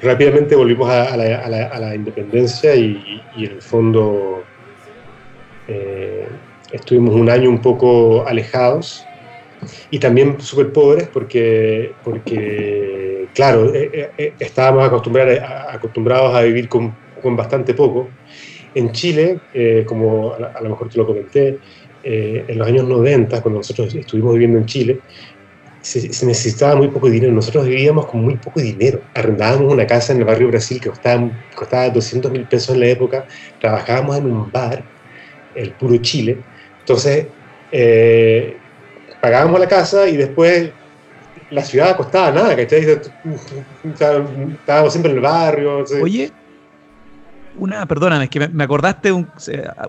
rápidamente 0.00 0.56
volvimos 0.56 0.88
a, 0.88 1.14
la, 1.14 1.94
independencia 1.94 2.74
y, 2.74 3.22
en 3.36 3.52
el 3.52 3.62
fondo 3.62 4.44
estuvimos 6.76 7.14
un 7.14 7.28
año 7.28 7.50
un 7.50 7.60
poco 7.60 8.26
alejados 8.26 9.04
y 9.90 9.98
también 9.98 10.40
súper 10.40 10.72
pobres 10.72 11.08
porque, 11.12 11.92
porque 12.04 13.26
claro, 13.34 13.74
eh, 13.74 14.10
eh, 14.16 14.34
estábamos 14.38 14.86
acostumbrados, 14.86 16.34
a 16.34 16.42
vivir 16.42 16.68
con, 16.68 16.94
con 17.22 17.36
bastante 17.36 17.74
poco 17.74 18.08
en 18.76 18.92
Chile, 18.92 19.40
eh, 19.54 19.84
como 19.86 20.34
a, 20.34 20.60
lo 20.60 20.68
mejor 20.68 20.90
te 20.90 20.98
lo 20.98 21.06
comenté, 21.06 21.58
eh, 22.04 22.44
en 22.46 22.58
los 22.58 22.68
años 22.68 22.86
90, 22.86 23.40
cuando 23.40 23.60
nosotros 23.60 23.94
estuvimos 23.94 24.34
viviendo 24.34 24.58
en 24.58 24.66
Chile, 24.66 25.00
se, 25.80 26.12
se, 26.12 26.26
necesitaba 26.26 26.76
muy 26.76 26.88
poco 26.88 27.08
dinero. 27.08 27.32
Nosotros 27.32 27.66
vivíamos 27.66 28.04
con 28.06 28.22
muy 28.22 28.36
poco 28.36 28.60
dinero. 28.60 29.00
Arrendábamos 29.14 29.72
una 29.72 29.86
casa 29.86 30.12
en 30.12 30.18
el 30.18 30.24
barrio 30.26 30.48
Brasil 30.48 30.78
que 30.78 30.90
costaba, 30.90 31.30
costaba 31.54 31.88
200 31.88 32.30
mil 32.30 32.44
pesos 32.44 32.74
en 32.74 32.80
la 32.80 32.88
época. 32.88 33.26
Trabajábamos 33.60 34.18
en 34.18 34.26
un 34.26 34.52
bar, 34.52 34.84
el 35.54 35.70
puro 35.72 35.96
Chile. 35.96 36.36
Entonces, 36.86 37.26
eh, 37.72 38.56
pagábamos 39.20 39.58
la 39.58 39.66
casa 39.66 40.06
y 40.06 40.16
después 40.16 40.70
la 41.50 41.64
ciudad 41.64 41.96
costaba 41.96 42.30
nada, 42.30 42.54
¿cachai? 42.54 42.86
Estábamos 43.84 44.92
siempre 44.92 45.10
en 45.10 45.16
el 45.16 45.20
barrio. 45.20 45.84
Oye, 46.00 46.30
una, 47.58 47.86
perdóname, 47.86 48.24
es 48.24 48.30
que 48.30 48.48
me 48.48 48.64
acordaste 48.64 49.12
un, 49.12 49.28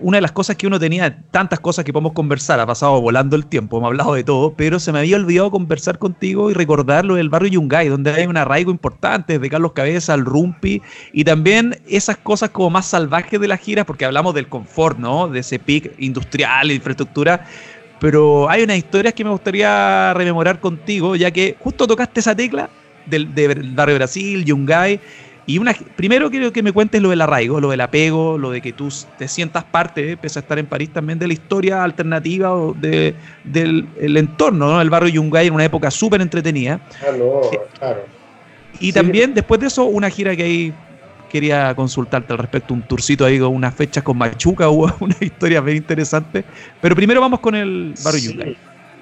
una 0.00 0.16
de 0.18 0.22
las 0.22 0.32
cosas 0.32 0.56
que 0.56 0.66
uno 0.66 0.78
tenía, 0.78 1.22
tantas 1.30 1.60
cosas 1.60 1.84
que 1.84 1.92
podemos 1.92 2.12
conversar, 2.12 2.60
ha 2.60 2.66
pasado 2.66 3.00
volando 3.00 3.36
el 3.36 3.46
tiempo, 3.46 3.78
hemos 3.78 3.88
hablado 3.88 4.14
de 4.14 4.24
todo, 4.24 4.54
pero 4.54 4.78
se 4.80 4.92
me 4.92 5.00
había 5.00 5.16
olvidado 5.16 5.50
conversar 5.50 5.98
contigo 5.98 6.50
y 6.50 6.54
recordar 6.54 7.04
lo 7.04 7.14
del 7.14 7.28
barrio 7.28 7.50
Yungay, 7.50 7.88
donde 7.88 8.10
hay 8.12 8.26
un 8.26 8.36
arraigo 8.36 8.70
importante, 8.70 9.34
desde 9.34 9.50
Carlos 9.50 9.72
Cabeza 9.72 10.14
al 10.14 10.24
Rumpi, 10.24 10.82
y 11.12 11.24
también 11.24 11.78
esas 11.88 12.16
cosas 12.16 12.50
como 12.50 12.70
más 12.70 12.86
salvajes 12.86 13.40
de 13.40 13.48
las 13.48 13.60
giras, 13.60 13.84
porque 13.84 14.04
hablamos 14.04 14.34
del 14.34 14.48
confort, 14.48 14.98
¿no? 14.98 15.28
De 15.28 15.40
ese 15.40 15.58
pic 15.58 15.92
industrial, 15.98 16.70
infraestructura, 16.70 17.44
pero 18.00 18.48
hay 18.48 18.62
unas 18.62 18.78
historias 18.78 19.14
que 19.14 19.24
me 19.24 19.30
gustaría 19.30 20.14
rememorar 20.14 20.60
contigo, 20.60 21.16
ya 21.16 21.30
que 21.30 21.56
justo 21.58 21.86
tocaste 21.86 22.20
esa 22.20 22.34
tecla 22.34 22.70
del 23.06 23.72
barrio 23.74 23.96
Brasil, 23.96 24.44
Yungay, 24.44 25.00
y 25.48 25.56
una, 25.56 25.74
primero 25.96 26.30
quiero 26.30 26.52
que 26.52 26.62
me 26.62 26.72
cuentes 26.72 27.00
lo 27.00 27.08
del 27.08 27.22
arraigo, 27.22 27.58
lo 27.58 27.70
del 27.70 27.80
apego, 27.80 28.36
lo 28.36 28.50
de 28.50 28.60
que 28.60 28.74
tú 28.74 28.92
te 29.16 29.26
sientas 29.28 29.64
parte, 29.64 30.18
pese 30.18 30.38
a 30.38 30.42
estar 30.42 30.58
en 30.58 30.66
París, 30.66 30.90
también 30.92 31.18
de 31.18 31.26
la 31.26 31.32
historia 31.32 31.82
alternativa 31.82 32.54
o 32.54 32.74
de, 32.74 33.14
del 33.44 33.86
el 33.98 34.18
entorno, 34.18 34.70
¿no? 34.70 34.82
El 34.82 34.90
barrio 34.90 35.08
Yungay 35.08 35.46
en 35.46 35.54
una 35.54 35.64
época 35.64 35.90
súper 35.90 36.20
entretenida. 36.20 36.82
Ah, 37.00 37.16
no, 37.16 37.40
claro. 37.78 38.04
Y 38.78 38.88
sí. 38.88 38.92
también, 38.92 39.32
después 39.32 39.58
de 39.58 39.68
eso, 39.68 39.86
una 39.86 40.10
gira 40.10 40.36
que 40.36 40.42
ahí 40.42 40.74
quería 41.30 41.74
consultarte 41.74 42.30
al 42.34 42.40
respecto, 42.40 42.74
un 42.74 42.82
tourcito 42.82 43.24
ahí 43.24 43.38
con 43.38 43.54
unas 43.54 43.74
fechas 43.74 44.04
con 44.04 44.18
Machuca, 44.18 44.68
hubo 44.68 44.94
una 45.00 45.16
historia 45.18 45.62
bien 45.62 45.78
interesante. 45.78 46.44
Pero 46.78 46.94
primero 46.94 47.22
vamos 47.22 47.40
con 47.40 47.54
el 47.54 47.94
barrio 48.04 48.20
sí. 48.20 48.32
Yungay. 48.34 48.56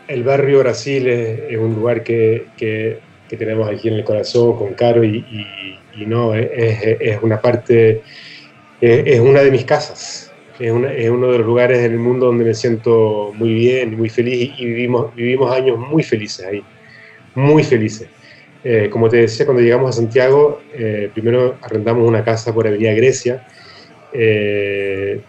El 0.07 0.23
barrio 0.23 0.61
Brasil 0.61 1.09
es, 1.09 1.41
es 1.51 1.59
un 1.59 1.75
lugar 1.75 2.05
que, 2.05 2.47
que, 2.57 3.01
que, 3.29 3.37
tenemos 3.37 3.69
aquí 3.69 3.89
en 3.89 3.95
el 3.95 4.05
corazón 4.05 4.57
con 4.57 4.75
Caro 4.75 5.03
y, 5.03 5.17
y 5.29 5.77
y 5.97 6.07
no, 6.07 6.35
es, 6.35 6.49
es, 7.01 7.23
una 7.23 7.41
parte, 7.41 8.03
es, 8.81 9.21
una 9.21 9.41
de 9.41 9.51
mis 9.51 9.65
casas, 9.65 10.33
es, 10.59 10.71
una, 10.71 10.93
es, 10.93 11.09
uno 11.11 11.33
de 11.33 11.39
los 11.39 11.47
lugares 11.47 11.79
en 11.79 11.93
el 11.93 11.99
mundo 11.99 12.27
donde 12.27 12.45
me 12.45 12.55
siento 12.55 13.33
muy 13.35 13.55
bien 13.55 13.97
muy 13.97 14.09
feliz 14.09 14.53
y 14.59 14.67
vivimos, 14.67 15.15
vivimos 15.15 15.53
años 15.53 15.79
muy 15.79 16.03
felices 16.03 16.47
ahí, 16.47 16.63
muy 17.35 17.63
felices. 17.63 18.09
Eh, 18.65 18.89
como 18.91 19.09
te 19.09 19.19
decía, 19.19 19.47
cuando 19.47 19.63
llegamos 19.63 19.91
a 19.91 19.93
Santiago, 20.01 20.61
eh, 20.75 21.09
primero 21.15 21.57
arrendamos 21.63 22.07
una 22.07 22.25
casa 22.25 22.53
por 22.53 22.67
Avenida 22.67 22.93
Grecia, 22.95 23.47
eh, 24.13 25.21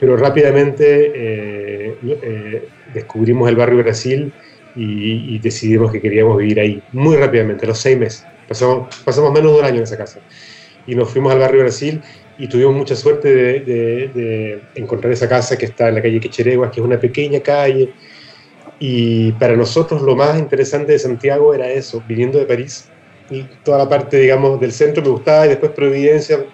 pero 0.00 0.16
rápidamente 0.16 1.12
eh, 1.14 1.94
eh, 2.02 2.68
descubrimos 2.94 3.48
el 3.48 3.56
barrio 3.56 3.78
Brasil 3.78 4.32
y, 4.74 5.34
y, 5.34 5.38
decidimos 5.38 5.92
que 5.92 6.00
queríamos 6.00 6.38
vivir 6.38 6.58
ahí, 6.58 6.82
muy 6.92 7.16
rápidamente, 7.16 7.66
a 7.66 7.68
los 7.68 7.78
seis 7.78 7.98
meses 7.98 8.26
Pasamos, 8.50 8.88
pasamos 9.04 9.32
menos 9.32 9.52
de 9.52 9.58
un 9.60 9.64
año 9.64 9.76
en 9.76 9.84
esa 9.84 9.96
casa. 9.96 10.18
Y 10.84 10.96
nos 10.96 11.08
fuimos 11.08 11.32
al 11.32 11.38
barrio 11.38 11.60
Brasil 11.60 12.02
y 12.36 12.48
tuvimos 12.48 12.74
mucha 12.74 12.96
suerte 12.96 13.32
de, 13.32 13.60
de, 13.60 14.60
encontrar 14.74 15.12
esa 15.12 15.28
casa 15.28 15.56
que 15.56 15.66
está 15.66 15.88
en 15.88 15.94
la 15.94 16.02
calle 16.02 16.18
Quechereguas, 16.18 16.72
que 16.72 16.80
es 16.80 16.84
una 16.84 16.98
pequeña 16.98 17.38
calle. 17.38 17.92
Y 18.80 19.30
para 19.32 19.54
nosotros 19.54 20.02
lo 20.02 20.16
más 20.16 20.36
interesante 20.36 20.90
de 20.90 20.98
Santiago 20.98 21.54
era 21.54 21.70
eso, 21.70 22.02
viniendo 22.08 22.40
de 22.40 22.46
París. 22.46 22.88
Y 23.30 23.44
toda 23.62 23.78
la 23.78 23.88
parte, 23.88 24.18
digamos, 24.18 24.58
del 24.60 24.72
centro 24.72 25.00
me 25.00 25.10
gustaba 25.10 25.46
y 25.46 25.50
después 25.50 25.70
Providencia 25.70 26.44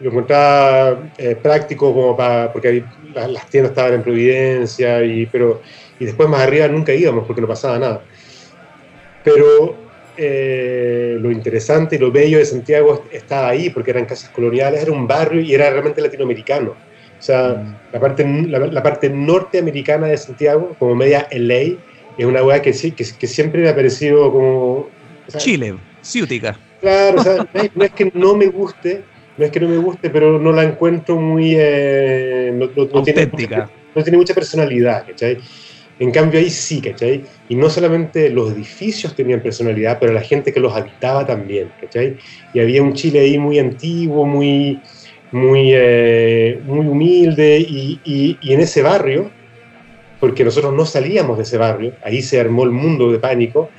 lo 0.00 0.10
encontraba 0.10 1.10
eh, 1.18 1.36
práctico 1.36 1.92
como 1.92 2.16
para, 2.16 2.50
porque 2.50 2.84
las, 3.12 3.50
tiendas 3.50 3.72
estaban 3.72 3.92
en 3.92 4.02
Providencia, 4.02 5.04
y, 5.04 5.26
pero, 5.26 5.60
y 6.00 6.06
después 6.06 6.26
más 6.26 6.40
arriba 6.40 6.68
nunca 6.68 6.94
íbamos 6.94 7.26
porque 7.26 7.42
no 7.42 7.48
pasaba 7.48 7.78
nada. 7.78 8.02
Pero 9.22 9.81
eh, 10.16 11.16
lo 11.20 11.30
interesante 11.30 11.96
y 11.96 11.98
lo 11.98 12.10
bello 12.10 12.38
de 12.38 12.44
Santiago 12.44 13.04
estaba 13.10 13.48
ahí, 13.48 13.70
porque 13.70 13.90
eran 13.90 14.04
casas 14.04 14.30
coloniales, 14.30 14.82
era 14.82 14.92
un 14.92 15.06
barrio 15.06 15.40
y 15.40 15.54
era 15.54 15.70
realmente 15.70 16.00
latinoamericano. 16.00 16.70
O 16.70 17.22
sea, 17.24 17.50
mm. 17.50 17.76
la, 17.92 18.00
parte, 18.00 18.46
la, 18.48 18.82
parte 18.82 19.08
norteamericana 19.08 20.08
de 20.08 20.16
Santiago, 20.16 20.74
como 20.78 20.94
media 20.94 21.28
LA, 21.30 21.78
es 22.18 22.26
una 22.26 22.42
hueá 22.42 22.60
que, 22.60 22.72
que, 22.72 23.04
que 23.18 23.26
siempre 23.26 23.62
me 23.62 23.68
ha 23.68 23.74
parecido 23.74 24.30
como... 24.32 24.88
Chile, 25.38 25.76
ciútica. 26.02 26.58
Claro, 26.80 27.20
o 27.20 27.22
sea, 27.22 27.46
no 27.74 27.84
es 27.84 27.92
que 27.92 28.10
no 28.12 28.34
me 28.34 28.46
guste, 28.46 29.02
no 29.38 29.44
es 29.44 29.50
que 29.50 29.60
no 29.60 29.68
me 29.68 29.76
guste, 29.76 30.10
pero 30.10 30.38
no 30.38 30.52
la 30.52 30.64
encuentro 30.64 31.16
muy... 31.16 31.54
Eh, 31.56 32.52
no, 32.52 32.64
Auténtica. 32.98 33.36
Tiene, 33.36 33.68
no 33.94 34.02
tiene 34.02 34.18
mucha 34.18 34.34
personalidad, 34.34 35.06
¿cachai? 35.06 35.38
En 36.02 36.10
cambio 36.10 36.40
ahí 36.40 36.50
sí, 36.50 36.80
¿cachai? 36.80 37.22
Y 37.48 37.54
no 37.54 37.70
solamente 37.70 38.28
los 38.28 38.50
edificios 38.50 39.14
tenían 39.14 39.40
personalidad, 39.40 39.98
pero 40.00 40.12
la 40.12 40.20
gente 40.20 40.52
que 40.52 40.58
los 40.58 40.74
habitaba 40.74 41.24
también, 41.24 41.70
¿cachai? 41.80 42.16
Y 42.52 42.58
había 42.58 42.82
un 42.82 42.92
Chile 42.92 43.20
ahí 43.20 43.38
muy 43.38 43.60
antiguo, 43.60 44.26
muy, 44.26 44.80
muy, 45.30 45.70
eh, 45.72 46.60
muy 46.64 46.88
humilde, 46.88 47.60
y, 47.60 48.00
y, 48.04 48.52
en 48.52 48.58
ese 48.58 48.82
barrio, 48.82 49.30
porque 50.18 50.42
nosotros 50.42 50.74
no 50.74 50.84
salíamos 50.84 51.36
de 51.36 51.44
ese 51.44 51.56
barrio, 51.56 51.94
ahí 52.02 52.20
se 52.20 52.40
armó 52.40 52.64
el 52.64 52.72
mundo 52.72 53.12
de 53.12 53.20
pánico, 53.20 53.70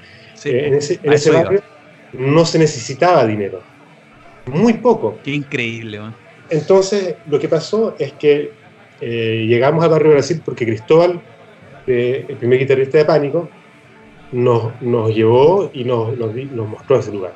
eh, 0.45 0.67
en 0.67 0.75
ese, 0.75 1.01
en 1.03 1.11
ese 1.11 1.29
barrio 1.29 1.61
no 2.13 2.45
se 2.45 2.57
necesitaba 2.57 3.27
dinero 3.27 3.61
muy 4.45 4.73
poco. 4.75 5.19
Qué 5.25 5.31
increíble. 5.31 5.99
Entonces, 6.49 7.15
lo 7.27 7.37
que 7.37 7.49
pasó 7.49 7.97
es 7.99 8.13
que 8.13 8.51
eh, 9.01 9.45
llegamos 9.45 9.83
al 9.83 9.89
barrio 9.89 10.13
Brasil 10.13 10.41
porque 10.43 10.65
Cristóbal, 10.65 11.21
el 11.87 12.37
primer 12.37 12.59
guitarrista 12.59 12.97
de 12.97 13.05
Pánico, 13.05 13.49
nos, 14.31 14.81
nos 14.81 15.13
llevó 15.13 15.69
y 15.73 15.83
nos, 15.83 16.17
nos, 16.17 16.67
mostró 16.67 16.99
ese 16.99 17.11
lugar. 17.11 17.33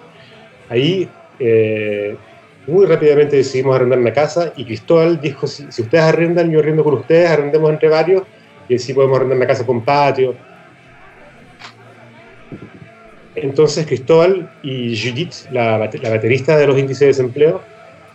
Ahí, 0.69 1.07
eh, 1.39 2.15
muy 2.65 2.85
rápidamente 2.85 3.37
decidimos 3.37 3.75
arrendar 3.75 3.99
una 3.99 4.11
casa 4.11 4.51
y 4.57 4.65
Cristóbal 4.65 5.21
dijo, 5.21 5.47
si, 5.47 5.71
si, 5.71 5.83
ustedes 5.83 6.03
arrendan, 6.03 6.51
yo 6.51 6.59
arrendo 6.59 6.83
con 6.83 6.95
ustedes, 6.95 7.29
arrendemos 7.29 7.69
entre 7.71 7.89
varios 7.89 8.23
y 8.67 8.75
así 8.75 8.93
podemos 8.93 9.17
arrendar 9.17 9.37
una 9.37 9.47
casa 9.47 9.65
con 9.65 9.81
patio. 9.81 10.35
Entonces 13.35 13.85
Cristóbal 13.85 14.51
y 14.63 14.97
Judith, 14.97 15.49
la, 15.51 15.77
baterista 15.77 16.57
de 16.57 16.65
los 16.65 16.77
índices 16.77 17.01
de 17.01 17.07
desempleo, 17.07 17.61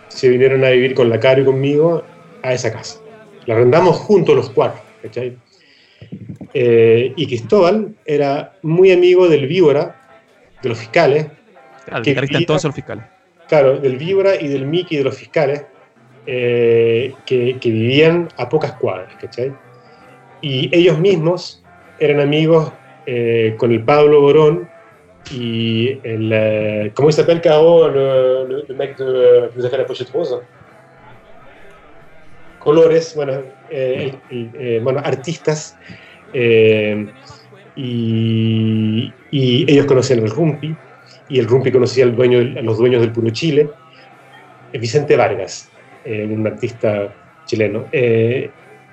se 0.09 0.27
vinieron 0.27 0.63
a 0.65 0.69
vivir 0.69 0.93
con 0.93 1.09
la 1.09 1.19
Caro 1.19 1.41
y 1.41 1.45
conmigo 1.45 2.03
a 2.41 2.53
esa 2.53 2.71
casa. 2.71 2.99
La 3.45 3.55
arrendamos 3.55 3.95
juntos 3.97 4.35
los 4.35 4.49
cuatro, 4.49 4.81
¿cachai? 5.01 5.37
Eh, 6.53 7.13
y 7.15 7.27
Cristóbal 7.27 7.95
era 8.05 8.53
muy 8.61 8.91
amigo 8.91 9.27
del 9.27 9.47
Víbora, 9.47 9.99
de 10.61 10.69
los 10.69 10.77
fiscales. 10.77 11.27
Claro, 11.85 12.03
que 12.03 12.13
vivía, 12.13 12.39
entonces 12.39 12.65
los 12.65 12.75
fiscales. 12.75 13.05
Claro, 13.47 13.77
del 13.77 13.97
Víbora 13.97 14.35
y 14.39 14.47
del 14.47 14.65
Mickey 14.65 14.97
de 14.97 15.03
los 15.03 15.17
fiscales, 15.17 15.65
eh, 16.25 17.13
que, 17.25 17.57
vivían 17.61 18.29
a 18.37 18.47
pocas 18.47 18.73
cuadras, 18.73 19.13
¿cachai? 19.19 19.53
Y 20.41 20.69
ellos 20.75 20.99
mismos 20.99 21.63
eran 21.99 22.19
amigos 22.19 22.71
eh, 23.05 23.55
con 23.57 23.71
el 23.71 23.83
Pablo 23.83 24.21
Borón, 24.21 24.69
et 25.31 25.99
el, 26.03 26.93
Caro, 27.41 27.89
le, 27.89 28.47
le, 28.47 28.63
le, 28.67 28.75
mec 28.75 28.97
de, 28.97 29.49
qui 29.51 29.57
nous 29.57 29.65
a 29.65 29.69
fait 29.69 29.77
la 29.77 29.85
pochette 29.85 30.09
rose 30.09 30.41
Colores, 32.59 33.13
bueno, 33.15 33.41
eh, 33.69 34.13
eh, 34.29 34.79
bueno 34.81 35.01
artistas, 35.03 35.77
eh, 36.33 37.07
y, 37.75 39.11
ellos 39.31 39.85
conocían 39.85 40.19
el 40.19 40.29
Rumpi, 40.29 40.75
y 41.29 41.39
el 41.39 41.47
Rumpi 41.47 41.71
conocía 41.71 42.03
al 42.03 42.15
dueño, 42.15 42.39
a 42.39 42.61
los 42.61 42.77
dueños 42.77 43.01
del 43.01 43.11
Puro 43.11 43.29
Chile, 43.29 43.69
Vicente 44.73 45.15
Vargas, 45.15 45.69
un 46.05 46.45
artista 46.45 47.13
chileno. 47.45 47.85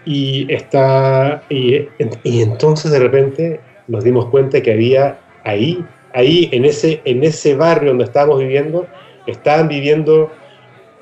y, 0.05 0.53
está, 0.53 1.43
y 1.49 1.89
entonces 2.25 2.91
de 2.91 2.99
repente 2.99 3.61
nos 3.89 4.05
dimos 4.05 4.27
cuenta 4.27 4.62
que 4.62 4.73
había 4.73 5.19
ahí 5.45 5.85
ahí 6.12 6.49
en 6.53 6.65
ese, 6.65 7.01
en 7.05 7.23
ese 7.25 7.55
barrio 7.55 7.91
donde 7.91 8.05
estábamos 8.05 8.41
viviendo, 8.41 8.87
estaban 9.27 9.69
viviendo 9.69 10.31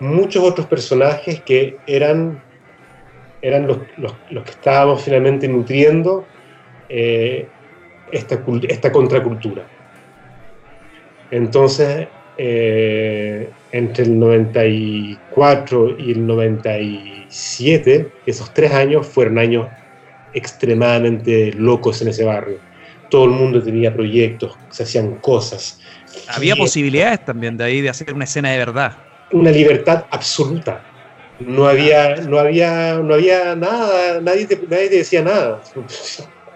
muchos 0.00 0.44
otros 0.44 0.66
personajes 0.66 1.40
que 1.42 1.76
eran, 1.86 2.42
eran 3.42 3.66
los, 3.66 3.78
que 3.78 4.50
estábamos 4.50 5.02
finalmente 5.02 5.48
nutriendo 5.48 6.26
eh, 6.88 7.46
esta, 8.10 8.42
esta, 8.68 8.92
contracultura. 8.92 9.66
Entonces, 11.30 12.08
eh, 12.36 13.50
entre 13.72 14.04
el 14.04 14.18
94 14.18 15.98
y 15.98 16.12
el 16.12 16.26
97, 16.26 18.12
esos 18.26 18.54
tres 18.54 18.72
años 18.72 19.06
fueron 19.06 19.38
años 19.38 19.68
extremadamente 20.32 21.52
locos 21.52 22.00
en 22.02 22.08
ese 22.08 22.24
barrio 22.24 22.68
todo 23.08 23.24
el 23.24 23.30
mundo 23.30 23.62
tenía 23.62 23.92
proyectos, 23.92 24.56
se 24.70 24.82
hacían 24.82 25.16
cosas. 25.16 25.80
Había 26.28 26.56
posibilidades 26.56 27.24
también 27.24 27.56
de 27.56 27.64
ahí 27.64 27.80
de 27.80 27.88
hacer 27.88 28.12
una 28.12 28.24
escena 28.24 28.50
de 28.50 28.58
verdad. 28.58 28.96
Una 29.32 29.50
libertad 29.50 30.04
absoluta. 30.10 30.84
No 31.40 31.66
había, 31.66 32.16
no 32.16 32.38
había, 32.38 32.94
no 32.96 33.14
había 33.14 33.54
nada, 33.54 34.20
nadie 34.20 34.46
te, 34.46 34.60
nadie 34.68 34.88
decía 34.88 35.22
nada. 35.22 35.60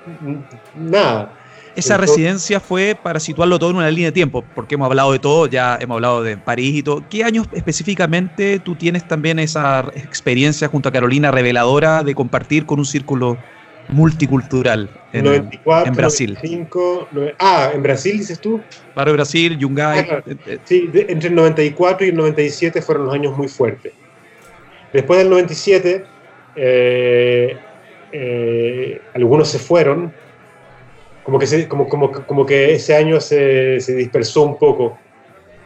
nada. 0.76 1.38
Esa 1.74 1.96
residencia 1.96 2.60
fue 2.60 2.96
para 3.00 3.18
situarlo 3.18 3.58
todo 3.58 3.70
en 3.70 3.76
una 3.76 3.90
línea 3.90 4.08
de 4.08 4.12
tiempo, 4.12 4.44
porque 4.54 4.74
hemos 4.74 4.86
hablado 4.86 5.12
de 5.12 5.18
todo, 5.18 5.46
ya 5.46 5.78
hemos 5.80 5.94
hablado 5.96 6.22
de 6.22 6.36
París 6.36 6.76
y 6.76 6.82
todo. 6.82 7.02
¿Qué 7.08 7.24
años 7.24 7.46
específicamente 7.52 8.58
tú 8.58 8.74
tienes 8.74 9.08
también 9.08 9.38
esa 9.38 9.86
experiencia 9.94 10.68
junto 10.68 10.90
a 10.90 10.92
Carolina 10.92 11.30
reveladora 11.30 12.02
de 12.02 12.14
compartir 12.14 12.66
con 12.66 12.78
un 12.78 12.84
círculo 12.84 13.38
multicultural 13.88 14.88
en, 15.12 15.24
94, 15.24 15.88
en 15.88 15.96
Brasil. 15.96 16.34
95, 16.34 17.08
ah, 17.38 17.70
en 17.74 17.82
Brasil 17.82 18.18
dices 18.18 18.40
tú. 18.40 18.60
Barrio 18.94 19.14
Brasil, 19.14 19.58
Yungay. 19.58 19.98
Ah, 20.00 20.22
eh, 20.26 20.36
eh. 20.46 20.58
sí, 20.64 20.90
entre 20.92 21.28
el 21.28 21.34
94 21.34 22.06
y 22.06 22.10
el 22.10 22.16
97 22.16 22.82
fueron 22.82 23.06
los 23.06 23.14
años 23.14 23.36
muy 23.36 23.48
fuertes. 23.48 23.92
Después 24.92 25.18
del 25.18 25.30
97, 25.30 26.04
eh, 26.56 27.56
algunos 29.14 29.48
se 29.48 29.58
fueron, 29.58 30.12
como 31.22 31.38
que, 31.38 31.46
se, 31.46 31.68
como, 31.68 31.88
como, 31.88 32.10
como 32.12 32.44
que 32.44 32.74
ese 32.74 32.96
año 32.96 33.20
se, 33.20 33.80
se 33.80 33.94
dispersó 33.94 34.42
un 34.42 34.58
poco 34.58 34.98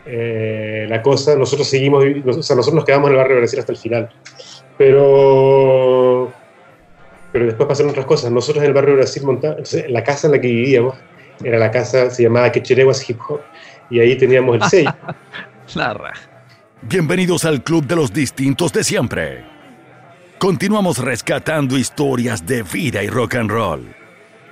la 0.07 1.03
cosa. 1.03 1.35
Nosotros 1.35 1.69
seguimos, 1.69 2.05
o 2.05 2.43
sea, 2.43 2.55
nosotros 2.55 2.75
nos 2.75 2.85
quedamos 2.85 3.09
en 3.09 3.15
el 3.15 3.19
barrio 3.19 3.39
Brasil 3.39 3.59
hasta 3.59 3.73
el 3.73 3.79
final. 3.79 4.09
Pero 4.79 6.33
pero 7.37 7.49
después 7.49 7.69
pasaron 7.69 7.91
otras 7.91 8.07
cosas. 8.07 8.31
Nosotros 8.31 8.65
en 8.65 8.69
el 8.69 8.73
barrio 8.73 8.93
de 8.93 8.97
Brasil 8.97 9.23
montamos, 9.23 9.75
la 9.89 10.03
casa 10.03 10.27
en 10.27 10.33
la 10.33 10.41
que 10.41 10.49
vivíamos 10.49 10.95
era 11.45 11.59
la 11.59 11.71
casa, 11.71 12.09
se 12.09 12.23
llamaba 12.23 12.51
Quechereguas 12.51 13.09
Hip 13.11 13.19
Hop, 13.29 13.41
y 13.91 14.01
ahí 14.01 14.17
teníamos 14.17 14.57
el 14.57 14.63
sello. 14.71 14.95
Larra. 15.75 16.15
Bienvenidos 16.83 17.47
al 17.47 17.65
Club 17.65 17.87
de 17.87 17.97
los 17.97 18.13
Distintos 18.13 18.71
de 18.71 18.85
Siempre. 18.85 19.43
Continuamos 20.39 20.99
rescatando 20.99 21.79
historias 21.79 22.45
de 22.45 22.63
vida 22.63 23.03
y 23.03 23.09
rock 23.09 23.37
and 23.37 23.51
roll, 23.51 23.97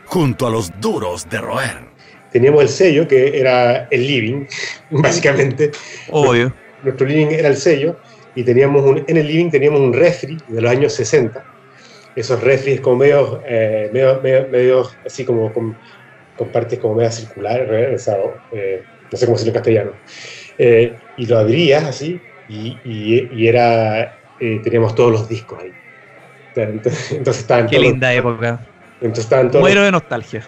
junto 0.07 0.47
a 0.47 0.51
los 0.51 0.73
duros 0.81 1.29
de 1.29 1.39
roer. 1.39 1.85
Teníamos 2.33 2.63
el 2.63 2.69
sello, 2.71 3.07
que 3.07 3.39
era 3.39 3.87
el 3.91 4.07
living, 4.07 4.47
básicamente. 4.91 5.71
Obvio. 6.11 6.51
Nuestro 6.83 7.07
living 7.07 7.27
era 7.27 7.49
el 7.49 7.59
sello, 7.59 8.01
y 8.35 8.43
teníamos 8.43 8.83
un, 8.85 9.05
en 9.07 9.17
el 9.19 9.27
living 9.27 9.51
teníamos 9.51 9.81
un 9.81 9.93
refri 9.93 10.39
de 10.49 10.63
los 10.63 10.71
años 10.71 10.95
60, 10.95 11.45
esos 12.17 12.41
refris 12.43 12.81
como 12.81 12.97
medio, 12.97 13.43
eh, 13.47 13.91
medio, 13.93 14.49
medio, 14.51 14.91
así 15.05 15.27
como 15.27 15.53
con, 15.53 15.77
con, 16.39 16.49
partes 16.49 16.79
como 16.79 16.95
medio 16.95 17.13
circulares, 17.13 18.09
eh, 18.53 18.83
no 19.13 19.19
sé 19.19 19.27
cómo 19.27 19.37
decirlo 19.37 19.51
en 19.51 19.55
castellano. 19.55 19.93
Eh, 20.59 20.95
y 21.17 21.27
lo 21.27 21.39
abrías 21.39 21.85
así 21.85 22.21
y, 22.49 22.79
y, 22.85 23.49
era, 23.49 24.19
teníamos 24.39 24.95
todos 24.95 25.13
los 25.13 25.29
discos 25.29 25.59
ahí. 25.61 25.73
Entonces, 26.57 27.13
estaban 27.41 27.67
Qué 27.67 27.79
linda 27.79 28.13
época. 28.13 28.61
Entonces 29.01 29.25
estaban 29.25 29.51
todos 29.51 29.63
Muero 29.63 29.83
de 29.83 29.91
nostalgia. 29.91 30.43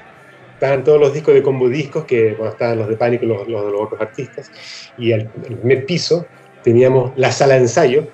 estaban 0.54 0.84
todos 0.84 1.00
los 1.00 1.12
discos 1.12 1.34
de 1.34 1.42
combo 1.42 1.68
discos, 1.68 2.04
que 2.04 2.34
bueno, 2.34 2.52
estaban 2.52 2.78
los 2.78 2.88
de 2.88 2.96
Pánico 2.96 3.24
y 3.24 3.28
los, 3.28 3.48
los 3.48 3.66
de 3.66 3.72
los 3.72 3.80
otros 3.80 4.00
artistas, 4.00 4.50
y 4.96 5.12
al, 5.12 5.30
el 5.48 5.56
primer 5.56 5.84
piso 5.84 6.26
teníamos 6.62 7.12
la 7.16 7.30
sala 7.32 7.54
de 7.54 7.60
ensayo, 7.60 8.08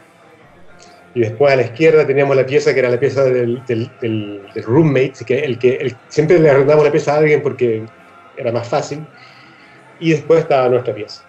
y 1.15 1.21
después 1.21 1.53
a 1.53 1.57
la 1.57 1.63
izquierda 1.63 2.07
teníamos 2.07 2.35
la 2.35 2.47
pieza 2.47 2.73
que 2.73 2.81
era 2.81 2.89
la 2.89 2.99
pieza 2.99 3.25
del, 3.25 3.63
del, 3.67 3.91
del, 4.01 4.43
roommate, 4.65 5.13
que, 5.27 5.41
el 5.41 5.59
que 5.59 5.77
el, 5.77 5.97
siempre 6.09 6.39
le 6.39 6.51
arrendamos 6.51 6.85
la 6.85 6.91
pieza 6.91 7.15
a 7.15 7.19
alguien 7.19 7.43
porque 7.43 7.85
era 8.37 8.51
más 8.51 8.67
fácil, 8.67 9.07
y 10.01 10.11
después 10.11 10.41
estaba 10.41 10.69
nuestra 10.69 10.95
pieza. 10.95 11.25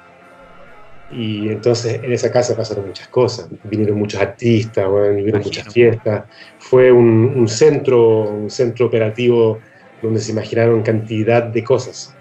Y 1.16 1.50
entonces 1.50 2.02
en 2.04 2.12
esa 2.12 2.32
casa 2.32 2.56
pasaron 2.56 2.88
muchas 2.88 3.08
cosas, 3.10 3.48
vinieron 3.66 3.98
muchos 3.98 4.20
artistas, 4.20 4.88
bueno, 4.90 5.16
vinieron 5.16 5.42
muchas 5.42 5.72
fiestas, 5.72 6.24
fue 6.60 6.92
un, 6.92 7.34
un, 7.36 7.48
centro, 7.48 8.22
un 8.24 8.50
centro 8.50 8.88
operativo 8.88 9.60
donde 10.02 10.20
se 10.20 10.32
imaginaron 10.32 10.82
cantidad 10.82 11.44
de 11.44 11.64
cosas. 11.64 12.16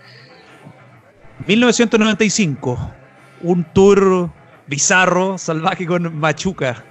1995, 1.47 2.91
un 3.43 3.65
tour 3.65 4.31
bizarro, 4.67 5.39
salvaje 5.39 5.87
con 5.87 6.15
Machuca. 6.19 6.85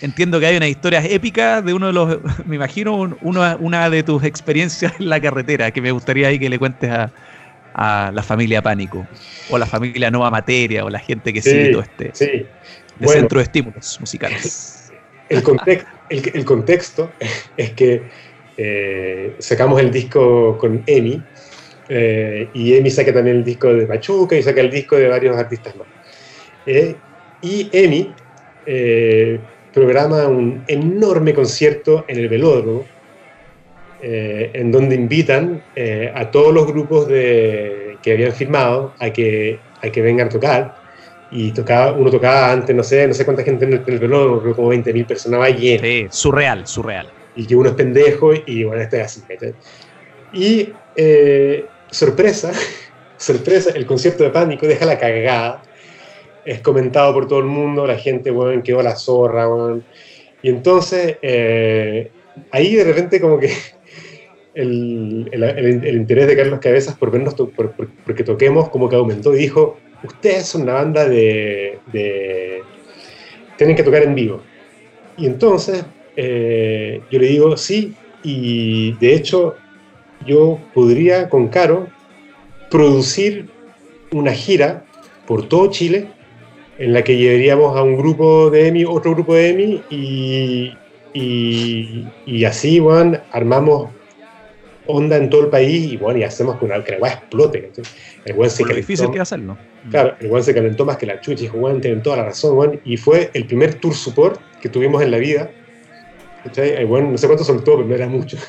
Entiendo 0.00 0.40
que 0.40 0.46
hay 0.46 0.56
una 0.56 0.68
historia 0.68 1.04
épica 1.04 1.62
de 1.62 1.72
uno 1.72 1.86
de 1.86 1.92
los, 1.92 2.18
me 2.46 2.56
imagino, 2.56 2.94
uno, 2.94 3.56
una 3.60 3.90
de 3.90 4.02
tus 4.02 4.24
experiencias 4.24 4.92
en 4.98 5.08
la 5.08 5.20
carretera 5.20 5.70
que 5.70 5.80
me 5.80 5.92
gustaría 5.92 6.28
ahí 6.28 6.38
que 6.38 6.48
le 6.48 6.58
cuentes 6.58 6.90
a, 6.90 7.12
a 7.74 8.10
la 8.14 8.22
familia 8.22 8.62
Pánico, 8.62 9.06
o 9.50 9.58
la 9.58 9.66
familia 9.66 10.10
Nueva 10.10 10.30
Materia, 10.30 10.84
o 10.84 10.90
la 10.90 11.00
gente 11.00 11.32
que 11.32 11.42
sí, 11.42 11.50
sigue 11.50 11.68
todo 11.70 11.82
este 11.82 12.10
sí. 12.12 12.46
bueno, 12.98 13.20
centro 13.20 13.38
de 13.38 13.44
estímulos 13.44 14.00
musicales. 14.00 14.80
El, 15.30 15.42
context, 15.42 15.86
el, 16.10 16.30
el 16.34 16.44
contexto 16.44 17.10
es 17.56 17.70
que 17.70 18.02
eh, 18.58 19.34
sacamos 19.38 19.80
el 19.80 19.90
disco 19.90 20.58
con 20.58 20.82
Emi, 20.86 21.22
eh, 21.88 22.48
y 22.54 22.74
Emi 22.74 22.90
saca 22.90 23.12
también 23.12 23.38
el 23.38 23.44
disco 23.44 23.72
de 23.72 23.86
Machuca 23.86 24.36
y 24.36 24.42
saca 24.42 24.60
el 24.60 24.70
disco 24.70 24.96
de 24.96 25.08
varios 25.08 25.36
artistas 25.36 25.76
más. 25.76 25.86
Eh, 26.66 26.94
y 27.42 27.68
Emi 27.72 28.12
eh, 28.64 29.38
programa 29.72 30.26
un 30.26 30.64
enorme 30.66 31.34
concierto 31.34 32.04
en 32.08 32.18
el 32.18 32.28
velódromo, 32.28 32.86
eh, 34.06 34.50
en 34.52 34.70
donde 34.70 34.94
invitan 34.94 35.62
eh, 35.74 36.12
a 36.14 36.30
todos 36.30 36.52
los 36.52 36.66
grupos 36.66 37.08
de, 37.08 37.96
que 38.02 38.12
habían 38.12 38.32
firmado 38.32 38.92
a 38.98 39.08
que, 39.08 39.58
a 39.82 39.88
que 39.88 40.02
vengan 40.02 40.26
a 40.26 40.30
tocar. 40.30 40.84
Y 41.30 41.52
tocaba, 41.52 41.92
uno 41.92 42.10
tocaba 42.10 42.52
antes, 42.52 42.76
no 42.76 42.82
sé, 42.82 43.08
no 43.08 43.14
sé 43.14 43.24
cuánta 43.24 43.42
gente 43.42 43.64
en 43.64 43.72
el, 43.72 43.82
en 43.86 43.94
el 43.94 43.98
velódromo, 43.98 44.42
creo 44.42 44.54
como 44.54 44.74
20.000 44.74 45.06
personas 45.06 45.40
va 45.40 45.48
lleno. 45.48 45.82
Sí, 45.82 46.06
surreal, 46.10 46.66
surreal. 46.66 47.08
Y 47.34 47.46
que 47.46 47.56
uno 47.56 47.70
es 47.70 47.74
pendejo 47.74 48.32
y 48.46 48.64
bueno, 48.64 48.82
este 48.82 49.00
es 49.00 49.06
así. 49.06 49.22
Y 50.34 50.68
eh, 50.96 51.64
sorpresa, 51.90 52.52
sorpresa, 53.16 53.70
el 53.74 53.86
concierto 53.86 54.22
de 54.22 54.30
Pánico 54.30 54.66
deja 54.66 54.84
la 54.84 54.98
cagada 54.98 55.62
es 56.44 56.60
comentado 56.60 57.14
por 57.14 57.26
todo 57.26 57.38
el 57.38 57.46
mundo, 57.46 57.86
la 57.86 57.96
gente, 57.96 58.30
bueno, 58.30 58.62
quedó 58.62 58.82
la 58.82 58.96
zorra, 58.96 59.46
bueno. 59.46 59.80
Y 60.42 60.50
entonces, 60.50 61.16
eh, 61.22 62.10
ahí 62.50 62.74
de 62.74 62.84
repente 62.84 63.18
como 63.20 63.38
que 63.38 63.50
el, 64.54 65.28
el, 65.32 65.42
el, 65.42 65.84
el, 65.84 65.96
interés 65.96 66.26
de 66.26 66.36
Carlos 66.36 66.60
Cabezas 66.60 66.96
por 66.96 67.10
vernos, 67.10 67.34
to 67.34 67.48
por, 67.50 67.72
por, 67.72 67.88
porque 68.04 68.24
toquemos, 68.24 68.68
como 68.68 68.88
que 68.88 68.96
aumentó 68.96 69.34
y 69.34 69.38
dijo, 69.38 69.76
ustedes 70.02 70.46
son 70.46 70.62
una 70.62 70.74
banda 70.74 71.08
de... 71.08 71.78
de 71.92 72.62
tienen 73.56 73.76
que 73.76 73.82
tocar 73.82 74.02
en 74.02 74.14
vivo. 74.14 74.40
Y 75.16 75.26
entonces, 75.26 75.84
eh, 76.16 77.00
yo 77.10 77.18
le 77.18 77.26
digo, 77.26 77.56
sí, 77.56 77.94
y 78.22 78.92
de 78.94 79.14
hecho, 79.14 79.54
yo 80.26 80.58
podría 80.74 81.28
con 81.28 81.48
Caro 81.48 81.86
producir 82.70 83.48
una 84.12 84.32
gira 84.32 84.84
por 85.26 85.48
todo 85.48 85.70
Chile 85.70 86.08
en 86.78 86.92
la 86.92 87.04
que 87.04 87.16
llevaríamos 87.16 87.76
a 87.76 87.82
un 87.82 87.96
grupo 87.96 88.50
de 88.50 88.68
EMI, 88.68 88.84
otro 88.84 89.12
grupo 89.12 89.34
de 89.34 89.50
EMI, 89.50 89.82
y, 89.90 90.72
y, 91.12 92.06
y 92.26 92.44
así, 92.44 92.80
bueno, 92.80 93.18
armamos 93.30 93.90
onda 94.86 95.16
en 95.16 95.30
todo 95.30 95.42
el 95.42 95.48
país 95.48 95.92
y 95.92 95.96
bueno, 95.96 96.18
y 96.18 96.24
hacemos 96.24 96.58
que, 96.58 96.64
una, 96.64 96.82
que 96.82 96.92
la 96.92 96.98
weá 96.98 97.12
explote. 97.12 97.70
El 98.24 98.34
weón 98.34 98.50
se 98.50 98.62
calentó, 98.62 98.76
difícil 98.76 99.10
que 99.10 99.20
hacerlo. 99.20 99.56
Claro, 99.90 100.14
el 100.20 100.30
weón 100.30 100.44
se 100.44 100.54
calentó 100.54 100.84
más 100.84 100.96
que 100.96 101.06
la 101.06 101.20
chucha 101.20 101.40
y 101.40 101.42
dijo, 101.44 101.58
weón, 101.58 101.80
tienen 101.80 102.02
toda 102.02 102.18
la 102.18 102.24
razón, 102.24 102.56
weón. 102.56 102.80
Y 102.84 102.96
fue 102.96 103.30
el 103.34 103.46
primer 103.46 103.74
tour 103.74 103.94
support 103.94 104.40
que 104.60 104.68
tuvimos 104.68 105.02
en 105.02 105.10
la 105.10 105.18
vida. 105.18 105.50
El 106.56 106.86
weón, 106.86 107.12
no 107.12 107.18
sé 107.18 107.26
cuánto 107.26 107.44
soltó, 107.44 107.76
pero 107.76 107.88
no 107.88 107.94
era 107.94 108.08
mucho. 108.08 108.36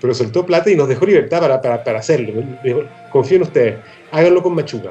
Pero 0.00 0.14
soltó 0.14 0.44
plata 0.44 0.68
y 0.68 0.74
nos 0.74 0.88
dejó 0.88 1.06
libertad 1.06 1.40
para, 1.40 1.62
para, 1.62 1.84
para 1.84 2.00
hacerlo. 2.00 2.42
Dijo, 2.64 2.82
confío 3.12 3.36
en 3.36 3.42
ustedes, 3.44 3.76
háganlo 4.10 4.42
con 4.42 4.52
Machuca. 4.52 4.90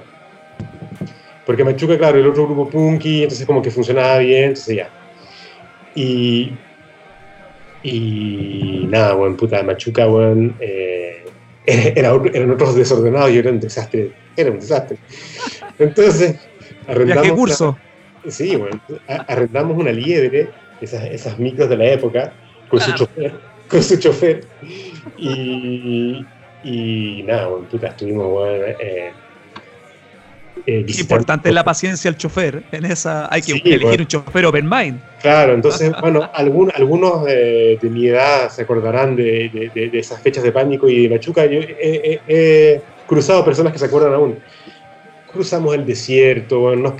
Porque 1.45 1.65
Machuca, 1.65 1.97
claro, 1.97 2.17
el 2.17 2.27
otro 2.27 2.45
grupo 2.45 2.69
punky, 2.69 3.23
entonces 3.23 3.45
como 3.45 3.61
que 3.61 3.71
funcionaba 3.71 4.19
bien, 4.19 4.43
entonces 4.45 4.77
ya. 4.77 4.89
Y, 5.95 6.53
y 7.83 8.85
nada, 8.89 9.15
weón, 9.15 9.35
puta, 9.35 9.63
Machuca, 9.63 10.07
weón, 10.07 10.55
eh, 10.59 11.23
era, 11.65 12.13
eran 12.33 12.51
otros 12.51 12.75
desordenados 12.75 13.31
y 13.31 13.37
era 13.37 13.51
un 13.51 13.59
desastre, 13.59 14.11
era 14.35 14.51
un 14.51 14.59
desastre. 14.59 14.97
Entonces, 15.79 16.35
arrendamos... 16.87 17.23
¿Qué 17.23 17.31
curso? 17.31 17.77
Una, 18.23 18.31
sí, 18.31 18.55
weón, 18.55 18.81
arrendamos 19.07 19.77
una 19.77 19.91
liebre, 19.91 20.49
esas, 20.79 21.03
esas 21.05 21.39
micros 21.39 21.69
de 21.69 21.77
la 21.77 21.85
época, 21.85 22.33
con 22.69 22.79
claro. 22.79 22.97
su 22.97 23.05
chofer, 23.05 23.33
con 23.67 23.83
su 23.83 23.97
chofer, 23.97 24.45
y, 25.17 26.25
y 26.63 27.23
nada, 27.23 27.49
weón, 27.49 27.65
puta, 27.65 27.87
estuvimos, 27.87 28.27
weón, 28.27 28.61
eh, 28.79 29.11
eh, 30.65 30.85
Importante 30.87 31.49
es 31.49 31.55
la 31.55 31.63
paciencia 31.63 32.09
del 32.11 32.17
chofer. 32.17 32.63
En 32.71 32.85
esa 32.85 33.33
hay 33.33 33.41
que 33.41 33.53
sí, 33.53 33.61
elegir 33.65 33.81
bueno. 33.81 34.01
un 34.03 34.07
chofer 34.07 34.45
open 34.45 34.69
mind. 34.69 34.99
Claro, 35.21 35.53
entonces, 35.53 35.91
bueno, 36.01 36.29
algún, 36.33 36.71
algunos 36.75 37.25
de, 37.25 37.79
de, 37.81 37.89
mi 37.89 38.07
edad 38.07 38.49
se 38.49 38.63
acordarán 38.63 39.15
de, 39.15 39.71
de, 39.73 39.89
de, 39.89 39.99
esas 39.99 40.21
fechas 40.21 40.43
de 40.43 40.51
pánico 40.51 40.87
y 40.87 41.07
de 41.07 41.15
Machuca. 41.15 41.45
Yo 41.45 41.59
he, 41.59 41.77
he, 41.81 42.21
he, 42.27 42.81
cruzado 43.07 43.43
personas 43.43 43.73
que 43.73 43.79
se 43.79 43.85
acuerdan 43.85 44.13
aún. 44.13 44.39
Cruzamos 45.31 45.75
el 45.75 45.85
desierto, 45.85 46.59
bueno, 46.59 46.83
nos, 46.83 46.93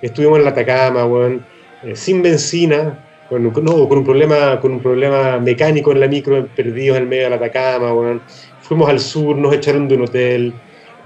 estuvimos 0.00 0.38
en 0.38 0.44
la 0.44 0.50
Atacama, 0.50 1.04
bueno, 1.04 1.40
eh, 1.82 1.94
sin 1.94 2.22
benzina, 2.22 3.04
con, 3.28 3.42
no, 3.42 3.52
con, 3.88 3.98
un 3.98 4.04
problema, 4.04 4.58
con 4.60 4.72
un 4.72 4.80
problema 4.80 5.38
mecánico 5.38 5.92
en 5.92 6.00
la 6.00 6.08
micro, 6.08 6.46
perdidos 6.46 6.98
en 6.98 7.08
medio 7.08 7.24
de 7.24 7.30
la 7.30 7.36
Atacama, 7.36 8.20
fuimos 8.62 8.88
al 8.88 9.00
sur, 9.00 9.36
nos 9.36 9.54
echaron 9.54 9.88
de 9.88 9.94
un 9.96 10.02
hotel. 10.02 10.54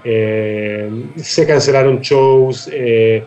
Eh, 0.03 0.89
se 1.15 1.47
cancelaron 1.47 1.99
shows, 2.01 2.69
eh, 2.71 3.23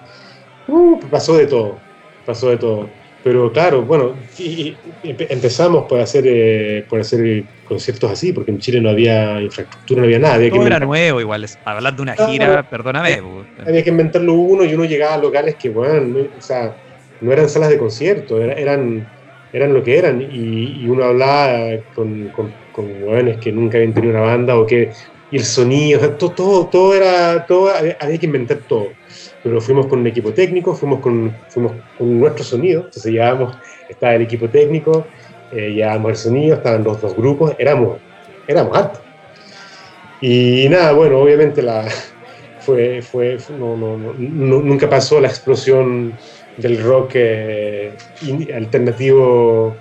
uh, 0.69 1.01
pasó 1.11 1.37
de 1.37 1.47
todo, 1.47 1.79
pasó 2.25 2.51
de 2.51 2.57
todo. 2.59 2.89
Pero 3.25 3.51
claro, 3.51 3.83
bueno, 3.83 4.15
y, 4.39 4.77
y 5.03 5.17
empezamos 5.29 5.87
por 5.89 5.99
hacer, 5.99 6.25
eh, 6.29 6.85
por 6.89 7.01
hacer 7.01 7.43
conciertos 7.69 8.09
así, 8.13 8.33
porque 8.33 8.53
en 8.53 8.59
Chile 8.61 8.81
no 8.81 8.91
había 8.91 9.41
infraestructura, 9.41 10.03
no 10.03 10.05
había 10.07 10.21
nada. 10.21 10.35
Había 10.35 10.51
todo 10.51 10.61
que 10.61 10.67
era 10.67 10.79
nuevo, 10.79 11.21
igual, 11.21 11.45
hablar 11.65 11.97
de 11.97 12.03
una 12.03 12.15
gira, 12.15 12.61
ah, 12.61 12.63
perdóname. 12.63 13.21
Había 13.67 13.83
que 13.83 13.91
inventarlo 13.91 14.35
uno 14.35 14.65
y 14.65 14.75
uno 14.75 14.85
llegaba 14.85 15.15
a 15.15 15.19
locales 15.19 15.57
que, 15.57 15.71
bueno, 15.71 16.03
no, 16.03 16.21
o 16.39 16.41
sea, 16.41 16.77
no 17.21 17.33
eran 17.33 17.49
salas 17.49 17.71
de 17.71 17.79
concierto, 17.79 18.41
eran, 18.41 19.09
eran 19.53 19.75
lo 19.75 19.83
que 19.83 19.99
eran. 19.99 20.23
Y, 20.23 20.83
y 20.83 20.89
uno 20.89 21.03
hablaba 21.03 21.81
con, 21.97 22.29
con, 22.29 22.55
con 22.71 23.01
jóvenes 23.01 23.39
que 23.39 23.51
nunca 23.51 23.79
habían 23.79 23.93
tenido 23.93 24.13
una 24.13 24.23
banda 24.23 24.57
o 24.57 24.65
que 24.65 24.91
y 25.31 25.37
el 25.37 25.45
sonido, 25.45 26.11
todo, 26.11 26.31
todo, 26.31 26.67
todo, 26.67 26.95
era, 26.95 27.47
todo 27.47 27.71
había, 27.75 27.97
había, 28.01 28.19
que 28.19 28.27
inventar 28.27 28.59
todo. 28.69 28.89
Pero 29.43 29.61
fuimos 29.61 29.87
con 29.87 30.01
un 30.01 30.07
equipo 30.07 30.33
técnico, 30.33 30.75
fuimos 30.75 31.01
con, 31.01 31.35
fuimos 31.49 31.73
con 31.99 32.21
nuestro 32.21 32.45
sonido, 32.45 32.85
entonces 32.85 33.13
llevábamos, 33.13 33.57
estaba 33.89 34.15
el 34.15 34.23
equipo 34.23 34.49
técnico, 34.49 35.07
eh, 35.53 35.73
llevábamos 35.73 36.11
el 36.11 36.17
sonido, 36.17 36.57
estaban 36.57 36.85
los 36.85 37.01
dos 37.01 37.17
grupos, 37.17 37.55
éramos, 37.59 37.99
éramos 38.47 38.77
hartos. 38.77 39.01
Y 40.21 40.69
nada, 40.69 40.93
bueno, 40.93 41.19
obviamente 41.19 41.63
la, 41.63 41.87
fue, 42.61 43.03
fue, 43.03 43.39
no, 43.59 43.77
no, 43.77 43.97
no, 43.97 44.13
nunca 44.61 44.89
pasó 44.89 45.21
la 45.21 45.29
explosión 45.29 46.15
del 46.57 46.83
rock 46.83 47.13
eh, 47.15 47.93
alternativo 48.55 49.77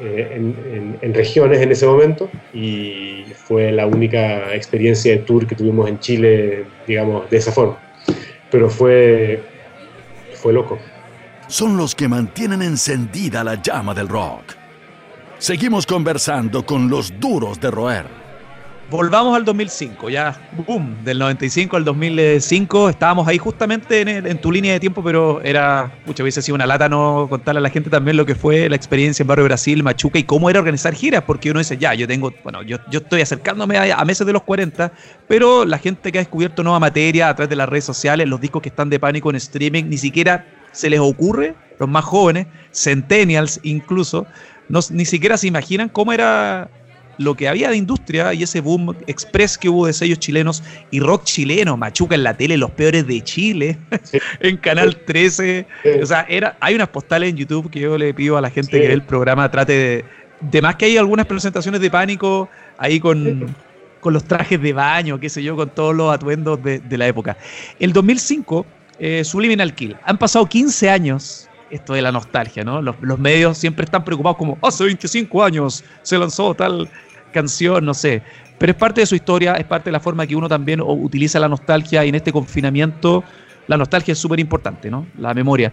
eh, 0.00 0.32
en, 0.34 0.56
en, 0.72 0.98
en, 1.00 1.14
regiones 1.14 1.60
en 1.60 1.72
ese 1.72 1.86
momento 1.86 2.30
y 2.54 3.24
fue 3.34 3.70
la 3.70 3.86
única 3.86 4.54
experiencia 4.54 5.12
de 5.12 5.18
tour 5.18 5.46
que 5.46 5.54
tuvimos 5.54 5.88
en 5.88 5.98
Chile, 5.98 6.64
digamos, 6.86 7.28
de 7.30 7.36
esa 7.36 7.52
forma. 7.52 7.78
Pero 8.50 8.70
fue, 8.70 9.42
fue 10.34 10.52
loco. 10.52 10.78
Son 11.48 11.76
los 11.76 11.94
que 11.94 12.08
mantienen 12.08 12.62
encendida 12.62 13.42
la 13.44 13.60
llama 13.60 13.92
del 13.92 14.08
rock. 14.08 14.54
Seguimos 15.38 15.86
conversando 15.86 16.64
con 16.64 16.88
los 16.88 17.18
duros 17.18 17.60
de 17.60 17.70
roer. 17.70 18.19
Volvamos 18.90 19.36
al 19.36 19.44
2005, 19.44 20.10
ya, 20.10 20.36
boom, 20.66 21.04
del 21.04 21.18
95 21.18 21.76
al 21.76 21.84
2005, 21.84 22.90
estábamos 22.90 23.28
ahí 23.28 23.38
justamente 23.38 24.00
en, 24.00 24.38
tu 24.38 24.50
línea 24.50 24.72
de 24.72 24.80
tiempo, 24.80 25.02
pero 25.02 25.40
era, 25.42 25.92
muchas 26.04 26.24
veces 26.24 26.44
sido 26.44 26.56
una 26.56 26.66
lata 26.66 26.88
no 26.88 27.26
contarle 27.30 27.58
a 27.58 27.62
la 27.62 27.70
gente 27.70 27.88
también 27.88 28.16
lo 28.16 28.26
que 28.26 28.34
fue 28.34 28.68
la 28.68 28.76
experiencia 28.76 29.22
en 29.22 29.28
Barrio 29.28 29.44
Brasil, 29.44 29.82
Machuca 29.82 30.18
y 30.18 30.24
cómo 30.24 30.50
era 30.50 30.58
organizar 30.58 30.92
giras, 30.94 31.22
porque 31.24 31.50
uno 31.50 31.60
dice, 31.60 31.78
ya, 31.78 31.94
yo 31.94 32.08
tengo, 32.08 32.32
bueno, 32.42 32.62
yo, 32.62 32.78
yo 32.90 32.98
estoy 32.98 33.20
acercándome 33.20 33.78
a, 33.78 34.04
meses 34.04 34.26
de 34.26 34.32
los 34.32 34.42
40, 34.42 34.92
pero 35.28 35.64
la 35.64 35.78
gente 35.78 36.10
que 36.10 36.18
ha 36.18 36.22
descubierto 36.22 36.64
nueva 36.64 36.80
materia 36.80 37.28
a 37.28 37.36
través 37.36 37.48
de 37.48 37.56
las 37.56 37.68
redes 37.68 37.84
sociales, 37.84 38.28
los 38.28 38.40
discos 38.40 38.60
que 38.60 38.70
están 38.70 38.90
de 38.90 38.98
pánico 38.98 39.30
en 39.30 39.36
streaming, 39.36 39.84
ni 39.84 39.98
siquiera 39.98 40.46
se 40.72 40.90
les 40.90 40.98
ocurre, 40.98 41.54
los 41.78 41.88
más 41.88 42.04
jóvenes, 42.04 42.48
centennials 42.72 43.60
incluso, 43.62 44.26
no, 44.68 44.80
ni 44.90 45.04
siquiera 45.04 45.36
se 45.36 45.46
imaginan 45.46 45.88
cómo 45.88 46.12
era 46.12 46.70
lo 47.20 47.34
que 47.34 47.48
había 47.48 47.68
de 47.68 47.76
industria 47.76 48.32
y 48.32 48.42
ese 48.42 48.62
boom 48.62 48.96
express 49.06 49.58
que 49.58 49.68
hubo 49.68 49.86
de 49.86 49.92
sellos 49.92 50.18
chilenos 50.18 50.62
y 50.90 51.00
rock 51.00 51.24
chileno, 51.24 51.76
Machuca 51.76 52.14
en 52.14 52.22
la 52.22 52.34
tele, 52.34 52.56
los 52.56 52.70
peores 52.70 53.06
de 53.06 53.22
Chile, 53.22 53.76
en 54.40 54.56
Canal 54.56 54.96
13. 54.96 55.66
O 56.02 56.06
sea, 56.06 56.24
era, 56.30 56.56
hay 56.60 56.74
unas 56.74 56.88
postales 56.88 57.28
en 57.28 57.36
YouTube 57.36 57.70
que 57.70 57.78
yo 57.78 57.98
le 57.98 58.14
pido 58.14 58.38
a 58.38 58.40
la 58.40 58.48
gente 58.48 58.80
que 58.80 58.88
ve 58.88 58.94
el 58.94 59.02
programa 59.02 59.50
trate 59.50 59.72
de. 59.72 60.04
De 60.40 60.62
más 60.62 60.76
que 60.76 60.86
hay 60.86 60.96
algunas 60.96 61.26
presentaciones 61.26 61.82
de 61.82 61.90
pánico 61.90 62.48
ahí 62.78 62.98
con, 62.98 63.54
con 64.00 64.14
los 64.14 64.24
trajes 64.24 64.58
de 64.58 64.72
baño, 64.72 65.20
qué 65.20 65.28
sé 65.28 65.42
yo, 65.42 65.54
con 65.54 65.68
todos 65.68 65.94
los 65.94 66.10
atuendos 66.10 66.58
de, 66.62 66.80
la 66.96 67.06
época. 67.06 67.36
El 67.78 67.92
2005, 67.92 68.64
eh, 68.98 69.22
Subliminal 69.22 69.74
Kill. 69.74 69.94
Han 70.04 70.16
pasado 70.16 70.46
15 70.46 70.88
años 70.88 71.50
esto 71.70 71.92
de 71.92 72.00
la 72.00 72.10
nostalgia, 72.10 72.64
¿no? 72.64 72.80
Los, 72.80 72.96
los, 73.02 73.18
medios 73.18 73.58
siempre 73.58 73.84
están 73.84 74.02
preocupados 74.02 74.38
como, 74.38 74.56
hace 74.62 74.84
25 74.84 75.44
años 75.44 75.84
se 76.00 76.16
lanzó 76.16 76.54
tal 76.54 76.88
canción, 77.30 77.84
no 77.84 77.94
sé. 77.94 78.22
Pero 78.58 78.72
es 78.72 78.78
parte 78.78 79.00
de 79.00 79.06
su 79.06 79.14
historia, 79.14 79.54
es 79.54 79.64
parte 79.64 79.86
de 79.86 79.92
la 79.92 80.00
forma 80.00 80.26
que 80.26 80.36
uno 80.36 80.48
también 80.48 80.80
utiliza 80.82 81.38
la 81.38 81.48
nostalgia 81.48 82.04
y 82.04 82.10
en 82.10 82.14
este 82.14 82.32
confinamiento 82.32 83.24
la 83.66 83.76
nostalgia 83.76 84.12
es 84.12 84.18
súper 84.18 84.40
importante, 84.40 84.90
¿no? 84.90 85.06
La 85.18 85.32
memoria. 85.32 85.72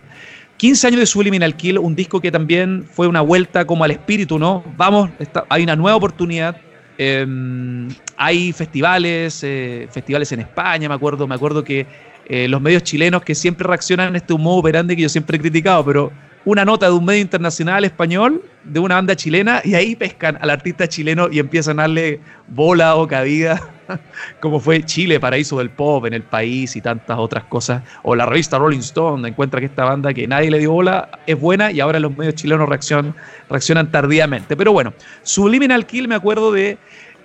15 0.58 0.88
años 0.88 1.00
de 1.00 1.06
Subliminal 1.06 1.56
Kill, 1.56 1.78
un 1.78 1.96
disco 1.96 2.20
que 2.22 2.32
también 2.32 2.86
fue 2.90 3.08
una 3.08 3.22
vuelta 3.22 3.66
como 3.66 3.84
al 3.84 3.92
espíritu, 3.92 4.40
¿no? 4.40 4.64
Vamos, 4.76 5.10
hay 5.50 5.64
una 5.64 5.76
nueva 5.76 5.98
oportunidad. 5.98 6.58
Em, 6.98 7.90
hay 8.16 8.52
festivales, 8.54 9.44
eh, 9.44 9.88
festivales 9.92 10.32
en 10.32 10.40
España, 10.40 10.90
me 10.90 10.96
acuerdo, 10.96 11.28
me 11.28 11.36
acuerdo 11.36 11.64
que 11.64 11.86
eh, 12.26 12.48
los 12.48 12.60
medios 12.60 12.84
chilenos 12.84 13.22
que 13.22 13.36
siempre 13.36 13.68
reaccionan 13.68 14.16
a 14.16 14.18
este 14.18 14.34
modo 14.34 14.58
operante 14.58 14.96
que 14.96 15.04
yo 15.04 15.10
siempre 15.10 15.38
he 15.38 15.40
criticado, 15.40 15.86
pero 15.86 16.12
una 16.48 16.64
nota 16.64 16.86
de 16.86 16.94
un 16.94 17.04
medio 17.04 17.20
internacional 17.20 17.84
español, 17.84 18.42
de 18.64 18.80
una 18.80 18.96
banda 18.96 19.18
chilena, 19.18 19.60
y 19.66 19.76
ahí 19.76 19.98
pescan 19.98 20.38
al 20.40 20.50
artista 20.50 20.88
chileno 20.88 21.28
y 21.30 21.40
empiezan 21.40 21.78
a 21.78 21.84
darle 21.84 22.22
bola 22.48 22.96
o 22.96 23.06
cabida, 23.06 23.62
como 24.40 24.62
fue 24.62 24.82
Chile, 24.84 25.20
paraíso 25.20 25.58
del 25.58 25.70
pop 25.70 26.06
en 26.06 26.14
el 26.14 26.24
país 26.24 26.78
y 26.78 26.82
tantas 26.82 27.18
otras 27.20 27.44
cosas. 27.44 27.84
O 28.02 28.16
la 28.16 28.26
revista 28.26 28.58
Rolling 28.58 28.80
Stone 28.80 29.28
encuentra 29.28 29.60
que 29.60 29.66
esta 29.66 29.84
banda 29.84 30.14
que 30.14 30.26
nadie 30.26 30.50
le 30.50 30.60
dio 30.60 30.72
bola 30.72 31.10
es 31.28 31.38
buena 31.38 31.70
y 31.70 31.82
ahora 31.82 32.00
los 32.00 32.18
medios 32.18 32.36
chilenos 32.36 32.70
reaccionan, 32.70 33.14
reaccionan 33.50 33.92
tardíamente. 33.92 34.56
Pero 34.56 34.72
bueno, 34.72 34.94
Subliminal 35.24 35.86
Kill 35.86 36.08
me 36.08 36.16
acuerdo 36.16 36.54
de 36.54 36.78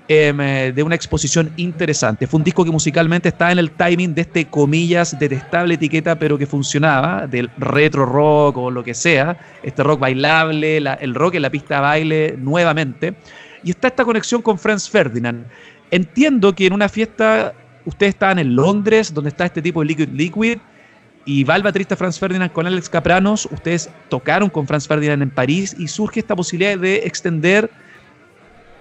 eh, 0.09 0.73
de 0.75 0.83
una 0.83 0.95
exposición 0.95 1.53
interesante. 1.57 2.27
Fue 2.27 2.39
un 2.39 2.45
disco 2.45 2.65
que 2.65 2.71
musicalmente 2.71 3.29
estaba 3.29 3.53
en 3.53 3.59
el 3.59 3.71
timing 3.71 4.15
de 4.15 4.23
este, 4.23 4.47
comillas, 4.47 5.17
detestable 5.19 5.75
etiqueta, 5.75 6.19
pero 6.19 6.37
que 6.37 6.47
funcionaba, 6.47 7.27
del 7.27 7.49
retro 7.57 8.05
rock 8.05 8.57
o 8.59 8.71
lo 8.71 8.83
que 8.83 8.95
sea, 8.95 9.39
este 9.63 9.83
rock 9.83 10.01
bailable, 10.01 10.79
el 10.79 11.15
rock 11.15 11.37
en 11.37 11.43
la 11.43 11.51
pista 11.51 11.77
de 11.77 11.81
baile 11.81 12.35
nuevamente. 12.39 13.15
Y 13.63 13.71
está 13.71 13.89
esta 13.89 14.05
conexión 14.05 14.43
con 14.43 14.59
Franz 14.59 14.91
Ferdinand. 14.91 15.47
Entiendo 15.91 16.55
que 16.55 16.67
en 16.67 16.73
una 16.73 16.89
fiesta, 16.89 17.55
ustedes 17.85 18.15
estaban 18.15 18.39
en 18.41 18.57
Londres, 18.57 19.15
donde 19.15 19.31
está 19.31 19.47
este 19.47 19.63
tipo 19.63 19.81
de 19.81 19.87
Liquid 19.87 20.09
Liquid, 20.09 20.59
y 21.25 21.45
va 21.45 21.55
el 21.55 21.63
baterista 21.63 21.97
Franz 21.97 22.19
Ferdinand 22.19 22.53
con 22.53 22.67
Alex 22.67 22.89
Capranos, 22.89 23.47
ustedes 23.53 23.89
tocaron 24.09 24.51
con 24.51 24.67
Franz 24.67 24.89
Ferdinand 24.89 25.23
en 25.23 25.31
París 25.31 25.77
y 25.79 25.87
surge 25.87 26.21
esta 26.21 26.35
posibilidad 26.35 26.77
de 26.77 26.97
extender 27.07 27.71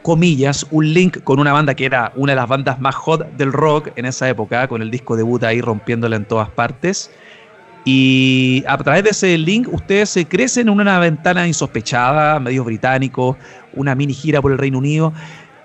comillas, 0.02 0.66
un 0.72 0.94
link 0.94 1.24
con 1.24 1.40
una 1.40 1.54
banda 1.54 1.76
que 1.76 1.86
era 1.86 2.12
una 2.16 2.34
de 2.34 2.36
las 2.36 2.48
bandas 2.48 2.80
más 2.80 2.96
hot 2.96 3.32
del 3.38 3.54
rock 3.54 3.90
en 3.96 4.06
esa 4.06 4.28
época, 4.30 4.68
con 4.68 4.82
el 4.82 4.92
disco 4.92 5.16
debut 5.16 5.44
ahí 5.44 5.62
rompiéndola 5.62 6.16
en 6.16 6.26
todas 6.26 6.50
partes. 6.50 7.12
Y 7.84 8.64
a 8.68 8.78
través 8.78 9.04
de 9.04 9.10
ese 9.10 9.38
link 9.38 9.68
ustedes 9.72 10.10
se 10.10 10.26
crecen 10.26 10.68
en 10.68 10.80
una 10.80 11.00
ventana 11.00 11.48
insospechada, 11.48 12.40
medios 12.40 12.66
británicos, 12.66 13.38
una 13.74 13.96
mini 13.96 14.14
gira 14.14 14.42
por 14.42 14.52
el 14.52 14.58
Reino 14.58 14.78
Unido. 14.78 15.14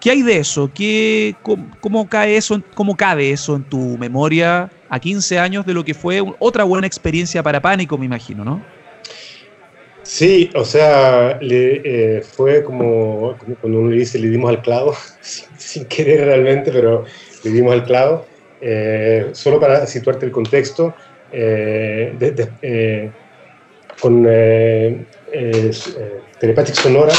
¿Qué 0.00 0.10
hay 0.12 0.22
de 0.22 0.38
eso? 0.38 0.70
¿Qué, 0.72 1.34
cómo, 1.80 2.08
cae 2.08 2.36
eso? 2.36 2.62
¿Cómo 2.74 2.96
cabe 2.96 3.32
eso 3.32 3.56
en 3.56 3.64
tu 3.64 3.98
memoria 3.98 4.70
a 4.88 5.00
15 5.00 5.38
años 5.38 5.66
de 5.66 5.74
lo 5.74 5.84
que 5.84 5.94
fue 5.94 6.22
otra 6.38 6.64
buena 6.64 6.86
experiencia 6.86 7.42
para 7.42 7.60
Pánico, 7.60 7.98
me 7.98 8.06
imagino, 8.06 8.44
¿no? 8.44 8.62
Sí, 10.06 10.50
o 10.54 10.64
sea, 10.64 11.36
le, 11.40 11.82
eh, 12.18 12.22
fue 12.22 12.62
como, 12.62 13.36
cuando 13.60 13.80
uno 13.80 13.90
le 13.90 13.96
dice 13.96 14.20
le 14.20 14.28
dimos 14.28 14.48
al 14.50 14.62
clavo, 14.62 14.94
sin, 15.20 15.84
querer 15.86 16.24
realmente, 16.26 16.70
pero 16.70 17.04
le 17.42 17.50
dimos 17.50 17.72
al 17.72 17.84
clavo. 17.84 18.24
Eh, 18.60 19.30
solo 19.32 19.58
para 19.58 19.84
situarte 19.86 20.24
el 20.24 20.32
contexto, 20.32 20.94
eh, 21.32 23.10
con 24.00 24.22
Telepathic 26.40 26.74
Sonora 26.76 27.12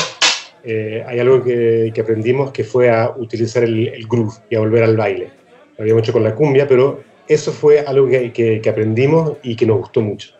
hay 0.64 1.20
algo 1.20 1.44
que, 1.44 1.94
aprendimos 2.02 2.52
que 2.52 2.64
fue 2.64 2.90
a 2.90 3.10
utilizar 3.18 3.64
el, 3.64 4.08
groove 4.08 4.34
y 4.50 4.56
a 4.56 4.60
volver 4.60 4.84
al 4.84 4.96
baile. 4.96 5.30
Lo 5.78 5.84
habíamos 5.84 6.04
hecho 6.04 6.14
con 6.14 6.24
la 6.24 6.34
cumbia, 6.34 6.66
pero 6.68 7.04
eso 7.28 7.52
fue 7.52 7.82
algo 7.82 8.08
que 8.08 8.62
aprendimos 8.68 9.34
y 9.44 9.58
que 9.58 9.66
nos 9.66 9.78
gustó 9.80 10.02
mucho. 10.02 10.37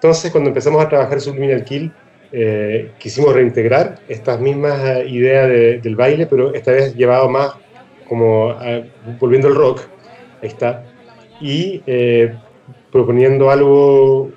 Entonces, 0.00 0.32
cuando 0.32 0.48
empezamos 0.48 0.82
a 0.82 0.88
trabajar 0.88 1.20
Subliminal 1.20 1.62
Kill, 1.62 1.92
eh, 2.32 2.92
quisimos 2.98 3.34
reintegrar 3.34 3.98
estas 4.08 4.40
mismas 4.40 4.80
eh, 4.82 5.04
ideas 5.06 5.82
del 5.82 5.94
baile, 5.94 6.24
pero 6.24 6.54
esta 6.54 6.72
vez 6.72 6.94
llevado 6.94 7.28
más 7.28 7.52
como 8.08 8.56
volviendo 9.20 9.48
al 9.48 9.56
rock, 9.56 9.82
ahí 10.40 10.48
está, 10.48 10.86
y 11.38 11.82
eh, 11.86 12.34
proponiendo 12.90 13.50
algo, 13.50 14.30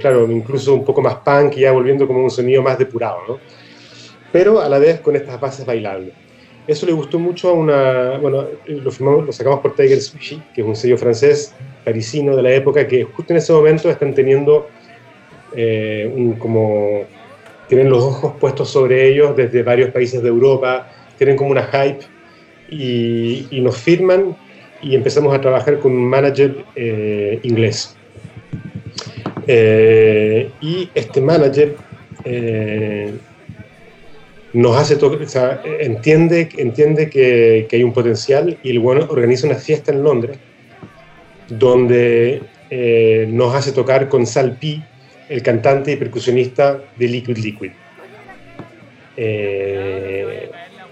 claro, 0.00 0.28
incluso 0.28 0.74
un 0.74 0.84
poco 0.84 1.00
más 1.00 1.14
punk, 1.24 1.54
ya 1.54 1.70
volviendo 1.70 2.08
como 2.08 2.24
un 2.24 2.30
sonido 2.30 2.60
más 2.60 2.76
depurado, 2.76 3.18
¿no? 3.28 3.38
Pero 4.32 4.60
a 4.60 4.68
la 4.68 4.80
vez 4.80 4.98
con 4.98 5.14
estas 5.14 5.40
bases 5.40 5.64
bailables. 5.64 6.14
Eso 6.66 6.84
le 6.84 6.90
gustó 6.90 7.20
mucho 7.20 7.50
a 7.50 7.52
una, 7.52 8.18
bueno, 8.18 8.44
lo, 8.66 9.22
lo 9.22 9.32
sacamos 9.32 9.60
por 9.60 9.76
Tiger 9.76 10.00
Sushi, 10.00 10.42
que 10.52 10.62
es 10.62 10.66
un 10.66 10.74
sello 10.74 10.98
francés, 10.98 11.54
parisino 11.84 12.34
de 12.34 12.42
la 12.42 12.52
época, 12.52 12.88
que 12.88 13.04
justo 13.04 13.32
en 13.32 13.36
ese 13.36 13.52
momento 13.52 13.88
están 13.88 14.12
teniendo 14.12 14.66
eh, 15.58 16.34
como 16.38 17.04
tienen 17.66 17.88
los 17.88 18.02
ojos 18.04 18.34
puestos 18.38 18.68
sobre 18.70 19.08
ellos 19.08 19.34
desde 19.34 19.62
varios 19.62 19.90
países 19.90 20.22
de 20.22 20.28
Europa, 20.28 20.92
tienen 21.16 21.34
como 21.34 21.50
una 21.50 21.64
hype 21.64 22.04
y, 22.70 23.58
nos 23.60 23.78
firman 23.78 24.36
y 24.82 24.94
empezamos 24.94 25.34
a 25.34 25.40
trabajar 25.40 25.78
con 25.78 25.92
un 25.92 26.04
manager 26.04 26.64
eh, 26.76 27.40
inglés. 27.42 27.96
Eh, 29.46 30.50
y 30.60 30.90
este 30.94 31.20
manager 31.20 31.76
nos 34.52 34.76
hace 34.76 34.94
o 34.96 35.26
sea, 35.26 35.62
entiende, 35.80 36.48
entiende 36.58 37.08
que, 37.08 37.66
que, 37.68 37.76
hay 37.76 37.82
un 37.82 37.92
potencial 37.92 38.58
y 38.62 38.70
el 38.70 38.80
bueno 38.80 39.06
organiza 39.08 39.46
una 39.46 39.56
fiesta 39.56 39.92
en 39.92 40.02
Londres 40.02 40.38
donde 41.48 42.42
nos 43.28 43.54
hace 43.54 43.70
tocar 43.72 44.08
con 44.08 44.26
Sal 44.26 44.56
P, 44.60 44.82
el 45.28 45.42
cantante 45.42 45.92
y 45.92 45.96
percusionista 45.96 46.80
de 46.96 47.08
Liquid 47.08 47.36
Liquid. 47.38 47.70
Eh, 49.16 50.50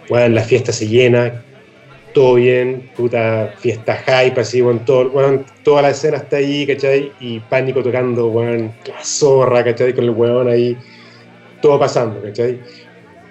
bueno, 0.09 0.35
la 0.35 0.43
fiesta 0.43 0.73
se 0.73 0.89
llena, 0.89 1.43
todo 2.12 2.35
bien, 2.35 2.90
puta 2.97 3.55
fiesta 3.59 3.97
hype, 3.97 4.40
así, 4.40 4.61
bueno, 4.61 4.81
todo, 4.85 5.11
bueno, 5.11 5.44
toda 5.62 5.82
la 5.82 5.90
escena 5.90 6.19
está 6.19 6.36
ahí, 6.36 6.66
¿cachai? 6.66 7.12
Y 7.20 7.40
Pánico 7.40 7.82
tocando, 7.82 8.28
bueno, 8.28 8.73
la 8.86 9.05
zorra, 9.05 9.65
¿cachai? 9.65 9.94
Con 9.94 10.05
el 10.05 10.11
weón 10.11 10.48
ahí, 10.48 10.77
todo 11.61 11.78
pasando, 11.78 12.23
¿cachai? 12.23 12.61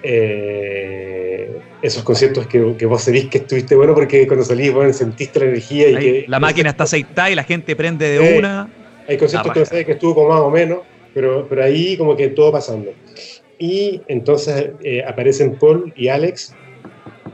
Eh, 0.04 1.50
esos 1.82 2.04
conciertos 2.04 2.46
que, 2.48 2.76
que, 2.78 2.86
vos 2.86 3.02
sabés 3.02 3.26
que 3.26 3.40
estuviste 3.40 3.76
bueno 3.76 3.94
porque 3.94 4.28
cuando 4.28 4.46
salís, 4.46 4.74
bueno, 4.74 4.92
sentiste 4.94 5.40
la 5.40 5.46
energía 5.46 5.90
y 5.90 5.96
que, 5.96 6.26
La 6.28 6.40
máquina 6.40 6.70
está 6.70 6.84
aceitada 6.84 7.32
y 7.32 7.36
la 7.36 7.44
gente 7.44 7.76
prende 7.76 8.10
de 8.10 8.38
una. 8.38 8.70
Hay 9.08 9.18
conciertos 9.18 9.54
que 9.54 9.66
sabés 9.66 9.86
que 9.86 9.92
estuvo 9.94 10.16
como 10.16 10.30
más 10.30 10.40
o 10.40 10.50
menos, 10.50 10.80
pero, 11.14 11.48
pero 11.48 11.64
ahí 11.64 11.98
como 11.98 12.15
que 12.15 12.30
todo 12.30 12.52
pasando. 12.52 12.91
Y 13.60 14.02
entonces 14.07 14.72
eh, 14.84 15.03
aparecen 15.07 15.56
Paul 15.56 15.94
y 15.95 16.07
Alex 16.07 16.56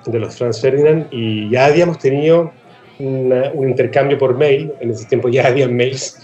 de 0.06 0.20
los 0.20 0.38
Franz 0.38 0.62
Ferdinand 0.62 1.08
y 1.12 1.50
ya 1.50 1.66
habíamos 1.66 2.00
tenido 2.00 2.52
un 3.00 3.70
intercambio 3.70 4.18
por 4.18 4.38
mail, 4.38 4.72
en 4.82 4.92
ese 4.92 5.06
tiempo 5.08 5.30
ya 5.30 5.48
habían 5.48 5.76
mails, 5.76 6.20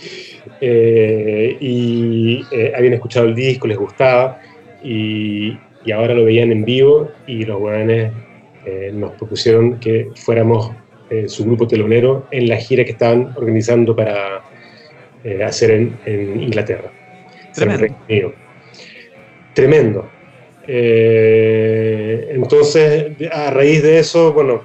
eh, 0.61 1.57
y 1.60 2.45
eh, 2.52 2.73
habían 2.76 2.94
escuchado 2.94 3.26
el 3.26 3.36
disco, 3.36 3.68
les 3.68 3.77
gustaba, 3.77 4.40
y, 4.84 5.57
ahora 5.94 6.15
lo 6.15 6.26
veían 6.26 6.52
en 6.52 6.65
vivo 6.65 7.11
y 7.27 7.45
los 7.45 7.61
weones 7.61 8.11
eh, 8.65 8.90
nos 8.91 9.11
propusieron 9.11 9.80
que 9.80 10.07
fuéramos 10.15 10.72
su 11.27 11.45
grupo 11.45 11.68
telonero 11.68 12.26
en 12.32 12.49
la 12.49 12.57
gira 12.57 12.84
que 12.84 12.90
estaban 12.90 13.32
organizando 13.36 13.95
para 13.95 14.44
hacer 15.45 15.69
en, 15.69 15.95
en 16.07 16.41
Inglaterra. 16.41 16.95
Tremendo. 17.56 17.95
Tremendo. 19.53 20.10
entonces, 22.27 23.14
a 23.32 23.52
raíz 23.52 23.84
de 23.84 23.99
eso, 23.99 24.34
bueno, 24.34 24.64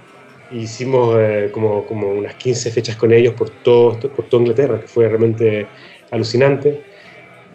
hicimos 0.50 1.16
como, 1.52 1.86
como 1.86 2.10
unas 2.10 2.34
15 2.34 2.72
fechas 2.72 2.96
con 2.96 3.12
ellos 3.12 3.34
por 3.34 3.50
todo, 3.50 4.00
por 4.10 4.26
toda 4.26 4.42
Inglaterra, 4.42 4.80
que 4.80 4.88
fue 4.88 5.08
realmente 5.08 5.66
alucinante. 6.10 6.82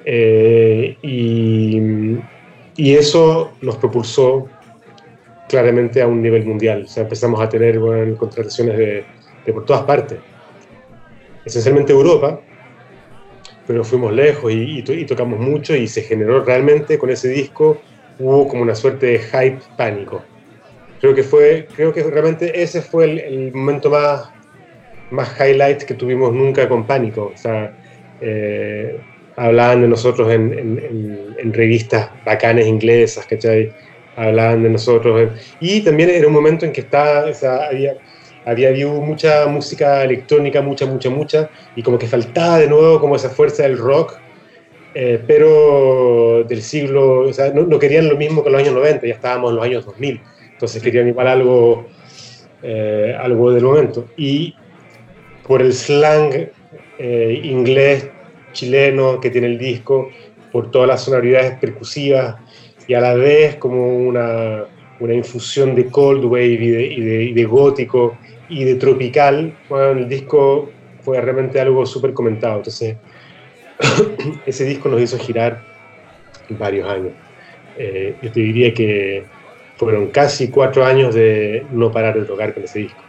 y, 0.05 2.17
y 2.77 2.93
eso 2.93 3.53
nos 3.61 3.77
propulsó 3.77 4.47
claramente 5.47 6.01
a 6.01 6.07
un 6.07 6.21
nivel 6.21 6.45
mundial. 6.45 6.83
O 6.85 6.87
sea, 6.87 7.03
empezamos 7.03 7.39
a 7.41 7.49
tener 7.49 7.79
contrataciones 8.17 8.77
de, 8.77 9.53
por 9.53 9.65
todas 9.65 9.83
partes. 9.83 10.19
Esencialmente 11.45 11.93
Europa, 11.93 12.41
pero 13.67 13.83
fuimos 13.83 14.13
lejos 14.13 14.51
y, 14.53 14.83
tocamos 15.05 15.39
mucho 15.39 15.75
y 15.75 15.87
se 15.87 16.01
generó 16.03 16.43
realmente 16.43 16.97
con 16.97 17.09
ese 17.09 17.29
disco, 17.29 17.81
hubo 18.19 18.47
como 18.47 18.61
una 18.61 18.75
suerte 18.75 19.05
de 19.07 19.19
hype 19.19 19.59
pánico. 19.77 20.23
Creo 21.01 21.13
que 21.13 21.23
fue, 21.23 21.67
creo 21.75 21.93
que 21.93 22.03
realmente 22.03 22.61
ese 22.61 22.81
fue 22.81 23.05
el, 23.05 23.51
momento 23.53 23.89
más, 23.89 24.29
más 25.11 25.35
highlight 25.39 25.83
que 25.83 25.93
tuvimos 25.93 26.33
nunca 26.33 26.67
con 26.69 26.85
pánico. 26.85 27.31
O 27.33 27.37
sea, 27.37 27.75
eh, 28.21 28.99
hablaban 29.35 29.81
de 29.81 29.87
nosotros 29.87 30.31
en, 30.31 30.57
en, 30.57 31.35
en, 31.37 31.53
revistas 31.53 32.09
bacanes 32.23 32.67
inglesas, 32.67 33.25
¿cachai? 33.25 33.71
hablaban 34.15 34.63
de 34.63 34.69
nosotros. 34.69 35.31
Y 35.59 35.81
también 35.81 36.09
era 36.09 36.27
un 36.27 36.33
momento 36.33 36.65
en 36.65 36.71
que 36.71 36.81
estaba, 36.81 37.25
o 37.25 37.33
sea, 37.33 37.67
había, 37.67 37.95
había 38.45 38.69
habido 38.69 38.93
mucha 39.01 39.47
música 39.47 40.03
electrónica, 40.03 40.61
mucha, 40.61 40.85
mucha, 40.85 41.09
mucha, 41.09 41.49
y 41.75 41.81
como 41.81 41.97
que 41.97 42.07
faltaba 42.07 42.59
de 42.59 42.67
nuevo 42.67 42.99
como 42.99 43.15
esa 43.15 43.29
fuerza 43.29 43.63
del 43.63 43.77
rock, 43.77 44.17
eh, 44.93 45.21
pero 45.27 46.45
del 46.47 46.61
siglo, 46.61 47.27
o 47.27 47.33
sea, 47.33 47.51
no, 47.51 47.79
querían 47.79 48.07
lo 48.07 48.15
mismo 48.15 48.43
que 48.43 48.49
los 48.49 48.61
años 48.61 48.73
90, 48.73 49.07
ya 49.07 49.13
estábamos 49.15 49.49
en 49.49 49.55
los 49.57 49.65
años 49.65 49.85
2000, 49.85 50.21
entonces 50.53 50.81
querían 50.81 51.07
igual 51.07 51.27
algo, 51.27 51.87
eh, 52.63 53.15
algo 53.19 53.51
del 53.51 53.63
momento. 53.63 54.05
Y 54.15 54.55
por 55.47 55.61
el 55.61 55.73
slang 55.73 56.49
eh, 56.97 57.41
inglés, 57.43 58.09
chileno 58.53 59.19
que 59.19 59.29
tiene 59.31 59.47
el 59.47 59.57
disco, 59.57 60.09
por 60.51 60.71
todas 60.71 60.87
las 60.87 61.03
sonoridades 61.03 61.57
percusivas, 61.59 62.35
y 62.87 62.93
a 62.93 63.01
la 63.01 63.15
vez 63.15 63.55
como 63.55 63.97
una, 63.97 64.65
una 64.99 65.13
infusión 65.13 65.75
de 65.75 65.87
cold 65.87 66.23
wave 66.25 66.45
y 66.45 66.69
de, 66.69 66.85
y 66.85 67.33
de, 67.33 67.45
gótico 67.45 68.17
y 68.49 68.63
de 68.63 68.75
tropical, 68.75 69.55
bueno, 69.69 69.99
el 69.99 70.09
disco 70.09 70.69
fue 71.01 71.21
realmente 71.21 71.59
algo 71.59 71.85
súper 71.85 72.13
comentado. 72.13 72.57
Entonces, 72.57 72.97
ese 74.45 74.65
disco 74.65 74.89
nos 74.89 75.01
hizo 75.01 75.17
girar 75.17 75.61
varios 76.49 76.89
años. 76.89 77.13
Eh, 77.77 78.15
yo 78.21 78.31
te 78.31 78.39
diría 78.39 78.73
que 78.73 79.25
fueron 79.77 80.07
casi 80.07 80.49
cuatro 80.49 80.85
años 80.85 81.13
de 81.13 81.65
no 81.71 81.91
parar 81.91 82.19
de 82.19 82.25
tocar 82.25 82.53
con 82.53 82.63
ese 82.63 82.79
disco. 82.79 83.01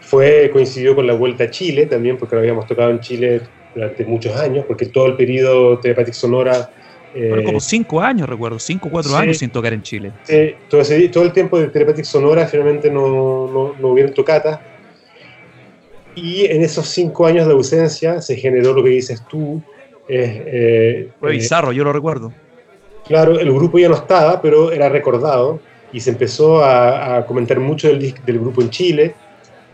Fue, 0.00 0.50
coincidió 0.52 0.94
con 0.94 1.06
la 1.06 1.14
vuelta 1.14 1.44
a 1.44 1.50
Chile 1.50 1.86
también, 1.86 2.16
porque 2.16 2.34
lo 2.34 2.40
habíamos 2.40 2.66
tocado 2.66 2.90
en 2.90 3.00
Chile 3.00 3.42
durante 3.74 4.04
muchos 4.04 4.36
años, 4.36 4.64
porque 4.66 4.86
todo 4.86 5.06
el 5.06 5.14
periodo 5.14 5.78
Telepathic 5.78 6.14
Sonora 6.14 6.70
como 7.44 7.58
eh, 7.58 7.60
cinco 7.60 8.00
años, 8.00 8.28
recuerdo, 8.28 8.58
cinco 8.58 8.88
o 8.88 8.90
cuatro 8.90 9.16
años 9.16 9.38
sin 9.38 9.50
tocar 9.50 9.72
en 9.72 9.82
Chile. 9.82 10.12
Sí, 10.24 10.54
todo, 10.68 10.82
todo 11.12 11.24
el 11.24 11.32
tiempo 11.32 11.58
de 11.58 11.68
Telepathic 11.68 12.04
Sonora 12.04 12.46
finalmente 12.46 12.90
no, 12.90 13.48
no, 13.48 13.74
no 13.78 13.88
hubieron 13.88 14.14
tocatas. 14.14 14.60
Y 16.14 16.44
en 16.46 16.62
esos 16.62 16.86
cinco 16.88 17.26
años 17.26 17.46
de 17.46 17.52
ausencia 17.52 18.20
se 18.20 18.36
generó 18.36 18.72
lo 18.72 18.82
que 18.82 18.90
dices 18.90 19.22
tú. 19.28 19.62
Eh, 20.08 21.08
Fue 21.20 21.32
bizarro, 21.32 21.72
yo 21.72 21.84
lo 21.84 21.92
recuerdo. 21.92 22.32
Claro, 23.06 23.38
el 23.38 23.52
grupo 23.52 23.78
ya 23.78 23.88
no 23.88 23.94
estaba, 23.96 24.40
pero 24.40 24.72
era 24.72 24.88
recordado 24.88 25.60
y 25.92 26.00
se 26.00 26.10
empezó 26.10 26.62
a, 26.62 27.16
a 27.16 27.26
comentar 27.26 27.58
mucho 27.58 27.88
del, 27.88 28.14
del 28.24 28.38
grupo 28.38 28.62
en 28.62 28.70
Chile 28.70 29.14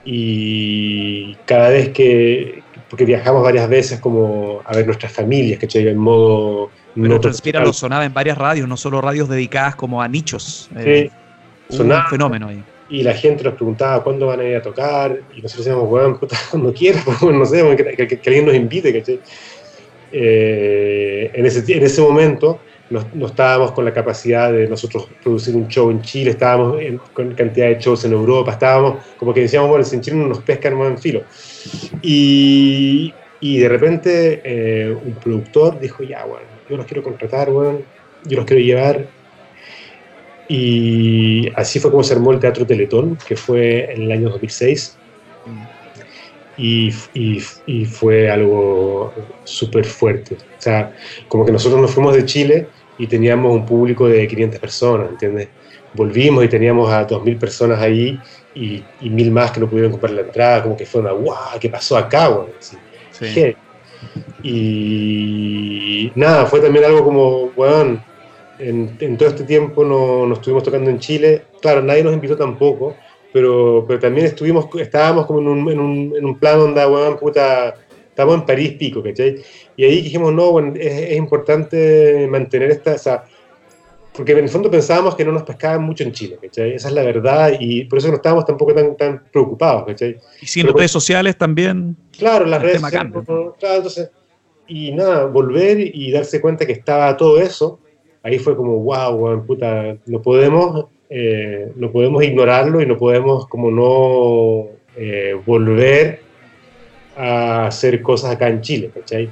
y 0.05 1.35
cada 1.45 1.71
vez 1.71 1.89
que, 1.91 2.63
porque 2.89 3.05
viajamos 3.05 3.43
varias 3.43 3.69
veces 3.69 4.01
como 4.01 4.61
a 4.65 4.75
ver 4.75 4.87
nuestras 4.87 5.13
familias, 5.13 5.59
que 5.59 5.67
En 5.79 5.99
modo 5.99 6.71
pero 7.01 7.21
Transpira 7.21 7.61
lo 7.61 7.73
sonaba 7.73 8.05
en 8.05 8.15
varias 8.15 8.39
radios, 8.39 8.69
no 8.69 8.77
solo 8.77 9.01
radios 9.01 9.29
dedicadas 9.29 9.77
como 9.77 10.01
a 10.01 10.09
nichos. 10.09 10.69
Eh, 10.77 11.11
sí, 11.69 11.83
un 11.83 11.93
fenómeno 12.09 12.49
ahí. 12.49 12.63
Y 12.89 13.03
la 13.03 13.15
gente 13.15 13.43
nos 13.43 13.55
preguntaba 13.55 14.03
cuándo 14.03 14.29
van 14.29 14.41
a 14.41 14.45
ir 14.45 14.57
a 14.57 14.63
tocar, 14.63 15.19
y 15.35 15.43
nosotros 15.43 15.65
decíamos, 15.65 15.89
bueno, 15.89 16.19
puta, 16.19 16.37
cuando 16.51 16.73
quieras, 16.73 17.05
no 17.23 17.45
sé, 17.45 17.77
que, 17.77 18.21
alguien 18.27 18.47
nos 18.47 18.55
invite, 18.55 18.93
¿cachai? 18.93 19.21
Eh, 20.13 21.31
en, 21.35 21.47
ese, 21.47 21.73
en 21.73 21.83
ese 21.83 22.01
momento 22.01 22.61
no, 22.91 23.27
estábamos 23.27 23.73
con 23.73 23.85
la 23.85 23.93
capacidad 23.93 24.53
de 24.53 24.69
nosotros 24.69 25.09
producir 25.23 25.57
un 25.57 25.67
show 25.69 25.91
en 25.91 26.01
Chile, 26.03 26.31
estábamos 26.31 26.79
con 27.13 27.35
cantidad 27.35 27.67
de 27.67 27.79
shows 27.79 28.05
en 28.05 28.13
Europa, 28.13 28.53
estábamos 28.53 29.05
como 29.19 29.35
que 29.35 29.41
decíamos, 29.41 29.69
bueno, 29.69 29.85
si 29.85 29.97
en 29.97 30.03
Chile 30.03 30.17
no 30.17 30.29
nos 30.29 30.39
pescan 30.39 30.79
más 30.79 30.89
en 30.89 30.99
filo. 30.99 31.23
Y, 32.03 33.13
y 33.41 33.59
de 33.59 33.69
repente 33.69 34.41
eh, 34.45 34.97
un 35.05 35.15
productor 35.15 35.81
dijo, 35.81 36.05
ya, 36.05 36.25
bueno, 36.25 36.47
yo 36.69 36.77
los 36.77 36.87
quiero 36.87 37.03
contratar, 37.03 37.51
bueno, 37.51 37.81
yo 38.25 38.37
los 38.37 38.47
quiero 38.47 38.63
llevar. 38.63 39.07
Y 40.49 41.49
así 41.55 41.81
fue 41.81 41.91
como 41.91 42.05
se 42.05 42.15
armó 42.15 42.33
el 42.33 42.39
Teatro 42.39 42.67
Teletón, 42.67 43.19
que 43.27 43.37
fue 43.37 43.93
en 43.93 44.03
el 44.03 44.13
año 44.13 44.31
2006. 44.31 44.97
Y, 46.59 46.91
y, 47.13 47.43
y 47.67 47.85
fue 47.85 48.31
algo 48.31 49.13
súper 49.45 49.85
fuerte. 49.85 50.37
O 50.37 50.61
sea, 50.61 50.95
como 51.29 51.45
que 51.45 51.53
nosotros 51.53 51.81
nos 51.81 51.91
fuimos 51.91 52.15
de 52.15 52.25
Chile 52.25 52.69
y 52.99 53.07
teníamos 53.07 53.53
un 53.53 53.67
público 53.67 54.09
de 54.09 54.27
500 54.27 54.61
personas, 54.61 55.11
¿entiendes? 55.11 55.49
Volvimos 55.93 56.45
y 56.45 56.49
teníamos 56.49 56.91
a 56.91 57.07
2.000 57.07 57.39
personas 57.39 57.81
ahí 57.81 58.19
y, 58.55 58.83
y, 59.01 59.11
mil 59.11 59.31
más 59.31 59.51
que 59.51 59.61
no 59.61 59.69
pudieron 59.69 59.93
comprar 59.93 60.13
la 60.13 60.23
entrada, 60.23 60.63
como 60.63 60.77
que 60.77 60.87
fue 60.87 61.03
una, 61.03 61.13
guau, 61.13 61.59
¿qué 61.61 61.69
pasó 61.69 61.97
acá? 61.97 62.29
Bueno? 62.29 62.53
sí. 63.11 63.55
Y 64.43 66.13
nada, 66.15 66.47
fue 66.47 66.61
también 66.61 66.85
algo 66.85 67.05
como, 67.05 67.51
bueno, 67.51 68.03
en, 68.59 69.17
todo 69.17 69.29
este 69.29 69.45
tiempo 69.45 69.85
no, 69.85 70.27
nos 70.27 70.39
estuvimos 70.39 70.63
tocando 70.63 70.91
en 70.91 70.99
Chile. 70.99 71.43
Claro, 71.61 71.83
nadie 71.83 72.05
nos 72.05 72.15
invitó 72.15 72.37
tampoco, 72.37 72.95
pero, 73.33 73.85
pero 73.87 74.01
también 74.01 74.27
estuvimos, 74.27 74.67
estábamos 74.79 75.27
como 75.27 75.41
en 75.41 75.49
un, 75.49 75.71
en 75.71 75.81
un, 75.81 76.15
en 76.17 76.25
un 76.25 76.39
plan 76.39 76.59
donde, 76.59 76.87
weón, 76.87 77.19
puta, 77.19 77.75
estamos 78.09 78.37
en 78.37 78.47
París 78.47 78.73
pico, 78.79 79.03
¿cachai? 79.03 79.37
Y 79.77 79.85
ahí 79.85 80.03
dijimos, 80.03 80.33
no, 80.33 80.59
es, 80.75 81.11
es 81.11 81.17
importante 81.17 82.27
mantener 82.31 82.71
esta, 82.71 82.95
o 82.95 82.99
sea, 82.99 83.25
porque 84.17 84.33
en 84.33 84.39
el 84.39 84.49
fondo 84.49 84.71
pensábamos 84.71 85.15
que 85.15 85.25
no 85.25 85.33
nos 85.33 85.43
pescaban 85.43 85.83
mucho 85.83 86.03
en 86.03 86.13
Chile, 86.13 86.39
¿cachai? 86.41 86.73
Esa 86.73 86.89
es 86.89 86.95
la 86.95 87.03
verdad 87.03 87.53
y 87.59 87.85
por 87.85 87.99
eso 87.99 88.09
no 88.09 88.15
estábamos 88.15 88.47
tampoco 88.47 88.75
tan, 88.75 88.97
tan 88.97 89.23
preocupados, 89.31 89.85
¿cachai? 89.87 90.17
Y 90.41 90.47
sin 90.47 90.67
redes 90.67 90.91
sociales 90.91 91.37
también. 91.37 91.97
Claro, 92.17 92.47
las 92.47 92.63
redes 92.63 92.81
sociales. 92.81 93.13
Claro, 93.25 93.55
entonces, 93.61 94.11
y 94.67 94.93
nada, 94.93 95.27
volver 95.27 95.79
y 95.79 96.11
darse 96.11 96.41
cuenta 96.41 96.67
que 96.67 96.73
estaba 96.73 97.17
todo 97.17 97.41
eso, 97.41 97.79
ahí 98.23 98.39
fue 98.39 98.57
como, 98.57 98.79
wow, 98.79 99.45
puta, 99.47 99.97
no 100.07 100.23
podemos, 100.23 100.87
eh, 101.11 101.71
no 101.77 101.93
podemos 101.93 102.25
ignorarlo 102.25 102.81
y 102.81 102.87
no 102.87 102.97
podemos 102.97 103.47
como 103.47 103.71
no 103.71 104.71
eh, 104.97 105.39
volver 105.45 106.21
a 107.17 107.67
hacer 107.67 108.03
cosas 108.03 108.33
acá 108.33 108.49
en 108.49 108.61
Chile, 108.63 108.91
¿cachai? 108.95 109.31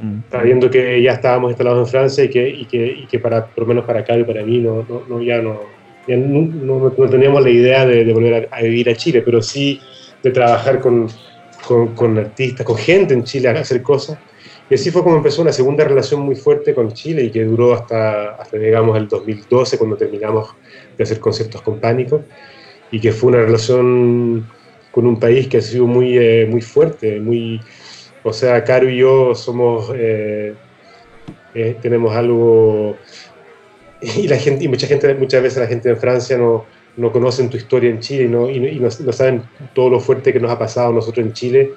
Mm. 0.00 0.18
Sabiendo 0.30 0.70
que 0.70 1.02
ya 1.02 1.12
estábamos 1.12 1.50
instalados 1.50 1.86
en 1.86 1.90
Francia 1.90 2.24
y 2.24 2.28
que, 2.28 2.48
y 2.48 2.64
que, 2.66 2.86
y 2.86 3.06
que 3.06 3.18
para, 3.18 3.46
por 3.46 3.64
lo 3.64 3.68
menos 3.68 3.84
para 3.84 4.00
acá 4.00 4.16
y 4.16 4.24
para 4.24 4.42
mí, 4.42 4.58
no, 4.58 4.86
no, 5.08 5.22
ya, 5.22 5.40
no, 5.40 5.60
no, 6.08 6.92
no, 6.96 7.08
teníamos 7.08 7.42
la 7.42 7.50
idea 7.50 7.86
de, 7.86 8.12
volver 8.12 8.48
a, 8.50 8.62
vivir 8.62 8.90
a 8.90 8.94
Chile, 8.94 9.22
pero 9.22 9.40
sí 9.40 9.80
de 10.22 10.30
trabajar 10.30 10.80
con, 10.80 11.08
con, 11.66 11.94
con 11.94 12.18
artistas, 12.18 12.66
con 12.66 12.76
gente 12.76 13.14
en 13.14 13.24
Chile 13.24 13.48
a 13.48 13.52
hacer 13.52 13.82
cosas. 13.82 14.18
Y 14.70 14.74
así 14.74 14.90
fue 14.90 15.02
como 15.02 15.16
empezó 15.16 15.42
una 15.42 15.52
segunda 15.52 15.84
relación 15.84 16.20
muy 16.22 16.36
fuerte 16.36 16.74
con 16.74 16.92
Chile 16.92 17.24
y 17.24 17.30
que 17.30 17.44
duró 17.44 17.74
hasta, 17.74 18.30
hasta 18.36 18.56
digamos, 18.56 18.96
el 18.96 19.08
2012, 19.08 19.76
cuando 19.76 19.96
terminamos 19.96 20.54
de 20.96 21.04
hacer 21.04 21.20
conciertos 21.20 21.60
con 21.60 21.80
Pánico, 21.80 22.22
y 22.90 22.98
que 22.98 23.12
fue 23.12 23.30
una 23.30 23.42
relación 23.42 24.46
con 24.90 25.06
un 25.06 25.18
país 25.18 25.48
que 25.48 25.58
ha 25.58 25.60
sido 25.60 25.86
muy, 25.86 26.16
eh, 26.16 26.46
muy 26.48 26.62
fuerte, 26.62 27.20
muy... 27.20 27.60
O 28.24 28.32
sea, 28.32 28.64
Caro 28.64 28.88
y 28.90 28.98
yo 28.98 29.34
somos... 29.34 29.92
Eh, 29.94 30.54
eh, 31.54 31.76
tenemos 31.80 32.14
algo... 32.16 32.96
Y, 34.00 34.28
la 34.28 34.36
gente, 34.36 34.64
y 34.64 34.68
mucha 34.68 34.86
gente, 34.86 35.14
muchas 35.14 35.42
veces 35.42 35.60
la 35.60 35.66
gente 35.66 35.88
en 35.88 35.96
Francia 35.96 36.36
no, 36.36 36.66
no 36.96 37.10
conocen 37.10 37.48
tu 37.48 37.56
historia 37.56 37.88
en 37.88 38.00
Chile 38.00 38.24
y 38.24 38.28
no, 38.28 38.50
y 38.50 38.78
no, 38.78 38.88
no 39.00 39.12
saben 39.12 39.42
todo 39.72 39.88
lo 39.88 40.00
fuerte 40.00 40.32
que 40.32 40.40
nos 40.40 40.50
ha 40.50 40.58
pasado 40.58 40.90
a 40.90 40.92
nosotros 40.92 41.24
en 41.24 41.32
Chile 41.32 41.70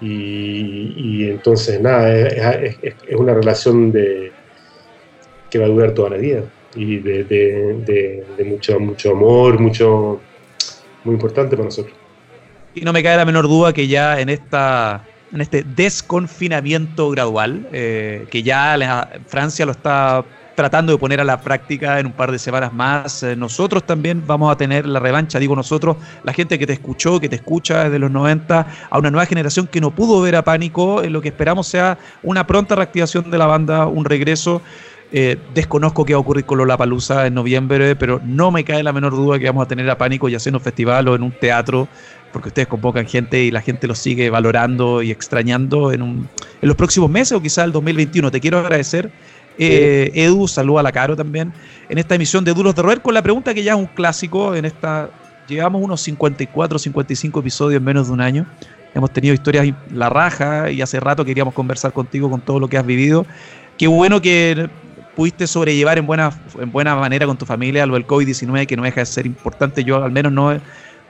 y, 0.00 1.28
entonces, 1.28 1.80
nada, 1.80 2.14
es, 2.14 2.76
una 3.16 3.34
relación 3.34 3.92
de, 3.92 4.30
que 5.48 5.58
va 5.58 5.64
a 5.64 5.68
durar 5.68 5.92
toda 5.92 6.10
la 6.10 6.16
vida. 6.16 6.42
y 6.74 6.98
de, 6.98 8.24
mucho, 8.44 8.78
mucho 8.78 9.12
amor, 9.12 9.58
mucho, 9.58 10.20
muy 11.04 11.14
importante 11.14 11.56
para 11.56 11.64
nosotros. 11.64 11.96
Y 12.74 12.82
no 12.82 12.92
me 12.92 13.02
cae 13.02 13.16
la 13.16 13.24
menor 13.24 13.48
duda 13.48 13.72
que 13.72 13.88
ya 13.88 14.20
en 14.20 14.28
esta 14.28 15.02
en 15.36 15.42
este 15.42 15.62
desconfinamiento 15.62 17.10
gradual, 17.10 17.68
eh, 17.72 18.26
que 18.30 18.42
ya 18.42 19.08
Francia 19.26 19.66
lo 19.66 19.72
está 19.72 20.24
tratando 20.54 20.92
de 20.92 20.98
poner 20.98 21.20
a 21.20 21.24
la 21.24 21.40
práctica 21.42 22.00
en 22.00 22.06
un 22.06 22.12
par 22.12 22.32
de 22.32 22.38
semanas 22.38 22.72
más. 22.72 23.22
Eh, 23.22 23.36
nosotros 23.36 23.84
también 23.84 24.26
vamos 24.26 24.50
a 24.50 24.56
tener 24.56 24.86
la 24.86 24.98
revancha, 24.98 25.38
digo 25.38 25.54
nosotros, 25.54 25.98
la 26.24 26.32
gente 26.32 26.58
que 26.58 26.66
te 26.66 26.72
escuchó, 26.72 27.20
que 27.20 27.28
te 27.28 27.36
escucha 27.36 27.84
desde 27.84 27.98
los 27.98 28.10
90, 28.10 28.66
a 28.88 28.98
una 28.98 29.10
nueva 29.10 29.26
generación 29.26 29.66
que 29.66 29.80
no 29.80 29.90
pudo 29.90 30.20
ver 30.22 30.34
a 30.36 30.42
Pánico, 30.42 31.02
en 31.02 31.12
lo 31.12 31.20
que 31.20 31.28
esperamos 31.28 31.68
sea 31.68 31.98
una 32.22 32.46
pronta 32.46 32.74
reactivación 32.74 33.30
de 33.30 33.38
la 33.38 33.46
banda, 33.46 33.86
un 33.86 34.06
regreso. 34.06 34.62
Eh, 35.12 35.38
desconozco 35.54 36.04
qué 36.04 36.14
va 36.14 36.18
a 36.18 36.20
ocurrir 36.20 36.44
con 36.44 36.58
Lola 36.58 36.76
Palusa 36.76 37.26
en 37.26 37.34
noviembre, 37.34 37.94
pero 37.94 38.20
no 38.24 38.50
me 38.50 38.64
cae 38.64 38.82
la 38.82 38.92
menor 38.92 39.12
duda 39.12 39.38
que 39.38 39.46
vamos 39.46 39.64
a 39.64 39.68
tener 39.68 39.88
a 39.88 39.96
Pánico 39.98 40.28
ya 40.28 40.40
sea 40.40 40.50
en 40.50 40.56
un 40.56 40.60
festival 40.62 41.06
o 41.08 41.14
en 41.14 41.22
un 41.22 41.30
teatro, 41.30 41.86
porque 42.36 42.50
ustedes 42.50 42.68
convocan 42.68 43.06
gente 43.06 43.44
y 43.44 43.50
la 43.50 43.62
gente 43.62 43.86
lo 43.86 43.94
sigue 43.94 44.28
valorando 44.28 45.00
y 45.00 45.10
extrañando 45.10 45.90
en, 45.90 46.02
un, 46.02 46.28
en 46.60 46.68
los 46.68 46.76
próximos 46.76 47.08
meses 47.08 47.32
o 47.32 47.40
quizás 47.40 47.64
el 47.64 47.72
2021. 47.72 48.30
Te 48.30 48.40
quiero 48.40 48.58
agradecer. 48.58 49.10
Eh, 49.56 50.10
Edu, 50.12 50.46
saluda 50.46 50.80
a 50.80 50.82
la 50.82 50.92
Caro 50.92 51.16
también, 51.16 51.50
en 51.88 51.96
esta 51.96 52.14
emisión 52.14 52.44
de 52.44 52.52
Duros 52.52 52.74
de 52.74 52.82
Roer, 52.82 53.00
con 53.00 53.14
la 53.14 53.22
pregunta 53.22 53.54
que 53.54 53.62
ya 53.62 53.72
es 53.72 53.78
un 53.78 53.86
clásico, 53.86 54.54
en 54.54 54.66
esta, 54.66 55.08
llevamos 55.48 55.82
unos 55.82 56.02
54, 56.02 56.78
55 56.78 57.40
episodios 57.40 57.78
en 57.78 57.84
menos 57.84 58.08
de 58.08 58.12
un 58.12 58.20
año, 58.20 58.46
hemos 58.92 59.10
tenido 59.10 59.32
historias 59.32 59.66
la 59.90 60.10
raja 60.10 60.70
y 60.70 60.82
hace 60.82 61.00
rato 61.00 61.24
queríamos 61.24 61.54
conversar 61.54 61.94
contigo 61.94 62.28
con 62.28 62.42
todo 62.42 62.60
lo 62.60 62.68
que 62.68 62.76
has 62.76 62.84
vivido. 62.84 63.24
Qué 63.78 63.86
bueno 63.86 64.20
que 64.20 64.68
pudiste 65.14 65.46
sobrellevar 65.46 65.96
en 65.96 66.06
buena, 66.06 66.38
en 66.60 66.70
buena 66.70 66.94
manera 66.94 67.24
con 67.24 67.38
tu 67.38 67.46
familia 67.46 67.86
lo 67.86 67.94
del 67.94 68.06
COVID-19, 68.06 68.66
que 68.66 68.76
no 68.76 68.82
deja 68.82 69.00
de 69.00 69.06
ser 69.06 69.24
importante, 69.24 69.84
yo 69.84 70.04
al 70.04 70.12
menos 70.12 70.32
no... 70.32 70.60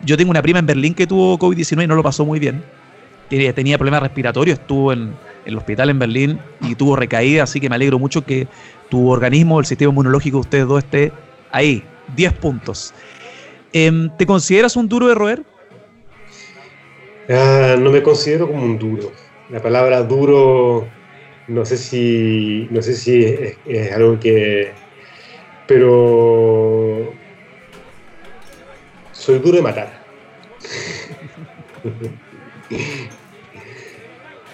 Yo 0.04 0.16
tengo 0.16 0.30
una 0.30 0.42
prima 0.42 0.58
en 0.58 0.66
Berlín 0.66 0.94
que 0.94 1.06
tuvo 1.06 1.38
COVID-19 1.38 1.84
y 1.84 1.86
no 1.86 1.94
lo 1.94 2.02
pasó 2.02 2.24
muy 2.24 2.38
bien. 2.38 2.62
Tenía 3.28 3.76
problemas 3.76 4.02
respiratorios, 4.02 4.58
estuvo 4.58 4.92
en, 4.92 5.14
el 5.46 5.56
hospital 5.56 5.90
en 5.90 5.98
Berlín 5.98 6.38
y 6.60 6.74
tuvo 6.74 6.96
recaída, 6.96 7.44
así 7.44 7.60
que 7.60 7.68
me 7.68 7.76
alegro 7.76 7.98
mucho 7.98 8.24
que 8.24 8.46
tu 8.88 9.08
organismo, 9.08 9.58
el 9.58 9.66
sistema 9.66 9.90
inmunológico 9.90 10.36
de 10.36 10.40
ustedes 10.40 10.66
dos 10.66 10.84
esté 10.84 11.12
ahí, 11.50 11.82
10 12.14 12.32
puntos. 12.34 12.92
Em, 13.72 14.10
¿Te 14.16 14.26
consideras 14.26 14.76
un 14.76 14.88
duro 14.88 15.08
de 15.08 15.14
roer? 15.14 15.42
Ah, 17.28 17.76
no 17.78 17.90
me 17.90 18.02
considero 18.02 18.46
como 18.46 18.62
un 18.62 18.78
duro. 18.78 19.10
La 19.50 19.60
palabra 19.60 20.02
duro 20.02 20.86
no 21.48 21.64
sé 21.64 21.76
si, 21.76 22.66
no 22.70 22.82
sé 22.82 22.94
si 22.94 23.24
es, 23.66 23.92
algo 23.92 24.18
que... 24.18 24.72
Pero 25.66 27.12
soy 29.18 29.38
duro 29.38 29.56
de 29.56 29.62
matar. 29.62 29.88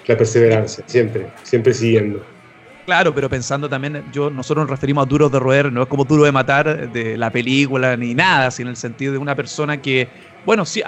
La 0.06 0.16
perseverancia, 0.16 0.84
siempre, 0.86 1.28
siempre 1.42 1.74
siguiendo. 1.74 2.24
Claro, 2.84 3.14
pero 3.14 3.28
pensando 3.28 3.68
también, 3.68 4.04
yo 4.12 4.28
nosotros 4.28 4.64
nos 4.64 4.70
referimos 4.70 5.06
a 5.06 5.08
duros 5.08 5.30
de 5.30 5.38
roer, 5.38 5.72
no 5.72 5.82
es 5.82 5.88
como 5.88 6.04
duro 6.04 6.24
de 6.24 6.32
matar 6.32 6.90
de 6.90 7.16
la 7.16 7.30
película 7.30 7.96
ni 7.96 8.12
nada, 8.14 8.50
sino 8.50 8.68
en 8.68 8.72
el 8.72 8.76
sentido 8.76 9.12
de 9.12 9.18
una 9.18 9.36
persona 9.36 9.80
que, 9.80 10.08
bueno, 10.44 10.64
sí, 10.64 10.82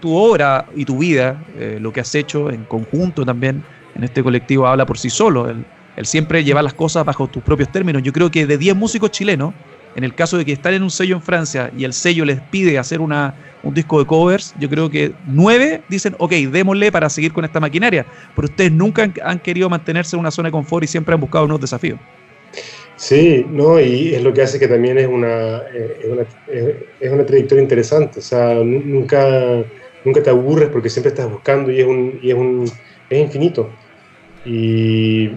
tu 0.00 0.14
obra 0.14 0.66
y 0.76 0.84
tu 0.84 0.98
vida, 0.98 1.42
eh, 1.58 1.78
lo 1.80 1.92
que 1.92 2.00
has 2.00 2.14
hecho 2.14 2.50
en 2.50 2.64
conjunto 2.64 3.24
también 3.24 3.64
en 3.96 4.04
este 4.04 4.22
colectivo 4.22 4.66
habla 4.66 4.86
por 4.86 4.96
sí 4.96 5.10
solo. 5.10 5.50
El, 5.50 5.64
el 5.96 6.06
siempre 6.06 6.44
llevar 6.44 6.64
las 6.64 6.74
cosas 6.74 7.04
bajo 7.04 7.26
tus 7.28 7.42
propios 7.42 7.70
términos. 7.70 8.02
Yo 8.02 8.12
creo 8.12 8.30
que 8.30 8.46
de 8.46 8.58
10 8.58 8.76
músicos 8.76 9.10
chilenos, 9.10 9.54
en 9.96 10.04
el 10.04 10.14
caso 10.14 10.36
de 10.36 10.44
que 10.44 10.52
están 10.52 10.74
en 10.74 10.82
un 10.82 10.90
sello 10.90 11.16
en 11.16 11.22
Francia 11.22 11.70
y 11.76 11.84
el 11.84 11.92
sello 11.92 12.24
les 12.24 12.40
pide 12.40 12.78
hacer 12.78 13.00
una, 13.00 13.34
un 13.62 13.74
disco 13.74 13.98
de 13.98 14.06
covers, 14.06 14.54
yo 14.58 14.68
creo 14.68 14.90
que 14.90 15.12
nueve 15.26 15.82
dicen, 15.88 16.14
ok, 16.18 16.32
démosle 16.32 16.92
para 16.92 17.08
seguir 17.08 17.32
con 17.32 17.44
esta 17.44 17.60
maquinaria. 17.60 18.04
Pero 18.34 18.46
ustedes 18.46 18.72
nunca 18.72 19.10
han, 19.22 19.38
querido 19.38 19.68
mantenerse 19.68 20.16
en 20.16 20.20
una 20.20 20.30
zona 20.30 20.48
de 20.48 20.52
confort 20.52 20.84
y 20.84 20.86
siempre 20.86 21.14
han 21.14 21.20
buscado 21.20 21.46
nuevos 21.46 21.60
desafíos. 21.60 21.98
Sí, 22.96 23.44
no, 23.48 23.80
y 23.80 24.14
es 24.14 24.22
lo 24.22 24.32
que 24.32 24.42
hace 24.42 24.58
que 24.58 24.68
también 24.68 24.98
es 24.98 25.08
una, 25.08 25.58
eh, 25.72 26.00
es 26.04 26.10
una, 26.10 26.22
es 27.00 27.12
una 27.12 27.26
trayectoria 27.26 27.62
interesante. 27.62 28.20
O 28.20 28.22
sea, 28.22 28.54
nunca, 28.54 29.64
nunca 30.04 30.22
te 30.22 30.30
aburres 30.30 30.68
porque 30.68 30.88
siempre 30.88 31.10
estás 31.10 31.30
buscando 31.30 31.70
y 31.72 31.80
es, 31.80 31.86
un, 31.86 32.18
y 32.22 32.30
es, 32.30 32.36
un, 32.36 32.70
es 33.10 33.20
infinito. 33.20 33.70
Y 34.44 35.30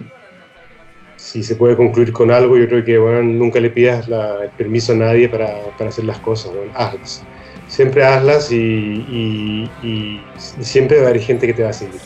si 1.30 1.42
se 1.42 1.56
puede 1.56 1.76
concluir 1.76 2.12
con 2.12 2.30
algo, 2.30 2.56
yo 2.56 2.66
creo 2.68 2.84
que 2.84 2.96
bueno, 2.96 3.22
nunca 3.22 3.60
le 3.60 3.68
pidas 3.68 4.08
el 4.08 4.50
permiso 4.56 4.92
a 4.92 4.96
nadie 4.96 5.28
para, 5.28 5.62
para 5.76 5.90
hacer 5.90 6.04
las 6.04 6.18
cosas, 6.20 6.52
hazlas. 6.74 7.22
Siempre 7.66 8.02
hazlas 8.02 8.50
y, 8.50 9.68
y, 9.82 10.22
siempre 10.38 10.96
va 10.96 11.06
a 11.06 11.10
haber 11.10 11.20
gente 11.20 11.46
que 11.46 11.52
te 11.52 11.62
va 11.62 11.68
a 11.68 11.74
seguir. 11.74 12.00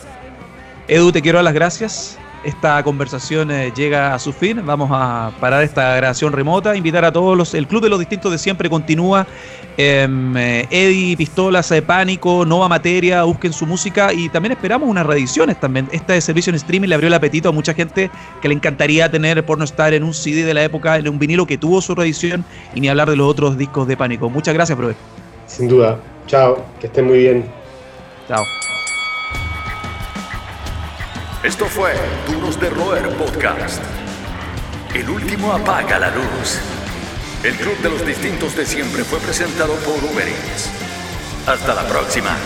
Edu, 0.88 1.12
te 1.12 1.22
quiero 1.22 1.38
dar 1.38 1.44
las 1.44 1.54
gracias 1.54 2.18
esta 2.44 2.82
conversación 2.82 3.50
eh, 3.50 3.72
llega 3.74 4.14
a 4.14 4.18
su 4.18 4.32
fin. 4.32 4.64
Vamos 4.64 4.90
a 4.92 5.32
parar 5.40 5.62
esta 5.62 5.96
grabación 5.96 6.32
remota, 6.32 6.76
invitar 6.76 7.04
a 7.04 7.12
todos 7.12 7.36
los. 7.36 7.54
El 7.54 7.66
Club 7.66 7.82
de 7.82 7.88
los 7.88 7.98
Distintos 7.98 8.32
de 8.32 8.38
siempre 8.38 8.68
continúa. 8.68 9.26
Em, 9.76 10.36
eh, 10.36 10.66
Eddie, 10.70 11.16
Pistolas, 11.16 11.68
de 11.68 11.80
Pánico, 11.80 12.44
Nova 12.44 12.68
Materia, 12.68 13.22
busquen 13.22 13.52
su 13.52 13.66
música 13.66 14.12
y 14.12 14.28
también 14.28 14.52
esperamos 14.52 14.88
unas 14.88 15.06
reediciones 15.06 15.58
también. 15.58 15.88
Esta 15.92 16.12
de 16.12 16.20
servicio 16.20 16.50
en 16.50 16.56
streaming 16.56 16.88
le 16.88 16.94
abrió 16.94 17.08
el 17.08 17.14
apetito 17.14 17.48
a 17.48 17.52
mucha 17.52 17.72
gente 17.72 18.10
que 18.40 18.48
le 18.48 18.54
encantaría 18.54 19.10
tener 19.10 19.44
por 19.46 19.58
no 19.58 19.64
estar 19.64 19.94
en 19.94 20.04
un 20.04 20.12
CD 20.12 20.44
de 20.44 20.54
la 20.54 20.62
época, 20.62 20.98
en 20.98 21.08
un 21.08 21.18
vinilo 21.18 21.46
que 21.46 21.56
tuvo 21.56 21.80
su 21.80 21.94
reedición 21.94 22.44
y 22.74 22.80
ni 22.80 22.88
hablar 22.88 23.08
de 23.08 23.16
los 23.16 23.28
otros 23.28 23.56
discos 23.56 23.86
de 23.88 23.96
Pánico. 23.96 24.28
Muchas 24.28 24.52
gracias, 24.52 24.76
profe. 24.76 24.94
Sin 25.46 25.68
duda. 25.68 25.98
Chao, 26.26 26.64
que 26.80 26.86
estén 26.86 27.06
muy 27.06 27.18
bien. 27.18 27.44
Chao. 28.28 28.44
Esto 31.42 31.66
fue 31.66 31.92
Duros 32.28 32.60
de 32.60 32.70
Roer 32.70 33.08
Podcast. 33.16 33.82
El 34.94 35.10
último 35.10 35.52
apaga 35.52 35.98
la 35.98 36.14
luz. 36.14 36.60
El 37.42 37.56
Club 37.56 37.76
de 37.78 37.90
los 37.90 38.06
Distintos 38.06 38.54
de 38.54 38.64
Siempre 38.64 39.02
fue 39.02 39.18
presentado 39.18 39.74
por 39.78 39.96
Uber 40.04 40.28
Eats. 40.28 40.70
Hasta 41.48 41.74
la 41.74 41.82
próxima. 41.88 42.36